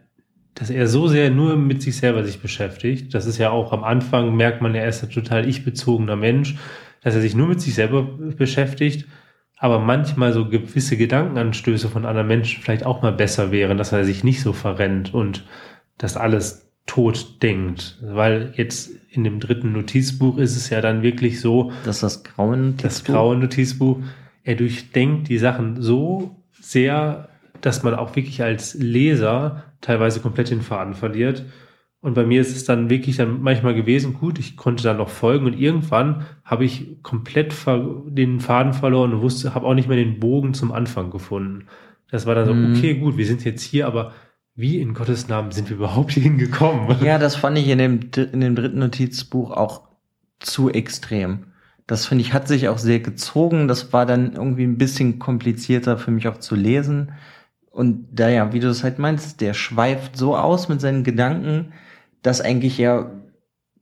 dass 0.55 0.69
er 0.69 0.87
so 0.87 1.07
sehr 1.07 1.29
nur 1.31 1.55
mit 1.55 1.81
sich 1.81 1.97
selber 1.97 2.23
sich 2.23 2.39
beschäftigt. 2.39 3.13
Das 3.13 3.25
ist 3.25 3.37
ja 3.37 3.49
auch 3.49 3.73
am 3.73 3.83
Anfang, 3.83 4.35
merkt 4.35 4.61
man, 4.61 4.75
er 4.75 4.87
ist 4.87 5.03
ein 5.03 5.09
total 5.09 5.47
ich-bezogener 5.47 6.15
Mensch, 6.15 6.55
dass 7.01 7.15
er 7.15 7.21
sich 7.21 7.35
nur 7.35 7.47
mit 7.47 7.61
sich 7.61 7.75
selber 7.75 8.03
beschäftigt, 8.03 9.07
aber 9.57 9.79
manchmal 9.79 10.33
so 10.33 10.47
gewisse 10.47 10.97
Gedankenanstöße 10.97 11.89
von 11.89 12.05
anderen 12.05 12.27
Menschen 12.27 12.61
vielleicht 12.61 12.85
auch 12.85 13.01
mal 13.01 13.13
besser 13.13 13.51
wären, 13.51 13.77
dass 13.77 13.91
er 13.91 14.05
sich 14.05 14.23
nicht 14.23 14.41
so 14.41 14.53
verrennt 14.53 15.13
und 15.13 15.45
das 15.97 16.17
alles 16.17 16.69
tot 16.85 17.41
denkt. 17.41 17.97
Weil 18.01 18.53
jetzt 18.55 18.91
in 19.09 19.23
dem 19.23 19.39
dritten 19.39 19.71
Notizbuch 19.71 20.37
ist 20.37 20.55
es 20.55 20.69
ja 20.69 20.81
dann 20.81 21.01
wirklich 21.01 21.39
so, 21.39 21.71
Das 21.85 21.97
ist 21.97 22.03
das 22.03 22.23
graue 22.23 22.73
das 22.77 23.03
graue 23.03 23.37
Notizbuch, 23.37 23.99
er 24.43 24.55
durchdenkt 24.55 25.29
die 25.29 25.37
Sachen 25.37 25.81
so 25.81 26.35
sehr, 26.51 27.29
dass 27.61 27.83
man 27.83 27.95
auch 27.95 28.15
wirklich 28.15 28.43
als 28.43 28.73
Leser 28.73 29.63
teilweise 29.83 30.19
komplett 30.19 30.49
den 30.49 30.61
Faden 30.61 30.95
verliert. 30.95 31.45
Und 32.01 32.15
bei 32.15 32.25
mir 32.25 32.41
ist 32.41 32.55
es 32.55 32.65
dann 32.65 32.89
wirklich 32.89 33.15
dann 33.17 33.41
manchmal 33.41 33.75
gewesen, 33.75 34.15
gut, 34.15 34.39
ich 34.39 34.57
konnte 34.57 34.83
dann 34.83 34.97
noch 34.97 35.09
folgen 35.09 35.45
und 35.45 35.57
irgendwann 35.57 36.25
habe 36.43 36.65
ich 36.65 37.01
komplett 37.03 37.53
den 38.07 38.39
Faden 38.39 38.73
verloren 38.73 39.13
und 39.13 39.21
wusste, 39.21 39.53
habe 39.55 39.65
auch 39.67 39.73
nicht 39.75 39.87
mehr 39.87 39.97
den 39.97 40.19
Bogen 40.19 40.53
zum 40.53 40.71
Anfang 40.71 41.11
gefunden. 41.11 41.67
Das 42.11 42.25
war 42.25 42.35
dann 42.35 42.45
so, 42.45 42.53
Mhm. 42.53 42.73
okay, 42.75 42.95
gut, 42.95 43.15
wir 43.17 43.25
sind 43.25 43.45
jetzt 43.45 43.61
hier, 43.63 43.87
aber 43.87 44.11
wie 44.55 44.79
in 44.81 44.93
Gottes 44.93 45.29
Namen 45.29 45.51
sind 45.51 45.69
wir 45.69 45.77
überhaupt 45.77 46.11
hier 46.11 46.23
hingekommen? 46.23 46.97
Ja, 47.03 47.17
das 47.17 47.35
fand 47.37 47.57
ich 47.57 47.67
in 47.69 47.77
dem, 47.77 47.99
in 48.33 48.41
dem 48.41 48.55
dritten 48.55 48.79
Notizbuch 48.79 49.51
auch 49.51 49.87
zu 50.39 50.69
extrem. 50.69 51.45
Das 51.87 52.05
finde 52.05 52.23
ich 52.23 52.33
hat 52.33 52.47
sich 52.49 52.67
auch 52.67 52.77
sehr 52.77 52.99
gezogen. 52.99 53.67
Das 53.67 53.93
war 53.93 54.05
dann 54.05 54.33
irgendwie 54.33 54.63
ein 54.63 54.77
bisschen 54.77 55.19
komplizierter 55.19 55.97
für 55.97 56.11
mich 56.11 56.27
auch 56.27 56.37
zu 56.37 56.55
lesen. 56.55 57.13
Und 57.73 58.07
da 58.11 58.29
ja, 58.29 58.53
wie 58.53 58.59
du 58.59 58.69
es 58.69 58.83
halt 58.83 58.99
meinst, 58.99 59.41
der 59.41 59.55
schweift 59.55 60.15
so 60.15 60.37
aus 60.37 60.69
mit 60.69 60.79
seinen 60.79 61.03
Gedanken, 61.03 61.73
dass 62.21 62.39
eigentlich 62.39 62.77
ja 62.77 63.09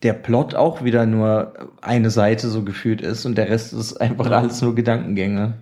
der 0.02 0.14
Plot 0.14 0.56
auch 0.56 0.84
wieder 0.84 1.06
nur 1.06 1.54
eine 1.82 2.10
Seite 2.10 2.48
so 2.48 2.64
gefühlt 2.64 3.02
ist 3.02 3.26
und 3.26 3.38
der 3.38 3.50
Rest 3.50 3.74
ist 3.74 3.98
einfach 3.98 4.30
Ja. 4.32 4.40
alles 4.40 4.62
nur 4.62 4.74
Gedankengänge. 4.76 5.56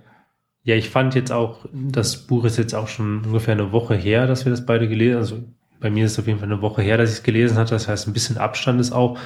Ja, 0.63 0.75
ich 0.75 0.89
fand 0.91 1.15
jetzt 1.15 1.31
auch, 1.31 1.65
das 1.73 2.27
Buch 2.27 2.45
ist 2.45 2.57
jetzt 2.57 2.75
auch 2.75 2.87
schon 2.87 3.25
ungefähr 3.25 3.55
eine 3.55 3.71
Woche 3.71 3.95
her, 3.95 4.27
dass 4.27 4.45
wir 4.45 4.51
das 4.51 4.65
beide 4.65 4.87
gelesen 4.87 5.15
haben. 5.15 5.21
Also 5.21 5.43
bei 5.79 5.89
mir 5.89 6.05
ist 6.05 6.11
es 6.13 6.19
auf 6.19 6.27
jeden 6.27 6.37
Fall 6.39 6.51
eine 6.51 6.61
Woche 6.61 6.83
her, 6.83 6.97
dass 6.97 7.09
ich 7.09 7.17
es 7.17 7.23
gelesen 7.23 7.57
hatte. 7.57 7.71
Das 7.71 7.87
heißt, 7.87 8.07
ein 8.07 8.13
bisschen 8.13 8.37
Abstand 8.37 8.79
ist 8.79 8.91
auch. 8.91 9.17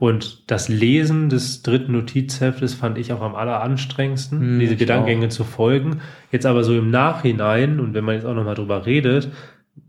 Und 0.00 0.50
das 0.50 0.70
Lesen 0.70 1.28
des 1.28 1.62
dritten 1.62 1.92
Notizheftes 1.92 2.72
fand 2.72 2.96
ich 2.96 3.12
auch 3.12 3.20
am 3.20 3.34
alleranstrengendsten, 3.34 4.40
Hm, 4.40 4.58
diese 4.58 4.76
Gedankengänge 4.76 5.28
zu 5.28 5.44
folgen. 5.44 6.00
Jetzt 6.32 6.46
aber 6.46 6.64
so 6.64 6.74
im 6.74 6.90
Nachhinein, 6.90 7.78
und 7.78 7.92
wenn 7.92 8.04
man 8.04 8.14
jetzt 8.14 8.24
auch 8.24 8.34
nochmal 8.34 8.54
drüber 8.54 8.86
redet, 8.86 9.30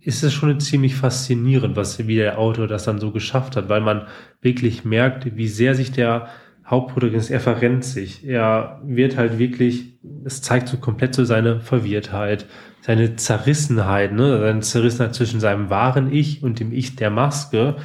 ist 0.02 0.22
es 0.22 0.34
schon 0.34 0.60
ziemlich 0.60 0.96
faszinierend, 0.96 1.78
was 1.78 2.06
wie 2.08 2.18
der 2.18 2.40
Autor 2.40 2.68
das 2.68 2.84
dann 2.84 3.00
so 3.00 3.12
geschafft 3.12 3.56
hat, 3.56 3.70
weil 3.70 3.80
man 3.80 4.02
wirklich 4.42 4.84
merkt, 4.84 5.38
wie 5.38 5.48
sehr 5.48 5.76
sich 5.76 5.94
der 5.94 6.28
Hauptprotagonist, 6.68 7.32
er 7.32 7.40
verrennt 7.40 7.86
sich. 7.86 8.28
Er 8.28 8.82
wird 8.84 9.16
halt 9.16 9.40
wirklich, 9.40 9.94
es 10.26 10.42
zeigt 10.42 10.68
so 10.68 10.76
komplett 10.76 11.16
so 11.16 11.24
seine 11.24 11.62
Verwirrtheit, 11.62 12.48
seine 12.82 13.16
Zerrissenheit, 13.16 14.12
ne, 14.12 14.40
seine 14.40 14.60
Zerrissenheit 14.60 15.16
zwischen 15.16 15.40
seinem 15.40 15.70
wahren 15.70 16.12
Ich 16.12 16.44
und 16.44 16.60
dem 16.60 16.74
Ich 16.74 16.98
der 16.98 17.12
Maske. 17.12 17.78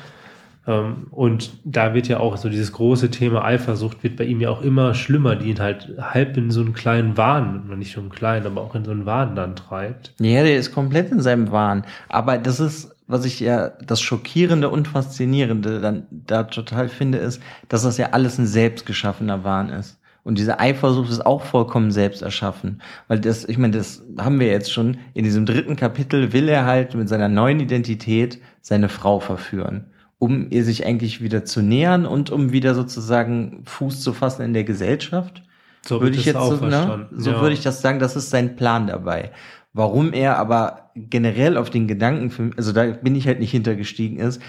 Ähm, 0.67 1.07
Und 1.11 1.61
da 1.65 1.95
wird 1.95 2.09
ja 2.09 2.19
auch 2.19 2.37
so 2.37 2.49
dieses 2.49 2.73
große 2.73 3.11
Thema 3.11 3.45
Eifersucht 3.45 4.03
wird 4.03 4.17
bei 4.17 4.25
ihm 4.25 4.41
ja 4.41 4.51
auch 4.51 4.63
immer 4.63 4.95
schlimmer, 4.95 5.37
die 5.37 5.51
ihn 5.51 5.61
halt 5.61 5.93
halb 6.01 6.37
in 6.37 6.51
so 6.51 6.61
einen 6.61 6.73
kleinen 6.73 7.17
Wahn, 7.17 7.69
nicht 7.79 7.93
schon 7.93 8.11
klein, 8.11 8.47
aber 8.47 8.61
auch 8.63 8.75
in 8.75 8.85
so 8.85 8.91
einen 8.91 9.07
Wahn 9.07 9.37
dann 9.37 9.55
treibt. 9.55 10.13
Ja, 10.21 10.43
der 10.43 10.59
ist 10.59 10.73
komplett 10.73 11.13
in 11.13 11.21
seinem 11.21 11.53
Wahn. 11.53 11.85
Aber 12.09 12.39
das 12.39 12.59
ist, 12.59 12.95
was 13.07 13.25
ich 13.25 13.39
ja 13.39 13.69
das 13.87 14.01
Schockierende 14.01 14.69
und 14.69 14.89
Faszinierende 14.89 15.81
dann 15.81 16.07
da 16.11 16.43
total 16.45 16.89
finde, 16.89 17.19
ist, 17.19 17.41
dass 17.69 17.85
das 17.85 17.99
ja 17.99 18.11
alles 18.11 18.39
ein 18.39 18.47
selbstgeschaffener 18.47 19.45
Wahn 19.45 19.69
ist. 19.69 19.99
Und 20.25 20.39
diese 20.39 20.59
Eifersucht 20.59 21.09
ist 21.09 21.25
auch 21.25 21.45
vollkommen 21.45 21.93
selbst 21.93 22.21
erschaffen. 22.21 22.83
Weil 23.07 23.21
das, 23.21 23.45
ich 23.45 23.59
meine, 23.59 23.77
das 23.77 24.03
haben 24.19 24.41
wir 24.41 24.49
jetzt 24.49 24.73
schon. 24.73 24.97
In 25.15 25.23
diesem 25.23 25.47
dritten 25.47 25.77
Kapitel 25.77 26.33
will 26.33 26.49
er 26.49 26.67
halt 26.67 26.97
mit 26.97 27.09
seiner 27.09 27.29
neuen 27.29 27.61
Identität 27.61 28.41
seine 28.61 28.89
Frau 28.89 29.21
verführen. 29.21 29.85
Um 30.19 30.51
ihr 30.51 30.65
sich 30.65 30.87
eigentlich 30.87 31.21
wieder 31.23 31.45
zu 31.45 31.61
nähern 31.63 32.07
und 32.07 32.31
um 32.31 32.53
wieder 32.53 32.75
sozusagen 32.75 33.63
Fuß 33.67 34.01
zu 34.03 34.13
fassen 34.15 34.43
in 34.43 34.55
der 34.55 34.65
Gesellschaft 34.65 35.43
So 35.83 36.01
würde 36.01 36.17
ich 36.17 36.25
das 36.25 36.35
jetzt 36.35 36.61
so, 36.61 36.67
ne, 36.67 37.09
so 37.13 37.31
Ja. 37.33 37.41
würde 37.41 37.55
ich 37.55 37.63
das 37.63 37.83
sagen, 37.83 37.99
das 37.99 38.17
ist 38.17 38.31
sein 38.31 38.57
Plan 38.57 38.87
dabei. 38.87 39.33
Warum 39.73 40.15
er 40.15 40.39
aber 40.39 40.91
generell 40.95 41.59
auf 41.59 41.69
den 41.69 41.87
Gedanken, 41.87 42.31
für, 42.31 42.51
also 42.57 42.73
da 42.73 42.87
bin 42.93 43.15
ich 43.15 43.27
halt 43.27 43.41
nicht 43.41 43.51
hintergestiegen 43.51 44.19
ist, 44.19 44.41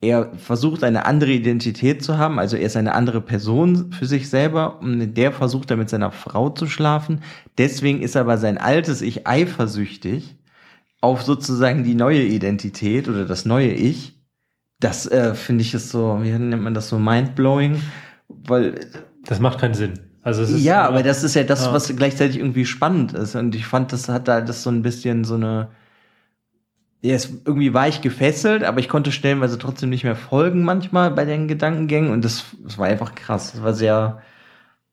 er 0.00 0.32
versucht 0.36 0.82
eine 0.82 1.06
andere 1.06 1.30
Identität 1.30 2.02
zu 2.02 2.18
haben, 2.18 2.40
also 2.40 2.56
er 2.56 2.66
ist 2.66 2.76
eine 2.76 2.92
andere 2.94 3.20
Person 3.20 3.92
für 3.92 4.06
sich 4.06 4.28
selber 4.28 4.80
und 4.80 5.14
der 5.14 5.30
versucht 5.30 5.70
er 5.70 5.76
mit 5.76 5.88
seiner 5.88 6.10
Frau 6.10 6.50
zu 6.50 6.66
schlafen. 6.66 7.20
Deswegen 7.56 8.02
ist 8.02 8.16
aber 8.16 8.36
sein 8.38 8.58
altes 8.58 9.00
Ich 9.02 9.28
eifersüchtig 9.28 10.34
auf 11.00 11.22
sozusagen 11.22 11.84
die 11.84 11.94
neue 11.94 12.22
Identität 12.24 13.08
oder 13.08 13.24
das 13.26 13.44
neue 13.44 13.72
Ich. 13.72 14.14
Das 14.82 15.06
äh, 15.06 15.34
finde 15.34 15.62
ich 15.62 15.74
ist 15.74 15.90
so, 15.90 16.18
wie 16.22 16.30
nennt 16.32 16.60
man 16.62 16.74
das 16.74 16.88
so, 16.88 16.98
mindblowing, 16.98 17.80
weil 18.28 18.80
Das 19.24 19.38
macht 19.38 19.60
keinen 19.60 19.74
Sinn. 19.74 19.94
Also 20.22 20.42
es 20.42 20.50
ist 20.50 20.64
ja, 20.64 20.82
aber 20.86 21.02
das 21.04 21.22
ist 21.22 21.34
ja 21.34 21.44
das, 21.44 21.66
Ja. 21.66 21.72
was 21.72 21.94
gleichzeitig 21.96 22.38
irgendwie 22.38 22.66
spannend 22.66 23.12
ist. 23.12 23.36
Und 23.36 23.54
ich 23.54 23.64
fand, 23.66 23.92
das 23.92 24.08
hat 24.08 24.26
da 24.26 24.40
das 24.40 24.64
so 24.64 24.70
ein 24.70 24.82
bisschen 24.82 25.22
so 25.24 25.34
eine. 25.34 25.68
Ja, 27.00 27.14
es, 27.14 27.30
irgendwie 27.44 27.74
war 27.74 27.86
ich 27.88 28.00
gefesselt, 28.00 28.64
aber 28.64 28.80
ich 28.80 28.88
konnte 28.88 29.12
stellenweise 29.12 29.58
trotzdem 29.58 29.90
nicht 29.90 30.04
mehr 30.04 30.16
folgen 30.16 30.64
manchmal 30.64 31.10
bei 31.12 31.24
den 31.24 31.46
Gedankengängen. 31.48 32.10
Und 32.12 32.24
das, 32.24 32.44
das 32.64 32.78
war 32.78 32.86
einfach 32.86 33.14
krass. 33.14 33.52
Das 33.52 33.62
war 33.62 33.74
sehr 33.74 34.20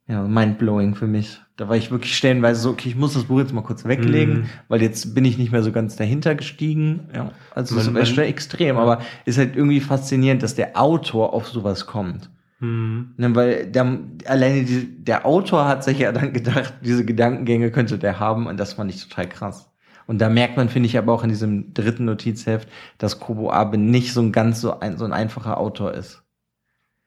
ja, 0.08 0.22
mindblowing 0.24 0.96
für 0.96 1.08
mich. 1.08 1.42
Da 1.60 1.68
war 1.68 1.76
ich 1.76 1.92
wirklich 1.92 2.16
stellenweise 2.16 2.62
so, 2.62 2.70
okay, 2.70 2.88
ich 2.88 2.96
muss 2.96 3.16
das 3.16 3.26
Buch 3.26 3.40
jetzt 3.40 3.54
mal 3.54 3.64
kurz 3.64 3.84
weglegen, 3.84 4.34
Mhm. 4.40 4.46
weil 4.70 4.82
jetzt 4.82 5.14
bin 5.14 5.26
ich 5.26 5.38
nicht 5.38 5.52
mehr 5.52 5.62
so 5.62 5.74
ganz 5.74 5.98
dahinter 5.98 6.34
gestiegen. 6.36 7.10
Ja, 7.14 7.32
also 7.54 7.76
Man- 7.76 7.84
das 7.86 7.94
man- 7.94 8.06
schon 8.06 8.24
extrem, 8.24 8.78
ja. 8.78 8.82
aber 8.82 9.02
ist 9.26 9.38
halt 9.38 9.58
irgendwie 9.58 9.82
faszinierend, 9.82 10.42
dass 10.42 10.56
der 10.56 10.80
Autor 10.80 11.34
auf 11.34 11.50
sowas 11.50 11.86
kommt. 11.86 12.30
Hm. 12.60 13.12
Ne, 13.18 13.36
weil 13.36 13.66
der, 13.68 14.00
alleine 14.26 14.64
die, 14.64 15.04
der 15.04 15.26
Autor 15.26 15.68
hat 15.68 15.84
sich 15.84 16.00
ja 16.00 16.12
dann 16.14 16.32
gedacht, 16.34 16.74
diese 16.84 17.04
Gedankengänge 17.04 17.72
könnte 17.72 17.98
der 17.98 18.20
haben 18.20 18.48
und 18.48 18.58
das 18.58 18.74
fand 18.74 18.90
ich 18.94 19.08
total 19.08 19.28
krass. 19.28 19.70
Und 20.08 20.20
da 20.20 20.30
merkt 20.30 20.56
man, 20.58 20.70
finde 20.70 20.88
ich, 20.88 20.98
aber 20.98 21.14
auch 21.14 21.24
in 21.24 21.30
diesem 21.30 21.74
dritten 21.74 22.06
Notizheft, 22.06 22.68
dass 22.98 23.20
Kobo 23.20 23.52
Abe 23.52 23.78
nicht 23.78 24.14
so 24.14 24.22
ein 24.22 24.32
ganz 24.32 24.60
so 24.62 24.80
ein, 24.80 24.98
so 24.98 25.06
ein 25.06 25.14
einfacher 25.14 25.58
Autor 25.58 25.94
ist. 25.94 26.24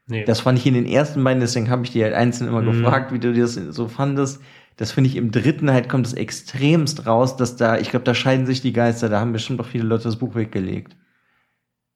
Nee. 0.07 0.25
Das 0.25 0.41
fand 0.41 0.59
ich 0.59 0.67
in 0.67 0.75
den 0.75 0.87
ersten 0.87 1.23
beiden, 1.23 1.41
deswegen 1.41 1.71
habe 1.71 1.85
ich 1.85 1.93
dir 1.93 2.05
halt 2.05 2.15
einzeln 2.15 2.49
immer 2.49 2.61
Mhm. 2.63 2.83
gefragt, 2.83 3.13
wie 3.13 3.19
du 3.19 3.33
das 3.33 3.55
so 3.55 3.89
fandest. 3.89 4.41
das 4.79 4.91
finde 4.91 5.09
ich 5.11 5.17
im 5.17 5.31
dritten 5.31 5.71
halt 5.71 5.89
kommt 5.91 6.07
es 6.07 6.15
extremst 6.15 7.07
raus, 7.07 7.37
dass 7.37 7.57
da, 7.57 7.79
ich 7.79 7.91
glaube, 7.91 8.05
da 8.07 8.15
scheiden 8.15 8.47
sich 8.47 8.63
die 8.63 8.73
Geister, 8.73 9.09
da 9.11 9.21
haben 9.21 9.33
bestimmt 9.33 9.61
auch 9.61 9.67
viele 9.67 9.85
Leute 9.85 10.05
das 10.05 10.17
Buch 10.17 10.35
weggelegt. 10.35 10.97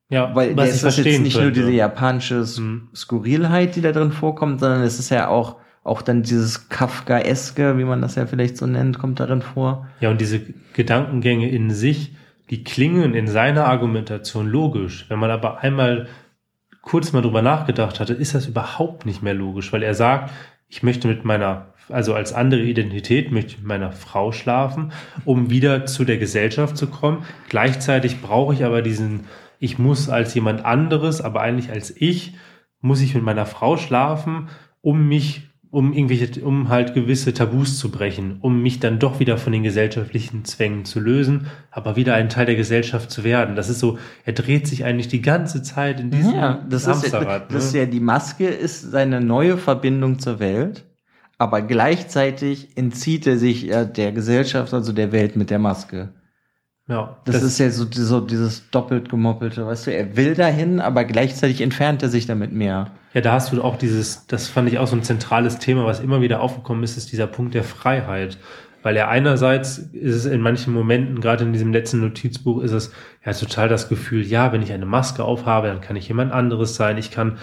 Ja, 0.09 0.35
Weil 0.37 0.57
was 0.57 0.69
ist 0.69 0.83
jetzt 0.85 0.95
verstehen 0.95 1.23
nicht 1.23 1.35
nur 1.35 1.45
könnte. 1.45 1.61
diese 1.61 1.73
japanische 1.73 2.45
Mhm. 2.61 2.89
Skurrilheit, 2.95 3.75
die 3.75 3.81
da 3.81 3.93
drin 3.93 4.13
vorkommt, 4.13 4.61
sondern 4.61 4.83
es 4.83 4.99
ist 5.01 5.11
ja 5.11 5.27
auch, 5.29 5.57
auch 5.83 6.03
dann 6.03 6.23
dieses 6.23 6.69
Kafkaeske, 6.69 7.79
wie 7.79 7.85
man 7.85 8.03
das 8.03 8.15
ja 8.15 8.27
vielleicht 8.27 8.57
so 8.57 8.67
nennt, 8.67 8.99
kommt 8.99 9.19
darin 9.21 9.43
vor. 9.43 9.89
Ja, 10.01 10.11
und 10.11 10.21
diese 10.21 10.41
Gedankengänge 10.75 11.49
in 11.51 11.71
sich, 11.71 12.15
die 12.51 12.63
klingen 12.63 13.15
in 13.15 13.27
seiner 13.27 13.65
Argumentation 13.65 14.47
logisch. 14.49 15.07
Wenn 15.09 15.19
man 15.19 15.31
aber 15.31 15.59
einmal 15.61 16.07
kurz 16.87 17.12
mal 17.12 17.20
drüber 17.20 17.43
nachgedacht 17.43 17.99
hatte, 17.99 18.14
ist 18.14 18.37
das 18.37 18.47
überhaupt 18.47 19.07
nicht 19.07 19.20
mehr 19.20 19.34
logisch, 19.34 19.72
weil 19.72 19.82
er 19.82 19.95
sagt, 19.95 20.30
ich 20.68 20.84
möchte 20.84 21.09
mit 21.09 21.24
meiner, 21.24 21.74
also 21.89 22.14
als 22.14 22.32
andere 22.32 22.62
Identität, 22.62 23.32
möchte 23.32 23.51
ich 23.51 23.59
mit 23.59 23.66
meiner 23.66 23.91
Frau 23.91 24.30
schlafen, 24.30 24.93
um 25.24 25.51
wieder 25.51 25.87
zu 25.87 26.05
der 26.05 26.18
Gesellschaft 26.18 26.76
zu 26.76 26.87
kommen. 26.87 27.24
Gleichzeitig 27.49 28.22
brauche 28.22 28.55
ich 28.55 28.64
aber 28.64 28.82
diesen, 28.82 29.24
ich 29.59 29.80
muss 29.80 30.09
als 30.09 30.32
jemand 30.34 30.64
anderes, 30.64 31.20
aber 31.20 31.41
eigentlich 31.41 31.72
als 31.72 31.91
ich, 31.91 32.34
muss 32.80 33.01
ich 33.01 33.16
mit 33.16 33.24
meiner 33.24 33.47
Frau 33.47 33.76
schlafen, 33.76 34.49
um 34.80 35.09
mich, 35.09 35.49
um 35.77 35.93
irgendwelche, 35.93 36.43
um 36.43 36.70
halt 36.70 36.95
gewisse 36.95 37.35
Tabus 37.35 37.79
zu 37.79 37.91
brechen, 37.91 38.39
um 38.41 38.62
mich 38.62 38.81
dann 38.81 38.99
doch 38.99 39.20
wieder 39.20 39.37
von 39.37 39.53
den 39.53 39.62
gesellschaftlichen 39.62 40.47
Zwängen 40.47 40.87
zu 40.87 41.01
lösen, 41.01 41.49
aber 41.70 41.97
wieder 41.97 42.14
ein 42.14 42.31
Teil 42.31 42.47
der 42.47 42.57
Gesellschaft 42.57 43.11
zu 43.11 43.24
werden. 43.24 43.57
Das 43.57 43.68
ist 43.68 43.81
so, 43.81 43.99
er 44.24 44.33
dreht 44.33 44.66
sich 44.66 44.87
eigentlich 44.87 45.09
die 45.09 45.20
ganze 45.20 45.62
Zeit 45.62 46.01
in 46.01 46.11
diesem 46.11 46.35
Ja, 46.35 46.64
das 46.66 46.85
ist, 46.85 46.87
ja, 46.87 46.93
Hamsterrad. 46.95 47.53
das 47.53 47.66
ist 47.66 47.72
ne? 47.74 47.81
ja, 47.81 47.85
die 47.85 48.01
Maske 48.01 48.47
ist 48.47 48.91
seine 48.91 49.20
neue 49.20 49.59
Verbindung 49.59 50.18
zur 50.18 50.39
Welt, 50.39 50.87
aber 51.37 51.61
gleichzeitig 51.61 52.74
entzieht 52.79 53.27
er 53.27 53.37
sich 53.37 53.64
ja 53.64 53.85
der 53.85 54.12
Gesellschaft, 54.12 54.72
also 54.72 54.95
der 54.95 55.12
Welt 55.12 55.37
mit 55.37 55.51
der 55.51 55.59
Maske. 55.59 56.09
Ja, 56.89 57.16
Das, 57.24 57.43
ist 57.43 57.59
ja 57.59 57.68
so, 57.70 57.87
so 57.91 58.20
dieses 58.20 58.70
doppelt 58.70 59.09
gemoppelte, 59.09 59.66
weißt 59.66 59.89
du, 59.89 59.95
er 59.95 60.16
will 60.16 60.34
dahin, 60.34 60.80
aber 60.80 61.05
gleichzeitig 61.05 61.61
entfernt 61.61 62.03
er 62.03 62.09
sich 62.09 62.26
damit 62.26 62.53
mehr. 62.53 62.93
Ja, 63.12 63.20
da 63.20 63.32
hast 63.32 63.53
du 63.53 63.62
auch 63.62 63.76
dieses, 63.76 64.26
das 64.26 64.47
fand 64.49 64.68
ich 64.68 64.78
auch 64.78 64.87
so 64.87 64.95
ein 64.95 65.03
zentrales 65.03 65.59
Thema, 65.59 65.84
was 65.84 66.01
immer 66.01 66.20
wieder 66.20 66.41
aufgekommen 66.41 66.84
ist, 66.84 66.97
ist 66.97 67.11
dieser 67.11 67.26
Punkt 67.26 67.55
der 67.55 67.64
Freiheit. 67.64 68.39
Weil 68.82 68.97
er 68.97 69.09
einerseits 69.09 69.78
ist 69.78 70.14
es 70.14 70.26
in 70.26 70.41
manchen 70.41 70.72
Momenten, 70.72 71.20
gerade 71.20 71.43
in 71.43 71.53
diesem 71.53 71.72
letzten 71.72 72.01
Notizbuch, 72.01 72.62
ist 72.62 72.70
es 72.70 72.93
ja 73.24 73.32
total 73.32 73.68
das 73.68 73.89
Gefühl, 73.89 74.24
ja, 74.24 74.53
wenn 74.53 74.62
ich 74.62 74.72
eine 74.72 74.87
Maske 74.87 75.24
aufhabe, 75.24 75.66
dann 75.66 75.80
kann 75.80 75.97
ich 75.97 76.07
jemand 76.07 76.30
anderes 76.30 76.76
sein, 76.76 76.99
ich 76.99 77.11
kann 77.11 77.39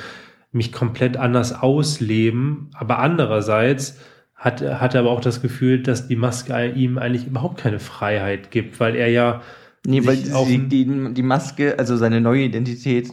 mich 0.54 0.72
komplett 0.72 1.18
anders 1.18 1.52
ausleben. 1.52 2.70
Aber 2.76 3.00
andererseits 3.00 3.98
hat, 4.44 4.62
hat 4.62 4.94
er 4.94 5.02
aber 5.02 5.12
auch 5.12 5.22
das 5.22 5.42
Gefühl, 5.42 5.82
dass 5.82 6.08
die 6.08 6.18
Maske 6.18 6.70
ihm 6.70 6.98
eigentlich 6.98 7.28
überhaupt 7.28 7.62
keine 7.62 7.80
Freiheit 7.80 8.52
gibt, 8.52 8.80
weil 8.80 8.96
er 8.96 9.08
ja 9.08 9.42
Nee, 9.86 10.06
weil 10.06 10.32
auf 10.34 10.48
die, 10.48 11.14
die, 11.14 11.24
Maske, 11.24 11.78
also 11.78 11.98
seine 11.98 12.22
neue 12.22 12.44
Identität, 12.44 13.10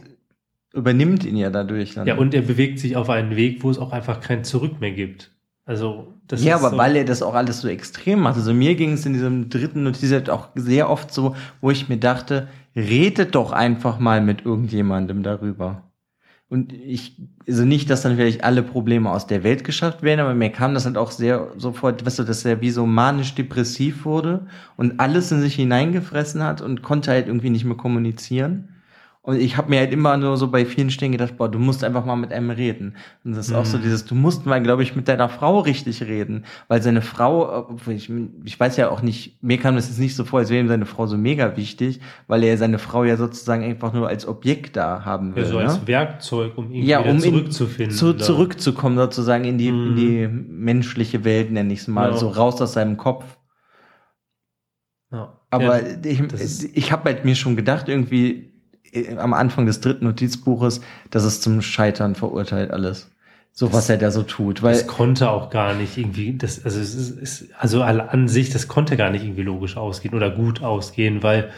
übernimmt 0.72 1.24
ihn 1.24 1.36
ja 1.36 1.50
dadurch 1.50 1.94
dann. 1.94 2.06
Ja, 2.06 2.16
und 2.16 2.32
er 2.32 2.42
bewegt 2.42 2.78
sich 2.78 2.96
auf 2.96 3.10
einen 3.10 3.34
Weg, 3.34 3.64
wo 3.64 3.70
es 3.70 3.78
auch 3.78 3.90
einfach 3.92 4.20
kein 4.20 4.44
Zurück 4.44 4.80
mehr 4.80 4.92
gibt. 4.92 5.32
Also, 5.64 6.14
das 6.28 6.44
ja, 6.44 6.56
aber 6.56 6.70
so, 6.70 6.78
weil 6.78 6.96
er 6.96 7.04
das 7.04 7.22
auch 7.22 7.34
alles 7.34 7.60
so 7.60 7.68
extrem 7.68 8.20
macht. 8.20 8.36
Also 8.36 8.54
mir 8.54 8.76
ging 8.76 8.92
es 8.92 9.04
in 9.04 9.12
diesem 9.12 9.50
dritten 9.50 9.82
Notiz 9.82 10.12
halt 10.12 10.30
auch 10.30 10.48
sehr 10.54 10.88
oft 10.88 11.12
so, 11.12 11.34
wo 11.60 11.70
ich 11.70 11.88
mir 11.88 11.98
dachte, 11.98 12.48
redet 12.76 13.34
doch 13.34 13.50
einfach 13.50 13.98
mal 13.98 14.20
mit 14.20 14.44
irgendjemandem 14.44 15.24
darüber. 15.24 15.89
Und 16.50 16.72
ich, 16.72 17.16
also 17.46 17.64
nicht, 17.64 17.90
dass 17.90 18.02
dann 18.02 18.16
vielleicht 18.16 18.42
alle 18.42 18.64
Probleme 18.64 19.08
aus 19.08 19.28
der 19.28 19.44
Welt 19.44 19.62
geschafft 19.62 20.02
werden, 20.02 20.18
aber 20.18 20.34
mir 20.34 20.50
kam 20.50 20.74
das 20.74 20.84
halt 20.84 20.98
auch 20.98 21.12
sehr 21.12 21.52
sofort, 21.56 22.04
weißt 22.04 22.18
du, 22.18 22.24
dass 22.24 22.44
er 22.44 22.60
wie 22.60 22.72
so 22.72 22.86
manisch-depressiv 22.86 24.04
wurde 24.04 24.48
und 24.76 24.98
alles 24.98 25.30
in 25.30 25.40
sich 25.40 25.54
hineingefressen 25.54 26.42
hat 26.42 26.60
und 26.60 26.82
konnte 26.82 27.12
halt 27.12 27.28
irgendwie 27.28 27.50
nicht 27.50 27.64
mehr 27.64 27.76
kommunizieren. 27.76 28.69
Und 29.30 29.38
ich 29.40 29.56
habe 29.56 29.70
mir 29.70 29.78
halt 29.78 29.92
immer 29.92 30.16
nur 30.16 30.36
so 30.36 30.48
bei 30.48 30.64
vielen 30.66 30.90
Stellen 30.90 31.12
gedacht, 31.12 31.36
boah, 31.36 31.48
du 31.48 31.60
musst 31.60 31.84
einfach 31.84 32.04
mal 32.04 32.16
mit 32.16 32.32
einem 32.32 32.50
reden. 32.50 32.96
Und 33.22 33.36
das 33.36 33.46
ist 33.48 33.54
auch 33.54 33.64
so 33.64 33.78
Mhm. 33.78 33.82
dieses, 33.82 34.04
du 34.04 34.16
musst 34.16 34.44
mal, 34.44 34.60
glaube 34.60 34.82
ich, 34.82 34.96
mit 34.96 35.06
deiner 35.06 35.28
Frau 35.28 35.60
richtig 35.60 36.02
reden. 36.02 36.44
Weil 36.66 36.82
seine 36.82 37.00
Frau, 37.00 37.68
ich, 37.86 38.10
ich 38.44 38.58
weiß 38.58 38.76
ja 38.76 38.90
auch 38.90 39.02
nicht, 39.02 39.40
mir 39.40 39.58
kam 39.58 39.76
das 39.76 39.86
jetzt 39.88 40.00
nicht 40.00 40.16
so 40.16 40.24
vor, 40.24 40.40
als 40.40 40.50
wäre 40.50 40.60
ihm 40.60 40.66
seine 40.68 40.84
Frau 40.84 41.06
so 41.06 41.16
mega 41.16 41.56
wichtig, 41.56 42.00
weil 42.26 42.42
er 42.42 42.58
seine 42.58 42.78
Frau 42.80 43.04
ja 43.04 43.16
sozusagen 43.16 43.62
einfach 43.62 43.92
nur 43.92 44.08
als 44.08 44.26
Objekt 44.26 44.74
da 44.76 45.04
haben 45.04 45.36
will. 45.36 45.44
ja, 45.44 45.48
so 45.48 45.58
ne? 45.58 45.64
als 45.66 45.86
Werkzeug, 45.86 46.58
um 46.58 46.64
irgendwie 46.72 46.88
ja, 46.88 46.98
wieder 47.00 47.10
um 47.10 47.16
in, 47.16 47.22
zurückzufinden. 47.22 47.96
zu, 47.96 48.14
zurückzukommen 48.14 48.96
sozusagen 48.98 49.44
in 49.44 49.58
die, 49.58 49.68
in 49.68 49.92
Mhm. 49.92 49.96
die 49.96 50.26
menschliche 50.28 51.24
Welt, 51.24 51.52
nenne 51.52 51.72
ich 51.72 51.78
es 51.80 51.86
mal, 51.88 52.10
Ja. 52.10 52.16
so 52.16 52.28
raus 52.28 52.60
aus 52.60 52.72
seinem 52.72 52.96
Kopf. 52.96 53.24
Ja. 55.12 55.36
Aber 55.50 55.80
ich, 56.04 56.76
ich 56.76 56.92
habe 56.92 57.10
halt 57.10 57.24
mir 57.24 57.34
schon 57.34 57.56
gedacht, 57.56 57.88
irgendwie 57.88 58.49
am 59.16 59.34
Anfang 59.34 59.66
des 59.66 59.80
dritten 59.80 60.04
Notizbuches, 60.04 60.80
dass 61.10 61.24
es 61.24 61.40
zum 61.40 61.62
Scheitern 61.62 62.14
verurteilt 62.14 62.70
alles. 62.70 63.10
So 63.52 63.72
was 63.72 63.90
er 63.90 63.98
da 63.98 64.10
so 64.10 64.22
tut. 64.22 64.62
Weil 64.62 64.74
das 64.74 64.86
konnte 64.86 65.30
auch 65.30 65.50
gar 65.50 65.74
nicht 65.74 65.98
irgendwie, 65.98 66.36
das, 66.36 66.64
also 66.64 66.80
es 66.80 66.94
ist, 66.94 67.18
ist, 67.18 67.48
also 67.58 67.82
an 67.82 68.28
sich, 68.28 68.50
das 68.50 68.68
konnte 68.68 68.96
gar 68.96 69.10
nicht 69.10 69.24
irgendwie 69.24 69.42
logisch 69.42 69.76
ausgehen 69.76 70.14
oder 70.14 70.30
gut 70.30 70.62
ausgehen, 70.62 71.22
weil 71.22 71.50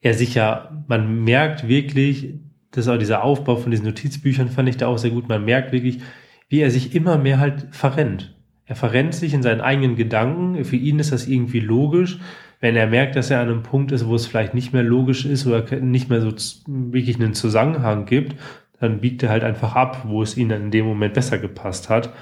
er 0.00 0.14
sich 0.14 0.34
ja, 0.34 0.84
man 0.88 1.24
merkt 1.24 1.68
wirklich, 1.68 2.34
das 2.72 2.86
ist 2.86 2.92
auch 2.92 2.98
dieser 2.98 3.22
Aufbau 3.22 3.56
von 3.56 3.70
diesen 3.70 3.86
Notizbüchern 3.86 4.48
fand 4.48 4.68
ich 4.68 4.76
da 4.76 4.88
auch 4.88 4.98
sehr 4.98 5.10
gut, 5.10 5.28
man 5.28 5.44
merkt 5.44 5.72
wirklich, 5.72 6.00
wie 6.48 6.60
er 6.60 6.70
sich 6.70 6.94
immer 6.94 7.16
mehr 7.16 7.38
halt 7.38 7.68
verrennt. 7.70 8.34
Er 8.66 8.76
verrennt 8.76 9.14
sich 9.14 9.32
in 9.32 9.42
seinen 9.42 9.60
eigenen 9.60 9.94
Gedanken. 9.94 10.64
Für 10.64 10.76
ihn 10.76 10.98
ist 10.98 11.12
das 11.12 11.28
irgendwie 11.28 11.60
logisch. 11.60 12.18
Wenn 12.60 12.74
er 12.76 12.86
merkt, 12.86 13.16
dass 13.16 13.30
er 13.30 13.40
an 13.40 13.48
einem 13.48 13.62
Punkt 13.62 13.92
ist, 13.92 14.06
wo 14.06 14.14
es 14.14 14.26
vielleicht 14.26 14.54
nicht 14.54 14.72
mehr 14.72 14.82
logisch 14.82 15.24
ist 15.26 15.46
oder 15.46 15.62
nicht 15.80 16.08
mehr 16.08 16.20
so 16.22 16.32
wirklich 16.66 17.16
einen 17.16 17.34
Zusammenhang 17.34 18.06
gibt, 18.06 18.36
dann 18.80 19.00
biegt 19.00 19.22
er 19.22 19.30
halt 19.30 19.44
einfach 19.44 19.74
ab, 19.74 20.02
wo 20.04 20.22
es 20.22 20.36
ihm 20.36 20.48
dann 20.48 20.62
in 20.64 20.70
dem 20.70 20.86
Moment 20.86 21.14
besser 21.14 21.38
gepasst 21.38 21.88
hat. 21.88 22.12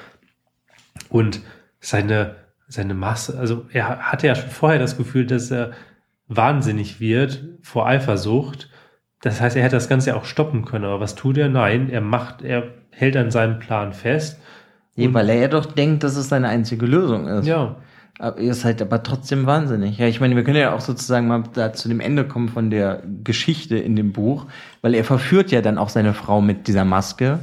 Und 1.09 1.41
seine, 1.80 2.37
seine 2.68 2.95
Masse, 2.95 3.39
also 3.39 3.66
er 3.72 3.99
hatte 4.11 4.26
ja 4.26 4.35
schon 4.35 4.51
vorher 4.51 4.78
das 4.78 4.97
Gefühl, 4.97 5.26
dass 5.26 5.51
er 5.51 5.72
wahnsinnig 6.28 7.01
wird 7.01 7.45
vor 7.62 7.87
Eifersucht. 7.87 8.70
Das 9.20 9.41
heißt, 9.41 9.57
er 9.57 9.62
hätte 9.62 9.76
das 9.76 9.89
Ganze 9.89 10.11
ja 10.11 10.16
auch 10.16 10.24
stoppen 10.24 10.64
können. 10.64 10.85
Aber 10.85 11.01
was 11.01 11.14
tut 11.14 11.39
er? 11.39 11.49
Nein, 11.49 11.91
er 11.91 12.01
macht, 12.01 12.43
er 12.43 12.64
hält 12.91 13.16
an 13.16 13.30
seinem 13.30 13.59
Plan 13.59 13.93
fest. 13.93 14.41
Nee, 14.97 15.07
Und- 15.09 15.14
weil 15.14 15.28
er 15.28 15.37
ja 15.37 15.49
doch 15.49 15.66
denkt, 15.66 16.03
dass 16.05 16.16
es 16.16 16.28
seine 16.28 16.49
einzige 16.49 16.87
Lösung 16.87 17.26
ist. 17.26 17.47
Ja, 17.47 17.76
Ist 18.37 18.65
halt 18.65 18.81
aber 18.81 19.03
trotzdem 19.03 19.45
wahnsinnig. 19.45 19.99
Ja, 19.99 20.07
ich 20.07 20.21
meine, 20.21 20.37
wir 20.37 20.45
können 20.45 20.57
ja 20.57 20.73
auch 20.73 20.81
sozusagen 20.81 21.27
mal 21.27 21.43
da 21.53 21.73
zu 21.73 21.89
dem 21.89 21.99
Ende 21.99 22.25
kommen 22.25 22.49
von 22.49 22.71
der 22.71 23.03
Geschichte 23.25 23.77
in 23.77 23.97
dem 23.97 24.12
Buch, 24.12 24.47
weil 24.83 24.95
er 24.95 25.03
verführt 25.03 25.51
ja 25.51 25.61
dann 25.62 25.79
auch 25.79 25.89
seine 25.89 26.15
Frau 26.15 26.41
mit 26.41 26.69
dieser 26.69 26.85
Maske. 26.85 27.41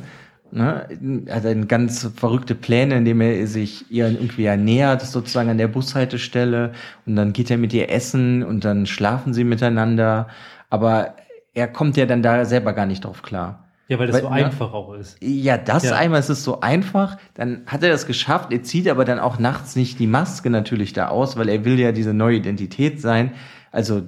Ne? 0.51 1.25
Er 1.25 1.35
hat 1.35 1.45
dann 1.45 1.67
ganz 1.67 2.09
verrückte 2.15 2.55
Pläne, 2.55 2.95
indem 2.95 3.19
er 3.19 3.47
sich 3.47 3.91
ihr 3.91 4.07
irgendwie 4.07 4.45
ernährt, 4.45 5.01
sozusagen 5.01 5.49
an 5.49 5.57
der 5.57 5.67
Bushaltestelle. 5.67 6.71
Und 7.05 7.17
dann 7.17 7.33
geht 7.33 7.51
er 7.51 7.57
mit 7.57 7.73
ihr 7.73 7.89
essen 7.89 8.41
und 8.41 8.63
dann 8.63 8.85
schlafen 8.85 9.33
sie 9.33 9.43
miteinander. 9.43 10.27
Aber 10.69 11.15
er 11.53 11.67
kommt 11.67 11.97
ja 11.97 12.05
dann 12.05 12.23
da 12.23 12.45
selber 12.45 12.71
gar 12.71 12.85
nicht 12.85 13.03
drauf 13.03 13.23
klar. 13.23 13.65
Ja, 13.91 13.99
weil 13.99 14.07
das 14.07 14.15
Weil- 14.15 14.21
so 14.23 14.29
ne? 14.29 14.35
einfach 14.45 14.71
auch 14.73 14.93
ist. 14.93 15.17
Ja, 15.21 15.57
das 15.57 15.83
Ja. 15.83 15.95
einmal 15.97 16.19
es 16.21 16.29
ist 16.29 16.43
so 16.45 16.61
einfach, 16.61 17.17
dann 17.33 17.63
hat 17.67 17.83
er 17.83 17.89
das 17.89 18.07
geschafft, 18.07 18.51
er 18.53 18.63
zieht 18.63 18.87
aber 18.87 19.03
dann 19.05 19.19
auch 19.19 19.37
nachts 19.37 19.75
nicht 19.75 19.99
die 19.99 20.07
Maske 20.07 20.49
natürlich 20.49 20.93
da 20.93 21.09
aus, 21.09 21.35
weil 21.37 21.49
er 21.49 21.65
will 21.65 21.77
ja 21.79 21.91
diese 21.91 22.13
neue 22.13 22.37
Identität 22.37 23.01
sein. 23.01 23.33
Also 23.71 24.01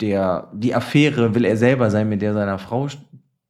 der, 0.00 0.48
die 0.52 0.74
Affäre 0.74 1.34
will 1.34 1.44
er 1.44 1.56
selber 1.56 1.90
sein, 1.90 2.08
mit 2.08 2.22
der 2.22 2.34
seiner 2.34 2.58
Frau, 2.58 2.88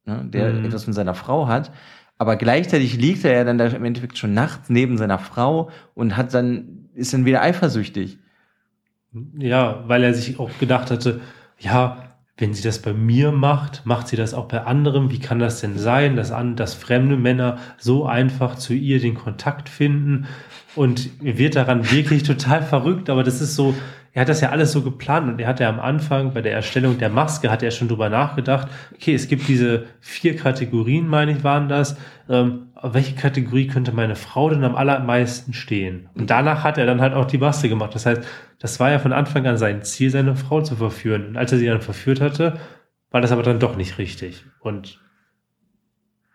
ne, 0.05 0.23
der 0.25 0.53
Mhm. 0.53 0.65
etwas 0.65 0.85
mit 0.85 0.95
seiner 0.95 1.15
Frau 1.15 1.47
hat. 1.47 1.71
Aber 2.19 2.35
gleichzeitig 2.35 2.97
liegt 2.97 3.25
er 3.25 3.33
ja 3.33 3.43
dann 3.43 3.57
da 3.57 3.65
im 3.65 3.83
Endeffekt 3.83 4.17
schon 4.19 4.33
nachts 4.35 4.69
neben 4.69 4.97
seiner 4.99 5.17
Frau 5.17 5.69
und 5.95 6.15
hat 6.15 6.31
dann, 6.35 6.89
ist 6.93 7.11
dann 7.13 7.25
wieder 7.25 7.41
eifersüchtig. 7.41 8.19
Ja, 9.37 9.83
weil 9.87 10.03
er 10.03 10.13
sich 10.13 10.39
auch 10.39 10.51
gedacht 10.59 10.91
hatte, 10.91 11.19
ja, 11.59 11.97
wenn 12.41 12.53
sie 12.55 12.63
das 12.63 12.79
bei 12.79 12.91
mir 12.91 13.31
macht, 13.31 13.85
macht 13.85 14.07
sie 14.07 14.15
das 14.15 14.33
auch 14.33 14.47
bei 14.47 14.63
anderen. 14.63 15.11
Wie 15.11 15.19
kann 15.19 15.39
das 15.39 15.61
denn 15.61 15.77
sein, 15.77 16.15
dass, 16.15 16.31
an, 16.31 16.55
dass 16.55 16.73
fremde 16.73 17.15
Männer 17.15 17.57
so 17.77 18.05
einfach 18.05 18.55
zu 18.55 18.73
ihr 18.73 18.99
den 18.99 19.13
Kontakt 19.13 19.69
finden? 19.69 20.25
Und 20.75 21.09
wird 21.21 21.55
daran 21.55 21.91
wirklich 21.91 22.23
total 22.23 22.63
verrückt, 22.63 23.09
aber 23.09 23.23
das 23.23 23.41
ist 23.41 23.55
so, 23.55 23.75
er 24.13 24.21
hat 24.21 24.29
das 24.29 24.41
ja 24.41 24.49
alles 24.49 24.71
so 24.71 24.81
geplant 24.81 25.29
und 25.29 25.39
er 25.39 25.47
hat 25.47 25.59
ja 25.59 25.69
am 25.69 25.79
Anfang 25.79 26.33
bei 26.33 26.41
der 26.41 26.53
Erstellung 26.53 26.97
der 26.97 27.09
Maske, 27.09 27.51
hat 27.51 27.61
er 27.61 27.71
schon 27.71 27.89
drüber 27.89 28.09
nachgedacht, 28.09 28.69
okay, 28.93 29.13
es 29.13 29.27
gibt 29.27 29.47
diese 29.47 29.85
vier 29.99 30.35
Kategorien, 30.35 31.07
meine 31.07 31.33
ich, 31.33 31.43
waren 31.43 31.69
das. 31.69 31.97
Ähm, 32.29 32.67
auf 32.81 32.93
welche 32.95 33.15
Kategorie 33.15 33.67
könnte 33.67 33.91
meine 33.91 34.15
Frau 34.15 34.49
denn 34.49 34.63
am 34.63 34.75
allermeisten 34.75 35.53
stehen? 35.53 36.09
Und 36.15 36.29
danach 36.29 36.63
hat 36.63 36.77
er 36.77 36.85
dann 36.85 37.01
halt 37.01 37.13
auch 37.13 37.25
die 37.25 37.37
Maske 37.37 37.69
gemacht. 37.69 37.93
Das 37.93 38.05
heißt, 38.05 38.23
das 38.59 38.79
war 38.79 38.91
ja 38.91 38.99
von 38.99 39.13
Anfang 39.13 39.45
an 39.45 39.57
sein 39.57 39.83
Ziel, 39.83 40.09
seine 40.09 40.35
Frau 40.35 40.61
zu 40.61 40.75
verführen. 40.75 41.27
Und 41.27 41.37
als 41.37 41.51
er 41.51 41.59
sie 41.59 41.67
dann 41.67 41.81
verführt 41.81 42.21
hatte, 42.21 42.59
war 43.11 43.21
das 43.21 43.31
aber 43.31 43.43
dann 43.43 43.59
doch 43.59 43.75
nicht 43.75 43.97
richtig. 43.97 44.45
Und 44.59 44.99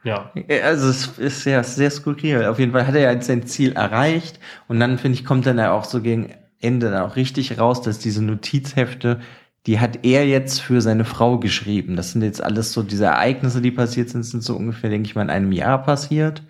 Ja. 0.05 0.33
Also 0.63 0.89
es 0.89 1.19
ist 1.19 1.45
ja 1.47 1.63
sehr 1.65 1.91
skurril. 1.91 2.45
Auf 2.45 2.61
jeden 2.61 2.73
Fall 2.73 2.87
hat 2.87 2.95
er 2.95 3.13
ja 3.13 3.21
sein 3.21 3.45
Ziel 3.47 3.73
erreicht 3.73 4.39
und 4.69 4.79
dann 4.79 4.99
finde 4.99 5.19
ich 5.19 5.25
kommt 5.25 5.47
dann 5.47 5.59
ja 5.59 5.73
auch 5.73 5.85
so 5.85 6.01
gegen 6.01 6.33
Ende 6.61 6.91
dann 6.91 7.03
auch 7.03 7.17
richtig 7.17 7.59
raus, 7.59 7.83
dass 7.83 7.99
diese 7.99 8.23
Notizhefte, 8.25 9.21
die 9.67 9.81
hat 9.81 10.05
er 10.05 10.27
jetzt 10.27 10.61
für 10.61 10.81
seine 10.81 11.05
Frau 11.05 11.39
geschrieben. 11.39 11.97
Das 11.97 12.13
sind 12.13 12.23
jetzt 12.23 12.43
alles 12.43 12.73
so 12.73 12.83
diese 12.85 13.07
Ereignisse, 13.07 13.61
die 13.61 13.73
passiert 13.73 14.09
sind, 14.09 14.23
sind 14.23 14.43
so 14.43 14.57
ungefähr, 14.57 14.91
denke 14.91 15.09
ich 15.09 15.17
mal, 15.17 15.23
in 15.23 15.31
einem 15.31 15.53
Jahr 15.53 15.83
passiert. 15.83 16.45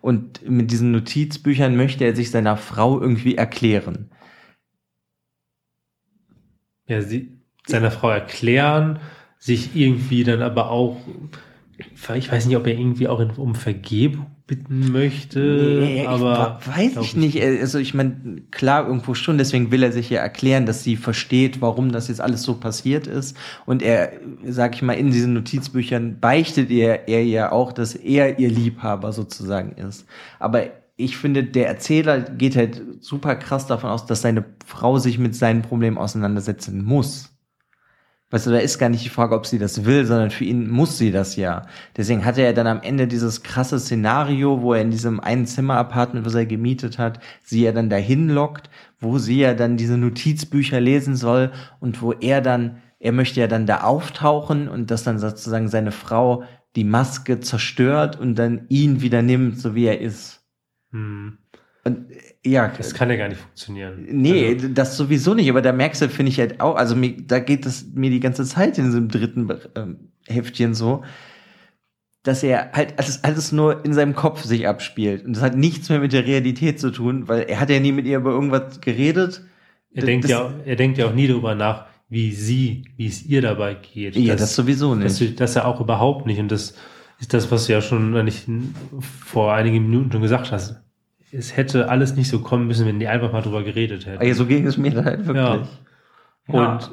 Und 0.00 0.48
mit 0.48 0.70
diesen 0.70 0.90
Notizbüchern 0.90 1.76
möchte 1.76 2.04
er 2.04 2.16
sich 2.16 2.30
seiner 2.30 2.56
Frau 2.56 3.00
irgendwie 3.00 3.36
erklären. 3.36 4.10
Ja, 6.86 7.02
sie, 7.02 7.38
seiner 7.66 7.90
Frau 7.90 8.08
erklären, 8.08 8.98
sich 9.38 9.76
irgendwie 9.76 10.24
dann 10.24 10.42
aber 10.42 10.70
auch, 10.70 10.96
ich 12.14 12.32
weiß 12.32 12.46
nicht, 12.46 12.56
ob 12.56 12.66
er 12.66 12.74
irgendwie 12.74 13.08
auch 13.08 13.38
um 13.38 13.54
Vergebung 13.54 14.26
bitten 14.52 14.92
möchte, 14.92 15.78
Nee, 15.80 16.06
aber 16.06 16.60
ich, 16.60 16.68
weiß 16.68 17.04
ich 17.04 17.16
nicht. 17.16 17.42
Also 17.42 17.78
ich 17.78 17.94
meine, 17.94 18.42
klar, 18.50 18.86
irgendwo 18.86 19.14
schon, 19.14 19.38
deswegen 19.38 19.70
will 19.70 19.82
er 19.82 19.92
sich 19.92 20.10
ja 20.10 20.20
erklären, 20.20 20.66
dass 20.66 20.84
sie 20.84 20.96
versteht, 20.96 21.62
warum 21.62 21.90
das 21.90 22.08
jetzt 22.08 22.20
alles 22.20 22.42
so 22.42 22.54
passiert 22.54 23.06
ist. 23.06 23.34
Und 23.64 23.82
er, 23.82 24.12
sag 24.44 24.74
ich 24.74 24.82
mal, 24.82 24.92
in 24.92 25.10
diesen 25.10 25.32
Notizbüchern 25.32 26.18
beichtet 26.20 26.70
er, 26.70 27.08
er 27.08 27.24
ja 27.24 27.50
auch, 27.50 27.72
dass 27.72 27.94
er 27.94 28.38
ihr 28.38 28.50
Liebhaber 28.50 29.12
sozusagen 29.12 29.72
ist. 29.72 30.04
Aber 30.38 30.64
ich 30.96 31.16
finde, 31.16 31.44
der 31.44 31.68
Erzähler 31.68 32.20
geht 32.20 32.54
halt 32.54 32.82
super 33.00 33.36
krass 33.36 33.66
davon 33.66 33.88
aus, 33.88 34.04
dass 34.04 34.20
seine 34.20 34.44
Frau 34.66 34.98
sich 34.98 35.18
mit 35.18 35.34
seinen 35.34 35.62
Problemen 35.62 35.96
auseinandersetzen 35.96 36.84
muss. 36.84 37.31
Weißt 38.32 38.46
du, 38.46 38.50
da 38.50 38.58
ist 38.58 38.78
gar 38.78 38.88
nicht 38.88 39.04
die 39.04 39.10
Frage, 39.10 39.34
ob 39.34 39.44
sie 39.44 39.58
das 39.58 39.84
will, 39.84 40.06
sondern 40.06 40.30
für 40.30 40.44
ihn 40.44 40.70
muss 40.70 40.96
sie 40.96 41.12
das 41.12 41.36
ja. 41.36 41.66
Deswegen 41.98 42.24
hat 42.24 42.38
er 42.38 42.46
ja 42.46 42.52
dann 42.54 42.66
am 42.66 42.80
Ende 42.80 43.06
dieses 43.06 43.42
krasse 43.42 43.78
Szenario, 43.78 44.62
wo 44.62 44.72
er 44.72 44.80
in 44.80 44.90
diesem 44.90 45.20
einen 45.20 45.46
Zimmer-Apartment, 45.46 46.24
was 46.24 46.34
er 46.34 46.46
gemietet 46.46 46.98
hat, 46.98 47.20
sie 47.44 47.62
ja 47.62 47.72
dann 47.72 47.90
dahin 47.90 48.30
lockt, 48.30 48.70
wo 48.98 49.18
sie 49.18 49.40
ja 49.40 49.52
dann 49.52 49.76
diese 49.76 49.98
Notizbücher 49.98 50.80
lesen 50.80 51.14
soll 51.14 51.52
und 51.78 52.00
wo 52.00 52.12
er 52.12 52.40
dann, 52.40 52.78
er 52.98 53.12
möchte 53.12 53.38
ja 53.38 53.48
dann 53.48 53.66
da 53.66 53.82
auftauchen 53.82 54.66
und 54.66 54.90
dass 54.90 55.04
dann 55.04 55.18
sozusagen 55.18 55.68
seine 55.68 55.92
Frau 55.92 56.44
die 56.74 56.84
Maske 56.84 57.40
zerstört 57.40 58.18
und 58.18 58.36
dann 58.36 58.64
ihn 58.70 59.02
wieder 59.02 59.20
nimmt, 59.20 59.60
so 59.60 59.74
wie 59.74 59.84
er 59.84 60.00
ist. 60.00 60.42
Hm, 60.90 61.36
Und 61.84 62.06
ja, 62.44 62.68
das 62.76 62.92
kann 62.94 63.08
ja 63.10 63.16
gar 63.16 63.28
nicht 63.28 63.40
funktionieren. 63.40 64.04
Nee, 64.10 64.54
Also, 64.54 64.68
das 64.68 64.96
sowieso 64.96 65.34
nicht, 65.34 65.48
aber 65.48 65.62
da 65.62 65.72
merkst 65.72 66.02
du, 66.02 66.08
finde 66.08 66.30
ich 66.30 66.38
halt 66.40 66.60
auch, 66.60 66.74
also 66.76 66.96
mir, 66.96 67.16
da 67.26 67.38
geht 67.38 67.64
es 67.66 67.86
mir 67.94 68.10
die 68.10 68.20
ganze 68.20 68.44
Zeit 68.44 68.78
in 68.78 68.86
diesem 68.86 69.08
dritten 69.08 69.48
ähm, 69.76 69.96
Heftchen 70.26 70.74
so, 70.74 71.02
dass 72.24 72.42
er 72.42 72.70
halt 72.72 72.98
alles, 72.98 73.24
alles 73.24 73.52
nur 73.52 73.84
in 73.84 73.94
seinem 73.94 74.14
Kopf 74.14 74.42
sich 74.44 74.68
abspielt. 74.68 75.24
Und 75.24 75.34
das 75.36 75.42
hat 75.42 75.56
nichts 75.56 75.88
mehr 75.88 75.98
mit 75.98 76.12
der 76.12 76.26
Realität 76.26 76.78
zu 76.78 76.90
tun, 76.90 77.26
weil 77.28 77.42
er 77.42 77.58
hat 77.60 77.70
ja 77.70 77.80
nie 77.80 77.92
mit 77.92 78.06
ihr 78.06 78.18
über 78.18 78.30
irgendwas 78.30 78.80
geredet. 78.80 79.44
er, 79.94 80.00
Das- 80.00 80.04
denkt 80.06 80.24
das- 80.24 80.30
ja, 80.30 80.52
er 80.64 80.76
denkt 80.76 80.98
ja 80.98 81.06
auch 81.06 81.14
nie 81.14 81.26
darüber 81.26 81.54
nach, 81.54 81.86
wie 82.08 82.32
sie, 82.32 82.84
wie 82.96 83.06
es 83.06 83.24
ihr 83.24 83.42
dabei 83.42 83.74
geht. 83.74 84.16
Ja, 84.16 84.34
das 84.36 84.54
sowieso 84.54 84.94
das, 84.94 85.20
nicht. 85.20 85.40
das 85.40 85.54
ja 85.54 85.64
auch 85.64 85.80
überhaupt 85.80 86.26
nicht. 86.26 86.38
Und 86.40 86.50
das 86.52 86.74
ist 87.20 87.32
das, 87.34 87.50
was 87.50 87.66
du 87.66 87.72
ja 87.72 87.80
schon 87.80 88.14
eigentlich 88.16 88.46
vor 89.00 89.52
einigen 89.54 89.88
Minuten 89.88 90.12
schon 90.12 90.22
gesagt 90.22 90.52
hast. 90.52 90.76
Es 91.32 91.56
hätte 91.56 91.88
alles 91.88 92.14
nicht 92.14 92.28
so 92.28 92.40
kommen 92.40 92.66
müssen, 92.66 92.86
wenn 92.86 93.00
die 93.00 93.08
einfach 93.08 93.32
mal 93.32 93.40
drüber 93.40 93.62
geredet 93.62 94.06
hätten. 94.06 94.24
Ja, 94.24 94.34
so 94.34 94.46
ging 94.46 94.66
es 94.66 94.76
mir 94.76 94.92
halt 95.02 95.26
wirklich. 95.26 95.36
Ja. 95.36 95.66
Ja. 96.48 96.72
Und, 96.72 96.90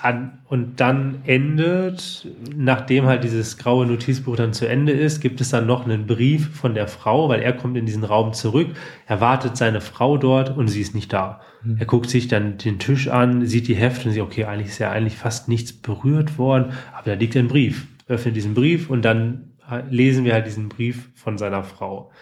an, 0.00 0.38
und 0.46 0.80
dann 0.80 1.20
endet, 1.24 2.26
nachdem 2.54 3.04
halt 3.04 3.24
dieses 3.24 3.58
graue 3.58 3.86
Notizbuch 3.86 4.36
dann 4.36 4.54
zu 4.54 4.66
Ende 4.66 4.92
ist, 4.92 5.20
gibt 5.20 5.40
es 5.40 5.50
dann 5.50 5.66
noch 5.66 5.84
einen 5.84 6.06
Brief 6.06 6.56
von 6.56 6.74
der 6.74 6.88
Frau, 6.88 7.28
weil 7.28 7.40
er 7.42 7.52
kommt 7.52 7.76
in 7.76 7.84
diesen 7.84 8.04
Raum 8.04 8.32
zurück, 8.32 8.68
erwartet 9.06 9.56
seine 9.56 9.82
Frau 9.82 10.16
dort 10.16 10.56
und 10.56 10.68
sie 10.68 10.80
ist 10.80 10.94
nicht 10.94 11.12
da. 11.12 11.40
Mhm. 11.62 11.76
Er 11.78 11.86
guckt 11.86 12.08
sich 12.08 12.28
dann 12.28 12.56
den 12.56 12.78
Tisch 12.78 13.08
an, 13.08 13.46
sieht 13.46 13.68
die 13.68 13.74
Hefte 13.74 14.08
und 14.08 14.14
sieht, 14.14 14.22
okay, 14.22 14.44
eigentlich 14.44 14.68
ist 14.68 14.78
ja 14.78 14.90
eigentlich 14.90 15.16
fast 15.16 15.48
nichts 15.48 15.74
berührt 15.74 16.38
worden, 16.38 16.72
aber 16.96 17.10
da 17.10 17.14
liegt 17.14 17.36
ein 17.36 17.48
Brief. 17.48 17.86
Öffnet 18.08 18.36
diesen 18.36 18.54
Brief 18.54 18.88
und 18.88 19.04
dann 19.04 19.52
lesen 19.90 20.24
wir 20.24 20.32
halt 20.32 20.46
diesen 20.46 20.68
Brief 20.68 21.10
von 21.14 21.38
seiner 21.38 21.64
Frau. 21.64 22.12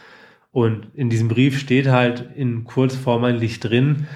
Und 0.55 0.87
in 0.95 1.11
diesem 1.11 1.27
Brief 1.27 1.59
steht 1.59 1.89
halt 1.89 2.29
in 2.37 2.63
Kurzform 2.63 3.25
eigentlich 3.25 3.59
drin, 3.59 4.07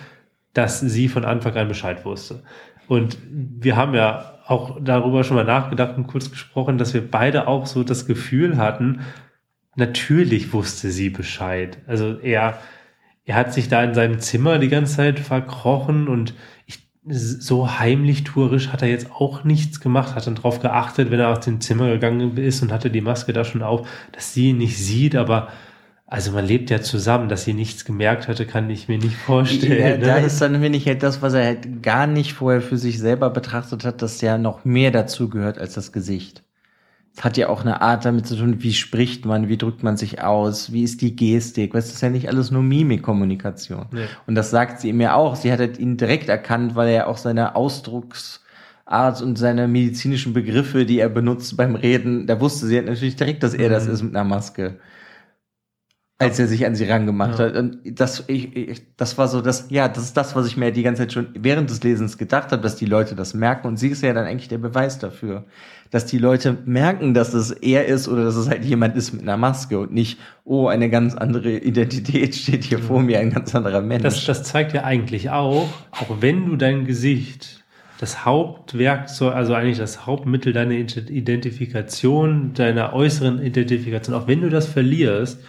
dass 0.53 0.79
sie 0.79 1.09
von 1.09 1.25
Anfang 1.25 1.57
an 1.57 1.67
Bescheid 1.67 2.05
wusste. 2.05 2.45
Und 2.87 3.19
wir 3.29 3.75
haben 3.75 3.93
ja 3.93 4.39
auch 4.47 4.79
darüber 4.81 5.25
schon 5.25 5.37
mal 5.37 5.45
nachgedacht 5.45 5.97
und 5.97 6.07
kurz 6.07 6.31
gesprochen, 6.31 6.79
dass 6.79 6.95
wir 6.95 7.03
beide 7.03 7.49
auch 7.49 7.67
so 7.67 7.83
das 7.83 8.07
Gefühl 8.07 8.57
hatten, 8.57 9.01
natürlich 9.75 10.53
wusste 10.53 10.93
sie 10.93 11.11
Bescheid. 11.11 11.79
Also 11.89 12.21
er, 12.21 12.59
er 13.25 13.35
hat 13.35 13.53
sich 13.53 13.69
da 13.69 13.83
in 13.83 13.95
seinem 13.95 14.21
Zimmer 14.21 14.61
die 14.61 14.69
ganze 14.69 14.95
Zeit 14.95 15.19
verkrochen 15.19 16.07
und 16.07 16.35
ich, 16.67 16.89
so 17.05 17.81
heimlich 17.81 18.23
tourisch 18.23 18.69
hat 18.69 18.83
er 18.83 18.89
jetzt 18.89 19.11
auch 19.11 19.43
nichts 19.43 19.81
gemacht, 19.81 20.15
hat 20.15 20.29
dann 20.29 20.37
drauf 20.37 20.61
geachtet, 20.61 21.11
wenn 21.11 21.19
er 21.19 21.31
aus 21.31 21.41
dem 21.41 21.61
Zimmer 21.61 21.89
gegangen 21.89 22.37
ist 22.37 22.63
und 22.63 22.71
hatte 22.71 22.91
die 22.93 23.01
Maske 23.01 23.33
da 23.33 23.45
schon 23.45 23.63
auf, 23.65 23.89
dass 24.13 24.35
sie 24.35 24.51
ihn 24.51 24.59
nicht 24.59 24.79
sieht, 24.79 25.17
aber 25.17 25.49
also 26.11 26.33
man 26.33 26.45
lebt 26.47 26.71
ja 26.71 26.81
zusammen, 26.81 27.29
dass 27.29 27.45
sie 27.45 27.53
nichts 27.55 27.85
gemerkt 27.85 28.29
hatte, 28.29 28.47
kann 28.47 28.71
ich 28.71 28.89
mir 28.89 28.99
nicht 28.99 29.13
Ja, 29.13 29.19
vorstellen. 29.27 30.01
da 30.01 30.21
ne? 30.21 30.27
ist 30.27 30.41
dann, 30.41 30.61
finde 30.61 30.79
ich, 30.79 30.87
halt 30.87 31.03
das, 31.03 31.21
was 31.23 31.35
er 31.35 31.45
halt 31.45 31.83
gar 31.83 32.07
nicht 32.07 32.33
vorher 32.33 32.63
für 32.63 32.79
sich 32.79 32.99
selber 32.99 33.31
betrachtet 33.31 33.85
hat, 33.85 34.03
dass 34.03 34.21
ja 34.23 34.39
noch 34.39 34.65
mehr 34.65 34.91
dazu 34.91 35.29
gehört 35.29 35.59
als 35.59 35.75
das 35.75 35.93
Gesicht. 35.93 36.43
Es 37.17 37.25
hat 37.25 37.37
ja 37.37 37.49
auch 37.49 37.63
eine 37.63 37.81
Art 37.83 38.05
damit 38.05 38.27
zu 38.27 38.37
tun, 38.37 38.63
wie 38.63 38.73
spricht 38.75 39.25
man, 39.27 39.49
wie 39.49 39.57
drückt 39.59 39.83
man 39.83 39.97
sich 39.97 40.23
aus, 40.23 40.73
wie 40.73 40.85
ist 40.85 41.01
die 41.03 41.17
Gestik. 41.17 41.75
Weißt 41.75 41.89
du, 41.91 41.95
ist 41.95 42.01
ja 42.03 42.11
nicht 42.11 42.29
alles 42.29 42.51
nur 42.51 42.63
Mimikkommunikation. 42.63 43.87
Nee. 43.93 44.07
Und 44.27 44.35
das 44.37 44.51
sagt 44.51 44.81
sie 44.81 44.91
ihm 44.91 45.01
ja 45.01 45.15
auch. 45.15 45.37
Sie 45.37 45.51
hat 45.53 45.59
halt 45.61 45.79
ihn 45.79 45.97
direkt 45.97 46.29
erkannt, 46.29 46.75
weil 46.77 46.89
er 46.91 47.09
auch 47.09 47.19
seine 47.19 47.57
Ausdrucksart 47.57 49.21
und 49.23 49.37
seine 49.37 49.69
medizinischen 49.69 50.33
Begriffe, 50.33 50.87
die 50.87 51.01
er 51.01 51.09
benutzt 51.09 51.57
beim 51.57 51.75
Reden, 51.75 52.27
da 52.27 52.41
wusste 52.41 52.67
sie 52.67 52.77
halt 52.77 52.87
natürlich 52.87 53.17
direkt, 53.17 53.43
dass 53.43 53.55
er 53.55 53.69
das 53.69 53.87
Mhm. 53.87 53.93
ist 53.93 54.03
mit 54.03 54.17
einer 54.17 54.25
Maske. 54.29 54.79
Als 56.21 56.41
er 56.41 56.49
sich 56.49 56.67
an 56.67 56.75
sie 56.75 56.85
rangemacht 56.85 57.39
Ja. 57.39 57.45
hat. 57.47 57.57
Und 57.57 57.79
das, 57.85 58.25
ich, 58.27 58.57
ich, 58.57 58.83
das 58.97 59.19
war 59.19 59.29
so 59.29 59.41
das, 59.41 59.67
ja, 59.71 59.87
das 59.87 60.03
ist 60.03 60.17
das, 60.17 60.35
was 60.35 60.49
ich 60.49 60.57
mir 60.57 60.73
die 60.73 60.83
ganze 60.83 61.03
Zeit 61.03 61.13
schon 61.13 61.29
während 61.35 61.71
des 61.71 61.81
Lesens 61.85 62.19
gedacht 62.19 62.51
habe, 62.51 62.61
dass 62.61 62.75
die 62.75 62.87
Leute 62.87 63.15
das 63.15 63.35
merken. 63.35 63.69
Und 63.69 63.77
sie 63.77 63.87
ist 63.89 64.03
ja 64.03 64.13
dann 64.13 64.27
eigentlich 64.27 64.49
der 64.49 64.59
Beweis 64.59 64.99
dafür, 64.99 65.45
dass 65.93 66.07
die 66.07 66.19
Leute 66.19 66.59
merken, 66.65 67.15
dass 67.15 67.35
es 67.35 67.53
er 67.53 67.87
ist 67.87 68.09
oder 68.09 68.25
dass 68.25 68.35
es 68.35 68.49
halt 68.49 68.65
jemand 68.65 68.97
ist 68.97 69.13
mit 69.13 69.23
einer 69.23 69.37
Maske 69.37 69.79
und 69.79 69.93
nicht, 69.95 70.19
oh, 70.45 70.67
eine 70.67 70.91
ganz 70.91 71.15
andere 71.15 71.53
Identität 71.57 72.35
steht 72.35 72.65
hier 72.65 72.81
vor 72.81 73.01
mir, 73.01 73.21
ein 73.21 73.31
ganz 73.31 73.55
anderer 73.55 73.81
Mensch. 73.81 74.03
Das, 74.03 74.25
das 74.25 74.43
zeigt 74.43 74.73
ja 74.73 74.83
eigentlich 74.83 75.31
auch, 75.31 75.69
auch 75.93 76.17
wenn 76.21 76.47
du 76.47 76.57
dein 76.57 76.85
Gesicht, 76.85 77.63
das 78.01 78.25
Hauptwerkzeug, 78.25 79.35
also 79.35 79.55
eigentlich 79.55 79.79
das 79.79 80.05
Hauptmittel 80.05 80.53
deiner 80.53 80.75
Ident- 80.75 81.11
Identifikation, 81.11 82.55
deiner 82.55 82.93
äußeren 82.93 83.41
Identifikation, 83.41 84.17
auch 84.17 84.27
wenn 84.27 84.41
du 84.41 84.51
das 84.51 84.67
verlierst, 84.67 85.41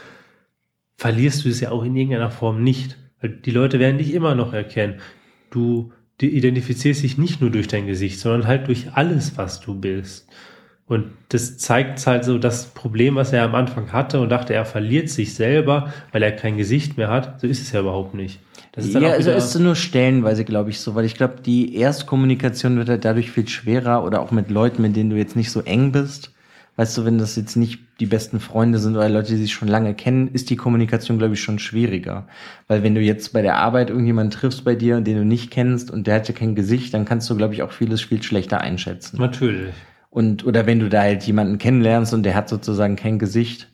verlierst 0.99 1.45
du 1.45 1.49
es 1.49 1.61
ja 1.61 1.71
auch 1.71 1.83
in 1.83 1.95
irgendeiner 1.95 2.29
Form 2.29 2.61
nicht. 2.61 2.97
Weil 3.21 3.29
die 3.29 3.51
Leute 3.51 3.79
werden 3.79 3.97
dich 3.97 4.13
immer 4.13 4.35
noch 4.35 4.51
erkennen. 4.53 4.95
Du, 5.49 5.93
identifizierst 6.21 7.01
dich 7.01 7.17
nicht 7.17 7.39
nur 7.39 7.49
durch 7.49 7.69
dein 7.69 7.87
Gesicht, 7.87 8.19
sondern 8.19 8.45
halt 8.45 8.67
durch 8.67 8.87
alles, 8.93 9.37
was 9.37 9.61
du 9.61 9.73
bist. 9.73 10.27
Und 10.87 11.05
das 11.29 11.57
zeigt 11.57 12.05
halt 12.05 12.25
so 12.25 12.37
das 12.37 12.65
Problem, 12.65 13.15
was 13.15 13.31
er 13.31 13.43
am 13.43 13.55
Anfang 13.55 13.93
hatte 13.93 14.19
und 14.19 14.27
dachte, 14.27 14.53
er 14.53 14.65
verliert 14.65 15.07
sich 15.07 15.35
selber, 15.35 15.93
weil 16.11 16.21
er 16.21 16.33
kein 16.33 16.57
Gesicht 16.57 16.97
mehr 16.97 17.09
hat. 17.09 17.39
So 17.39 17.47
ist 17.47 17.61
es 17.61 17.71
ja 17.71 17.79
überhaupt 17.79 18.13
nicht. 18.13 18.41
Das 18.73 18.85
ist 18.85 18.95
dann 18.95 19.03
ja, 19.03 19.11
also 19.11 19.31
ist 19.31 19.57
nur 19.57 19.75
stellenweise, 19.75 20.43
glaube 20.43 20.71
ich, 20.71 20.81
so, 20.81 20.95
weil 20.95 21.05
ich 21.05 21.15
glaube, 21.15 21.35
die 21.45 21.75
Erstkommunikation 21.75 22.75
wird 22.75 22.89
halt 22.89 23.05
dadurch 23.05 23.31
viel 23.31 23.47
schwerer 23.47 24.03
oder 24.03 24.19
auch 24.19 24.31
mit 24.31 24.49
Leuten, 24.49 24.81
mit 24.81 24.97
denen 24.97 25.11
du 25.11 25.15
jetzt 25.15 25.37
nicht 25.37 25.51
so 25.51 25.61
eng 25.61 25.93
bist. 25.93 26.33
Weißt 26.79 26.97
du, 26.97 27.03
wenn 27.03 27.17
das 27.17 27.35
jetzt 27.35 27.57
nicht 27.57 27.81
die 27.99 28.05
besten 28.05 28.39
Freunde 28.39 28.79
sind 28.79 28.95
oder 28.95 29.09
Leute, 29.09 29.33
die 29.33 29.41
sich 29.41 29.51
schon 29.51 29.67
lange 29.67 29.93
kennen, 29.93 30.29
ist 30.29 30.49
die 30.49 30.55
Kommunikation, 30.55 31.17
glaube 31.17 31.33
ich, 31.33 31.41
schon 31.41 31.59
schwieriger. 31.59 32.25
Weil 32.69 32.83
wenn 32.83 32.95
du 32.95 33.01
jetzt 33.01 33.33
bei 33.33 33.41
der 33.41 33.57
Arbeit 33.57 33.89
irgendjemanden 33.89 34.31
triffst 34.31 34.63
bei 34.63 34.75
dir, 34.75 35.01
den 35.01 35.17
du 35.17 35.25
nicht 35.25 35.51
kennst 35.51 35.91
und 35.91 36.07
der 36.07 36.15
hat 36.15 36.29
ja 36.29 36.33
kein 36.33 36.55
Gesicht, 36.55 36.93
dann 36.93 37.03
kannst 37.03 37.29
du, 37.29 37.35
glaube 37.35 37.53
ich, 37.53 37.63
auch 37.63 37.73
vieles 37.73 37.99
viel 37.99 38.23
schlechter 38.23 38.61
einschätzen. 38.61 39.17
Natürlich. 39.19 39.73
Und, 40.09 40.45
oder 40.45 40.67
wenn 40.67 40.79
du 40.79 40.87
da 40.87 41.01
halt 41.01 41.23
jemanden 41.23 41.57
kennenlernst 41.57 42.13
und 42.13 42.23
der 42.23 42.33
hat 42.33 42.47
sozusagen 42.47 42.95
kein 42.95 43.19
Gesicht 43.19 43.67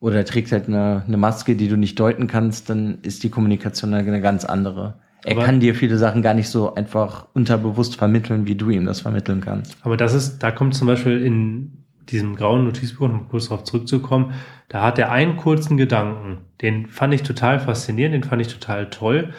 oder 0.00 0.24
trägt 0.24 0.50
halt 0.50 0.66
eine, 0.66 1.04
eine 1.06 1.16
Maske, 1.16 1.54
die 1.54 1.68
du 1.68 1.76
nicht 1.76 2.00
deuten 2.00 2.26
kannst, 2.26 2.70
dann 2.70 2.98
ist 3.02 3.22
die 3.22 3.30
Kommunikation 3.30 3.94
eine 3.94 4.20
ganz 4.20 4.44
andere. 4.44 4.94
Er 5.24 5.36
Aber- 5.36 5.44
kann 5.44 5.60
dir 5.60 5.76
viele 5.76 5.96
Sachen 5.96 6.22
gar 6.22 6.34
nicht 6.34 6.48
so 6.48 6.74
einfach 6.74 7.28
unterbewusst 7.34 7.94
vermitteln, 7.94 8.48
wie 8.48 8.56
du 8.56 8.70
ihm 8.70 8.84
das 8.84 9.02
vermitteln 9.02 9.42
kannst. 9.42 9.76
Aber 9.82 9.96
das 9.96 10.12
ist, 10.12 10.40
da 10.40 10.50
kommt 10.50 10.74
zum 10.74 10.88
Beispiel 10.88 11.22
in 11.24 11.84
diesem 12.10 12.36
grauen 12.36 12.64
Notizbuch, 12.64 13.08
um 13.08 13.28
kurz 13.28 13.48
darauf 13.48 13.64
zurückzukommen, 13.64 14.32
da 14.68 14.82
hat 14.82 14.98
er 14.98 15.10
einen 15.10 15.36
kurzen 15.36 15.76
Gedanken, 15.76 16.38
den 16.62 16.86
fand 16.86 17.14
ich 17.14 17.22
total 17.22 17.60
faszinierend, 17.60 18.14
den 18.14 18.24
fand 18.24 18.42
ich 18.42 18.48
total 18.48 18.90
toll, 18.90 19.32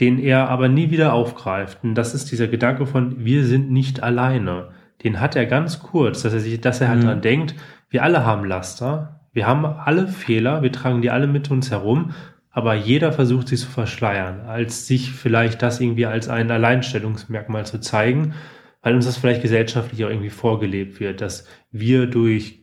den 0.00 0.18
er 0.18 0.48
aber 0.48 0.68
nie 0.68 0.90
wieder 0.90 1.12
aufgreift. 1.12 1.78
Und 1.82 1.94
das 1.94 2.14
ist 2.14 2.30
dieser 2.32 2.48
Gedanke 2.48 2.86
von, 2.86 3.24
wir 3.24 3.44
sind 3.44 3.70
nicht 3.70 4.02
alleine. 4.02 4.70
Den 5.04 5.20
hat 5.20 5.36
er 5.36 5.46
ganz 5.46 5.80
kurz, 5.80 6.22
dass 6.22 6.32
er 6.32 6.40
sich, 6.40 6.60
dass 6.60 6.80
er 6.80 6.88
halt 6.88 7.00
Mhm. 7.00 7.06
dran 7.06 7.20
denkt, 7.20 7.54
wir 7.90 8.02
alle 8.02 8.24
haben 8.24 8.44
Laster, 8.44 9.20
Wir 9.34 9.46
haben 9.46 9.64
alle 9.64 10.08
Fehler, 10.08 10.62
wir 10.62 10.70
tragen 10.72 11.00
die 11.00 11.08
alle 11.10 11.26
mit 11.26 11.50
uns 11.50 11.70
herum, 11.70 12.10
aber 12.50 12.74
jeder 12.74 13.12
versucht 13.12 13.48
sie 13.48 13.56
zu 13.56 13.66
verschleiern, 13.66 14.40
als 14.46 14.86
sich 14.86 15.10
vielleicht 15.12 15.62
das 15.62 15.80
irgendwie 15.80 16.04
als 16.04 16.28
ein 16.28 16.50
Alleinstellungsmerkmal 16.50 17.64
zu 17.64 17.80
zeigen, 17.80 18.34
weil 18.82 18.94
uns 18.94 19.06
das 19.06 19.16
vielleicht 19.16 19.40
gesellschaftlich 19.40 20.04
auch 20.04 20.10
irgendwie 20.10 20.28
vorgelebt 20.28 21.00
wird, 21.00 21.22
dass 21.22 21.46
wir 21.72 22.06
durch 22.06 22.60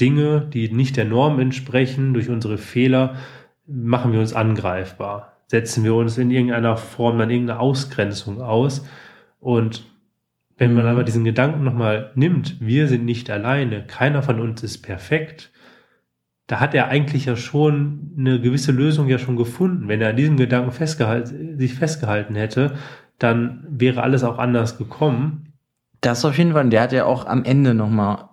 Dinge, 0.00 0.46
die 0.52 0.70
nicht 0.70 0.96
der 0.96 1.04
Norm 1.04 1.40
entsprechen, 1.40 2.14
durch 2.14 2.28
unsere 2.28 2.58
Fehler, 2.58 3.16
machen 3.66 4.12
wir 4.12 4.20
uns 4.20 4.34
angreifbar. 4.34 5.38
Setzen 5.46 5.84
wir 5.84 5.94
uns 5.94 6.18
in 6.18 6.30
irgendeiner 6.30 6.76
Form 6.76 7.18
dann 7.18 7.30
irgendeine 7.30 7.60
Ausgrenzung 7.60 8.40
aus. 8.40 8.86
Und 9.40 9.84
wenn 10.56 10.74
man 10.74 10.84
mhm. 10.84 10.90
aber 10.90 11.04
diesen 11.04 11.24
Gedanken 11.24 11.64
nochmal 11.64 12.12
nimmt, 12.14 12.60
wir 12.60 12.88
sind 12.88 13.04
nicht 13.04 13.30
alleine, 13.30 13.86
keiner 13.86 14.22
von 14.22 14.40
uns 14.40 14.62
ist 14.62 14.82
perfekt, 14.82 15.50
da 16.46 16.60
hat 16.60 16.74
er 16.74 16.88
eigentlich 16.88 17.24
ja 17.24 17.36
schon 17.36 18.12
eine 18.18 18.40
gewisse 18.40 18.72
Lösung 18.72 19.08
ja 19.08 19.18
schon 19.18 19.36
gefunden. 19.36 19.88
Wenn 19.88 20.02
er 20.02 20.10
an 20.10 20.16
diesem 20.16 20.36
Gedanken 20.36 20.72
festgehalten, 20.72 21.58
sich 21.58 21.74
festgehalten 21.74 22.34
hätte, 22.34 22.74
dann 23.18 23.66
wäre 23.68 24.02
alles 24.02 24.24
auch 24.24 24.38
anders 24.38 24.76
gekommen. 24.76 25.54
Das 26.02 26.24
auf 26.24 26.36
jeden 26.36 26.52
Fall. 26.52 26.68
Der 26.68 26.82
hat 26.82 26.92
ja 26.92 27.06
auch 27.06 27.24
am 27.24 27.44
Ende 27.44 27.72
nochmal 27.72 28.28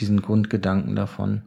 diesen 0.00 0.22
Grundgedanken 0.22 0.96
davon. 0.96 1.42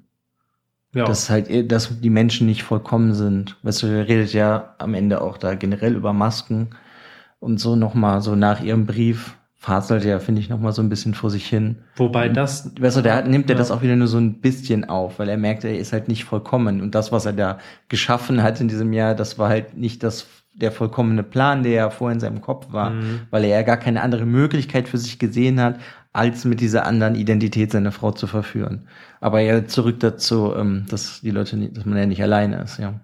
Ja. 0.93 1.05
Dass 1.05 1.29
halt, 1.29 1.71
dass 1.71 2.01
die 2.01 2.09
Menschen 2.09 2.47
nicht 2.47 2.63
vollkommen 2.63 3.13
sind. 3.13 3.57
Weißt 3.63 3.83
du, 3.83 3.87
er 3.87 4.07
redet 4.07 4.33
ja 4.33 4.75
am 4.77 4.93
Ende 4.93 5.21
auch 5.21 5.37
da 5.37 5.55
generell 5.55 5.95
über 5.95 6.11
Masken 6.11 6.71
und 7.39 7.59
so 7.59 7.77
nochmal 7.77 8.21
so 8.21 8.35
nach 8.35 8.61
ihrem 8.61 8.85
Brief 8.85 9.37
faselt 9.55 10.03
ja, 10.03 10.17
finde 10.17 10.41
ich, 10.41 10.49
noch 10.49 10.59
mal 10.59 10.71
so 10.71 10.81
ein 10.81 10.89
bisschen 10.89 11.13
vor 11.13 11.29
sich 11.29 11.45
hin. 11.45 11.77
Wobei 11.95 12.29
das... 12.29 12.71
Weißt 12.79 12.97
du, 12.97 13.01
der 13.01 13.23
nimmt 13.27 13.47
ja. 13.47 13.55
das 13.55 13.69
auch 13.69 13.83
wieder 13.83 13.95
nur 13.95 14.07
so 14.07 14.17
ein 14.17 14.41
bisschen 14.41 14.89
auf, 14.89 15.19
weil 15.19 15.29
er 15.29 15.37
merkt, 15.37 15.63
er 15.63 15.77
ist 15.77 15.93
halt 15.93 16.07
nicht 16.07 16.23
vollkommen. 16.23 16.81
Und 16.81 16.95
das, 16.95 17.11
was 17.11 17.27
er 17.27 17.33
da 17.33 17.59
geschaffen 17.87 18.41
hat 18.41 18.59
in 18.59 18.69
diesem 18.69 18.91
Jahr, 18.91 19.13
das 19.13 19.37
war 19.37 19.49
halt 19.49 19.77
nicht 19.77 20.01
das 20.01 20.25
der 20.53 20.71
vollkommene 20.71 21.23
Plan, 21.23 21.63
der 21.63 21.71
ja 21.71 21.89
vorher 21.89 22.15
in 22.15 22.19
seinem 22.19 22.41
Kopf 22.41 22.73
war, 22.73 22.89
mhm. 22.89 23.21
weil 23.29 23.43
er 23.43 23.49
ja 23.51 23.61
gar 23.61 23.77
keine 23.77 24.01
andere 24.01 24.25
Möglichkeit 24.25 24.89
für 24.89 24.97
sich 24.97 25.17
gesehen 25.17 25.61
hat, 25.61 25.79
als 26.13 26.43
mit 26.45 26.59
dieser 26.59 26.85
anderen 26.85 27.15
Identität 27.15 27.71
seine 27.71 27.91
Frau 27.91 28.11
zu 28.11 28.27
verführen. 28.27 28.87
Aber 29.21 29.39
ja, 29.39 29.65
zurück 29.65 29.99
dazu, 29.99 30.53
ähm, 30.55 30.85
dass 30.89 31.21
die 31.21 31.31
Leute, 31.31 31.57
nicht, 31.57 31.77
dass 31.77 31.85
man 31.85 31.97
ja 31.97 32.05
nicht 32.05 32.21
alleine 32.21 32.61
ist, 32.61 32.79
ja. 32.79 32.99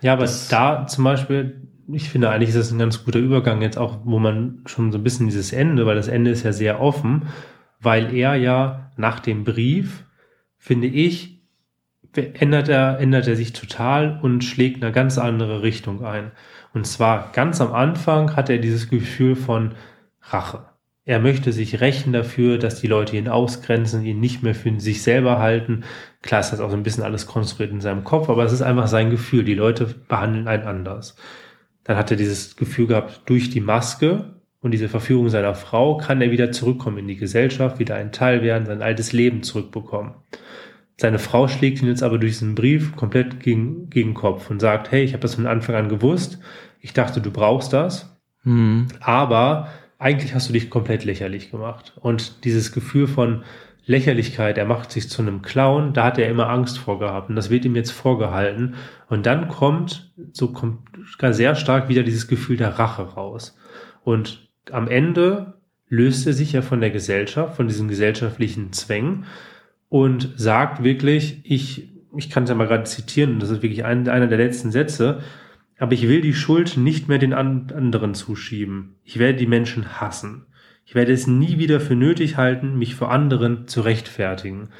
Ja, 0.00 0.12
aber 0.12 0.22
das, 0.22 0.48
da 0.48 0.86
zum 0.86 1.04
Beispiel, 1.04 1.68
ich 1.88 2.08
finde 2.08 2.30
eigentlich 2.30 2.50
ist 2.50 2.58
das 2.58 2.70
ein 2.70 2.78
ganz 2.78 3.04
guter 3.04 3.18
Übergang 3.18 3.62
jetzt 3.62 3.78
auch, 3.78 4.00
wo 4.04 4.18
man 4.18 4.62
schon 4.66 4.92
so 4.92 4.98
ein 4.98 5.04
bisschen 5.04 5.26
dieses 5.26 5.52
Ende, 5.52 5.86
weil 5.86 5.96
das 5.96 6.08
Ende 6.08 6.30
ist 6.30 6.44
ja 6.44 6.52
sehr 6.52 6.80
offen, 6.80 7.28
weil 7.80 8.14
er 8.14 8.34
ja 8.34 8.90
nach 8.96 9.20
dem 9.20 9.44
Brief, 9.44 10.04
finde 10.56 10.88
ich, 10.88 11.38
ändert 12.14 12.68
er, 12.68 12.98
ändert 12.98 13.28
er 13.28 13.36
sich 13.36 13.52
total 13.52 14.18
und 14.22 14.42
schlägt 14.42 14.82
eine 14.82 14.92
ganz 14.92 15.18
andere 15.18 15.62
Richtung 15.62 16.04
ein. 16.04 16.32
Und 16.74 16.86
zwar 16.86 17.30
ganz 17.32 17.60
am 17.60 17.72
Anfang 17.72 18.36
hat 18.36 18.50
er 18.50 18.58
dieses 18.58 18.88
Gefühl 18.88 19.36
von 19.36 19.74
Rache. 20.22 20.67
Er 21.08 21.20
möchte 21.20 21.52
sich 21.54 21.80
rächen 21.80 22.12
dafür, 22.12 22.58
dass 22.58 22.82
die 22.82 22.86
Leute 22.86 23.16
ihn 23.16 23.28
ausgrenzen, 23.28 24.04
ihn 24.04 24.20
nicht 24.20 24.42
mehr 24.42 24.54
für 24.54 24.78
sich 24.78 25.02
selber 25.02 25.38
halten. 25.38 25.84
Klar 26.20 26.42
ist 26.42 26.50
das 26.50 26.60
auch 26.60 26.68
so 26.68 26.76
ein 26.76 26.82
bisschen 26.82 27.02
alles 27.02 27.26
konstruiert 27.26 27.72
in 27.72 27.80
seinem 27.80 28.04
Kopf, 28.04 28.28
aber 28.28 28.44
es 28.44 28.52
ist 28.52 28.60
einfach 28.60 28.88
sein 28.88 29.08
Gefühl. 29.08 29.42
Die 29.42 29.54
Leute 29.54 29.86
behandeln 29.86 30.48
einen 30.48 30.64
anders. 30.64 31.16
Dann 31.82 31.96
hat 31.96 32.10
er 32.10 32.18
dieses 32.18 32.56
Gefühl 32.56 32.88
gehabt, 32.88 33.22
durch 33.24 33.48
die 33.48 33.62
Maske 33.62 34.34
und 34.60 34.72
diese 34.72 34.90
Verführung 34.90 35.30
seiner 35.30 35.54
Frau 35.54 35.96
kann 35.96 36.20
er 36.20 36.30
wieder 36.30 36.52
zurückkommen 36.52 36.98
in 36.98 37.08
die 37.08 37.16
Gesellschaft, 37.16 37.78
wieder 37.78 37.94
ein 37.94 38.12
Teil 38.12 38.42
werden, 38.42 38.66
sein 38.66 38.82
altes 38.82 39.14
Leben 39.14 39.42
zurückbekommen. 39.42 40.12
Seine 40.98 41.18
Frau 41.18 41.48
schlägt 41.48 41.80
ihn 41.80 41.88
jetzt 41.88 42.02
aber 42.02 42.18
durch 42.18 42.32
diesen 42.32 42.54
Brief 42.54 42.94
komplett 42.96 43.40
gegen, 43.40 43.88
gegen 43.88 44.12
Kopf 44.12 44.50
und 44.50 44.60
sagt, 44.60 44.90
hey, 44.90 45.04
ich 45.04 45.14
habe 45.14 45.22
das 45.22 45.36
von 45.36 45.46
Anfang 45.46 45.74
an 45.74 45.88
gewusst, 45.88 46.38
ich 46.82 46.92
dachte, 46.92 47.22
du 47.22 47.30
brauchst 47.30 47.72
das, 47.72 48.14
mhm. 48.44 48.88
aber 49.00 49.68
eigentlich 49.98 50.34
hast 50.34 50.48
du 50.48 50.52
dich 50.52 50.70
komplett 50.70 51.04
lächerlich 51.04 51.50
gemacht. 51.50 51.92
Und 52.00 52.44
dieses 52.44 52.72
Gefühl 52.72 53.06
von 53.06 53.42
Lächerlichkeit, 53.84 54.58
er 54.58 54.66
macht 54.66 54.92
sich 54.92 55.08
zu 55.08 55.22
einem 55.22 55.42
Clown, 55.42 55.94
da 55.94 56.04
hat 56.04 56.18
er 56.18 56.28
immer 56.28 56.50
Angst 56.50 56.78
vor 56.78 56.98
gehabt 56.98 57.30
und 57.30 57.36
das 57.36 57.48
wird 57.48 57.64
ihm 57.64 57.74
jetzt 57.74 57.90
vorgehalten. 57.90 58.74
Und 59.08 59.26
dann 59.26 59.48
kommt 59.48 60.12
so 60.32 60.52
kommt 60.52 60.80
sehr 61.30 61.54
stark 61.54 61.88
wieder 61.88 62.02
dieses 62.02 62.28
Gefühl 62.28 62.58
der 62.58 62.78
Rache 62.78 63.02
raus. 63.02 63.56
Und 64.04 64.48
am 64.70 64.88
Ende 64.88 65.54
löst 65.88 66.26
er 66.26 66.34
sich 66.34 66.52
ja 66.52 66.62
von 66.62 66.80
der 66.80 66.90
Gesellschaft, 66.90 67.56
von 67.56 67.66
diesen 67.66 67.88
gesellschaftlichen 67.88 68.72
Zwängen 68.72 69.24
und 69.88 70.34
sagt 70.36 70.84
wirklich, 70.84 71.40
ich, 71.44 71.88
ich 72.14 72.28
kann 72.28 72.44
es 72.44 72.50
ja 72.50 72.54
mal 72.54 72.66
gerade 72.66 72.84
zitieren, 72.84 73.40
das 73.40 73.50
ist 73.50 73.62
wirklich 73.62 73.84
ein, 73.84 74.06
einer 74.08 74.26
der 74.26 74.38
letzten 74.38 74.70
Sätze, 74.70 75.22
aber 75.78 75.92
ich 75.92 76.08
will 76.08 76.20
die 76.20 76.34
Schuld 76.34 76.76
nicht 76.76 77.08
mehr 77.08 77.18
den 77.18 77.32
anderen 77.32 78.14
zuschieben. 78.14 78.96
Ich 79.04 79.18
werde 79.18 79.38
die 79.38 79.46
Menschen 79.46 80.00
hassen. 80.00 80.46
Ich 80.84 80.94
werde 80.94 81.12
es 81.12 81.26
nie 81.26 81.58
wieder 81.58 81.80
für 81.80 81.94
nötig 81.94 82.36
halten, 82.36 82.78
mich 82.78 82.94
vor 82.94 83.10
anderen 83.10 83.68
zu 83.68 83.82
rechtfertigen. 83.82 84.70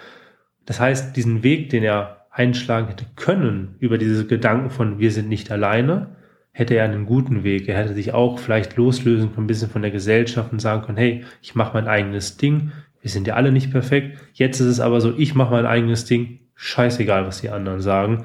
Das 0.66 0.80
heißt, 0.80 1.16
diesen 1.16 1.42
Weg, 1.42 1.70
den 1.70 1.84
er 1.84 2.26
einschlagen 2.30 2.88
hätte 2.88 3.06
können, 3.14 3.76
über 3.78 3.98
diese 3.98 4.26
Gedanken 4.26 4.70
von 4.70 4.98
wir 4.98 5.12
sind 5.12 5.28
nicht 5.28 5.50
alleine, 5.50 6.16
hätte 6.50 6.74
er 6.74 6.84
einen 6.84 7.06
guten 7.06 7.44
Weg. 7.44 7.68
Er 7.68 7.78
hätte 7.78 7.94
sich 7.94 8.12
auch 8.12 8.38
vielleicht 8.38 8.76
loslösen 8.76 9.32
können, 9.32 9.44
ein 9.44 9.48
bisschen 9.48 9.70
von 9.70 9.82
der 9.82 9.90
Gesellschaft 9.90 10.50
und 10.50 10.60
sagen 10.60 10.82
können, 10.82 10.98
hey, 10.98 11.24
ich 11.42 11.54
mache 11.54 11.74
mein 11.74 11.86
eigenes 11.86 12.36
Ding. 12.36 12.72
Wir 13.00 13.10
sind 13.10 13.26
ja 13.26 13.34
alle 13.34 13.52
nicht 13.52 13.70
perfekt. 13.70 14.18
Jetzt 14.32 14.60
ist 14.60 14.66
es 14.66 14.80
aber 14.80 15.00
so, 15.00 15.14
ich 15.16 15.34
mache 15.34 15.52
mein 15.52 15.66
eigenes 15.66 16.04
Ding. 16.04 16.40
Scheißegal, 16.54 17.26
was 17.26 17.40
die 17.40 17.50
anderen 17.50 17.80
sagen 17.80 18.24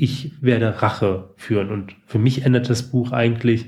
ich 0.00 0.32
werde 0.40 0.82
Rache 0.82 1.30
führen. 1.36 1.70
Und 1.70 1.94
für 2.06 2.18
mich 2.18 2.44
ändert 2.44 2.70
das 2.70 2.84
Buch 2.84 3.12
eigentlich, 3.12 3.66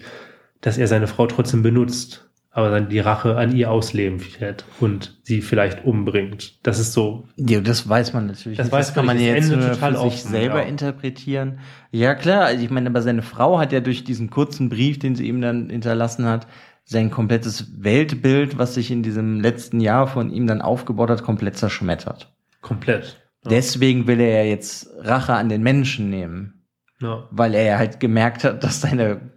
dass 0.61 0.79
er 0.79 0.87
seine 0.87 1.07
Frau 1.07 1.27
trotzdem 1.27 1.63
benutzt, 1.63 2.31
aber 2.51 2.71
dann 2.71 2.89
die 2.89 3.01
Rache 3.01 3.37
an 3.37 3.55
ihr 3.55 3.71
ausleben 3.71 4.21
wird 4.41 4.65
und 4.81 5.19
sie 5.23 5.43
vielleicht 5.43 5.85
umbringt. 5.85 6.59
Das 6.63 6.79
ist 6.79 6.93
so. 6.93 7.25
Ja, 7.37 7.61
das 7.61 7.89
weiß 7.89 8.13
man 8.15 8.27
natürlich. 8.27 8.59
Das, 8.59 8.73
weiß 8.73 8.87
das 8.87 8.95
kann 8.95 9.07
man 9.07 9.19
ja 9.19 9.35
jetzt 9.35 9.51
nur 9.51 9.61
total 9.61 9.95
für 9.95 10.11
sich 10.11 10.23
selber 10.23 10.63
ja. 10.63 10.69
interpretieren. 10.69 11.59
Ja, 11.91 12.15
klar. 12.15 12.45
Also 12.45 12.65
ich 12.65 12.71
meine, 12.71 12.89
aber 12.89 13.03
seine 13.03 13.23
Frau 13.23 13.59
hat 13.59 13.73
ja 13.73 13.81
durch 13.81 14.05
diesen 14.05 14.31
kurzen 14.31 14.69
Brief, 14.69 14.99
den 14.99 15.15
sie 15.15 15.29
ihm 15.29 15.41
dann 15.41 15.69
hinterlassen 15.71 16.27
hat, 16.27 16.47
sein 16.85 17.11
komplettes 17.11 17.83
Weltbild, 17.83 18.59
was 18.59 18.75
sich 18.75 18.91
in 18.91 19.03
diesem 19.03 19.41
letzten 19.41 19.81
Jahr 19.81 20.07
von 20.07 20.31
ihm 20.31 20.47
dann 20.47 20.63
aufgebaut 20.63 21.11
hat, 21.11 21.23
komplett 21.23 21.57
zerschmettert. 21.57 22.33
Komplett. 22.61 23.22
Deswegen 23.51 24.07
will 24.07 24.21
er 24.21 24.45
ja 24.45 24.51
jetzt 24.51 24.89
Rache 24.99 25.35
an 25.35 25.49
den 25.49 25.63
Menschen 25.63 26.11
nehmen. 26.11 26.67
Ja. 27.01 27.29
Weil 27.31 27.55
er 27.55 27.65
ja 27.65 27.79
halt 27.79 27.99
gemerkt 27.99 28.45
hat, 28.45 28.63
dass 28.63 28.81
seine 28.81 29.33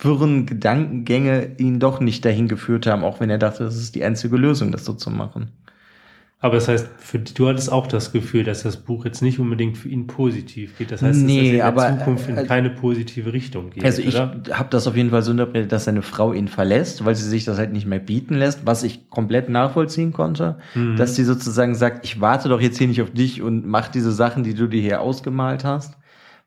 wirren 0.00 0.46
Gedankengänge 0.46 1.56
ihn 1.58 1.78
doch 1.78 2.00
nicht 2.00 2.24
dahin 2.24 2.48
geführt 2.48 2.86
haben, 2.86 3.04
auch 3.04 3.20
wenn 3.20 3.30
er 3.30 3.38
dachte, 3.38 3.64
das 3.64 3.76
ist 3.76 3.94
die 3.94 4.02
einzige 4.02 4.36
Lösung, 4.36 4.72
das 4.72 4.84
so 4.84 4.94
zu 4.94 5.10
machen. 5.10 5.52
Aber 6.42 6.56
das 6.56 6.66
heißt, 6.66 6.88
für, 6.98 7.20
du 7.20 7.46
hattest 7.46 7.70
auch 7.70 7.86
das 7.86 8.10
Gefühl, 8.10 8.42
dass 8.42 8.64
das 8.64 8.76
Buch 8.76 9.04
jetzt 9.04 9.22
nicht 9.22 9.38
unbedingt 9.38 9.78
für 9.78 9.88
ihn 9.88 10.08
positiv 10.08 10.76
geht. 10.76 10.90
Das 10.90 11.00
heißt, 11.00 11.20
nee, 11.20 11.36
dass 11.36 11.46
er 11.46 11.54
in 11.54 11.60
aber, 11.62 11.82
der 11.82 11.98
Zukunft 12.00 12.28
in 12.28 12.36
äh, 12.36 12.44
keine 12.44 12.70
positive 12.70 13.32
Richtung 13.32 13.70
geht. 13.70 13.84
Also 13.84 14.02
ich 14.02 14.18
habe 14.18 14.66
das 14.68 14.88
auf 14.88 14.96
jeden 14.96 15.10
Fall 15.10 15.22
so 15.22 15.30
interpretiert, 15.30 15.70
dass 15.70 15.84
seine 15.84 16.02
Frau 16.02 16.32
ihn 16.32 16.48
verlässt, 16.48 17.04
weil 17.04 17.14
sie 17.14 17.28
sich 17.28 17.44
das 17.44 17.58
halt 17.58 17.72
nicht 17.72 17.86
mehr 17.86 18.00
bieten 18.00 18.34
lässt, 18.34 18.66
was 18.66 18.82
ich 18.82 19.08
komplett 19.08 19.50
nachvollziehen 19.50 20.12
konnte. 20.12 20.58
Mhm. 20.74 20.96
Dass 20.96 21.14
sie 21.14 21.22
sozusagen 21.22 21.76
sagt, 21.76 22.04
ich 22.04 22.20
warte 22.20 22.48
doch 22.48 22.60
jetzt 22.60 22.76
hier 22.76 22.88
nicht 22.88 23.02
auf 23.02 23.12
dich 23.12 23.40
und 23.40 23.64
mach 23.64 23.86
diese 23.86 24.10
Sachen, 24.10 24.42
die 24.42 24.54
du 24.54 24.66
dir 24.66 24.82
hier 24.82 25.00
ausgemalt 25.00 25.64
hast 25.64 25.96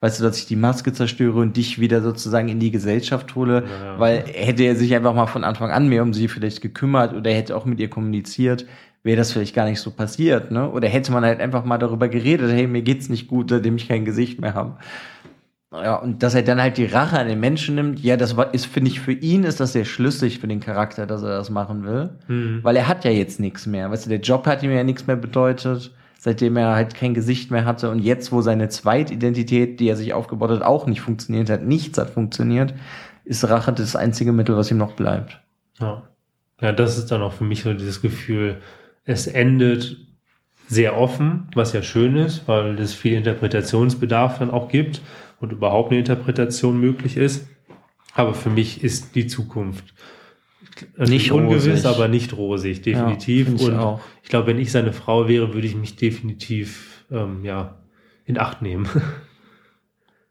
weißt 0.01 0.19
du, 0.19 0.23
dass 0.23 0.37
ich 0.37 0.45
die 0.45 0.57
Maske 0.57 0.93
zerstöre 0.93 1.39
und 1.39 1.57
dich 1.57 1.79
wieder 1.79 2.01
sozusagen 2.01 2.49
in 2.49 2.59
die 2.59 2.69
Gesellschaft 2.69 3.33
hole, 3.33 3.63
ja, 3.63 3.97
weil 3.97 4.25
hätte 4.27 4.63
er 4.63 4.75
sich 4.75 4.93
einfach 4.93 5.15
mal 5.15 5.25
von 5.25 5.43
Anfang 5.43 5.71
an 5.71 5.87
mehr 5.87 6.03
um 6.03 6.13
sie 6.13 6.27
vielleicht 6.27 6.61
gekümmert 6.61 7.13
oder 7.13 7.31
hätte 7.31 7.55
auch 7.55 7.65
mit 7.65 7.79
ihr 7.79 7.89
kommuniziert, 7.89 8.67
wäre 9.05 9.17
das 9.17 9.31
vielleicht 9.31 9.55
gar 9.55 9.65
nicht 9.65 9.79
so 9.79 9.91
passiert, 9.91 10.51
ne? 10.51 10.69
Oder 10.69 10.89
hätte 10.89 11.11
man 11.11 11.23
halt 11.23 11.39
einfach 11.39 11.63
mal 11.63 11.77
darüber 11.77 12.09
geredet, 12.09 12.51
hey, 12.51 12.65
mir 12.65 12.81
geht's 12.81 13.07
nicht 13.07 13.27
gut, 13.27 13.51
seitdem 13.51 13.75
ich 13.75 13.87
kein 13.87 14.03
Gesicht 14.03 14.41
mehr 14.41 14.55
habe. 14.55 14.77
Ja, 15.71 15.97
und 15.97 16.23
dass 16.23 16.33
er 16.33 16.41
dann 16.41 16.59
halt 16.59 16.77
die 16.77 16.85
Rache 16.85 17.19
an 17.19 17.27
den 17.27 17.39
Menschen 17.39 17.75
nimmt, 17.75 17.99
ja, 17.99 18.17
das 18.17 18.35
ist, 18.53 18.65
finde 18.65 18.89
ich, 18.89 18.99
für 18.99 19.11
ihn 19.11 19.43
ist 19.43 19.59
das 19.59 19.73
sehr 19.73 19.85
schlüssig 19.85 20.39
für 20.39 20.47
den 20.47 20.59
Charakter, 20.59 21.05
dass 21.05 21.21
er 21.21 21.29
das 21.29 21.49
machen 21.49 21.85
will. 21.85 22.17
Mhm. 22.27 22.63
Weil 22.63 22.77
er 22.77 22.87
hat 22.87 23.05
ja 23.05 23.11
jetzt 23.11 23.39
nichts 23.39 23.67
mehr. 23.67 23.91
Weißt 23.91 24.05
du, 24.05 24.09
der 24.09 24.21
Job 24.21 24.47
hat 24.47 24.63
ihm 24.63 24.71
ja 24.71 24.83
nichts 24.83 25.05
mehr 25.05 25.17
bedeutet, 25.17 25.91
seitdem 26.17 26.57
er 26.57 26.73
halt 26.73 26.95
kein 26.95 27.13
Gesicht 27.13 27.51
mehr 27.51 27.65
hatte. 27.65 27.91
Und 27.91 27.99
jetzt, 27.99 28.31
wo 28.31 28.41
seine 28.41 28.69
Zweitidentität, 28.69 29.79
die 29.79 29.87
er 29.87 29.97
sich 29.97 30.13
aufgebaut 30.13 30.49
hat, 30.49 30.61
auch 30.63 30.87
nicht 30.87 31.01
funktioniert 31.01 31.49
hat, 31.51 31.63
nichts 31.63 31.99
hat 31.99 32.09
funktioniert, 32.09 32.73
ist 33.23 33.47
Rache 33.47 33.73
das 33.73 33.95
einzige 33.95 34.31
Mittel, 34.31 34.55
was 34.57 34.71
ihm 34.71 34.77
noch 34.77 34.93
bleibt. 34.93 35.39
Ja. 35.79 36.03
Ja, 36.61 36.71
das 36.71 36.97
ist 36.97 37.11
dann 37.11 37.21
auch 37.21 37.33
für 37.33 37.43
mich 37.43 37.63
so 37.63 37.73
dieses 37.73 38.01
Gefühl, 38.01 38.61
es 39.05 39.27
endet 39.27 39.97
sehr 40.67 40.97
offen, 40.97 41.47
was 41.53 41.73
ja 41.73 41.83
schön 41.83 42.15
ist, 42.15 42.47
weil 42.47 42.79
es 42.79 42.93
viel 42.93 43.13
Interpretationsbedarf 43.13 44.39
dann 44.39 44.51
auch 44.51 44.67
gibt 44.67 45.01
und 45.39 45.51
überhaupt 45.51 45.91
eine 45.91 45.99
Interpretation 45.99 46.79
möglich 46.79 47.17
ist. 47.17 47.47
Aber 48.15 48.33
für 48.33 48.49
mich 48.49 48.83
ist 48.83 49.15
die 49.15 49.27
Zukunft 49.27 49.93
nicht 50.97 51.31
ungewiss, 51.31 51.67
rosig. 51.67 51.85
aber 51.85 52.07
nicht 52.07 52.35
rosig, 52.35 52.81
definitiv. 52.81 53.47
Ja, 53.47 53.53
und 53.53 53.99
ich, 53.99 54.23
ich 54.23 54.29
glaube, 54.29 54.47
wenn 54.47 54.59
ich 54.59 54.71
seine 54.71 54.93
Frau 54.93 55.27
wäre, 55.27 55.53
würde 55.53 55.67
ich 55.67 55.75
mich 55.75 55.95
definitiv 55.95 57.05
ähm, 57.11 57.45
ja 57.45 57.81
in 58.25 58.37
Acht 58.37 58.61
nehmen. 58.61 58.87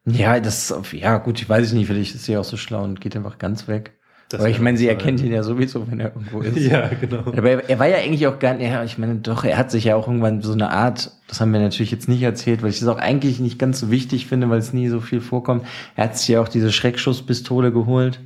Ja, 0.06 0.38
das, 0.38 0.74
ja 0.92 1.16
gut, 1.16 1.40
ich 1.40 1.48
weiß 1.48 1.72
nicht, 1.72 1.86
vielleicht 1.86 2.14
ist 2.14 2.24
sie 2.24 2.36
auch 2.36 2.44
so 2.44 2.58
schlau 2.58 2.84
und 2.84 3.00
geht 3.00 3.16
einfach 3.16 3.38
ganz 3.38 3.68
weg. 3.68 3.98
Das 4.28 4.40
Aber 4.40 4.48
ich 4.48 4.58
meine, 4.58 4.78
sie 4.78 4.88
erkennt 4.88 5.20
ihn 5.20 5.32
ja 5.32 5.42
sowieso, 5.42 5.90
wenn 5.90 6.00
er 6.00 6.08
irgendwo 6.14 6.40
ist. 6.40 6.56
ja, 6.70 6.88
genau. 6.88 7.18
Aber 7.18 7.50
er, 7.50 7.68
er 7.68 7.78
war 7.78 7.88
ja 7.88 7.98
eigentlich 7.98 8.26
auch 8.26 8.38
gar 8.38 8.54
nicht, 8.54 8.68
ja, 8.68 8.82
ich 8.82 8.96
meine, 8.96 9.16
doch, 9.16 9.44
er 9.44 9.58
hat 9.58 9.70
sich 9.70 9.84
ja 9.84 9.96
auch 9.96 10.08
irgendwann 10.08 10.40
so 10.42 10.52
eine 10.52 10.70
Art, 10.70 11.12
das 11.28 11.40
haben 11.40 11.52
wir 11.52 11.60
natürlich 11.60 11.90
jetzt 11.90 12.08
nicht 12.08 12.22
erzählt, 12.22 12.62
weil 12.62 12.70
ich 12.70 12.80
das 12.80 12.88
auch 12.88 12.98
eigentlich 12.98 13.38
nicht 13.38 13.58
ganz 13.58 13.80
so 13.80 13.90
wichtig 13.90 14.26
finde, 14.26 14.48
weil 14.48 14.58
es 14.58 14.72
nie 14.72 14.88
so 14.88 15.00
viel 15.00 15.20
vorkommt. 15.20 15.66
Er 15.94 16.04
hat 16.04 16.16
sich 16.16 16.28
ja 16.28 16.40
auch 16.40 16.48
diese 16.48 16.72
Schreckschusspistole 16.72 17.70
geholt, 17.70 18.20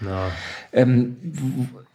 Na, 0.00 0.26
ähm, 0.72 1.16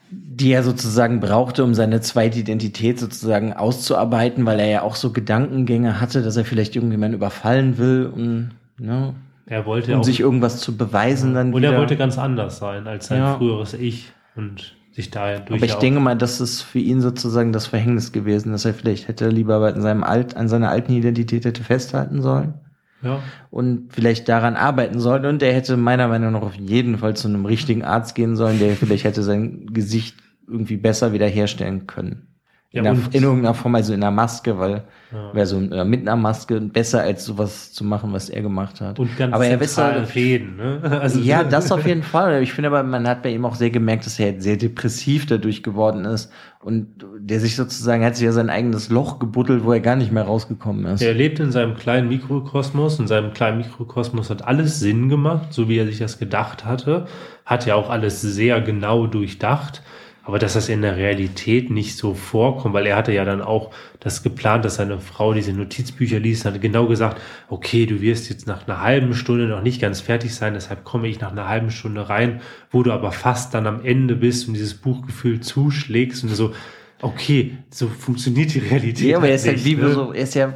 die 0.10 0.52
er 0.52 0.64
sozusagen 0.64 1.20
brauchte, 1.20 1.64
um 1.64 1.74
seine 1.74 2.02
zweite 2.02 2.40
Identität 2.40 3.00
sozusagen 3.00 3.54
auszuarbeiten, 3.54 4.46
weil 4.46 4.60
er 4.60 4.68
ja 4.68 4.82
auch 4.82 4.96
so 4.96 5.12
Gedankengänge 5.12 6.02
hatte, 6.02 6.22
dass 6.22 6.38
er 6.38 6.46
vielleicht 6.46 6.76
irgendjemanden 6.76 7.18
überfallen 7.18 7.78
will, 7.78 8.12
um, 8.14 8.50
ne, 8.78 9.14
er 9.46 9.66
wollte 9.66 9.94
um 9.94 10.00
auch 10.00 10.04
sich 10.04 10.20
irgendwas 10.20 10.60
zu 10.60 10.78
beweisen 10.78 11.34
dann 11.34 11.54
und 11.54 11.62
wieder. 11.62 11.74
er 11.74 11.80
wollte 11.80 11.98
ganz 11.98 12.18
anders 12.18 12.58
sein 12.60 12.88
als 12.88 13.08
sein 13.08 13.20
Ja. 13.20 13.38
früheres 13.38 13.74
Ich 13.74 14.12
und 14.36 14.76
sich 14.92 15.10
da 15.12 15.40
durch 15.40 15.60
Aber 15.62 15.66
ich 15.66 15.76
denke 15.76 16.00
mal, 16.00 16.16
das 16.16 16.40
ist 16.40 16.62
für 16.62 16.80
ihn 16.80 17.02
sozusagen 17.02 17.52
das 17.52 17.66
Verhängnis 17.68 18.12
gewesen, 18.12 18.52
dass 18.52 18.66
er 18.66 18.74
vielleicht 18.74 19.08
hätte 19.08 19.28
lieber 19.30 19.56
an 19.58 19.82
seinem 19.82 20.04
Alt, 20.04 20.38
an 20.38 20.48
seiner 20.48 20.70
alten 20.70 20.94
Identität 20.94 21.46
hätte 21.46 21.64
festhalten 21.64 22.22
sollen 22.22 22.54
ja, 23.02 23.22
und 23.50 23.92
vielleicht 23.92 24.30
daran 24.30 24.56
arbeiten 24.56 25.00
sollen. 25.00 25.26
Und 25.26 25.44
er 25.44 25.54
hätte 25.54 25.78
meiner 25.78 26.08
Meinung 26.08 26.34
nach 26.34 26.42
auf 26.44 26.56
jeden 26.56 26.98
Fall 27.00 27.16
zu 27.16 27.28
einem 27.28 27.46
richtigen 27.46 27.84
Arzt 27.84 28.16
gehen 28.16 28.36
sollen, 28.36 28.60
der 28.60 28.76
vielleicht 28.76 29.04
hätte 29.04 29.24
sein 29.24 29.68
Gesicht 29.74 30.16
irgendwie 30.48 30.78
besser 30.78 31.14
wiederherstellen 31.14 31.88
können. 31.88 32.28
In, 32.74 32.86
Ja, 32.86 32.92
einer, 32.92 33.00
in 33.12 33.22
irgendeiner 33.24 33.54
Form, 33.54 33.76
also 33.76 33.94
in 33.94 34.02
einer 34.02 34.10
Maske, 34.10 34.58
weil 34.58 34.84
Ja. 35.12 35.32
wäre 35.32 35.46
so 35.46 35.60
äh, 35.62 35.86
mit 35.86 36.02
einer 36.02 36.16
Maske 36.16 36.60
besser 36.60 37.02
als 37.02 37.24
sowas 37.24 37.72
zu 37.72 37.84
machen, 37.84 38.12
was 38.14 38.30
er 38.30 38.42
gemacht 38.42 38.82
hat. 38.82 38.98
und 38.98 39.16
ganz 39.16 39.32
aber 39.32 39.46
er 39.46 39.60
zentral 39.60 39.98
ja, 39.98 40.04
reden. 40.16 40.56
Ne? 40.58 40.80
Also, 41.04 41.20
ja, 41.20 41.44
das 41.44 41.72
auf 41.72 41.86
jeden 41.86 42.02
Fall. 42.02 42.42
Ich 42.42 42.52
finde 42.52 42.70
aber, 42.70 42.82
man 42.82 43.08
hat 43.08 43.22
bei 43.22 43.30
ihm 43.30 43.46
auch 43.46 43.54
sehr 43.54 43.70
gemerkt, 43.70 44.08
dass 44.08 44.18
er 44.18 44.42
sehr 44.42 44.58
depressiv 44.58 45.28
dadurch 45.28 45.62
geworden 45.62 46.04
ist 46.06 46.32
und 46.62 46.88
der 47.20 47.40
sich 47.40 47.56
sozusagen, 47.56 48.04
hat 48.04 48.16
sich 48.16 48.26
ja 48.26 48.32
sein 48.32 48.50
eigenes 48.50 48.90
Loch 48.90 49.20
gebuddelt, 49.20 49.64
wo 49.64 49.72
er 49.72 49.80
gar 49.80 49.96
nicht 49.96 50.12
mehr 50.12 50.24
rausgekommen 50.24 50.86
ist. 50.88 51.04
Er 51.04 51.14
lebt 51.14 51.40
in 51.40 51.52
seinem 51.52 51.76
kleinen 51.76 52.10
Mikrokosmos. 52.10 52.98
In 52.98 53.06
seinem 53.06 53.34
kleinen 53.34 53.60
Mikrokosmos 53.60 54.32
hat 54.32 54.48
alles 54.48 54.80
Sinn 54.80 55.10
gemacht, 55.10 55.54
so 55.54 55.70
wie 55.70 55.78
er 55.78 55.86
sich 55.86 56.00
das 56.00 56.18
gedacht 56.18 56.66
hatte. 56.66 57.06
Hat 57.46 57.68
ja 57.68 57.76
auch 57.76 57.92
alles 57.92 58.22
sehr 58.22 58.62
genau 58.62 59.06
durchdacht. 59.06 59.84
Aber 60.26 60.40
dass 60.40 60.54
das 60.54 60.70
in 60.70 60.82
der 60.82 60.96
Realität 60.96 61.70
nicht 61.70 61.98
so 61.98 62.14
vorkommt, 62.14 62.74
weil 62.74 62.88
er 62.88 62.96
hatte 62.96 63.12
ja 63.12 63.26
dann 63.26 63.42
auch 63.42 63.72
das 64.00 64.24
geplant, 64.24 64.64
dass 64.64 64.76
seine 64.76 65.00
Frau 65.00 65.34
diese 65.34 65.52
Notizbücher 65.52 66.20
liest, 66.20 66.46
hat 66.46 66.62
genau 66.62 66.88
gesagt, 66.88 67.22
okay, 67.50 67.86
du 67.86 68.00
wirst 68.00 68.30
jetzt 68.30 68.48
nach 68.48 68.66
einer 68.66 68.82
halben 68.82 69.14
Stunde 69.16 69.48
noch 69.48 69.62
nicht 69.62 69.82
ganz 69.82 70.00
fertig 70.00 70.34
sein, 70.34 70.54
deshalb 70.54 70.86
komme 70.86 71.10
ich 71.10 71.20
nach 71.20 71.32
einer 71.32 71.50
halben 71.50 71.72
Stunde 71.72 72.08
rein, 72.08 72.42
wo 72.72 72.84
du 72.84 72.94
aber 72.94 73.12
fast 73.12 73.54
dann 73.54 73.68
am 73.68 73.84
Ende 73.84 74.16
bist 74.16 74.48
und 74.48 74.54
dieses 74.54 74.76
Buchgefühl 74.76 75.42
zuschlägst 75.42 76.24
und 76.24 76.30
so, 76.30 76.54
okay, 77.02 77.58
so 77.70 77.88
funktioniert 77.88 78.54
die 78.54 78.60
Realität. 78.60 79.10
Ja, 79.10 79.18
aber 79.18 79.28
er 79.28 79.36
ist 79.36 79.46
halt 79.46 79.66
wie 79.66 79.76
ne? 79.76 79.92
so, 79.92 80.14
er 80.14 80.24
ist 80.24 80.36
ja 80.36 80.54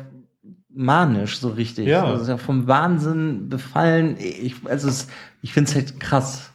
manisch, 0.73 1.39
so 1.39 1.49
richtig. 1.49 1.87
Ja. 1.87 2.05
Also 2.05 2.23
ist 2.23 2.29
ja 2.29 2.37
vom 2.37 2.67
Wahnsinn 2.67 3.49
befallen. 3.49 4.15
Ich, 4.17 4.55
also 4.65 4.87
es, 4.87 5.07
ich 5.41 5.51
finde 5.51 5.69
es 5.69 5.75
halt 5.75 5.99
krass, 5.99 6.53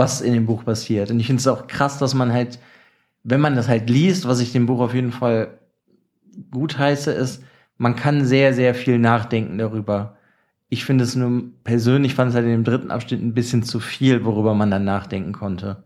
was 0.00 0.22
in 0.22 0.32
dem 0.32 0.46
Buch 0.46 0.64
passiert. 0.64 1.10
Und 1.10 1.20
ich 1.20 1.26
finde 1.26 1.40
es 1.40 1.46
auch 1.46 1.66
krass, 1.66 1.98
dass 1.98 2.14
man 2.14 2.32
halt, 2.32 2.58
wenn 3.22 3.40
man 3.42 3.54
das 3.54 3.68
halt 3.68 3.90
liest, 3.90 4.26
was 4.26 4.40
ich 4.40 4.50
dem 4.50 4.64
Buch 4.64 4.80
auf 4.80 4.94
jeden 4.94 5.12
Fall 5.12 5.58
gut 6.50 6.78
heiße, 6.78 7.12
ist, 7.12 7.44
man 7.76 7.96
kann 7.96 8.24
sehr, 8.24 8.54
sehr 8.54 8.74
viel 8.74 8.98
nachdenken 8.98 9.58
darüber. 9.58 10.16
Ich 10.70 10.86
finde 10.86 11.04
es 11.04 11.16
nur 11.16 11.42
persönlich 11.64 12.14
fand 12.14 12.30
es 12.30 12.34
halt 12.34 12.46
in 12.46 12.52
dem 12.52 12.64
dritten 12.64 12.90
Abschnitt 12.90 13.20
ein 13.20 13.34
bisschen 13.34 13.62
zu 13.62 13.78
viel, 13.78 14.24
worüber 14.24 14.54
man 14.54 14.70
dann 14.70 14.84
nachdenken 14.84 15.32
konnte. 15.32 15.84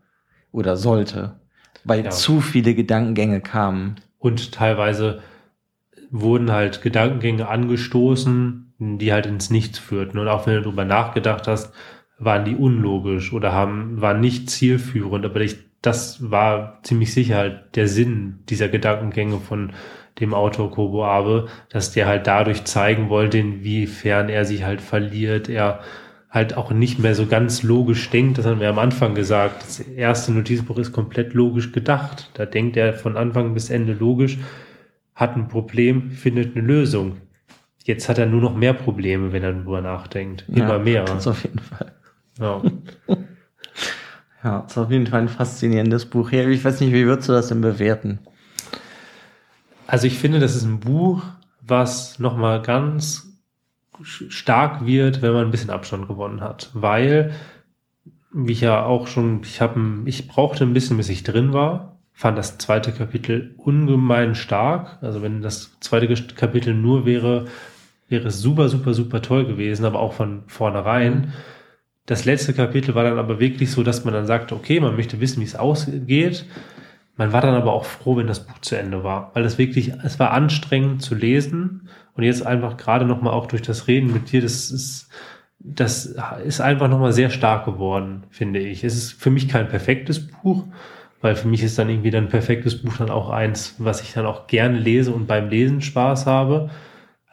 Oder 0.53 0.77
sollte. 0.77 1.41
Weil 1.83 2.05
Ja. 2.05 2.11
zu 2.11 2.41
viele 2.41 2.77
Gedankengänge 2.77 3.41
kamen. 3.41 3.97
Und 4.21 4.53
teilweise 4.53 5.23
wurden 6.13 6.53
halt 6.53 6.83
Gedankengänge 6.83 7.49
angestoßen, 7.49 8.75
die 8.79 9.13
halt 9.13 9.27
ins 9.27 9.51
Nichts 9.51 9.81
führten. 9.81 10.19
Und 10.19 10.29
auch 10.29 10.47
wenn 10.47 10.55
du 10.55 10.61
darüber 10.63 10.85
nachgedacht 10.85 11.49
hast, 11.49 11.73
waren 12.19 12.45
die 12.45 12.57
unlogisch 12.57 13.33
oder 13.33 13.53
haben, 13.53 14.01
waren 14.01 14.21
nicht 14.21 14.51
zielführend. 14.51 15.25
Aber 15.25 15.41
ich, 15.41 15.57
das 15.83 16.31
war 16.31 16.81
ziemlich 16.83 17.13
sicher 17.13 17.37
halt 17.37 17.77
der 17.77 17.89
Sinn 17.89 18.41
dieser 18.49 18.69
Gedankengänge 18.69 19.39
von 19.39 19.73
dem 20.21 20.33
Autor 20.33 20.71
Kobo 20.71 21.05
Abe, 21.05 21.49
dass 21.69 21.93
der 21.93 22.07
halt 22.07 22.27
dadurch 22.27 22.65
zeigen 22.65 23.09
wollte, 23.09 23.39
inwiefern 23.39 24.29
er 24.29 24.45
sich 24.45 24.65
halt 24.65 24.81
verliert, 24.81 25.49
er 25.49 25.81
halt 26.31 26.57
auch 26.57 26.73
nicht 26.73 26.99
mehr 26.99 27.15
so 27.15 27.27
ganz 27.27 27.63
logisch 27.63 28.11
denkt. 28.11 28.39
Das 28.39 28.47
haben 28.47 28.61
wir 28.61 28.69
am 28.69 28.79
Anfang 28.79 29.15
gesagt. 29.15 29.63
Das 29.63 29.81
erste 29.81 30.33
Notizbuch 30.33 30.79
ist 30.79 30.93
komplett 30.93 31.33
logisch 31.33 31.73
gedacht. 31.73 32.31
Da 32.35 32.45
denkt 32.45 32.77
er 32.77 32.93
von 32.93 33.17
Anfang 33.17 33.55
bis 33.55 33.71
Ende 33.71 33.93
logisch, 33.93 34.39
hat 35.15 35.37
ein 35.37 35.49
Problem, 35.49 36.11
findet 36.11 36.57
eine 36.57 36.67
Lösung. 36.67 37.19
Jetzt 37.85 38.09
hat 38.09 38.19
er 38.19 38.27
nur 38.27 38.41
noch 38.41 38.57
mehr 38.57 38.73
Probleme, 38.73 39.33
wenn 39.33 39.45
er 39.45 39.53
darüber 39.53 39.81
nachdenkt. 39.81 40.45
Immer 40.49 40.69
Ja, 40.71 40.79
mehr. 40.79 41.05
Das 41.05 41.29
auf 41.29 41.45
jeden 41.45 41.61
Fall. 41.61 41.93
Ja. 42.39 42.63
Ja, 44.43 44.59
ist 44.69 44.77
auf 44.77 44.91
jeden 44.91 45.07
Fall 45.07 45.23
ein 45.23 45.31
faszinierendes 45.31 46.05
Buch. 46.05 46.31
Ich 46.31 46.63
weiß 46.63 46.81
nicht, 46.81 46.93
wie 46.93 47.07
würdest 47.07 47.31
du 47.31 47.33
das 47.33 47.49
denn 47.49 47.63
bewerten? 47.63 48.19
Also 49.87 50.07
ich 50.07 50.19
finde, 50.19 50.39
das 50.39 50.55
ist 50.55 50.65
ein 50.65 50.81
Buch, 50.81 51.23
was 51.63 52.19
nochmal 52.19 52.61
ganz 52.61 53.27
stark 54.03 54.85
wird, 54.85 55.23
wenn 55.23 55.33
man 55.33 55.47
ein 55.47 55.51
bisschen 55.51 55.71
Abstand 55.71 56.09
gewonnen 56.09 56.43
hat. 56.43 56.69
Weil, 56.75 57.33
wie 58.33 58.53
ich 58.53 58.61
ja 58.61 58.85
auch 58.85 59.07
schon, 59.07 59.41
ich 59.45 59.63
habe, 59.63 59.81
ich 60.05 60.29
brauchte 60.29 60.65
ein 60.65 60.75
bisschen, 60.75 60.99
bis 60.99 61.09
ich 61.09 61.23
drin 61.23 61.55
war, 61.55 61.97
fand 62.13 62.37
das 62.37 62.59
zweite 62.59 62.93
Kapitel 62.93 63.55
ungemein 63.57 64.35
stark. 64.35 64.99
Also 65.01 65.23
wenn 65.23 65.41
das 65.41 65.79
zweite 65.81 66.13
Kapitel 66.35 66.75
nur 66.75 67.07
wäre, 67.07 67.47
wäre 68.09 68.29
es 68.29 68.41
super, 68.41 68.69
super, 68.69 68.93
super 68.93 69.23
toll 69.23 69.47
gewesen, 69.47 69.87
aber 69.87 70.01
auch 70.01 70.13
von 70.13 70.43
vornherein. 70.49 71.33
Das 72.07 72.25
letzte 72.25 72.53
Kapitel 72.53 72.95
war 72.95 73.05
dann 73.05 73.19
aber 73.19 73.41
wirklich 73.41 73.71
so, 73.71 73.83
dass 73.83 74.05
man 74.05 74.13
dann 74.13 74.27
sagte, 74.27 74.55
okay, 74.55 74.79
man 74.79 74.97
möchte 74.97 75.21
wissen, 75.21 75.41
wie 75.41 75.45
es 75.45 75.57
ausgeht. 75.57 76.45
Man 77.17 77.33
war 77.33 77.41
dann 77.41 77.55
aber 77.55 77.73
auch 77.73 77.85
froh, 77.85 78.17
wenn 78.17 78.27
das 78.27 78.45
Buch 78.47 78.59
zu 78.61 78.77
Ende 78.77 79.05
war, 79.05 79.31
weil 79.35 79.45
es 79.45 79.57
wirklich, 79.57 79.93
es 80.03 80.19
war 80.19 80.33
anstrengend 80.33 81.01
zu 81.01 81.15
lesen 81.15 81.89
und 82.15 82.25
jetzt 82.25 82.45
einfach 82.45 82.77
gerade 82.77 83.05
noch 83.05 83.23
mal 83.23 83.31
auch 83.31 83.47
durch 83.47 83.63
das 83.63 83.87
Reden 83.87 84.13
mit 84.13 84.33
dir, 84.33 84.43
das 84.43 84.71
ist, 84.71 85.09
das 85.61 86.17
ist 86.45 86.61
einfach 86.61 86.89
noch 86.89 86.99
mal 86.99 87.13
sehr 87.13 87.31
stark 87.31 87.65
geworden, 87.65 88.25
finde 88.31 88.61
ich. 88.61 88.83
Es 88.85 88.97
ist 88.97 89.13
für 89.13 89.31
mich 89.31 89.49
kein 89.49 89.69
perfektes 89.69 90.27
Buch, 90.27 90.65
weil 91.21 91.37
für 91.37 91.49
mich 91.49 91.63
ist 91.63 91.79
dann 91.79 91.89
irgendwie 91.89 92.11
dann 92.11 92.25
ein 92.25 92.31
perfektes 92.31 92.83
Buch 92.83 92.97
dann 92.99 93.11
auch 93.11 93.31
eins, 93.31 93.77
was 93.79 94.03
ich 94.03 94.13
dann 94.13 94.27
auch 94.27 94.47
gerne 94.49 94.79
lese 94.79 95.13
und 95.13 95.27
beim 95.27 95.49
Lesen 95.49 95.81
Spaß 95.81 96.27
habe. 96.27 96.69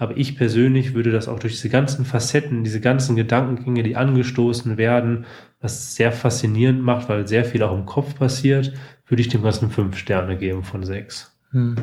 Aber 0.02 0.18
ich 0.18 0.36
persönlich 0.36 0.96
würde 0.96 1.12
das 1.12 1.28
auch 1.28 1.38
durch 1.38 1.54
diese 1.54 1.70
ganzen 1.70 2.06
Facetten, 2.06 2.64
diese 2.64 2.82
ganzen 2.82 3.16
Gedankengänge, 3.16 3.84
die 3.84 3.96
angestoßen 3.96 4.78
werden, 4.78 5.28
was 5.60 5.94
sehr 5.94 6.12
faszinierend 6.12 6.82
macht, 6.82 7.08
weil 7.08 7.28
sehr 7.28 7.46
viel 7.46 7.62
auch 7.62 7.78
im 7.78 7.86
Kopf 7.86 8.16
passiert, 8.16 8.74
würde 9.06 9.22
ich 9.22 9.30
dem 9.30 9.44
Ganzen 9.44 9.70
fünf 9.70 9.96
Sterne 9.98 10.38
geben 10.38 10.64
von 10.64 10.84
sechs. 10.84 11.40
Hm. 11.52 11.76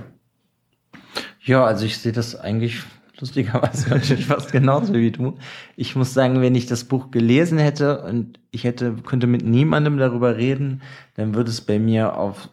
Ja, 1.44 1.64
also 1.64 1.86
ich 1.86 1.98
sehe 1.98 2.10
das 2.10 2.34
eigentlich 2.34 2.82
lustigerweise 3.20 4.00
fast 4.26 4.50
genauso 4.50 4.94
wie 4.94 5.12
du. 5.12 5.38
Ich 5.76 5.94
muss 5.94 6.12
sagen, 6.12 6.40
wenn 6.40 6.56
ich 6.56 6.66
das 6.66 6.82
Buch 6.82 7.12
gelesen 7.12 7.58
hätte 7.58 8.02
und 8.02 8.40
ich 8.50 8.64
hätte, 8.64 8.94
könnte 8.94 9.28
mit 9.28 9.46
niemandem 9.46 9.96
darüber 9.96 10.36
reden, 10.36 10.82
dann 11.14 11.36
würde 11.36 11.50
es 11.50 11.60
bei 11.60 11.78
mir 11.78 12.16
auf 12.16 12.48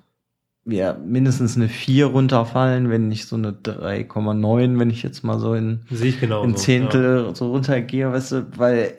ja, 0.66 0.98
mindestens 1.06 1.56
eine 1.56 1.70
4 1.70 2.08
runterfallen, 2.08 2.90
wenn 2.90 3.08
nicht 3.08 3.28
so 3.28 3.36
eine 3.36 3.52
3,9, 3.52 4.80
wenn 4.80 4.90
ich 4.90 5.04
jetzt 5.04 5.24
mal 5.24 5.40
so 5.40 5.54
in 5.54 5.82
genau. 6.20 6.44
ein 6.44 6.56
Zehntel 6.58 7.36
so 7.36 7.52
runtergehe, 7.52 8.12
weißt 8.12 8.32
du, 8.32 8.48
weil 8.58 8.94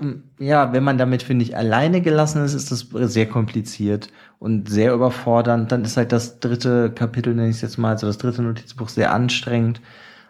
ähm, 0.00 0.24
ja, 0.38 0.72
wenn 0.72 0.82
man 0.82 0.98
damit, 0.98 1.22
finde 1.22 1.44
ich, 1.44 1.56
alleine 1.56 2.00
gelassen 2.00 2.42
ist, 2.44 2.54
ist 2.54 2.72
das 2.72 2.86
sehr 3.12 3.26
kompliziert 3.26 4.08
und 4.38 4.68
sehr 4.70 4.94
überfordernd. 4.94 5.70
Dann 5.70 5.84
ist 5.84 5.96
halt 5.96 6.12
das 6.12 6.40
dritte 6.40 6.90
Kapitel, 6.90 7.34
nenne 7.34 7.50
ich 7.50 7.56
es 7.56 7.62
jetzt 7.62 7.78
mal, 7.78 7.90
also 7.90 8.06
das 8.06 8.18
dritte 8.18 8.42
Notizbuch 8.42 8.88
sehr 8.88 9.12
anstrengend. 9.12 9.80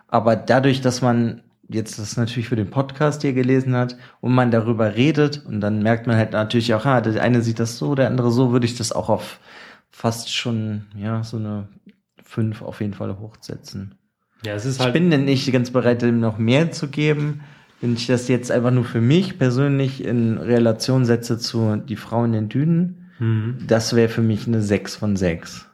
Aber 0.09 0.35
dadurch, 0.35 0.81
dass 0.81 1.03
man 1.03 1.43
jetzt 1.69 2.01
das 2.01 2.17
natürlich 2.17 2.49
für 2.49 2.57
den 2.57 2.71
Podcast 2.71 3.23
hier 3.23 3.33
gelesen 3.33 3.77
hat 3.77 3.97
und 4.21 4.35
man 4.35 4.51
darüber 4.51 4.97
redet 4.97 5.45
und 5.47 5.61
dann 5.61 5.85
merkt 5.85 6.09
man 6.09 6.17
halt 6.17 6.33
natürlich 6.33 6.75
auch, 6.75 6.85
ah, 6.85 7.01
der 7.01 7.23
eine 7.23 7.43
sieht 7.43 7.61
das 7.61 7.79
so, 7.79 7.95
der 7.95 8.09
andere 8.09 8.33
so, 8.33 8.51
würde 8.51 8.67
ich 8.67 8.77
das 8.77 8.91
auch 8.91 9.09
auf 9.09 9.39
fast 10.01 10.35
schon, 10.35 10.87
ja, 10.97 11.23
so 11.23 11.37
eine 11.37 11.69
fünf 12.25 12.63
auf 12.63 12.81
jeden 12.81 12.95
Fall 12.95 13.19
hochsetzen. 13.19 13.95
Ja, 14.45 14.55
es 14.55 14.65
ist 14.65 14.77
Ich 14.79 14.83
halt. 14.85 14.95
bin 14.95 15.11
denn 15.11 15.25
nicht 15.27 15.51
ganz 15.53 15.71
bereit, 15.71 16.01
dem 16.03 16.21
noch 16.21 16.39
mehr 16.39 16.73
zu 16.73 16.89
geben. 16.89 17.41
Wenn 17.83 17.95
ich 17.95 18.07
das 18.07 18.29
jetzt 18.29 18.51
einfach 18.51 18.71
nur 18.71 18.85
für 18.85 19.01
mich 19.03 19.39
persönlich 19.39 20.03
in 20.05 20.39
Relation 20.39 21.05
setze 21.05 21.39
zu 21.39 21.77
die 21.77 21.97
Frau 21.97 22.25
in 22.25 22.33
den 22.33 22.49
Dünen, 22.49 22.97
Mhm, 23.19 23.59
das 23.67 23.95
wäre 23.95 24.09
für 24.09 24.23
mich 24.23 24.47
eine 24.47 24.63
6 24.63 24.97
von 24.97 25.15
6. 25.17 25.67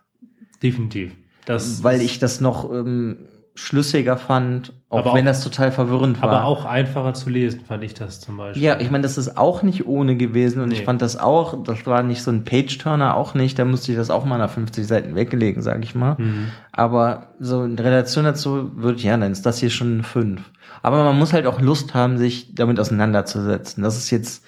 definitiv. 0.64 1.12
Das 1.44 1.84
Weil 1.84 2.00
ich 2.00 2.18
das 2.18 2.40
noch, 2.40 2.72
ähm, 2.72 3.18
schlüssiger 3.58 4.16
fand, 4.16 4.72
auch 4.90 4.98
Aber 4.98 5.14
wenn 5.14 5.24
auch- 5.24 5.30
das 5.30 5.42
total 5.42 5.72
verwirrend 5.72 6.20
war. 6.22 6.30
Aber 6.30 6.44
auch 6.44 6.64
einfacher 6.66 7.14
zu 7.14 7.30
lesen, 7.30 7.62
fand 7.66 7.82
ich 7.82 7.94
das 7.94 8.20
zum 8.20 8.36
Beispiel. 8.36 8.62
Ja, 8.62 8.78
ich 8.78 8.90
meine, 8.90 9.02
das 9.02 9.18
ist 9.18 9.36
auch 9.36 9.62
nicht 9.62 9.86
ohne 9.86 10.16
gewesen 10.16 10.62
und 10.62 10.70
ich 10.70 10.80
Nee. 10.80 10.84
fand 10.84 11.02
das 11.02 11.16
auch, 11.16 11.64
das 11.64 11.84
war 11.86 12.02
nicht 12.02 12.22
so 12.22 12.30
ein 12.30 12.44
Page-Turner, 12.44 13.16
auch 13.16 13.34
nicht, 13.34 13.58
da 13.58 13.64
musste 13.64 13.90
ich 13.92 13.98
das 13.98 14.10
auch 14.10 14.24
mal 14.24 14.38
nach 14.38 14.50
50 14.50 14.86
Seiten 14.86 15.14
weglegen, 15.14 15.62
sage 15.62 15.82
ich 15.82 15.94
mal. 15.94 16.16
Mhm. 16.18 16.48
Aber 16.70 17.28
so 17.40 17.64
in 17.64 17.78
Relation 17.78 18.24
dazu 18.24 18.70
würde 18.76 18.98
ich, 18.98 19.04
ja, 19.04 19.16
dann 19.16 19.32
ist 19.32 19.44
das 19.46 19.58
hier 19.58 19.70
schon 19.70 20.02
5. 20.04 20.40
Aber 20.82 21.02
man 21.02 21.18
muss 21.18 21.32
halt 21.32 21.46
auch 21.46 21.60
Lust 21.60 21.94
haben, 21.94 22.18
sich 22.18 22.54
damit 22.54 22.78
auseinanderzusetzen. 22.78 23.82
Das 23.82 23.96
ist 23.96 24.10
jetzt 24.10 24.44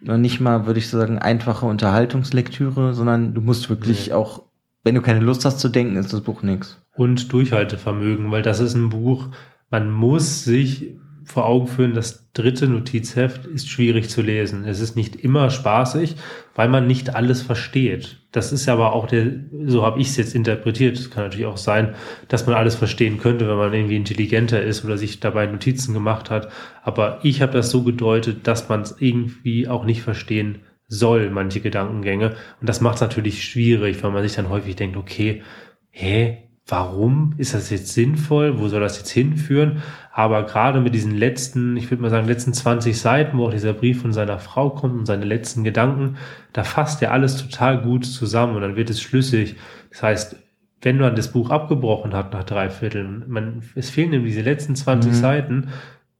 noch 0.00 0.16
nicht 0.16 0.40
mal, 0.40 0.66
würde 0.66 0.78
ich 0.78 0.88
sagen, 0.88 1.18
einfache 1.18 1.66
Unterhaltungslektüre, 1.66 2.94
sondern 2.94 3.34
du 3.34 3.40
musst 3.40 3.68
wirklich 3.68 4.08
Nee. 4.08 4.12
auch, 4.14 4.42
wenn 4.84 4.94
du 4.94 5.02
keine 5.02 5.20
Lust 5.20 5.44
hast 5.44 5.58
zu 5.60 5.68
denken, 5.68 5.96
ist 5.96 6.12
das 6.12 6.20
Buch 6.20 6.42
nix. 6.42 6.78
Und 6.96 7.32
Durchhaltevermögen, 7.32 8.30
weil 8.30 8.42
das 8.42 8.60
ist 8.60 8.74
ein 8.74 8.88
Buch, 8.88 9.28
man 9.70 9.90
muss 9.90 10.44
sich 10.44 10.96
vor 11.26 11.46
Augen 11.46 11.66
führen, 11.66 11.92
das 11.92 12.30
dritte 12.32 12.68
Notizheft 12.68 13.46
ist 13.46 13.68
schwierig 13.68 14.08
zu 14.08 14.22
lesen. 14.22 14.64
Es 14.64 14.80
ist 14.80 14.94
nicht 14.94 15.16
immer 15.16 15.50
spaßig, 15.50 16.14
weil 16.54 16.68
man 16.68 16.86
nicht 16.86 17.16
alles 17.16 17.42
versteht. 17.42 18.20
Das 18.30 18.52
ist 18.52 18.68
aber 18.68 18.92
auch 18.92 19.08
der, 19.08 19.32
so 19.64 19.84
habe 19.84 20.00
ich 20.00 20.08
es 20.08 20.16
jetzt 20.16 20.36
interpretiert. 20.36 20.96
Es 20.96 21.10
kann 21.10 21.24
natürlich 21.24 21.46
auch 21.46 21.56
sein, 21.56 21.96
dass 22.28 22.46
man 22.46 22.54
alles 22.54 22.76
verstehen 22.76 23.18
könnte, 23.18 23.48
wenn 23.48 23.56
man 23.56 23.74
irgendwie 23.74 23.96
intelligenter 23.96 24.62
ist 24.62 24.84
oder 24.84 24.96
sich 24.96 25.18
dabei 25.18 25.46
Notizen 25.46 25.94
gemacht 25.94 26.30
hat. 26.30 26.48
Aber 26.84 27.18
ich 27.24 27.42
habe 27.42 27.52
das 27.52 27.70
so 27.70 27.82
gedeutet, 27.82 28.46
dass 28.46 28.68
man 28.68 28.82
es 28.82 28.94
irgendwie 29.00 29.66
auch 29.66 29.84
nicht 29.84 30.02
verstehen 30.02 30.60
soll, 30.86 31.30
manche 31.30 31.60
Gedankengänge. 31.60 32.36
Und 32.60 32.68
das 32.68 32.80
macht 32.80 32.96
es 32.96 33.00
natürlich 33.00 33.42
schwierig, 33.42 34.02
weil 34.04 34.12
man 34.12 34.22
sich 34.22 34.36
dann 34.36 34.48
häufig 34.48 34.76
denkt, 34.76 34.96
okay, 34.96 35.42
hä, 35.90 36.45
warum 36.68 37.34
ist 37.38 37.54
das 37.54 37.70
jetzt 37.70 37.92
sinnvoll? 37.94 38.58
Wo 38.58 38.68
soll 38.68 38.80
das 38.80 38.98
jetzt 38.98 39.10
hinführen? 39.10 39.82
Aber 40.12 40.44
gerade 40.44 40.80
mit 40.80 40.94
diesen 40.94 41.14
letzten, 41.14 41.76
ich 41.76 41.90
würde 41.90 42.02
mal 42.02 42.10
sagen, 42.10 42.26
letzten 42.26 42.52
20 42.52 42.98
Seiten, 42.98 43.38
wo 43.38 43.46
auch 43.46 43.50
dieser 43.52 43.72
Brief 43.72 44.02
von 44.02 44.12
seiner 44.12 44.38
Frau 44.38 44.70
kommt 44.70 44.94
und 44.98 45.06
seine 45.06 45.24
letzten 45.24 45.62
Gedanken, 45.62 46.16
da 46.52 46.64
fasst 46.64 47.02
er 47.02 47.12
alles 47.12 47.36
total 47.36 47.80
gut 47.82 48.04
zusammen 48.04 48.56
und 48.56 48.62
dann 48.62 48.76
wird 48.76 48.90
es 48.90 49.00
schlüssig. 49.00 49.56
Das 49.90 50.02
heißt, 50.02 50.36
wenn 50.82 50.98
man 50.98 51.14
das 51.16 51.32
Buch 51.32 51.50
abgebrochen 51.50 52.14
hat 52.14 52.32
nach 52.32 52.44
drei 52.44 52.68
Vierteln, 52.70 53.24
man, 53.28 53.62
es 53.74 53.90
fehlen 53.90 54.12
ihm 54.12 54.24
diese 54.24 54.42
letzten 54.42 54.74
20 54.74 55.12
Mhm. 55.12 55.16
Seiten, 55.16 55.68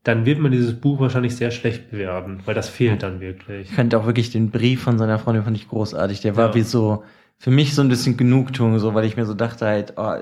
dann 0.04 0.24
wird 0.24 0.38
man 0.38 0.52
dieses 0.52 0.74
Buch 0.80 1.00
wahrscheinlich 1.00 1.34
sehr 1.34 1.50
schlecht 1.50 1.90
bewerten, 1.90 2.38
weil 2.44 2.54
das 2.54 2.68
fehlt 2.68 3.02
dann 3.02 3.20
wirklich. 3.20 3.68
Ich 3.70 3.74
fand 3.74 3.92
auch 3.96 4.06
wirklich 4.06 4.30
den 4.30 4.50
Brief 4.50 4.82
von 4.82 4.98
seiner 4.98 5.18
Freundin 5.18 5.42
fand 5.42 5.56
ich 5.56 5.68
großartig. 5.68 6.20
Der 6.20 6.36
war 6.36 6.50
Ja. 6.50 6.54
wie 6.54 6.62
so, 6.62 7.02
für 7.38 7.50
mich 7.50 7.74
so 7.74 7.82
ein 7.82 7.88
bisschen 7.88 8.16
Genugtuung, 8.16 8.78
so, 8.78 8.94
weil 8.94 9.04
ich 9.04 9.16
mir 9.16 9.26
so 9.26 9.34
dachte 9.34 9.66
halt, 9.66 9.94
oh, 9.96 10.14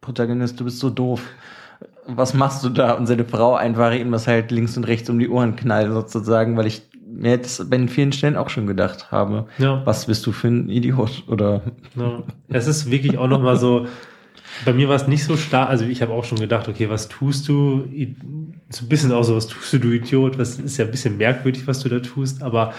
Protagonist, 0.00 0.58
du 0.60 0.64
bist 0.64 0.78
so 0.78 0.90
doof. 0.90 1.22
Was 2.06 2.34
machst 2.34 2.64
du 2.64 2.68
da? 2.70 2.92
Und 2.94 3.06
seine 3.06 3.24
Frau 3.24 3.54
einfach 3.54 3.92
ihm 3.92 4.10
das 4.10 4.26
halt 4.26 4.50
links 4.50 4.76
und 4.76 4.84
rechts 4.84 5.08
um 5.10 5.18
die 5.18 5.28
Ohren 5.28 5.56
knallt 5.56 5.92
sozusagen, 5.92 6.56
weil 6.56 6.66
ich 6.66 6.82
mir 7.06 7.30
jetzt 7.30 7.68
bei 7.68 7.86
vielen 7.88 8.12
Stellen 8.12 8.36
auch 8.36 8.48
schon 8.50 8.66
gedacht 8.66 9.10
habe, 9.12 9.46
Ja. 9.58 9.82
was 9.84 10.06
bist 10.06 10.24
du 10.26 10.32
für 10.32 10.48
ein 10.48 10.68
Idiot? 10.68 11.24
Oder 11.28 11.62
Ja. 11.96 12.22
Es 12.48 12.66
ist 12.66 12.90
wirklich 12.90 13.18
auch 13.18 13.28
nochmal 13.28 13.56
so, 13.56 13.86
bei 14.64 14.72
mir 14.72 14.88
war 14.88 14.96
es 14.96 15.06
nicht 15.06 15.24
so 15.24 15.36
stark, 15.36 15.68
also 15.68 15.84
ich 15.84 16.02
habe 16.02 16.12
auch 16.12 16.24
schon 16.24 16.38
gedacht, 16.38 16.68
okay, 16.68 16.88
was 16.88 17.08
tust 17.08 17.48
du? 17.48 17.84
So 18.70 18.84
ein 18.84 18.88
bisschen 18.88 19.12
auch 19.12 19.22
so, 19.24 19.36
was 19.36 19.48
tust 19.48 19.72
du, 19.72 19.78
du 19.78 19.88
Idiot? 19.92 20.38
Was 20.38 20.58
ist 20.58 20.76
ja 20.76 20.84
ein 20.84 20.90
bisschen 20.90 21.16
merkwürdig, 21.18 21.66
was 21.66 21.80
du 21.80 21.88
da 21.88 21.98
tust, 22.00 22.42
aber 22.42 22.72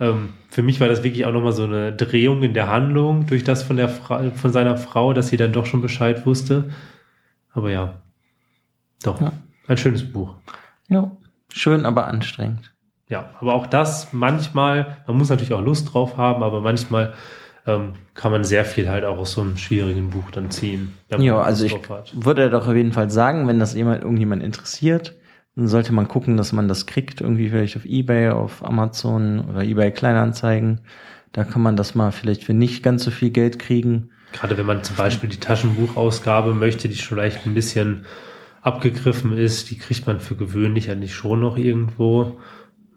ähm, 0.00 0.30
für 0.50 0.62
mich 0.62 0.80
war 0.80 0.88
das 0.88 1.02
wirklich 1.02 1.24
auch 1.26 1.32
nochmal 1.32 1.52
so 1.52 1.64
eine 1.64 1.92
Drehung 1.92 2.42
in 2.42 2.54
der 2.54 2.68
Handlung 2.68 3.26
durch 3.26 3.44
das 3.44 3.62
von 3.62 3.76
der 3.76 3.88
Fra 3.88 4.30
von 4.30 4.52
seiner 4.52 4.76
Frau, 4.76 5.12
dass 5.12 5.28
sie 5.28 5.36
dann 5.36 5.52
doch 5.52 5.66
schon 5.66 5.82
Bescheid 5.82 6.24
wusste. 6.26 6.70
Aber 7.52 7.70
ja, 7.70 7.94
doch, 9.02 9.20
Ja. 9.20 9.32
ein 9.66 9.76
schönes 9.76 10.10
Buch. 10.12 10.34
ja, 10.88 11.10
schön, 11.52 11.84
aber 11.86 12.06
anstrengend. 12.06 12.72
Ja, 13.08 13.30
aber 13.40 13.54
auch 13.54 13.66
das 13.66 14.12
manchmal, 14.12 14.98
man 15.06 15.16
muss 15.16 15.30
natürlich 15.30 15.54
auch 15.54 15.62
Lust 15.62 15.92
drauf 15.94 16.16
haben, 16.18 16.42
aber 16.42 16.60
manchmal 16.60 17.14
ähm, 17.66 17.94
kann 18.14 18.32
man 18.32 18.44
sehr 18.44 18.64
viel 18.64 18.88
halt 18.90 19.04
auch 19.04 19.18
aus 19.18 19.32
so 19.32 19.40
einem 19.40 19.56
schwierigen 19.56 20.10
Buch 20.10 20.30
dann 20.30 20.50
ziehen. 20.50 20.92
Ja, 21.10 21.16
Lust 21.16 21.46
also 21.46 21.64
ich 21.64 21.72
drauf 21.74 21.90
hat. 21.90 22.12
würde 22.24 22.50
doch 22.50 22.68
auf 22.68 22.74
jeden 22.74 22.92
Fall 22.92 23.10
sagen, 23.10 23.48
wenn 23.48 23.58
das 23.58 23.74
jemand, 23.74 24.02
irgendjemand 24.02 24.42
interessiert, 24.42 25.14
dann 25.58 25.66
sollte 25.66 25.92
man 25.92 26.06
gucken, 26.06 26.36
dass 26.36 26.52
man 26.52 26.68
das 26.68 26.86
kriegt, 26.86 27.20
irgendwie 27.20 27.48
vielleicht 27.48 27.76
auf 27.76 27.84
Ebay, 27.84 28.30
auf 28.30 28.64
Amazon 28.64 29.40
oder 29.40 29.64
Ebay 29.64 29.90
Kleinanzeigen. 29.90 30.82
Da 31.32 31.42
kann 31.42 31.62
man 31.62 31.74
das 31.74 31.96
mal 31.96 32.12
vielleicht 32.12 32.44
für 32.44 32.54
nicht 32.54 32.84
ganz 32.84 33.02
so 33.02 33.10
viel 33.10 33.30
Geld 33.30 33.58
kriegen. 33.58 34.10
Gerade 34.32 34.56
wenn 34.56 34.66
man 34.66 34.84
zum 34.84 34.94
Beispiel 34.94 35.28
die 35.28 35.40
Taschenbuchausgabe 35.40 36.54
möchte, 36.54 36.88
die 36.88 36.94
vielleicht 36.94 37.44
ein 37.44 37.54
bisschen 37.54 38.06
abgegriffen 38.62 39.36
ist, 39.36 39.68
die 39.70 39.78
kriegt 39.78 40.06
man 40.06 40.20
für 40.20 40.36
gewöhnlich 40.36 40.92
eigentlich 40.92 41.16
schon 41.16 41.40
noch 41.40 41.58
irgendwo. 41.58 42.38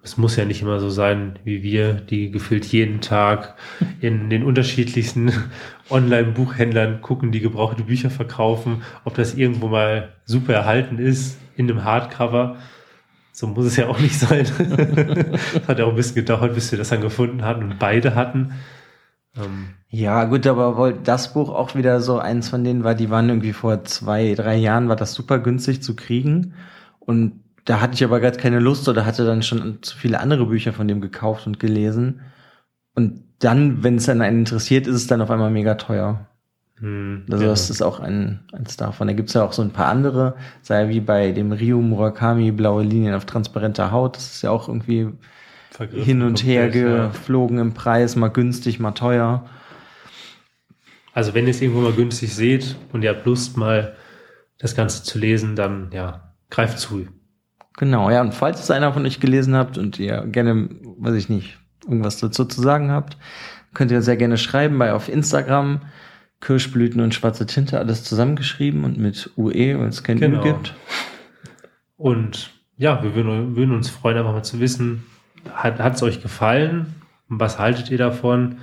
Es 0.03 0.17
muss 0.17 0.35
ja 0.35 0.45
nicht 0.45 0.61
immer 0.61 0.79
so 0.79 0.89
sein 0.89 1.37
wie 1.43 1.61
wir, 1.61 1.93
die 1.93 2.31
gefühlt 2.31 2.65
jeden 2.65 3.01
Tag 3.01 3.55
in 3.99 4.29
den 4.29 4.43
unterschiedlichsten 4.43 5.31
Online-Buchhändlern 5.89 7.01
gucken, 7.01 7.31
die 7.31 7.39
gebrauchte 7.39 7.83
Bücher 7.83 8.09
verkaufen, 8.09 8.81
ob 9.03 9.13
das 9.13 9.35
irgendwo 9.35 9.67
mal 9.67 10.09
super 10.25 10.53
erhalten 10.53 10.97
ist 10.97 11.37
in 11.55 11.69
einem 11.69 11.83
Hardcover. 11.83 12.57
So 13.31 13.47
muss 13.47 13.65
es 13.65 13.75
ja 13.75 13.87
auch 13.87 13.99
nicht 13.99 14.19
sein. 14.19 14.45
Hat 15.67 15.79
ja 15.79 15.85
auch 15.85 15.89
ein 15.89 15.95
bisschen 15.95 16.15
gedauert, 16.15 16.53
bis 16.55 16.71
wir 16.71 16.79
das 16.79 16.89
dann 16.89 17.01
gefunden 17.01 17.43
hatten 17.43 17.63
und 17.63 17.79
beide 17.79 18.15
hatten. 18.15 18.53
Ähm, 19.35 19.69
Ja, 19.89 20.25
gut, 20.25 20.45
aber 20.47 20.77
wohl 20.77 20.93
das 20.93 21.33
Buch 21.33 21.49
auch 21.49 21.75
wieder 21.75 22.01
so 22.01 22.19
eins 22.19 22.49
von 22.49 22.63
denen 22.63 22.83
war, 22.83 22.95
die 22.95 23.09
waren 23.09 23.29
irgendwie 23.29 23.53
vor 23.53 23.83
zwei, 23.83 24.33
drei 24.35 24.55
Jahren, 24.55 24.89
war 24.89 24.95
das 24.95 25.13
super 25.13 25.39
günstig 25.39 25.81
zu 25.81 25.95
kriegen. 25.95 26.53
Und 26.99 27.39
da 27.66 27.82
hatte 27.82 27.93
ich 27.95 28.03
aber 28.03 28.20
gerade 28.20 28.38
keine 28.38 28.59
Lust 28.59 28.88
oder 28.89 29.05
hatte 29.05 29.26
dann 29.26 29.43
schon 29.43 29.82
zu 29.84 29.95
viele 29.97 30.20
andere 30.20 30.45
Bücher 30.47 30.74
von 30.74 30.88
dem 30.88 31.01
gekauft 31.01 31.47
und 31.47 31.59
gelesen. 31.59 32.22
Und 32.95 33.24
dann, 33.39 33.84
wenn 33.84 33.95
es 33.97 34.05
dann 34.05 34.22
einen 34.22 34.39
interessiert, 34.39 34.88
ist 34.88 34.95
es 34.95 35.07
dann 35.07 35.22
auf 35.22 35.32
einmal 35.32 35.51
mega 35.51 35.76
teuer. 35.76 36.28
hm, 36.80 37.26
Also 37.32 37.45
ja. 37.45 37.49
das 37.49 37.70
ist 37.70 37.82
auch 37.82 37.99
ein, 37.99 38.41
eins 38.53 38.78
davon. 38.78 39.07
Da 39.07 39.14
gibt's 39.14 39.34
ja 39.34 39.43
auch 39.43 39.53
so 39.53 39.62
ein 39.62 39.72
paar 39.72 39.88
andere, 39.88 40.36
sei 40.62 40.89
wie 40.89 40.99
bei 41.01 41.32
dem 41.32 41.51
Ryu 41.51 41.82
Murakami, 41.82 42.51
blaue 42.51 42.84
Linien 42.84 43.16
auf 43.16 43.26
transparenter 43.26 43.91
Haut. 43.91 44.18
Das 44.18 44.36
ist 44.36 44.41
ja 44.43 44.51
auch 44.51 44.68
irgendwie 44.68 45.09
Vergriffen 45.70 46.05
hin 46.05 46.22
und 46.22 46.43
her 46.43 46.70
komplett, 46.70 46.76
ja. 46.76 47.07
geflogen 47.09 47.59
im 47.59 47.74
Preis, 47.74 48.16
mal 48.16 48.30
günstig, 48.30 48.80
mal 48.80 48.91
teuer. 48.93 49.45
Also 51.14 51.34
wenn 51.34 51.45
ihr 51.45 51.51
es 51.51 51.62
irgendwo 51.62 51.82
mal 51.82 51.93
günstig 51.93 52.34
seht 52.36 52.78
und 52.91 53.03
ihr 53.03 53.09
habt 53.12 53.26
Lust 53.26 53.57
mal 53.57 53.95
das 54.57 54.76
Ganze 54.76 55.03
zu 55.03 55.20
lesen, 55.20 55.55
dann 55.55 55.91
ja, 55.93 56.34
greift 56.49 56.80
zu. 56.80 57.07
Genau, 57.78 58.09
ja, 58.09 58.22
und 58.22 58.34
falls 58.34 58.61
es 58.61 58.72
einer 58.72 58.93
von 58.93 59.05
euch 59.05 59.19
gelesen 59.19 59.55
habt 59.55 59.78
und 59.78 59.97
ihr 59.99 60.26
gerne, 60.28 60.69
weiß 60.97 61.15
ich 61.15 61.30
nicht, 61.30 61.57
irgendwas 61.84 62.19
dazu 62.19 62.45
zu 62.45 62.61
sagen 62.61 62.91
habt, 62.91 63.17
könnt 63.74 63.91
ihr 63.91 64.01
sehr 64.01 64.17
gerne 64.17 64.38
schreiben 64.38 64.78
bei 64.78 64.93
auf 64.93 65.09
Instagram. 65.09 65.82
Kirschblüten 66.41 67.01
und 67.01 67.13
schwarze 67.13 67.45
Tinte, 67.45 67.78
alles 67.78 68.03
zusammengeschrieben 68.03 68.84
und 68.84 68.97
mit 68.97 69.30
UE, 69.38 69.80
weil 69.80 69.88
es 69.88 70.03
kein 70.03 70.19
Genau. 70.19 70.39
U 70.39 70.43
gibt. 70.43 70.74
Und 71.97 72.51
ja, 72.78 73.01
wir 73.03 73.13
würden, 73.13 73.55
würden 73.55 73.76
uns 73.76 73.89
freuen, 73.89 74.17
einfach 74.17 74.34
mal 74.34 74.43
zu 74.43 74.59
wissen, 74.59 75.05
hat 75.53 75.95
es 75.95 76.01
euch 76.01 76.22
gefallen? 76.22 76.95
Was 77.28 77.59
haltet 77.59 77.91
ihr 77.91 77.99
davon? 77.99 78.57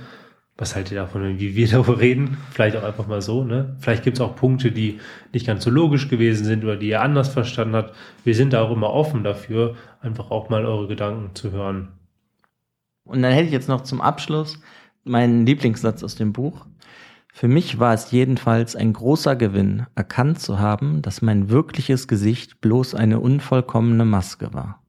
Was 0.59 0.75
haltet 0.75 0.91
ihr 0.91 0.99
davon, 0.99 1.39
wie 1.39 1.55
wir 1.55 1.67
darüber 1.71 1.99
reden? 1.99 2.37
Vielleicht 2.51 2.75
auch 2.75 2.83
einfach 2.83 3.07
mal 3.07 3.21
so, 3.21 3.45
ne? 3.45 3.77
Vielleicht 3.79 4.03
gibt 4.03 4.17
es 4.17 4.21
auch 4.21 4.35
Punkte, 4.35 4.71
die 4.71 4.99
nicht 5.31 5.47
ganz 5.47 5.63
so 5.63 5.69
logisch 5.69 6.09
gewesen 6.09 6.45
sind 6.45 6.65
oder 6.65 6.75
die 6.75 6.89
ihr 6.89 7.01
anders 7.01 7.29
verstanden 7.29 7.75
habt. 7.75 7.95
Wir 8.25 8.35
sind 8.35 8.51
da 8.51 8.61
auch 8.61 8.71
immer 8.71 8.89
offen 8.89 9.23
dafür, 9.23 9.75
einfach 10.01 10.31
auch 10.31 10.49
mal 10.49 10.65
eure 10.65 10.87
Gedanken 10.87 11.33
zu 11.33 11.51
hören. 11.51 11.93
Und 13.05 13.21
dann 13.21 13.31
hätte 13.31 13.47
ich 13.47 13.53
jetzt 13.53 13.69
noch 13.69 13.81
zum 13.81 14.01
Abschluss 14.01 14.59
meinen 15.05 15.45
Lieblingssatz 15.45 16.03
aus 16.03 16.15
dem 16.15 16.33
Buch. 16.33 16.65
Für 17.31 17.47
mich 17.47 17.79
war 17.79 17.93
es 17.93 18.11
jedenfalls 18.11 18.75
ein 18.75 18.91
großer 18.91 19.37
Gewinn, 19.37 19.85
erkannt 19.95 20.41
zu 20.41 20.59
haben, 20.59 21.01
dass 21.01 21.21
mein 21.21 21.49
wirkliches 21.49 22.09
Gesicht 22.09 22.59
bloß 22.59 22.95
eine 22.95 23.21
unvollkommene 23.21 24.03
Maske 24.03 24.53
war. 24.53 24.83